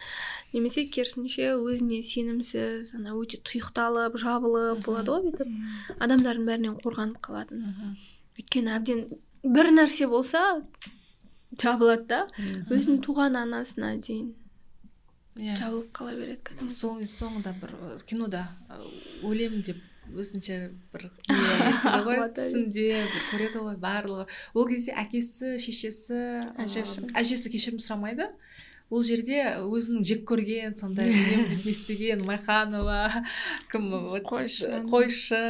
Немесе 0.56 0.88
керісінше 0.90 1.52
өзіне 1.60 2.02
сенімсіз 2.02 2.96
ана 2.98 3.14
өте 3.20 3.42
тұйықталып 3.46 4.18
жабылып 4.24 4.86
болады 4.88 5.14
ғой 5.14 5.28
бүйтіп. 5.28 6.00
Адамдардың 6.00 6.50
бәрінен 6.50 6.80
қорғанып 6.82 7.22
қалатын. 7.30 7.68
Өйткені 8.40 8.74
әбден 8.78 9.06
бір 9.44 9.70
нәрсе 9.76 10.08
болса 10.12 10.42
жабылады 11.60 12.06
да. 12.10 12.20
Өзінің 12.72 13.02
туған 13.06 13.36
анасына 13.40 13.94
дейін 14.00 14.32
иә. 15.40 15.56
жабылып 15.60 15.92
қала 15.96 16.16
береді 16.18 16.42
кәдімгі 16.50 16.74
соң 16.76 17.04
соңында 17.10 17.54
бір 17.62 17.76
кинода 18.10 18.46
өлемін 19.28 19.64
деп 19.68 19.80
өзінше 20.10 20.56
бір 20.94 21.10
ғой 22.06 22.24
түсінде 22.38 22.88
бір 23.06 23.26
көреді 23.30 23.62
ғой 23.68 23.76
барлығы. 23.82 24.26
Ол 24.58 24.66
кезде 24.70 24.96
әкесі 24.98 25.58
шешесі 25.62 26.22
Әжесі. 26.64 27.04
әжесі 27.14 27.52
кешірім 27.54 27.78
сұрамайды. 27.84 28.26
Ол 28.90 29.04
жерде 29.06 29.38
өзінің 29.62 30.02
жек 30.10 30.24
көрген 30.26 30.74
сондай 30.80 31.12
не 31.14 31.46
істеген 31.70 32.24
майханова 32.26 33.22
кім 33.70 33.92
Қойшы. 34.26 34.72
қойшы 34.90 35.42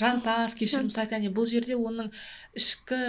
жантас 0.00 0.54
кешірім 0.58 0.90
сұрайды 0.92 1.16
яғни 1.18 1.32
бұл 1.34 1.48
жерде 1.50 1.76
оның 1.76 2.10
ішкі 2.56 3.00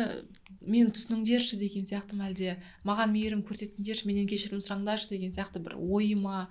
мені 0.68 0.92
түсініңдерші 0.94 1.58
деген 1.62 1.88
сияқты 1.88 2.18
ма 2.20 2.30
әлде 2.30 2.58
маған 2.88 3.14
мейірім 3.16 3.44
көрсетіңдерші 3.48 4.10
менен 4.10 4.28
кешірім 4.30 4.62
сұраңдаршы 4.64 5.14
деген 5.14 5.32
сияқты 5.34 5.64
бір 5.64 5.78
ойы 5.80 6.18
ма 6.20 6.50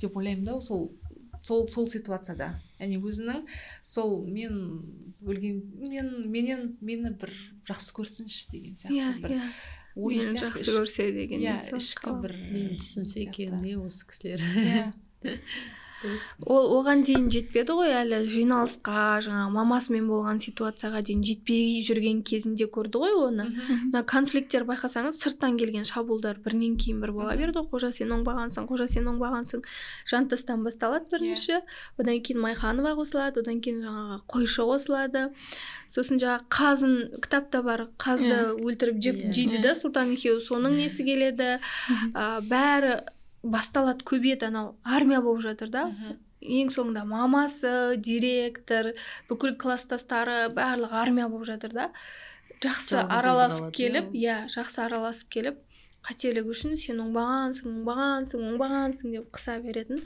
деп 0.00 0.16
ойлаймын 0.16 0.44
да 0.46 0.60
сол 0.60 0.90
сол 1.42 1.68
сол 1.70 1.88
ситуацияда. 1.88 2.58
Яғни 2.78 3.00
өзінің 3.00 3.42
сол 3.86 4.22
мен 4.26 4.60
өлген 5.22 5.62
мен 5.80 6.12
менен 6.30 6.64
мені 6.80 7.14
бір 7.18 7.32
жақсы 7.68 7.94
көрсінші 7.96 8.50
деген 8.52 8.74
иә 8.74 8.82
сияқты 8.84 9.22
бір 9.24 9.36
иә. 9.38 9.50
ой 9.96 10.18
мені 10.18 10.36
сияқты 10.36 10.44
жақсы 10.44 10.76
көрсе 10.78 11.10
деген 11.14 11.44
иә 11.46 11.56
ішкі 11.78 12.16
бір 12.22 12.36
мені 12.52 12.78
түсінсе 12.82 13.26
екен 13.26 13.60
не 13.62 13.76
осы 13.80 14.06
кісілер. 14.10 14.44
Иә. 14.44 14.88
ол 16.46 16.68
оған 16.78 17.02
дейін 17.06 17.26
жетпеді 17.32 17.74
ғой 17.74 17.90
әлі 17.98 18.20
жиналысқа 18.30 19.18
жаңағы 19.26 19.50
мамасымен 19.56 20.06
болған 20.06 20.38
ситуацияға 20.42 21.02
дейін 21.02 21.24
жетпей 21.26 21.80
жүрген 21.82 22.20
кезінде 22.22 22.68
көрді 22.70 23.00
ғой 23.02 23.14
оны. 23.26 23.48
Мына 23.90 24.04
конфликттер 24.06 24.62
байқасаңыз 24.68 25.18
сырттан 25.22 25.58
келген 25.58 25.84
шабуылдар 25.88 26.38
бірінен 26.44 26.76
кейін 26.78 27.00
бір 27.02 27.12
бола 27.16 27.34
берді. 27.36 27.58
Ғой 27.64 27.68
қожа 27.74 27.90
сен 27.92 28.12
оңбағансың 28.14 28.68
қожа 28.70 28.86
сен 28.88 29.10
оңбағансың. 29.10 29.64
Жантастан 30.06 30.62
басталады 30.62 31.10
бірінші. 31.10 31.60
Одан 31.98 32.22
кейін 32.22 32.40
майханова 32.46 32.94
қосылады 32.98 33.42
одан 33.42 33.60
кейін 33.60 33.82
жаңағы 33.88 34.20
қойшы 34.30 34.66
қосылады. 34.70 35.26
Сосын 35.90 36.20
жаңағы 36.22 36.46
қазын 36.52 36.96
кітапта 37.24 37.62
бар 37.62 37.86
қазды 37.98 38.28
Иә. 38.28 38.54
өлтіріп 38.60 38.98
жеп 39.02 39.16
Иә. 39.16 39.32
жейді 39.32 39.62
да 39.62 39.74
сұлтан 39.74 40.12
екеуі. 40.14 40.38
Соның 40.44 40.76
несі 40.78 41.04
келеді? 41.04 41.58
А, 42.14 42.40
бәрі 42.40 43.00
басталады 43.42 44.04
көбейеді 44.08 44.48
анау 44.48 44.74
армия 44.84 45.20
болып 45.20 45.44
жатыр 45.46 45.70
да. 45.74 45.84
Ең 46.38 46.70
соңында 46.70 47.04
мамасы 47.08 47.96
директор 47.98 48.92
бүкіл 49.30 49.56
класстастары 49.58 50.48
барлығы 50.54 50.94
армия 50.94 51.28
болып 51.28 51.48
жатыр 51.50 51.74
да. 51.74 51.88
Жақсы 52.62 52.98
араласып 52.98 53.72
келіп 53.74 54.12
иә 54.14 54.44
жақсы 54.50 54.82
араласып 54.86 55.30
келіп 55.30 55.64
қателік 56.06 56.48
үшін 56.50 56.76
сен 56.80 57.02
оңбағансың 57.02 57.68
оңбағансың 57.70 58.44
оңбағансың 58.52 59.14
деп 59.14 59.30
қыса 59.34 59.58
беретін 59.62 60.02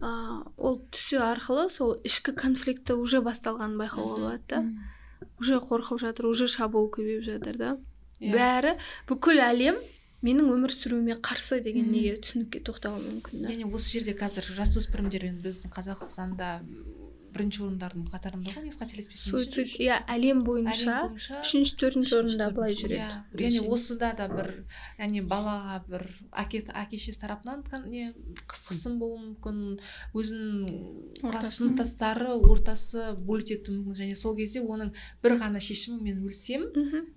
а, 0.00 0.42
ол 0.56 0.80
түсі 0.92 1.20
арқылы 1.24 1.68
сол 1.72 1.94
ішкі 2.06 2.34
конфликті 2.38 2.98
уже 2.98 3.22
басталғанын 3.24 3.78
байқауға 3.80 4.18
болады 4.18 4.42
да. 4.50 4.62
Уже 5.38 5.58
қорқып 5.62 6.02
жатыр 6.02 6.28
уже 6.30 6.48
шабуыл 6.50 6.90
көбейіп 6.94 7.22
жатыр 7.26 7.58
да. 7.58 7.70
Иә. 8.18 8.34
бәрі 8.34 8.74
бүкіл 9.06 9.38
әлем 9.38 9.78
менің 10.26 10.48
өмір 10.54 10.72
сүруіме 10.74 11.18
қарсы 11.22 11.60
деген 11.62 11.90
неге 11.92 12.16
түсінікке 12.22 12.62
тоқтауы 12.66 13.02
мүмкін 13.04 13.44
да. 13.44 13.52
Яғни 13.54 13.68
осы 13.70 13.98
жерде 13.98 14.16
қазір 14.18 14.48
жасөспірімдер 14.58 15.28
біздің 15.44 15.70
қазақстанда 15.76 16.48
бірінші 17.28 17.60
орындардың 17.66 18.06
қатарында 18.08 18.52
ғой 18.54 18.64
негізі 18.64 18.80
қателеспесем 18.80 19.32
суицид 19.34 19.74
иә 19.84 19.98
әлем 20.10 20.40
бойынша 20.46 20.94
үшінші 21.42 21.74
төртінші 21.80 22.16
орында 22.18 22.48
былай 22.56 22.74
жүреді. 22.74 23.04
иә. 23.04 23.42
яғни 23.44 23.60
осыда 23.68 24.10
да 24.18 24.26
бір 24.32 24.48
яғни 24.98 25.22
балаға 25.28 25.76
бір 25.90 26.06
әке 26.32 26.62
әке 26.72 26.98
шешесі 26.98 27.20
тарапынан 27.26 27.62
не 27.92 28.08
қыс- 28.48 28.64
қысым 28.72 28.98
болуы 28.98 29.20
мүмкін 29.26 29.60
өзінің 30.16 31.52
сыныптастары 31.52 32.32
ортасы 32.32 33.12
етуі 33.58 33.76
мүмкін. 33.76 33.98
Және 34.02 34.16
сол 34.16 34.34
кезде 34.36 34.60
оның 34.64 34.94
бір 35.22 35.38
ғана 35.38 35.60
шешімі 35.60 36.00
мен 36.02 36.24
өлсем 36.26 36.68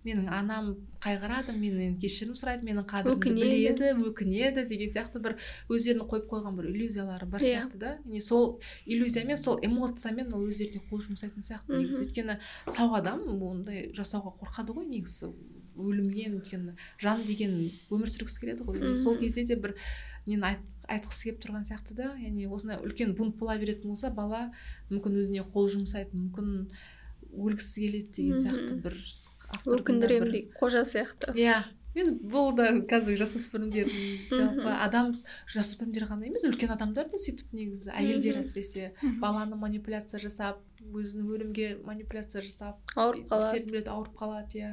менің 0.06 0.28
анам 0.30 0.76
қайғырады 1.02 1.56
менен 1.57 1.95
кешірім 2.02 2.36
сұрайды 2.38 2.65
менің 2.68 2.86
қадірімді 2.86 3.18
Өкінеді. 3.18 3.41
біледі 3.41 3.88
өкінеді 4.11 4.65
деген 4.69 4.91
сияқты 4.94 5.22
бір 5.23 5.38
өздерінің 5.69 6.06
қойып 6.11 6.28
қойған 6.30 6.57
бір 6.60 6.68
иллюзиялары 6.69 7.26
бар 7.26 7.41
Иә. 7.41 7.56
сияқты 7.56 7.78
да. 7.82 7.98
Және 8.06 8.22
сол 8.22 8.61
иллюзиямен 8.86 9.38
сол 9.38 9.57
эмоциямен 9.65 10.34
ол 10.34 10.45
өздері 10.45 10.78
де 10.78 10.82
қол 10.91 11.02
жұмсайтын 11.02 11.41
сияқты 11.41 11.73
негізі. 11.80 12.06
Өйткені 12.06 12.38
сау 12.69 12.94
адам 12.94 13.26
ондай 13.41 13.90
жасауға 13.98 14.36
қорқады 14.44 14.78
ғой 14.78 14.86
негізі. 14.94 15.32
Өлімнен 15.82 16.38
өйткені 16.38 16.76
жан 17.02 17.26
деген 17.26 17.57
өмір 17.90 18.06
сүргісі 18.11 18.40
келеді 18.44 18.64
ғой. 18.68 18.95
Сол 18.95 19.18
кезде 19.18 19.44
де 19.48 19.56
бір 19.56 19.73
нені 20.28 20.44
айт, 20.44 20.60
айтқысы 20.86 21.32
келіп 21.32 21.41
тұрған 21.41 21.65
сияқты 21.65 21.95
да. 21.98 22.11
Яғни 22.22 22.45
осындай 22.45 22.78
үлкен 22.78 23.15
бунт 23.18 23.38
бола 23.40 23.57
беретін 23.57 23.90
болса 23.90 24.11
бала 24.14 24.52
мүмкін 24.91 25.18
өзіне 25.23 25.41
қол 25.49 25.72
жұмсайды 25.72 26.14
мүмкін 26.14 26.68
өлгісі 27.32 27.82
келеді 27.88 28.11
деген 28.19 28.38
сияқты 28.44 28.76
бір 28.84 28.98
өкіндіремін 29.65 30.52
қожа 30.57 30.84
сияқты. 30.88 31.34
Иә 31.36 31.61
енді 31.98 32.23
бұл 32.32 32.53
да 32.56 32.69
қазіргі 32.88 33.19
жасөспірімдердің 33.19 34.30
жалпы 34.32 34.76
адам 34.80 35.11
жасөспірімдер 35.52 36.06
ғана 36.07 36.30
емес 36.30 36.45
үлкен 36.48 36.72
адамдар 36.72 37.10
да 37.11 37.19
сөйтіп 37.19 37.52
негізі 37.56 37.91
әйелдер 37.91 38.40
әсіресе. 38.40 38.94
Баланы 39.19 39.60
манипуляция 39.60 40.22
жасап 40.23 40.61
өзін 40.80 41.28
өлімге 41.28 41.73
манипуляция 41.84 42.45
жасап 42.45 42.80
ауырып 42.95 43.28
қалады. 43.28 43.84
ауырып 43.91 44.15
қалады 44.15 44.61
иә. 44.61 44.72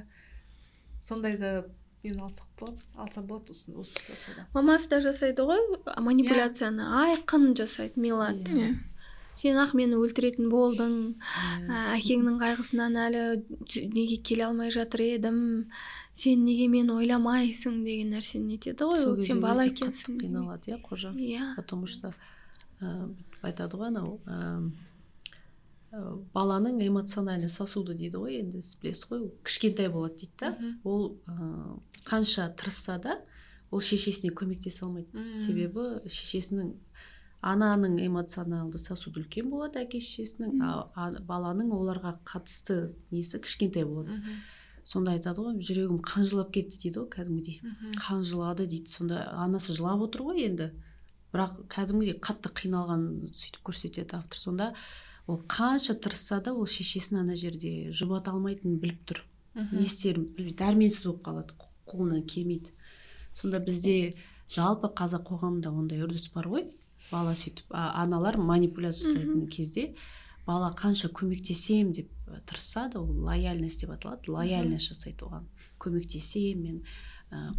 Сондайды 1.02 1.66
нені 2.04 2.22
алсақ 2.22 2.46
болады 2.60 2.78
алса 2.94 3.22
болады 3.22 3.50
осы 3.50 3.74
осы 3.74 3.98
ситуацияда. 3.98 4.46
Мамасы 4.54 4.88
да 4.88 5.00
жасайды 5.02 5.42
ғой 5.42 5.58
манипуляцияны. 5.98 6.86
Айқын 7.02 7.56
жасайды 7.58 7.98
милат 7.98 8.46
иә 8.54 8.76
сен 9.38 9.58
ақ 9.62 9.74
мені 9.78 9.98
өлтіретін 9.98 10.50
болдың. 10.50 10.96
Ә, 11.70 11.94
әкеңнің 11.96 12.40
қайғысынан 12.42 12.98
әлі 13.06 13.22
неге 13.94 14.18
келе 14.18 14.48
алмай 14.48 14.72
жатыр 14.74 15.04
едім. 15.06 15.38
Сен 16.18 16.42
неге 16.44 16.66
мені 16.72 16.96
ойламайсың 16.96 17.84
деген 17.86 18.10
нәрсені 18.16 18.56
нетеді 18.56 18.90
ғой 18.90 19.06
ол? 19.06 19.20
Сен 19.22 19.40
бала 19.44 19.68
екенсің. 19.68 20.18
қиналады 20.18 20.74
иә 20.74 20.80
қожа. 20.82 21.14
Иә. 21.14 21.54
Потому 21.56 21.86
что 21.86 22.12
бүйтіп 22.80 23.42
айтады 23.42 23.78
ғой 23.78 23.88
анау 23.90 24.20
ә, 24.26 24.70
ә, 25.92 26.02
баланың 26.34 26.78
эмоциональный 26.86 27.50
сосуды 27.50 27.94
дейді 27.98 28.20
ғой 28.22 28.38
енді 28.42 28.62
сіз 28.62 28.78
білесіз 28.82 29.08
ғой 29.10 29.24
ол 29.24 29.32
кішкентай 29.44 29.88
болады 29.90 30.20
дейді 30.22 30.32
да. 30.38 30.52
Ол 30.84 31.18
ә, 31.26 31.78
қанша 32.06 32.48
тырысса 32.54 32.98
да 33.02 33.20
ол 33.70 33.80
шешесіне 33.80 34.32
көмектесе 34.32 34.84
алмайды. 34.86 35.10
Себебі 35.42 36.02
шешесінің 36.06 36.74
ананың 37.42 37.98
эмоционалды 38.02 38.78
сосуды 38.82 39.20
үлкен 39.22 39.50
болады 39.50 39.80
әке 39.84 40.00
шешесінің 40.02 40.62
а, 40.64 41.10
баланың 41.22 41.70
оларға 41.76 42.16
қатысты 42.26 42.88
несі 43.14 43.38
кішкентай 43.44 43.84
болады. 43.86 44.18
Сонда 44.88 45.12
айтады 45.14 45.42
ғой 45.44 45.58
жүрегім 45.60 46.00
қанжылап 46.02 46.50
кетті 46.54 46.78
дейді 46.82 46.98
ғой 47.04 47.08
кәдімгідей. 47.12 47.60
Қанжылады 48.00 48.66
дейді. 48.66 48.88
Сонда 48.90 49.20
анасы 49.36 49.74
жылап 49.76 50.00
отыр 50.08 50.22
ғой 50.26 50.46
енді. 50.48 50.70
Бірақ 51.32 51.58
кәдімгідей 51.68 52.16
қатты 52.24 52.48
қиналғанын 52.56 53.28
сөйтіп 53.36 53.62
көрсетеді 53.68 54.16
автор. 54.16 54.38
Сонда 54.40 54.72
ол 55.28 55.42
қанша 55.44 55.94
тырысса 55.94 56.40
да 56.42 56.54
ол 56.56 56.64
шешесін 56.66 57.20
ана 57.20 57.36
жерде 57.36 57.90
жұбата 57.92 58.32
алмайтынын 58.32 58.80
біліп 58.80 59.04
тұр. 59.12 59.22
Не 59.76 59.84
істерін 59.84 60.24
білмейді 60.34 60.56
дәрменсіз 60.56 61.04
болып 61.04 61.22
қалады 61.26 61.52
қо- 61.60 61.70
қолынан 61.92 62.24
келмейді. 62.26 62.72
Сонда 63.34 63.60
бізде 63.60 64.14
жалпы 64.48 64.88
қазақ 64.88 65.28
қоғамында 65.28 65.68
ондай 65.68 66.00
үрдіс 66.00 66.30
бар 66.32 66.48
ғой. 66.48 66.64
Бала 67.10 67.34
сөйтіп 67.34 67.64
а, 67.70 68.02
аналар 68.02 68.36
манипуляция 68.38 69.12
жасайтын 69.12 69.48
кезде 69.48 69.94
бала 70.46 70.72
қанша 70.72 71.10
көмектесем 71.12 71.92
деп 71.92 72.10
тырысса 72.46 72.88
да 72.92 73.00
ол 73.00 73.12
лояльность 73.24 73.80
деп 73.80 73.90
аталады 73.90 74.30
лояльность 74.32 74.88
жасайды 74.88 75.24
оған. 75.24 75.44
Көмектесемін 75.78 76.62
мен 76.62 76.82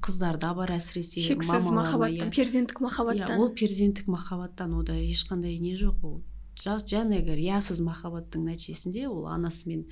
қыздарда 0.01 0.53
бар 0.57 0.71
әсіресе 0.75 1.21
шексіз 1.21 1.69
махаббаттан 1.71 2.27
иә. 2.29 2.35
перзенттік 2.35 2.79
иә 2.79 2.83
махаббаттан 2.83 3.39
ол 3.39 3.49
перзенттік 3.53 4.07
махаббаттан 4.07 4.73
ода 4.73 4.93
ешқандай 4.93 5.57
не 5.59 5.75
жоқ 5.75 6.03
ол 6.03 6.23
жа- 6.57 6.81
жаңағы 6.81 7.35
риясыз 7.37 7.79
махаббаттың 7.79 8.43
нәтижесінде 8.49 9.07
ол 9.07 9.27
анасымен 9.27 9.85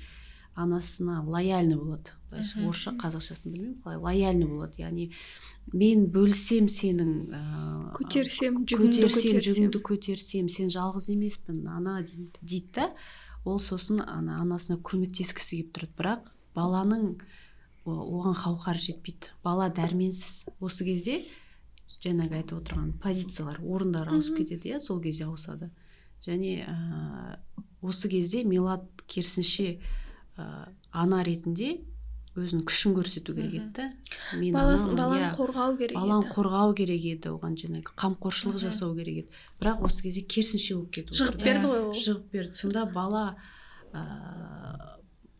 анасына 0.54 1.22
лояльный 1.24 1.76
болады. 1.76 2.10
Былайша 2.30 2.60
орысша 2.64 2.92
қазақшасын 3.00 3.52
білмеймін 3.52 3.80
қалай 3.84 3.98
лояльный 4.02 4.48
болады. 4.48 4.82
Яғни 4.82 5.10
мен 5.72 6.06
бөлсем 6.12 6.68
сенің 6.72 7.12
ыыы, 7.32 7.92
көтерсем 7.98 8.62
жүгіңді 8.68 9.02
көтерсем 9.06 9.40
жүгіңді 9.48 9.82
көтерсем 9.88 10.48
сен 10.52 10.70
жалғыз 10.72 11.08
емеспін 11.14 11.66
ана 11.72 11.98
дейді 12.04 12.64
да. 12.74 12.88
Ол 13.44 13.60
сосын 13.62 14.02
ана 14.04 14.40
анасына 14.42 14.78
көмектескісі 14.84 15.62
келіп 15.62 15.74
тұрады. 15.74 15.94
Бірақ 15.98 16.30
баланың 16.58 17.10
оған 17.88 18.36
қауқары 18.36 18.82
жетпейді. 18.82 19.32
Бала 19.44 19.68
дәрменсіз. 19.72 20.48
Осы 20.60 20.84
кезде 20.84 21.22
жаңағы 22.04 22.42
айтып 22.42 22.60
отырған 22.60 22.92
позициялар 23.02 23.58
орындар 23.64 24.10
ауысып 24.12 24.42
кетеді 24.42 24.74
иә 24.74 24.80
сол 24.80 25.00
кезде 25.02 25.26
ауысады. 25.26 25.70
Және 26.22 26.66
ә, 26.66 27.38
осы 27.80 28.10
кезде 28.10 28.44
милат 28.44 28.84
керісінше 29.06 29.78
ә, 30.36 30.68
ана 30.90 31.22
ретінде 31.24 31.80
өзінің 32.44 32.64
күшін 32.68 32.94
көрсету 32.98 33.34
керек 33.36 33.54
еді 33.58 33.70
да 33.76 33.86
баланы 34.54 35.18
иә 35.22 35.30
қорғау 35.36 35.76
керек 35.78 35.96
баланы 35.98 36.24
еді. 36.26 36.34
қорғау 36.36 36.74
керек 36.78 37.06
еді 37.12 37.32
оған 37.34 37.56
жаңағы 37.62 37.94
қамқоршылық 38.02 38.58
жасау 38.62 38.94
керек 38.96 39.24
еді. 39.24 39.28
Бірақ 39.60 39.82
осы 39.88 40.02
кезде 40.06 40.22
керісінше 40.22 40.74
болып 40.76 40.92
кетіп 40.98 41.14
жығып 41.18 41.42
берді 41.42 41.64
Иә. 41.66 41.72
ғой 41.72 41.82
ол. 41.88 41.94
жығып 41.94 42.30
берді. 42.32 42.54
Сонда 42.54 42.84
бала 42.94 43.24
ә, 43.94 44.02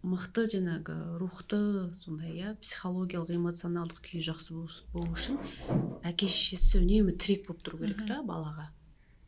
мықты 0.08 0.44
жаңағы 0.48 0.96
рухты 1.20 1.58
сондай 1.94 2.32
иә 2.38 2.54
психологиялық 2.62 3.32
эмоционалдық 3.36 4.00
күйі 4.06 4.22
жақсы 4.30 4.54
болу- 4.56 5.12
үшін 5.12 5.38
әке 6.06 6.26
шешесі 6.30 6.80
үнемі 6.82 7.16
тірек 7.18 7.46
болып 7.48 7.62
тұру 7.66 7.80
керек 7.82 8.06
та 8.08 8.22
балаға. 8.22 8.70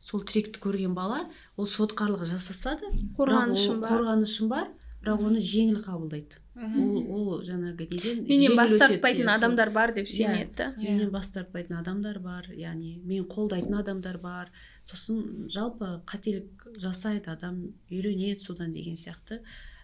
Сол 0.01 0.23
тіректі 0.25 0.59
көрген 0.63 0.95
бала 0.97 1.27
ол 1.57 1.67
сотқарлық 1.69 2.25
жасаса 2.25 2.77
да 2.81 2.89
қорғанышым 3.19 4.47
бар 4.49 4.71
бірақ 5.03 5.21
оны 5.27 5.39
жеңіл 5.43 5.83
қабылдайды. 5.85 6.40
Ол 6.55 6.97
ол 7.15 7.41
жаңағы 7.47 7.87
неден 7.93 8.23
менен 8.27 8.55
бас 8.59 8.73
тартпайтын 8.75 9.23
иә, 9.23 9.35
адамдар 9.37 9.69
бар 9.71 9.93
деп 9.95 10.05
Иә. 10.05 10.15
сенеді 10.15 10.55
да. 10.57 10.65
Иә. 10.77 10.91
менен 10.91 11.11
бас 11.11 11.29
тартпайтын 11.31 11.77
адамдар 11.79 12.19
бар 12.19 12.49
яғни 12.51 12.99
мен 13.05 13.23
қолдайтын 13.23 13.79
адамдар 13.79 14.17
бар. 14.17 14.51
Сосын 14.83 15.47
жалпы 15.47 16.01
қателік 16.05 16.67
жасайды 16.77 17.31
адам 17.31 17.73
үйренеді 17.89 18.39
содан 18.39 18.73
деген 18.73 18.95
сияқты 18.95 19.39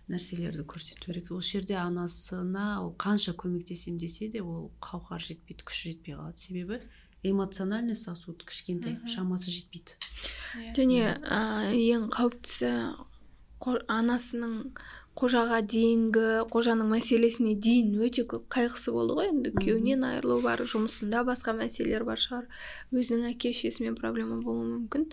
нәрселерді 0.10 0.64
көрсету 0.68 1.06
керек. 1.08 1.32
Осы 1.32 1.58
жерде 1.60 1.76
анасына 1.76 2.82
ол 2.84 2.94
қанша 2.96 3.34
көмектесем 3.34 3.98
десе 3.98 4.28
де 4.28 4.42
ол 4.42 4.72
қауқар 4.82 5.20
жетпейді 5.24 5.64
күші 5.64 5.94
жетпей 5.94 6.16
қалады. 6.16 6.38
Себебі 6.38 6.82
эмоциональный 7.24 7.96
сосуд 7.96 8.44
кішкентай 8.44 9.00
шамасы 9.08 9.52
жетпейді. 9.52 9.96
Иә. 10.56 10.76
және 10.76 11.16
ә, 11.24 11.72
ең 11.72 12.10
қауіптісі 12.12 12.96
анасының 13.88 14.76
қожаға 15.18 15.64
дейінгі 15.66 16.26
қожаның 16.54 16.92
мәселесіне 16.92 17.56
дейін 17.58 17.96
өте 18.06 18.24
көп 18.30 18.46
қайғысы 18.54 18.94
болды 18.94 19.16
ғой. 19.18 19.32
Енді 19.32 19.54
күйеуінен 19.56 20.06
айырылу 20.06 20.40
бар 20.44 20.62
жұмысында 20.62 21.24
басқа 21.26 21.56
мәселелер 21.58 22.06
бар 22.06 22.22
шығар. 22.22 22.46
Өзінің 22.94 23.32
әке 23.32 23.54
шешесімен 23.58 23.98
проблема 23.98 24.38
болуы 24.46 24.68
мүмкін. 24.76 25.08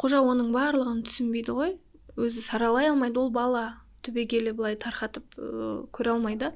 Қожа 0.00 0.22
оның 0.24 0.48
барлығын 0.54 1.04
түсінбейді 1.04 1.56
ғой. 1.58 1.76
Өзі 2.16 2.44
саралай 2.46 2.88
алмайды 2.88 3.20
ол 3.20 3.28
бала. 3.34 3.82
Түбегейлі 4.04 4.52
былай 4.56 4.78
тарқатып 4.80 5.36
ә, 5.36 5.84
көре 5.92 6.12
алмайды 6.12 6.52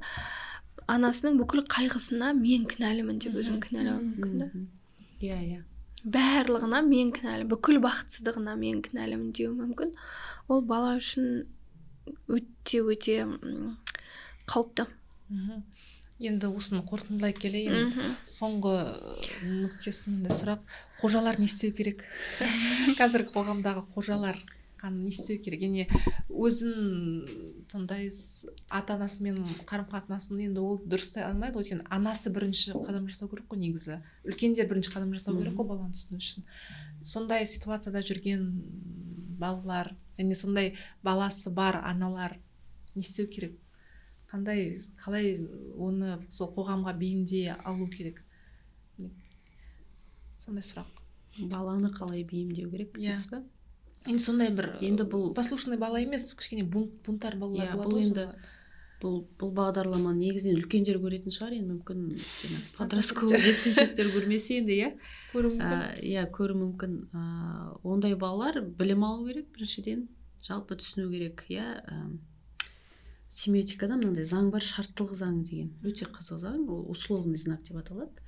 анасының 0.89 1.37
бүкіл 1.43 1.67
қайғысына 1.69 2.33
мен 2.37 2.65
кінәлімін 2.69 3.21
деп 3.25 3.37
өзін 3.41 3.61
кінәлауы 3.65 4.05
мүмкін 4.05 4.35
да. 4.41 4.49
Иә 5.21 5.39
иә. 5.45 5.61
Барлығына 6.09 6.81
мен 6.87 7.13
кінәлі 7.13 7.49
бүкіл 7.51 7.81
бақытсыздығына 7.85 8.55
мен 8.61 8.81
кінәлімін 8.85 9.33
деуі 9.37 9.57
мүмкін. 9.57 9.95
Ол 10.49 10.63
бала 10.69 10.95
үшін 11.01 11.47
өте 12.29 12.83
өте 12.83 13.17
қауіпті. 14.49 14.89
Мгм. 15.29 15.65
енді 16.19 16.51
осыны 16.51 16.83
қорытындылай 16.83 17.35
келейін. 17.37 17.93
Мхм. 17.93 18.15
Соңғы 18.27 18.75
нүктесінде 19.47 20.35
сұрақ. 20.35 20.65
Қожалар 20.99 21.39
не 21.39 21.47
істеу 21.47 21.71
керек? 21.71 22.03
Қазіргі 22.99 23.31
қоғамдағы 23.37 23.85
қожалар 23.95 24.41
не 24.91 25.13
істеу 25.13 25.39
керек? 25.39 25.63
Және 25.63 25.87
өзін 26.27 27.63
сондай 27.71 28.11
ата 28.69 28.97
анасымен 28.99 29.39
қарым 29.69 29.87
қатынасын 29.93 30.43
енді 30.43 30.65
ол 30.65 30.83
дұрыстай 30.83 31.23
алмайды 31.29 31.61
ғой. 31.61 31.69
Өйткені 31.69 31.87
анасы 31.87 32.35
бірінші 32.35 32.75
қадам 32.83 33.07
жасау 33.07 33.31
керек 33.31 33.47
қой 33.47 33.63
негізі. 33.63 34.01
Үлкендер 34.27 34.67
бірінші 34.67 34.91
қадам 34.97 35.15
жасау 35.15 35.39
керек 35.39 35.55
қой 35.55 35.71
баланы 35.71 35.95
түсіну 35.95 36.19
үшін. 36.19 36.47
Сондай 37.07 37.47
ситуацияда 37.47 38.03
жүрген 38.03 38.51
балалар 39.39 39.95
және 40.19 40.35
сондай 40.35 40.75
баласы 41.05 41.51
бар 41.55 41.81
аналар 41.85 42.39
не 42.95 43.03
істеу 43.03 43.27
керек 43.29 43.59
қандай 44.31 44.83
қалай 45.05 45.39
оны 45.79 46.19
сол 46.31 46.53
қоғамға 46.57 46.97
бейімдей 46.99 47.53
алу 47.65 47.87
керек 47.89 48.23
сондай 50.39 50.63
сұрақ 50.67 51.49
баланы 51.51 51.91
қалай 51.95 52.25
бейімдеу 52.29 52.71
керек 52.71 52.97
Иә. 52.99 53.11
дейсіз 53.11 53.27
ба 53.33 53.43
енді 54.07 54.23
сондай 54.25 54.51
бір 54.55 54.71
Енді 54.81 55.03
бұл- 55.11 55.35
послушный 55.35 55.79
бала 55.79 56.01
емес 56.01 56.33
кішкене 56.35 56.65
бунт 56.65 56.93
бунтарь 57.07 57.37
балалар 57.39 57.69
Иә, 57.69 57.77
болады 57.77 57.91
бұл 57.91 57.99
ғой 57.99 58.07
енді. 58.07 58.27
Бұл 59.03 59.21
бұл 59.39 59.53
бағдарламаны 59.55 60.19
негізінен 60.27 60.59
үлкендер 60.59 60.99
көретін 61.03 61.35
шығар 61.35 61.55
енді 61.59 61.77
мүмкін 61.77 62.01
жаңағы 62.19 62.71
подростковый 62.79 63.37
подростковый. 63.37 63.45
жеткіншектер 63.45 64.11
көрмесе 64.15 64.59
енді 64.59 64.75
иә? 64.75 64.89
Көруі 65.33 65.55
мүмкін. 65.55 65.85
Иә 66.09 66.25
көру 66.35 66.57
мүмкін. 66.59 66.97
Ондай 67.87 68.17
балалар 68.19 68.61
білім 68.63 69.05
алу 69.07 69.29
керек 69.29 69.53
біріншіден 69.55 70.09
жалпы 70.43 70.79
түсіну 70.81 71.11
керек 71.13 71.45
иә? 71.49 71.79
Семиотикада 73.29 73.99
мынандай 74.01 74.25
заң 74.25 74.51
бар 74.51 74.65
шарттылық 74.65 75.15
заңы 75.15 75.45
деген. 75.45 75.73
Өте 75.85 76.09
қызық 76.11 76.43
заң 76.43 76.67
ол 76.67 76.87
условный 76.91 77.39
знак 77.39 77.63
деп 77.63 77.79
аталады. 77.79 78.25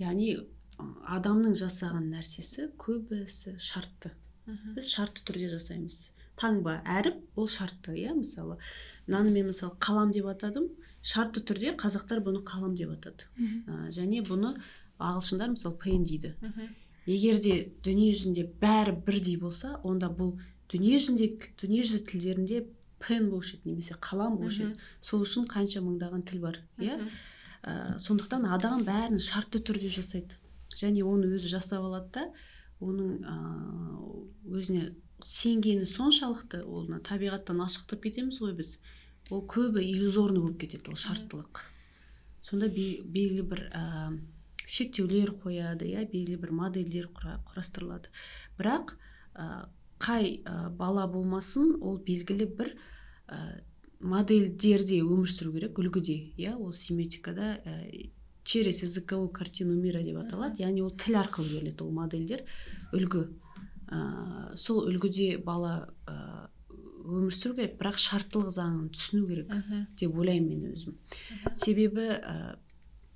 Яғни 0.00 0.36
адамның 0.78 1.56
жасаған 1.58 2.08
нәрсесі 2.12 2.70
көбісі 2.78 3.56
шартты. 3.58 4.12
Біз 4.46 4.92
шартты 4.92 5.24
түрде 5.26 5.50
жасаймыз. 5.56 6.12
Таңба 6.36 6.80
әріп 6.84 7.38
ол 7.38 7.48
шартты 7.48 7.94
иә 7.96 8.14
мысалы. 8.14 8.58
Мынаны 9.06 9.30
мен 9.30 9.46
мысалы 9.50 9.76
қалам 9.80 10.12
деп 10.12 10.26
атадым. 10.26 10.68
Шартты 11.02 11.40
түрде 11.40 11.76
қазақтар 11.78 12.20
бұны 12.24 12.42
қалам 12.44 12.74
деп 12.76 12.90
атады. 12.92 13.24
Ә, 13.66 13.90
және 13.94 14.22
бұны 14.26 14.56
ағылшындар 14.98 15.52
мысалы 15.54 15.76
пен 15.78 16.04
дейді. 16.04 16.34
Егер 17.06 17.38
де 17.38 17.72
дүние 17.84 18.12
жүзінде 18.12 18.48
бәрі 18.60 18.96
бірдей 19.06 19.36
болса 19.38 19.78
онда 19.84 20.08
бұл 20.10 20.36
дүние 20.72 20.98
жүзінде 20.98 21.28
дүниежүзі 21.60 22.04
тілдерінде 22.10 22.64
пен 22.98 23.30
болушы 23.30 23.56
еді 23.56 23.70
немесе 23.70 23.94
қалам 23.94 24.36
болушы 24.40 24.64
еді. 24.64 24.80
Сол 25.00 25.22
үшін 25.22 25.46
қанша 25.46 25.80
мыңдаған 25.84 26.26
тіл 26.26 26.40
бар 26.42 26.60
иә. 26.78 26.98
Ә, 27.62 27.98
сондықтан 28.02 28.46
адам 28.50 28.84
бәрін 28.84 29.20
шартты 29.22 29.60
түрде 29.62 29.88
жасайды. 29.88 30.36
Және 30.74 31.04
оны 31.06 31.30
өзі 31.36 31.48
жасап 31.48 31.84
алады 31.86 32.10
да 32.12 32.24
оның 32.80 33.22
ә, 33.22 33.36
өзіне 34.50 34.90
сенгені 35.24 35.86
соншалықты 35.88 36.64
ол 36.64 36.86
мына 36.88 37.00
табиғаттан 37.00 37.62
ашықтап 37.64 38.02
кетеміз 38.04 38.40
ғой 38.42 38.54
біз. 38.58 38.78
Ол 39.30 39.42
көбі 39.48 39.82
иллюзорный 39.82 40.40
болып 40.40 40.60
кетеді 40.60 40.92
ол 40.92 40.98
шарттылық. 41.00 41.62
Сонда 42.42 42.68
бе- 42.68 43.02
белгілі 43.02 43.42
бір 43.42 43.62
ә, 43.74 44.18
шектеулер 44.66 45.32
қояды 45.42 45.88
иә 45.90 46.04
белгілі 46.10 46.36
бір 46.44 46.52
модельдер 46.52 47.08
құра- 47.10 47.40
құрастырылады. 47.48 48.12
Бірақ 48.58 48.94
ә, 49.34 49.66
қай 49.98 50.42
ә, 50.44 50.70
бала 50.70 51.08
болмасын 51.08 51.80
ол 51.82 51.98
белгілі 51.98 52.46
бір 52.46 52.76
ә, 53.26 53.62
модельдерде 53.98 55.00
өмір 55.02 55.26
сүру 55.26 55.56
керек 55.56 55.78
үлгіде 55.78 56.36
иә. 56.38 56.54
Ол 56.54 56.72
семиотикада 56.72 57.58
ә, 57.64 58.10
через 58.44 58.82
языковую 58.84 59.30
картину 59.30 59.74
мира 59.74 60.02
деп 60.02 60.20
аталады. 60.22 60.62
Яғни 60.62 60.84
ол 60.86 60.94
тіл 60.94 61.18
арқылы 61.18 61.50
беріледі 61.50 61.82
ол 61.82 61.90
модельдер 61.90 62.44
үлгі. 62.92 63.26
Ә, 63.90 64.56
сол 64.56 64.86
үлгіде 64.90 65.38
бала 65.44 65.88
ә, 66.06 66.48
өмір 67.06 67.34
сүру 67.34 67.54
керек 67.56 67.76
бірақ 67.80 67.98
шарттылық 68.02 68.50
заңын 68.50 68.88
түсіну 68.94 69.26
керек 69.28 69.50
Мгм. 69.52 69.82
деп 69.98 70.16
ойлаймын 70.18 70.48
мен 70.62 70.72
өзім. 70.74 70.96
Себебі 71.54 72.06
ә, 72.18 72.56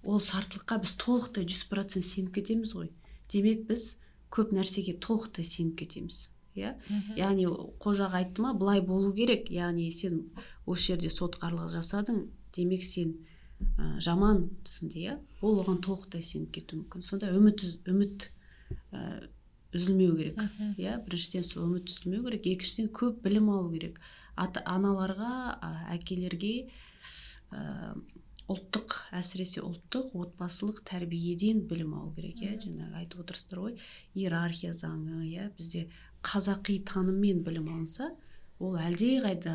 ол 0.03 0.21
шарттылыққа 0.23 0.81
біз 0.85 0.95
толықтай 1.01 1.45
жүз 1.45 1.65
процент 1.71 2.07
сеніп 2.07 2.35
кетеміз 2.39 2.75
ғой. 2.77 2.93
Демек 3.33 3.67
біз 3.67 3.97
көп 4.31 4.53
нәрсеге 4.55 4.95
толықтай 5.03 5.45
сеніп 5.45 5.77
кетеміз 5.83 6.31
иә? 6.55 6.77
Яғни 7.19 7.49
қожа 7.83 8.07
айтты 8.15 8.43
ма 8.43 8.55
былай 8.55 8.81
болу 8.81 9.13
керек. 9.15 9.51
Яғни 9.51 9.91
сен 9.91 10.31
осы 10.67 10.93
жерде 10.93 11.11
сотқарлық 11.11 11.71
жасадың 11.75 12.29
демек 12.55 12.85
сен 12.87 13.17
ә, 13.77 13.99
жамансың 14.01 14.95
иә? 14.95 15.19
Ол 15.43 15.61
оған 15.65 15.83
толықтай 15.83 16.23
сеніп 16.23 16.55
кетуі 16.55 16.85
мүмкін. 16.85 17.03
Сонда 17.03 17.35
үміт 17.35 17.63
үміт 17.91 18.31
ә, 18.93 19.29
үзілмеу 19.75 20.17
керек. 20.19 20.41
Иә 20.77 20.99
біріншіден 21.05 21.45
сол 21.47 21.67
үміт 21.69 21.91
үзілмеу 21.91 22.25
керек. 22.27 22.47
Екіншіден 22.47 22.91
көп 22.95 23.21
білім 23.25 23.51
алу 23.55 23.71
керек. 23.73 24.01
Ата 24.37 24.63
аналарға 24.67 25.35
ә, 25.61 25.71
әкелерге 25.97 26.71
ә, 27.53 27.95
ұлттық 28.51 28.97
әсіресе 29.15 29.63
ұлттық 29.63 30.15
отбасылық 30.25 30.83
тәрбиеден 30.89 31.63
білім 31.71 31.95
алу 32.01 32.15
керек. 32.17 32.41
Иә 32.43 32.57
жаңағы 32.65 33.05
айтып 33.05 33.23
отырсыздар 33.23 33.63
ғой 33.67 33.77
иерархия 34.15 34.73
заңы 34.75 35.23
иә 35.29 35.51
бізде 35.59 35.87
қазақи 36.27 36.81
таныммен 36.89 37.45
білім 37.47 37.71
алынса 37.71 38.11
ол 38.61 38.75
әлдеқайда 38.77 39.55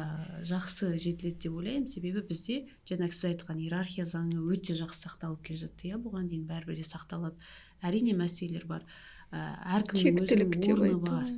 жақсы 0.49 0.95
жетіледі 0.97 1.43
деп 1.43 1.57
ойлаймын. 1.59 1.89
Себебі 1.91 2.23
бізде 2.25 2.63
жаңағы 2.89 3.13
сіз 3.13 3.27
айтқан 3.33 3.59
иерархия 3.61 4.05
заңы 4.09 4.39
өте 4.49 4.73
жақсы 4.79 5.05
сақталып 5.05 5.43
келе 5.45 5.59
жатты 5.65 5.91
иә. 5.91 5.99
Бұған 6.01 6.31
дейін 6.31 6.47
бәрібір 6.49 6.79
де 6.79 6.87
сақталады. 6.87 7.37
Әрине 7.85 8.15
мәселелер 8.17 8.65
бар. 8.65 8.87
Әркімнің 9.31 10.22
өзінің 10.23 10.52
деп 10.61 10.80
орны 10.80 10.99
бар. 11.03 11.30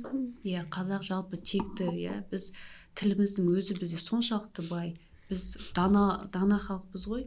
Иә 0.46 0.64
қазақ 0.72 1.04
жалпы 1.06 1.38
текті 1.40 1.88
иә 1.92 2.22
біз 2.30 2.50
тіліміздің 2.98 3.48
өзі 3.54 3.76
бізде 3.78 4.00
соншалықты 4.02 4.66
бай. 4.68 4.94
Біз 5.28 5.56
дана 5.76 6.28
дана 6.32 6.58
халықпыз 6.62 7.06
ғой. 7.10 7.26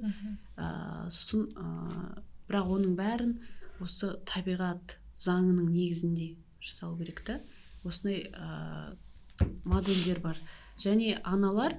Ә, 0.57 1.07
сосын 1.13 1.47
ә, 1.53 2.23
бірақ 2.49 2.71
оның 2.77 2.95
бәрін 2.97 3.35
осы 3.83 4.15
табиғат 4.29 4.97
заңының 5.21 5.69
негізінде 5.71 6.35
жасау 6.61 6.97
керек 6.97 7.23
та. 7.27 7.39
Осындай 7.83 8.29
ә, 8.33 8.95
модельдер 9.63 10.21
бар. 10.23 10.39
Және 10.81 11.19
аналар 11.23 11.77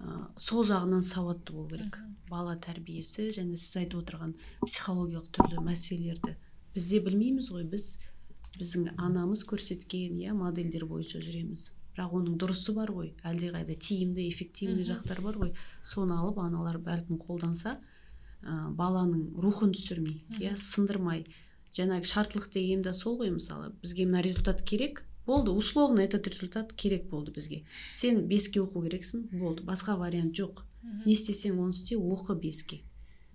ә, 0.00 0.30
сол 0.36 0.64
жағынан 0.64 1.04
сауатты 1.04 1.52
болу 1.52 1.68
керек. 1.74 2.00
Бала 2.30 2.56
тәрбиесі 2.56 3.30
және 3.34 3.58
сіз 3.58 3.82
айтып 3.84 4.04
отырған 4.04 4.36
психологиялық 4.64 5.28
түрлі 5.34 5.64
мәселелерді 5.66 6.36
бізде 6.74 7.00
білмейміз 7.04 7.50
ғой. 7.52 7.64
Біз 7.68 7.98
біздің 8.58 8.94
анамыз 8.98 9.44
көрсеткен 9.48 10.18
иә 10.20 10.32
модельдер 10.34 10.86
бойынша 10.86 11.20
жүреміз. 11.22 11.70
Бірақ 11.94 12.12
оның 12.16 12.36
дұрысы 12.40 12.72
бар 12.74 12.90
ғой 12.94 13.12
әлдеқайда 13.26 13.74
тиімді 13.74 14.28
эффективный 14.30 14.84
Мгм. 14.84 14.90
жақтары 14.92 15.22
бар 15.22 15.38
ғой. 15.38 15.52
Соны 15.82 16.14
алып 16.18 16.38
аналар 16.38 16.78
бәлкім 16.78 17.18
қолданса 17.18 17.76
ә, 18.42 18.70
баланың 18.74 19.34
рухын 19.42 19.72
түсірмей 19.72 20.24
иә 20.38 20.56
сындырмай. 20.56 21.26
Жаңағы 21.74 22.04
шарттылық 22.04 22.50
деген 22.52 22.82
де 22.82 22.92
сол 22.92 23.18
ғой 23.18 23.30
мысалы. 23.30 23.72
Бізге 23.82 24.06
мына 24.06 24.22
результат 24.22 24.62
керек 24.62 25.04
болды. 25.26 25.50
Условно 25.50 26.00
этот 26.00 26.26
результат 26.26 26.72
керек 26.72 27.08
болды 27.08 27.32
бізге. 27.32 27.64
Сен 27.94 28.26
беске 28.26 28.60
оқу 28.60 28.82
керексің 28.86 29.28
болды. 29.38 29.62
Басқа 29.62 29.96
вариант 29.98 30.34
жоқ. 30.34 30.62
Не 31.06 31.12
істесең 31.12 31.58
оны 31.60 31.70
істе 31.70 31.96
оқы 31.96 32.34
беске. 32.40 32.80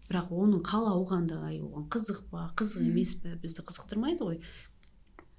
Бірақ 0.10 0.30
оның 0.30 0.62
қалауы 0.62 1.08
қандай 1.10 1.62
оған 1.62 1.88
қызық 1.90 2.24
па 2.30 2.52
қызық 2.58 2.84
емес 2.86 3.16
пе 3.24 3.36
бізді 3.42 3.64
қызықтырмайды 3.66 4.22
ғой. 4.22 4.42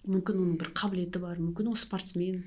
Мүмкін 0.06 0.42
оның 0.42 0.60
бір 0.60 0.72
қабілеті 0.76 1.22
бар 1.22 1.40
мүмкін 1.42 1.72
ол 1.72 1.76
спортсмен 1.78 2.44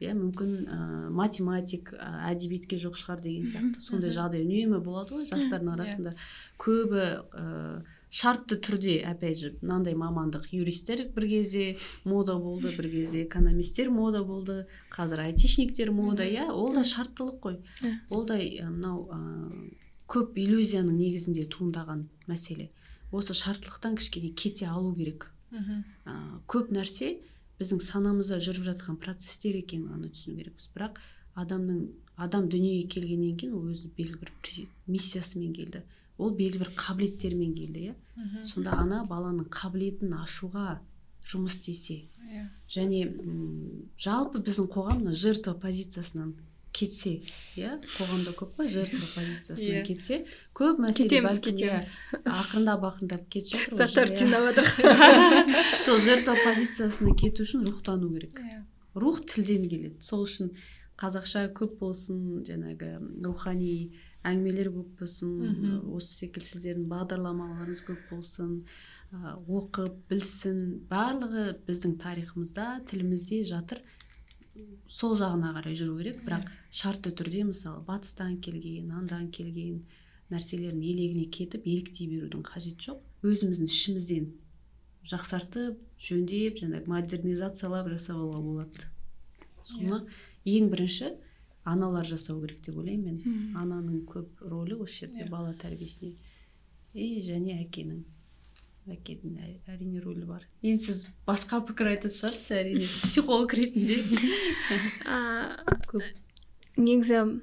иә 0.00 0.14
мүмкін 0.16 0.52
ә, 0.64 0.76
математик 1.12 1.92
ә, 1.92 2.30
әдебиетке 2.30 2.78
жоқ 2.80 2.96
шығар 2.96 3.20
деген 3.20 3.44
сияқты. 3.44 3.82
Сондай 3.84 4.12
жағдай 4.14 4.46
үнемі 4.46 4.80
болады 4.80 5.18
ғой 5.18 5.26
жастардың 5.28 5.74
арасында. 5.74 6.14
Көбі 6.60 7.02
ә, 7.20 7.82
шартты 8.08 8.56
түрде 8.56 8.96
опять 9.04 9.42
же 9.42 9.50
мынандай 9.60 9.94
мамандық 9.94 10.48
юристтер 10.56 11.04
бір 11.12 11.26
кезде 11.28 11.66
мода 12.04 12.38
болды 12.40 12.72
бір 12.76 12.88
кезде 12.90 13.26
экономисттер 13.26 13.90
мода 13.92 14.24
болды 14.24 14.64
қазір 14.94 15.26
айтишниктер 15.26 15.92
мода 15.92 16.24
иә 16.24 16.48
ол 16.48 16.72
да 16.72 16.80
шарттылық 16.80 17.40
қой. 17.44 17.60
Иә. 17.84 17.92
ол 18.08 18.24
да 18.24 18.40
мынау 18.40 19.04
ә, 19.12 19.20
көп 20.08 20.40
иллюзияның 20.40 20.96
негізінде 20.96 21.44
туындаған 21.52 22.08
мәселе. 22.26 22.70
Осы 23.12 23.34
шарттылықтан 23.34 24.00
кішкене 24.00 24.32
кете 24.32 24.66
алу 24.66 24.94
керек. 24.94 25.28
Ә, 25.52 26.40
көп 26.46 26.70
нәрсе 26.72 27.18
біздің 27.60 27.80
санамызда 27.84 28.38
жүріп 28.40 28.64
жатқан 28.70 28.96
процесстер 28.96 29.56
екенін 29.58 29.90
ғана 29.92 30.08
түсіну 30.12 30.36
керекпіз. 30.38 30.68
Бірақ 30.74 31.00
адамның 31.36 31.80
адам 32.16 32.48
дүниеге 32.48 32.88
келгеннен 32.88 33.36
кейін 33.36 33.54
ол 33.54 33.70
өзінің 33.72 33.94
белгілі 33.96 34.20
бір 34.20 34.68
миссиясымен 34.86 35.52
келді. 35.56 35.82
Ол 36.18 36.34
белгілі 36.36 36.64
бір 36.64 36.72
қабілеттермен 36.76 37.54
келді 37.56 37.90
иә. 37.90 37.94
Сонда 38.44 38.72
ана 38.76 39.04
баланың 39.08 39.48
қабілетін 39.48 40.14
ашуға 40.20 40.80
жұмыс 41.24 41.58
істесе. 41.60 42.06
Иә. 42.30 42.46
және 42.70 43.00
м, 43.10 43.90
жалпы 43.98 44.38
біздің 44.38 44.68
қоғам 44.70 45.00
мына 45.02 45.12
жертва 45.12 45.54
позициясынан 45.58 46.36
кетсе 46.72 47.12
иә 47.58 47.76
қоғамда 47.82 48.32
көп 48.38 48.52
қой 48.60 48.68
жертва 48.70 49.00
позициясынан 49.14 49.80
Иә. 49.80 49.84
кетсе 49.86 50.18
көп 50.54 50.78
мәселе 50.84 51.08
кетеміз 51.08 51.38
иә, 51.38 51.44
кетеміз 51.48 51.88
ақырындап 52.24 52.84
ақырындап 52.90 53.24
кетіп 53.32 53.72
жатыр 53.74 54.10
иә. 54.12 54.18
жинап 54.20 54.46
жатыр 54.50 54.68
сол 55.86 55.98
жертва 56.04 56.36
позициясына 56.44 57.14
кету 57.16 57.42
үшін 57.46 57.64
рухтану 57.66 58.12
керек 58.14 58.38
Иә. 58.38 58.62
рух 58.94 59.24
тілден 59.26 59.66
келеді 59.68 59.96
сол 60.00 60.22
үшін 60.28 60.52
қазақша 61.00 61.46
көп 61.56 61.78
болсын 61.80 62.42
жаңағы 62.46 62.92
рухани 63.24 63.74
әңгімелер 64.22 64.68
көп 64.74 64.98
болсын 65.00 65.84
осы 65.96 66.10
секілді 66.26 66.46
сіздердің 66.52 66.90
бағдарламаларыңыз 66.92 67.80
көп 67.88 68.02
болсын 68.10 68.58
оқып 69.48 69.96
білсін 70.10 70.58
барлығы 70.90 71.46
біздің 71.66 71.96
тарихымызда 72.02 72.66
тілімізде 72.90 73.40
жатыр 73.48 73.80
сол 74.90 75.16
жағына 75.18 75.54
қарай 75.56 75.76
жүру 75.78 75.96
керек. 76.00 76.22
Бірақ 76.26 76.46
шартты 76.70 77.12
түрде 77.16 77.44
мысалы 77.48 77.82
батыстан 77.86 78.38
келген 78.44 78.90
андан 78.92 79.30
келген 79.30 79.84
нәрселердің 80.30 80.84
елегіне 80.92 81.26
кетіп 81.30 81.66
еліктей 81.66 82.08
берудің 82.10 82.44
қажеті 82.46 82.90
жоқ. 82.90 83.00
Өзіміздің 83.26 83.70
ішімізден 83.70 84.28
жақсартып 85.10 85.80
жөндеп 86.00 86.60
жаңағы 86.60 86.92
модернизациялап 86.92 87.88
жасап 87.92 88.20
алуға 88.20 88.40
болады. 88.44 88.86
Соны 89.64 90.04
ең 90.48 90.70
бірінші 90.72 91.14
аналар 91.64 92.06
жасау 92.08 92.40
керек 92.44 92.62
деп 92.64 92.78
ойлаймын 92.80 93.18
мен. 93.18 93.54
Ананың 93.56 94.04
көп 94.08 94.40
рөлі 94.40 94.80
осы 94.84 95.06
жерде 95.06 95.26
бала 95.30 95.52
тәрбиесіне. 95.54 96.14
И 96.94 97.20
және 97.22 97.60
әкенің. 97.64 98.02
Әкенің 98.88 99.36
ә- 99.40 99.74
әрине 99.74 100.00
рөлі 100.02 100.24
бар. 100.26 100.46
Енді 100.62 100.82
сіз 100.86 101.04
басқа 101.28 101.60
пікір 101.68 101.92
айтатын 101.92 102.14
шығарсыз 102.16 102.50
әрине 102.56 102.86
психолог 102.86 103.52
ретінде. 103.54 104.00
А, 105.06 105.56
көп. 105.90 106.04
негізі 106.76 107.40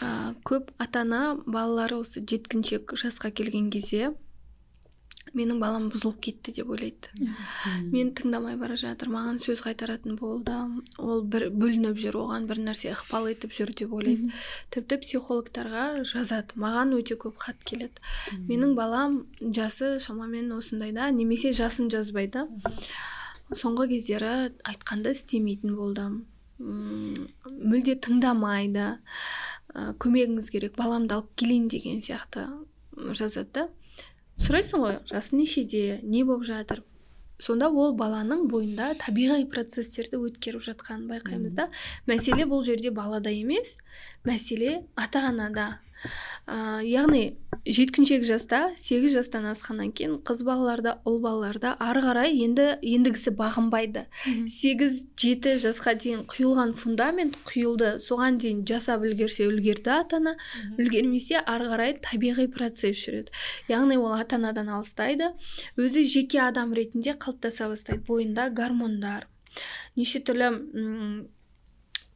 а, 0.00 0.34
көп 0.46 0.70
ата 0.78 1.02
ана 1.04 1.22
балалары 1.46 1.98
осы 2.00 2.22
жеткіншек 2.24 2.94
жасқа 3.00 3.30
келген 3.34 3.70
кезде 3.74 4.12
менің 5.34 5.58
балам 5.62 5.88
бұзылып 5.92 6.20
кетті 6.22 6.52
деп 6.56 6.68
ойлайды. 6.70 7.10
Мен 7.90 8.12
тыңдамай 8.14 8.56
бара 8.60 8.76
жатыр 8.78 9.10
маған 9.12 9.40
сөз 9.42 9.62
қайтаратын 9.64 10.16
болды. 10.20 10.54
Ол 11.02 11.22
бір 11.22 11.48
бөлініп 11.50 11.98
жүр 11.98 12.18
оған 12.22 12.46
бір 12.50 12.60
нәрсе 12.68 12.92
ықпал 12.94 13.26
етіп 13.32 13.54
жүр 13.56 13.72
деп 13.74 13.92
ойлайды. 13.92 14.30
Тіпті 14.74 15.00
психологтарға 15.02 16.04
жазады 16.06 16.54
маған 16.60 16.94
өте 16.98 17.18
көп 17.18 17.38
хат 17.42 17.58
келеді. 17.66 17.98
Менің 18.48 18.74
балам 18.78 19.24
жасы 19.40 19.98
шамамен 19.98 20.52
осындайда 20.54 21.10
немесе 21.10 21.52
жасын 21.52 21.90
жазбайды. 21.90 22.46
Соңғы 23.54 23.88
кездері 23.90 24.52
айтқанды 24.64 25.12
істемейтін 25.14 25.74
болды. 25.76 26.06
М, 26.62 27.14
мүлде 27.44 27.98
тыңдамайды. 28.00 28.98
Ә, 29.74 29.92
көмегіңіз 29.98 30.48
керек 30.54 30.76
баламды 30.78 31.16
алып 31.16 31.32
келейін 31.34 31.66
деген 31.68 31.98
сияқты 31.98 32.46
жазады 32.94 33.50
да. 33.52 33.68
Сұрайсың 34.40 34.82
ғой 34.84 34.98
жасы 35.10 35.36
нешеде 35.36 36.00
не 36.02 36.24
болып 36.24 36.44
жатыр? 36.48 36.82
Сонда 37.38 37.68
ол 37.68 37.94
баланың 37.98 38.46
бойында 38.50 38.92
табиғи 39.02 39.48
процестерді 39.50 40.20
өткеріп 40.22 40.62
жатқанын 40.62 41.08
байқаймыз 41.10 41.56
да. 41.58 41.68
Мәселе 42.06 42.46
бұл 42.46 42.62
жерде 42.66 42.92
балада 42.94 43.32
емес 43.34 43.78
мәселе 44.24 44.84
ата 44.94 45.26
анада 45.30 45.80
ә, 46.46 46.82
яғни 46.84 47.36
жеткіншек 47.64 48.24
жаста 48.28 48.74
сегіз 48.76 49.14
жастан 49.16 49.46
асқаннан 49.48 49.92
кейін 49.96 50.18
қыз 50.26 50.42
балаларда 50.44 50.98
ұл 51.08 51.16
балаларда 51.24 51.72
ары 51.80 52.02
қарай 52.04 52.34
енді 52.44 52.66
ендігісі 52.84 53.32
бағынбайды. 53.38 54.04
Сегіз 54.52 54.98
жеті 55.16 55.56
жасқа 55.62 55.94
дейін 55.96 56.26
құйылған 56.28 56.74
фундамент 56.76 57.38
құйылды 57.48 57.94
соған 58.04 58.36
дейін 58.42 58.64
жасап 58.68 59.06
үлгерсе 59.08 59.48
үлгерді 59.48 59.94
ата 59.96 60.20
ана 60.20 60.36
үлгермесе 60.76 61.40
ары 61.40 61.70
қарай 61.72 61.96
табиғи 62.04 62.50
процесс 62.52 63.00
жүреді. 63.00 63.32
Яғни 63.72 63.96
ол 63.96 64.12
ата 64.18 64.36
анадан 64.36 64.68
алыстайды 64.76 65.32
өзі 65.80 66.04
жеке 66.04 66.44
адам 66.44 66.76
ретінде 66.76 67.16
қалыптаса 67.16 67.70
бастайды 67.72 68.04
бойында 68.04 68.50
гормондар. 68.52 69.30
Неше 69.96 70.20
түрлі 70.20 70.50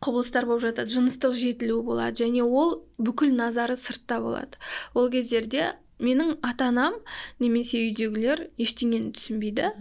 құбылыстар 0.04 0.46
болып 0.46 0.64
жатады. 0.68 0.92
Жыныстық 0.94 1.34
жетілу 1.38 1.82
болады 1.86 2.24
және 2.24 2.44
ол 2.46 2.80
бүкіл 2.98 3.34
назары 3.34 3.76
сыртта 3.76 4.20
болады. 4.22 4.60
Ол 4.94 5.10
кездерде 5.10 5.74
менің 5.98 6.36
ата 6.46 6.68
анам 6.70 6.96
немесе 7.42 7.80
үйдегілер 7.88 8.44
ештеңені 8.60 9.12
түсінбейді. 9.16 9.72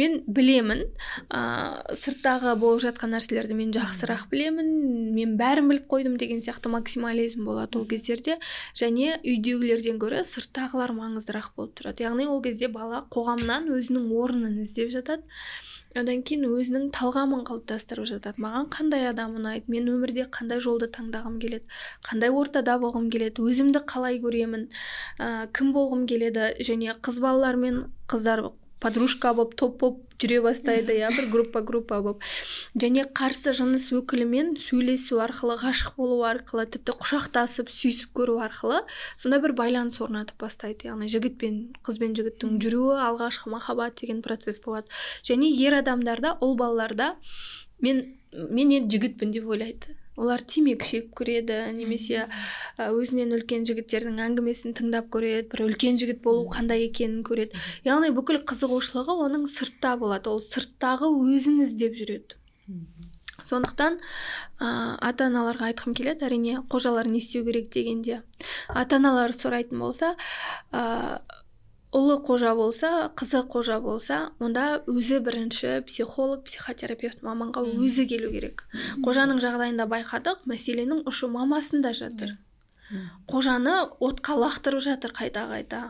Мен 0.00 0.22
білемін 0.26 0.86
ә, 1.28 1.94
сырттағы 1.96 2.54
болып 2.60 2.82
жатқан 2.86 3.12
нәрселерді 3.12 3.56
мен 3.58 3.74
жақсырақ 3.76 4.26
білемін 4.32 4.70
мен 5.16 5.36
бәрін 5.40 5.68
біліп 5.70 5.88
қойдым 5.92 6.16
деген 6.20 6.40
сияқты 6.44 6.72
максимализм 6.72 7.44
болады 7.44 7.80
ол 7.80 7.86
кездерде. 7.88 8.38
Және 8.76 9.18
үйдегілерден 9.20 10.00
гөрі 10.00 10.24
сырттағылар 10.24 10.96
маңыздырақ 10.96 11.52
болып 11.56 11.76
тұрады. 11.76 12.08
Яғни 12.08 12.28
ол 12.30 12.40
кезде 12.44 12.72
бала 12.72 13.04
қоғамнан 13.12 13.68
өзінің 13.76 14.08
орнын 14.16 14.62
іздеп 14.64 14.94
жатады. 14.94 15.28
Одан 16.02 16.22
кейін 16.26 16.46
өзінің 16.48 16.90
талғамын 16.96 17.44
қалыптастырып 17.48 18.08
жатады. 18.10 18.42
Маған 18.42 18.68
қандай 18.74 19.08
адам 19.10 19.36
ұнайды? 19.40 19.66
Мен 19.72 19.88
өмірде 19.92 20.26
қандай 20.32 20.60
жолды 20.64 20.90
таңдағым 20.92 21.38
келеді? 21.42 21.64
Қандай 22.06 22.32
ортада 22.32 22.76
болғым 22.82 23.08
келеді? 23.12 23.42
Өзімді 23.42 23.84
қалай 23.88 24.20
көремін? 24.22 24.68
Ә, 25.18 25.48
кім 25.56 25.72
болғым 25.76 26.06
келеді? 26.10 26.52
Және 26.60 26.96
қыз 27.00 27.20
балалар 27.24 27.56
мен 27.60 27.84
қыздар 28.10 28.48
подружка 28.80 29.32
болып 29.34 29.54
топ 29.56 29.78
болып 29.80 30.02
жүре 30.20 30.40
бастайды 30.44 30.94
иә 30.96 31.10
бір 31.12 31.28
группа 31.32 31.60
группа 31.60 32.00
болып. 32.00 32.22
Және 32.78 33.04
қарсы 33.16 33.52
жыныс 33.56 33.90
өкілімен 33.96 34.54
сөйлесу 34.60 35.20
арқылы 35.20 35.58
ғашық 35.60 35.96
болу 36.00 36.22
арқылы 36.28 36.66
тіпті 36.72 36.96
құшақтасып 37.00 37.72
сүйісіп 37.72 38.14
көру 38.16 38.38
арқылы 38.44 38.82
сондай 39.16 39.42
бір 39.44 39.56
байланыс 39.58 40.00
орнатып 40.00 40.40
бастайды. 40.40 40.88
Яғни 40.88 41.10
жігіт 41.12 41.36
пен 41.40 41.60
қыз 41.84 42.00
бен 42.00 42.16
жігіттің 42.16 42.56
жүруі 42.64 42.96
алғашқы 43.10 43.52
махаббат 43.52 44.00
деген 44.00 44.22
процесс 44.24 44.60
болады. 44.64 44.88
Және 45.24 45.52
ер 45.52 45.80
адамдарда 45.82 46.38
ұл 46.40 46.56
балаларда 46.56 47.14
мен 47.80 48.16
мен 48.32 48.72
енді 48.72 48.96
жігітпін 48.96 49.36
деп 49.36 49.48
ойлайды. 49.48 49.96
Олар 50.16 50.42
темекі 50.42 50.88
шегіп 50.88 51.12
көреді 51.20 51.58
немесе 51.76 52.26
өзінен 52.80 53.34
үлкен 53.36 53.66
жігіттердің 53.68 54.18
әңгімесін 54.26 54.76
тыңдап 54.78 55.10
көреді 55.12 55.50
бір 55.52 55.64
үлкен 55.68 56.00
жігіт 56.00 56.22
болу 56.24 56.48
қандай 56.52 56.86
екенін 56.88 57.22
көреді. 57.26 57.56
Яғни 57.86 58.12
бүкіл 58.16 58.40
қызығушылығы 58.48 59.16
оның 59.28 59.46
сыртта 59.52 59.96
болады 60.00 60.32
ол 60.32 60.42
сырттағы 60.42 61.12
өзін 61.36 61.62
іздеп 61.66 61.96
жүреді. 62.00 62.40
Сондықтан 63.46 64.00
ә, 64.58 64.68
ата 65.04 65.28
аналарға 65.28 65.68
айтқым 65.70 65.94
келеді 65.94 66.26
әрине 66.26 66.62
қожалар 66.72 67.06
не 67.06 67.20
істеу 67.20 67.44
керек 67.46 67.68
дегенде. 67.70 68.22
Ата 68.68 68.98
аналар 68.98 69.36
сұрайтын 69.36 69.78
болса 69.78 70.14
ә, 70.72 71.20
ұлы 71.94 72.16
қожа 72.26 72.54
болса 72.58 73.10
қызы 73.18 73.42
қожа 73.46 73.78
болса 73.80 74.30
онда 74.42 74.82
өзі 74.90 75.20
бірінші 75.26 75.82
психолог 75.86 76.42
психотерапевт 76.48 77.22
маманға 77.22 77.62
өзі 77.76 78.08
келу 78.10 78.32
керек. 78.34 78.64
Қожаның 79.06 79.38
жағдайында 79.44 79.86
байқадық 79.90 80.42
мәселенің 80.50 81.04
ұшы 81.06 81.30
мамасында 81.30 81.94
жатыр. 81.94 82.36
Қожаны 83.30 83.78
отқа 84.02 84.36
лақтырып 84.42 84.82
жатыр 84.82 85.14
қайта 85.14 85.46
қайта 85.50 85.80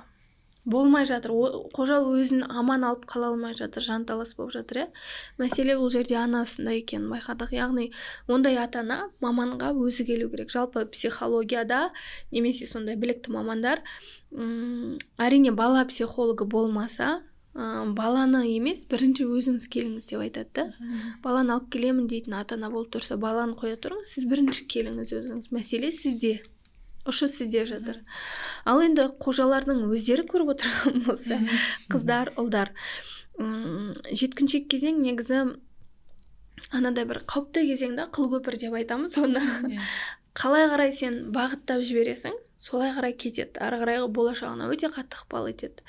болмай 0.66 1.06
жатыр. 1.06 1.30
О- 1.32 1.68
қожа 1.74 2.00
өзін 2.02 2.42
аман 2.50 2.84
алып 2.84 3.06
қала 3.06 3.30
алмай 3.30 3.54
жатыр 3.54 3.82
жанталас 3.86 4.34
болып 4.36 4.52
жатыр 4.52 4.82
иә. 4.82 4.86
Мәселе 5.38 5.76
бұл 5.78 5.88
жерде 5.94 6.18
анасында 6.18 6.74
екенін 6.76 7.06
байқадық. 7.14 7.54
Яғни 7.54 7.92
ондай 8.28 8.58
ата 8.58 8.82
ана 8.82 8.98
маманға 9.22 9.70
өзі 9.78 10.04
келу 10.10 10.28
керек. 10.34 10.50
Жалпы 10.50 10.84
психологияда 10.90 11.90
немесе 12.32 12.66
сондай 12.66 12.96
білікті 12.96 13.30
мамандар 13.32 13.80
м, 14.32 14.98
әрине 15.18 15.52
бала 15.54 15.84
психологы 15.86 16.44
болмаса 16.44 17.22
ә, 17.54 17.86
баланы 17.94 18.42
емес 18.50 18.84
бірінші 18.90 19.24
өзіңіз 19.24 19.68
келіңіз 19.72 20.10
деп 20.10 20.20
айтады 20.26 20.50
да. 20.54 20.66
Баланы 21.22 21.54
алып 21.54 21.70
келемін 21.72 22.06
дейтін 22.10 22.34
ата 22.34 22.58
ана 22.58 22.68
болып 22.70 22.90
тұрса 22.92 23.16
баланы 23.16 23.54
қоя 23.56 23.78
тұрыңыз 23.78 24.12
сіз 24.16 24.26
бірінші 24.28 24.66
келіңіз 24.66 25.14
өзіңіз. 25.14 25.48
Мәселе 25.54 25.92
сізде. 25.92 26.42
Ұшы 27.10 27.28
сізде 27.30 27.64
жатыр. 27.68 28.00
Ал 28.68 28.80
енді 28.84 29.08
қожалардың 29.22 29.84
өздері 29.90 30.24
көріп 30.28 30.54
отырған 30.56 31.04
болса 31.06 31.38
қыздар 31.92 32.32
ұлдар. 32.40 32.72
М, 33.38 33.92
жеткіншек 34.10 34.68
кезең 34.72 35.02
негізі 35.04 35.42
анадай 36.72 37.04
бір 37.08 37.22
қауіпті 37.28 37.66
кезең 37.68 37.96
да 37.98 38.08
қыл 38.12 38.30
көпір 38.32 38.58
деп 38.60 38.74
айтамыз 38.78 39.16
оны. 39.20 39.42
Қалай 40.36 40.66
қарай 40.68 40.92
сен 40.92 41.30
бағыттап 41.32 41.80
жібересің 41.86 42.34
солай 42.60 42.90
қарай 42.96 43.14
кетеді. 43.16 43.56
Ары 43.60 43.78
қарайғы 43.80 44.08
болашағына 44.12 44.66
өте 44.72 44.88
қатты 44.92 45.16
ықпал 45.20 45.48
етеді. 45.52 45.84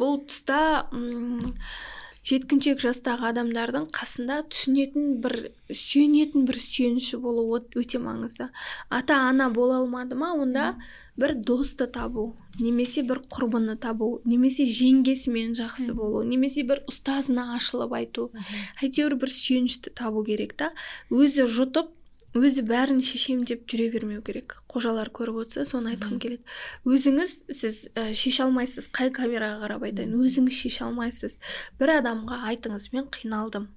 Бұл 0.00 0.22
тұста 0.28 0.86
м, 0.92 1.54
жеткіншек 2.26 2.80
жастағы 2.82 3.30
адамдардың 3.32 3.88
қасында 3.94 4.42
түсінетін 4.52 5.16
бір 5.24 5.36
сүйенетін 5.74 6.46
бір 6.46 6.58
сүйеніші 6.62 7.18
болу 7.22 7.46
өте 7.58 7.98
маңызды. 8.02 8.48
Ата 8.90 9.18
ана 9.28 9.48
бола 9.50 9.80
алмады 9.82 10.18
ма 10.18 10.32
онда 10.38 10.74
бір 11.18 11.34
досты 11.34 11.88
табу 11.92 12.32
немесе 12.60 13.02
бір 13.06 13.22
құрбыны 13.32 13.76
табу 13.80 14.20
немесе 14.24 14.64
жеңгесімен 14.68 15.56
жақсы 15.58 15.96
болу 15.96 16.22
немесе 16.26 16.62
бір 16.68 16.84
ұстазына 16.90 17.52
ашылып 17.56 17.96
айту. 17.98 18.30
Әйтеуір 18.82 19.18
бір 19.20 19.34
сүйенішті 19.34 19.92
табу 19.98 20.24
керек 20.24 20.54
та. 20.56 20.70
Өзі 21.10 21.48
жұтып 21.50 21.90
өзі 22.38 22.64
бәрін 22.68 23.02
шешем 23.04 23.44
деп 23.48 23.66
жүре 23.68 23.90
бермеу 23.92 24.22
керек. 24.24 24.56
Қожалар 24.72 25.10
көріп 25.12 25.42
отырса 25.44 25.66
соны 25.68 25.92
айтқым 25.92 26.18
келеді. 26.22 26.42
Өзіңіз 26.88 27.36
сіз 27.52 27.84
ә, 27.92 28.12
шеше 28.16 28.46
алмайсыз 28.46 28.88
қай 28.94 29.12
камераға 29.12 29.66
қарап 29.66 29.86
айтайын? 29.90 30.16
Өзіңіз 30.16 30.64
шеше 30.64 30.86
алмайсыз. 30.88 31.38
бір 31.78 31.98
адамға 32.00 32.42
айтыңыз 32.52 32.92
мен 32.92 33.08
қиналдым 33.12 33.68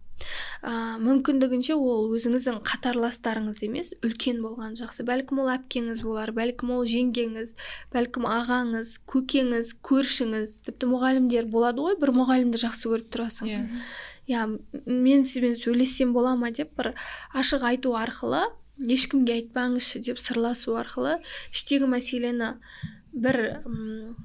ә, 0.63 0.95
мүмкіндігінше 1.03 1.75
ол 1.75 2.07
өзіңіздің 2.15 2.61
қатарластарыңыз 2.65 3.61
емес 3.67 3.93
үлкен 4.05 4.41
болған 4.43 4.77
жақсы. 4.79 5.03
Бәлкім 5.07 5.43
ол 5.43 5.51
әпкеңіз 5.55 6.01
болар 6.05 6.31
бәлкім 6.35 6.71
ол 6.77 6.85
жеңгеңіз 6.89 7.55
бәлкім 7.93 8.27
ағаңыз 8.31 8.95
көкеңіз 9.11 9.75
көршіңіз. 9.85 10.59
Тіпті 10.69 10.91
мұғалімдер 10.93 11.49
болады 11.51 11.85
ғой 11.85 11.99
бір 11.99 12.15
мұғалімді 12.15 12.61
жақсы 12.63 12.91
көріп 12.93 13.11
тұрасың. 13.15 13.51
Иә. 13.51 13.63
Иә 14.27 14.45
мен 14.85 15.25
сізбен 15.25 15.55
сөйлессем 15.59 16.13
бола 16.13 16.35
ма? 16.35 16.51
деп 16.51 16.75
бір 16.77 16.93
ашық 17.33 17.65
айту 17.69 17.93
арқылы 17.97 18.45
ешкімге 18.79 19.39
айтпаңызшы 19.39 20.01
деп 20.03 20.19
сырласу 20.19 20.75
арқылы 20.79 21.19
іштегі 21.53 21.87
мәселені 21.91 22.55
бір 23.13 23.61
м, 23.65 24.15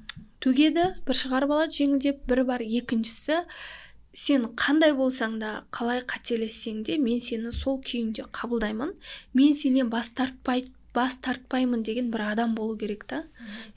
төгеді 0.43 0.89
бір 1.05 1.17
шығарып 1.17 1.53
алады 1.55 1.77
жеңілдеп. 1.77 2.25
Бір 2.27 2.43
бар 2.49 2.63
екіншісі 2.65 3.43
сен 4.17 4.49
қандай 4.59 4.91
болсаң 4.97 5.39
да 5.39 5.51
қалай 5.71 6.01
қателессең 6.03 6.83
де 6.87 6.97
мен 6.99 7.21
сені 7.23 7.53
сол 7.55 7.79
күйіңде 7.79 8.27
қабылдаймын. 8.35 8.95
Мен 9.33 9.55
сенен 9.55 9.89
бас 9.93 10.09
тартпай 10.09 10.67
бас 10.93 11.15
тартпаймын 11.23 11.85
деген 11.87 12.11
бір 12.11 12.25
адам 12.33 12.55
болу 12.55 12.75
керек 12.77 13.05
та. 13.07 13.23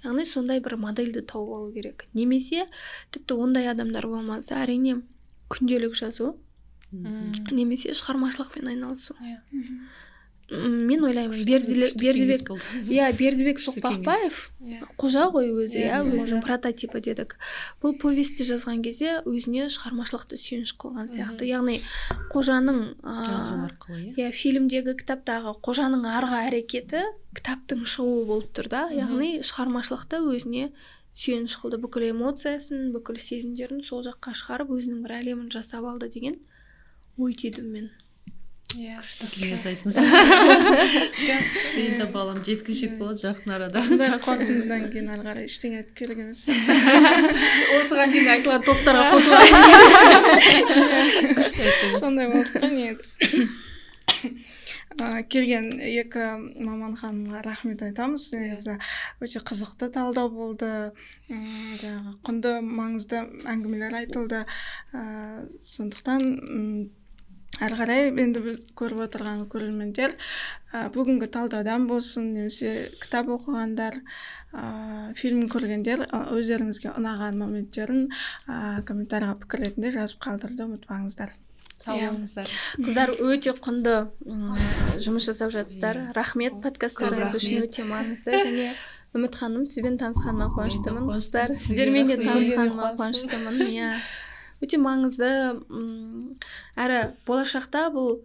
Яғни 0.02 0.24
сондай 0.26 0.58
бір 0.60 0.74
модельді 0.82 1.22
тауып 1.22 1.54
алу 1.54 1.72
керек. 1.72 2.08
Немесе 2.14 2.66
тіпті 3.14 3.38
ондай 3.38 3.70
адамдар 3.70 4.08
болмаса 4.10 4.58
әрине 4.64 5.02
күнделік 5.52 5.94
жазу 5.98 6.34
немесе 7.50 7.90
шығармашылықпен 7.96 8.68
айналысу. 8.70 9.16
Иә. 9.20 9.40
Мен 10.52 11.00
ойлаймын 11.08 11.40
бердібек 11.48 12.50
иә 12.92 13.06
бердібек 13.16 13.58
соқпақбаев 13.64 14.50
Иә. 14.60 14.82
қожа 15.00 15.30
ғой 15.32 15.48
өзі 15.56 15.80
Иә, 15.80 16.02
иә 16.04 16.12
өзінің 16.12 16.42
прототипі 16.44 17.00
дедік. 17.00 17.38
Бұл 17.80 17.96
повестті 17.98 18.44
жазған 18.44 18.82
кезде 18.84 19.22
өзіне 19.24 19.70
шығармашылықты 19.72 20.36
сүйеніш 20.36 20.74
қылған 20.76 21.08
сияқты. 21.08 21.48
Яғни 21.48 21.80
қожаның 22.30 22.82
а, 23.02 23.24
жазу 23.24 23.56
арқылы 23.64 24.12
иә. 24.20 24.30
фильмдегі 24.36 24.92
кітаптағы 25.00 25.56
қожаның 25.64 26.04
арғы 26.12 26.42
әрекеті 26.50 27.02
кітаптың 27.34 27.86
шығуы 27.88 28.26
болып 28.28 28.52
тұр 28.52 28.68
да. 28.68 28.84
Яғни 28.92 29.40
шығармашылықта 29.40 30.20
өзіне 30.20 30.74
сүйеніш 31.14 31.54
қылды 31.62 31.78
бүкіл 31.82 32.08
эмоциясын 32.10 32.88
бүкіл 32.94 33.20
сезімдерін 33.22 33.84
сол 33.86 34.02
жаққа 34.06 34.34
шығарып 34.40 34.72
өзінің 34.74 35.04
бір 35.06 35.18
әлемін 35.20 35.52
жасап 35.54 35.86
алды 35.86 36.08
деген 36.10 36.40
ой 37.18 37.36
түйдім 37.38 37.70
мен. 37.70 37.92
Иә. 38.74 38.98
кеңес 39.30 39.66
айтыңыз 39.70 39.96
енді 41.78 42.06
балам 42.10 42.40
жеткіншек 42.42 42.96
болады 42.98 43.20
жақын 43.20 43.52
арада. 43.54 43.82
Қорытындыдан 44.24 44.88
кейін 44.90 45.12
ары 45.14 45.22
қарай 45.28 45.44
ештеңе 45.46 45.78
айтып 45.82 45.94
керек 46.00 46.18
емес 46.24 46.40
осыған 47.78 48.14
дейін 48.16 48.32
айтылған 48.34 48.64
тосттарға 48.68 49.04
сондай 52.00 52.26
болды 52.32 52.50
ғой 52.58 52.70
не 52.74 52.88
Ә, 54.94 55.24
келген 55.26 55.72
екі 55.82 56.24
маман 56.62 56.94
ханымға 56.94 57.40
рахмет 57.42 57.82
айтамыз. 57.82 58.28
Негізі 58.38 58.76
өте 59.24 59.40
қызықты 59.42 59.88
талдау 59.94 60.30
болды. 60.30 60.68
Жаңағы 61.28 62.12
құнды 62.26 62.52
маңызды 62.62 63.24
әңгімелер 63.50 63.96
айтылды. 64.02 64.44
Ә, 64.94 65.02
сондықтан 65.58 66.92
әрі 67.62 67.78
қарай 67.78 68.08
енді 68.10 68.42
біз 68.44 68.62
көріп 68.78 69.04
отырған 69.08 69.44
көрермендер 69.50 70.14
ә, 70.14 70.88
бүгінгі 70.94 71.28
талдаудан 71.36 71.86
болсын 71.90 72.32
немесе 72.34 72.90
кітап 73.02 73.30
оқығандар 73.34 74.00
ә, 74.00 74.64
фильм 75.18 75.46
көргендер 75.52 76.06
өздеріңізге 76.10 76.94
ұнаған 76.98 77.38
моменттерін 77.42 78.08
ә, 78.10 78.82
комментарийға 78.88 79.38
пікір 79.44 79.66
ретінде 79.68 79.94
жазып 79.98 80.22
қалдыруды 80.26 80.66
ұмытпаңыздар. 80.66 81.34
Сау 81.84 81.98
Иә. 82.00 82.10
болыңыздар 82.10 82.50
қыздар 82.80 83.12
өте 83.20 83.52
құнды 83.52 83.94
жұмыс 85.04 85.28
жасап 85.30 85.52
жатсыздар. 85.54 86.00
Рахмет 86.16 86.58
подкасттарыңыз 86.64 87.36
үшін 87.38 87.64
өте 87.68 87.84
маңызды. 87.88 88.38
Және 88.40 88.68
үміт 89.14 89.36
ханым 89.38 89.66
сізбен 89.70 89.98
танысқаныма 90.00 90.48
қуаныштымын. 90.56 91.10
Қыздар 91.14 91.52
сіздермен 91.54 92.08
де 92.08 92.16
танысқаныма 92.22 92.94
қуаныштымын. 92.98 93.60
Иә. 93.68 93.90
Өте 94.64 94.78
маңызды 94.80 95.28
м, 95.68 96.34
әрі 96.80 97.12
болашақта 97.26 97.88
бұл 97.94 98.22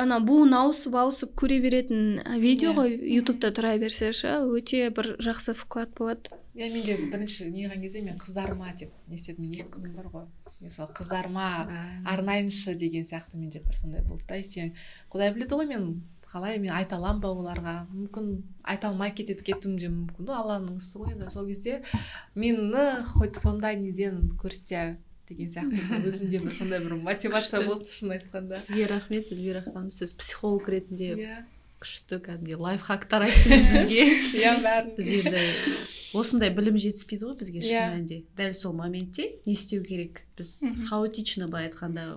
ана 0.00 0.16
буын 0.24 0.54
ауысып 0.56 0.94
ауысып 0.96 1.34
көре 1.36 1.58
беретін 1.60 2.22
видео 2.40 2.70
Иә. 2.72 2.76
ғой 2.78 2.94
ютубта 3.18 3.50
тұра 3.52 3.74
берсе 3.78 4.12
ше 4.16 4.38
өте 4.48 4.88
бір 4.96 5.16
жақсы 5.20 5.52
вклад 5.58 5.92
болады. 5.98 6.30
Иә 6.56 6.70
менде 6.72 6.96
бірінші 7.10 7.50
неғылған 7.52 7.82
кезде 7.84 8.00
мен 8.06 8.16
қыздарыма 8.22 8.72
деп 8.78 8.94
не 9.08 9.16
істедім 9.20 9.50
екі 9.52 9.68
қызым 9.76 9.92
бар 9.98 10.06
ғой. 10.14 10.24
Мысалы 10.62 10.92
қыздарыма 10.96 11.46
арнайыншы 12.04 12.74
деген 12.74 13.04
сияқты 13.08 13.36
менде 13.36 13.60
бір 13.64 13.76
сондай 13.76 14.02
болды 14.02 14.24
да. 14.28 14.40
Сен 14.44 14.74
құдай 15.12 15.34
біледі 15.34 15.58
ғой 15.58 15.68
мен 15.70 15.86
қалай 16.30 16.58
мен 16.62 16.72
айта 16.74 16.96
аламын 16.96 17.20
ба 17.22 17.28
оларға? 17.34 17.74
Мүмкін 17.90 18.32
айта 18.62 18.90
алмай 18.90 19.14
кетеді 19.14 19.44
кетуім 19.46 19.78
де 19.80 19.88
мүмкін 19.90 20.30
ғой 20.30 20.40
алланың 20.40 20.78
ісі 20.78 20.98
ғой 21.00 21.14
енді. 21.16 21.30
Сол 21.32 21.46
кезде 21.48 21.82
мені 22.34 23.06
хоть 23.14 23.38
сондай 23.40 23.76
неден 23.80 24.36
көрсе 24.40 24.98
деген 25.30 25.50
сияқты 25.50 26.02
өзімде 26.06 26.42
бір 26.42 26.54
сондай 26.54 26.82
бір 26.84 26.96
мотивация 27.02 27.64
болды 27.66 27.90
шын 27.90 28.14
айтқанда. 28.18 28.58
Сізге 28.58 28.86
рахмет 28.90 29.32
эльвира 29.32 29.62
ханым 29.62 29.90
сіз 29.94 30.14
психолог 30.18 30.68
ретінде 30.68 31.14
иә. 31.14 31.40
Күшті 31.80 32.18
кәдімгідей 32.26 32.58
лайфхактар 32.60 33.24
айттыңыз 33.26 33.64
бізге. 33.72 34.04
Иә 34.42 34.52
бәрін. 34.64 34.90
Біз 34.98 35.08
енді 35.20 35.44
осындай 36.20 36.50
білім 36.56 36.76
жетіспейді 36.82 37.28
ғой 37.28 37.36
бізге 37.40 37.60
шын 37.64 37.70
Иә. 37.72 37.84
мәнінде. 37.94 38.18
Дәл 38.36 38.52
сол 38.58 38.74
моментте 38.76 39.28
не 39.46 39.54
істеу 39.54 39.84
керек? 39.86 40.22
Біз 40.36 40.50
хаотично 40.90 41.46
былай 41.48 41.68
айтқанда 41.70 42.08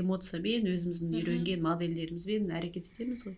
эмоциямен 0.00 0.68
өзіміздің 0.74 1.16
үйренген 1.22 1.62
модельдерімізбен 1.64 2.50
әрекет 2.54 2.90
етеміз 2.92 3.24
ғой. 3.26 3.36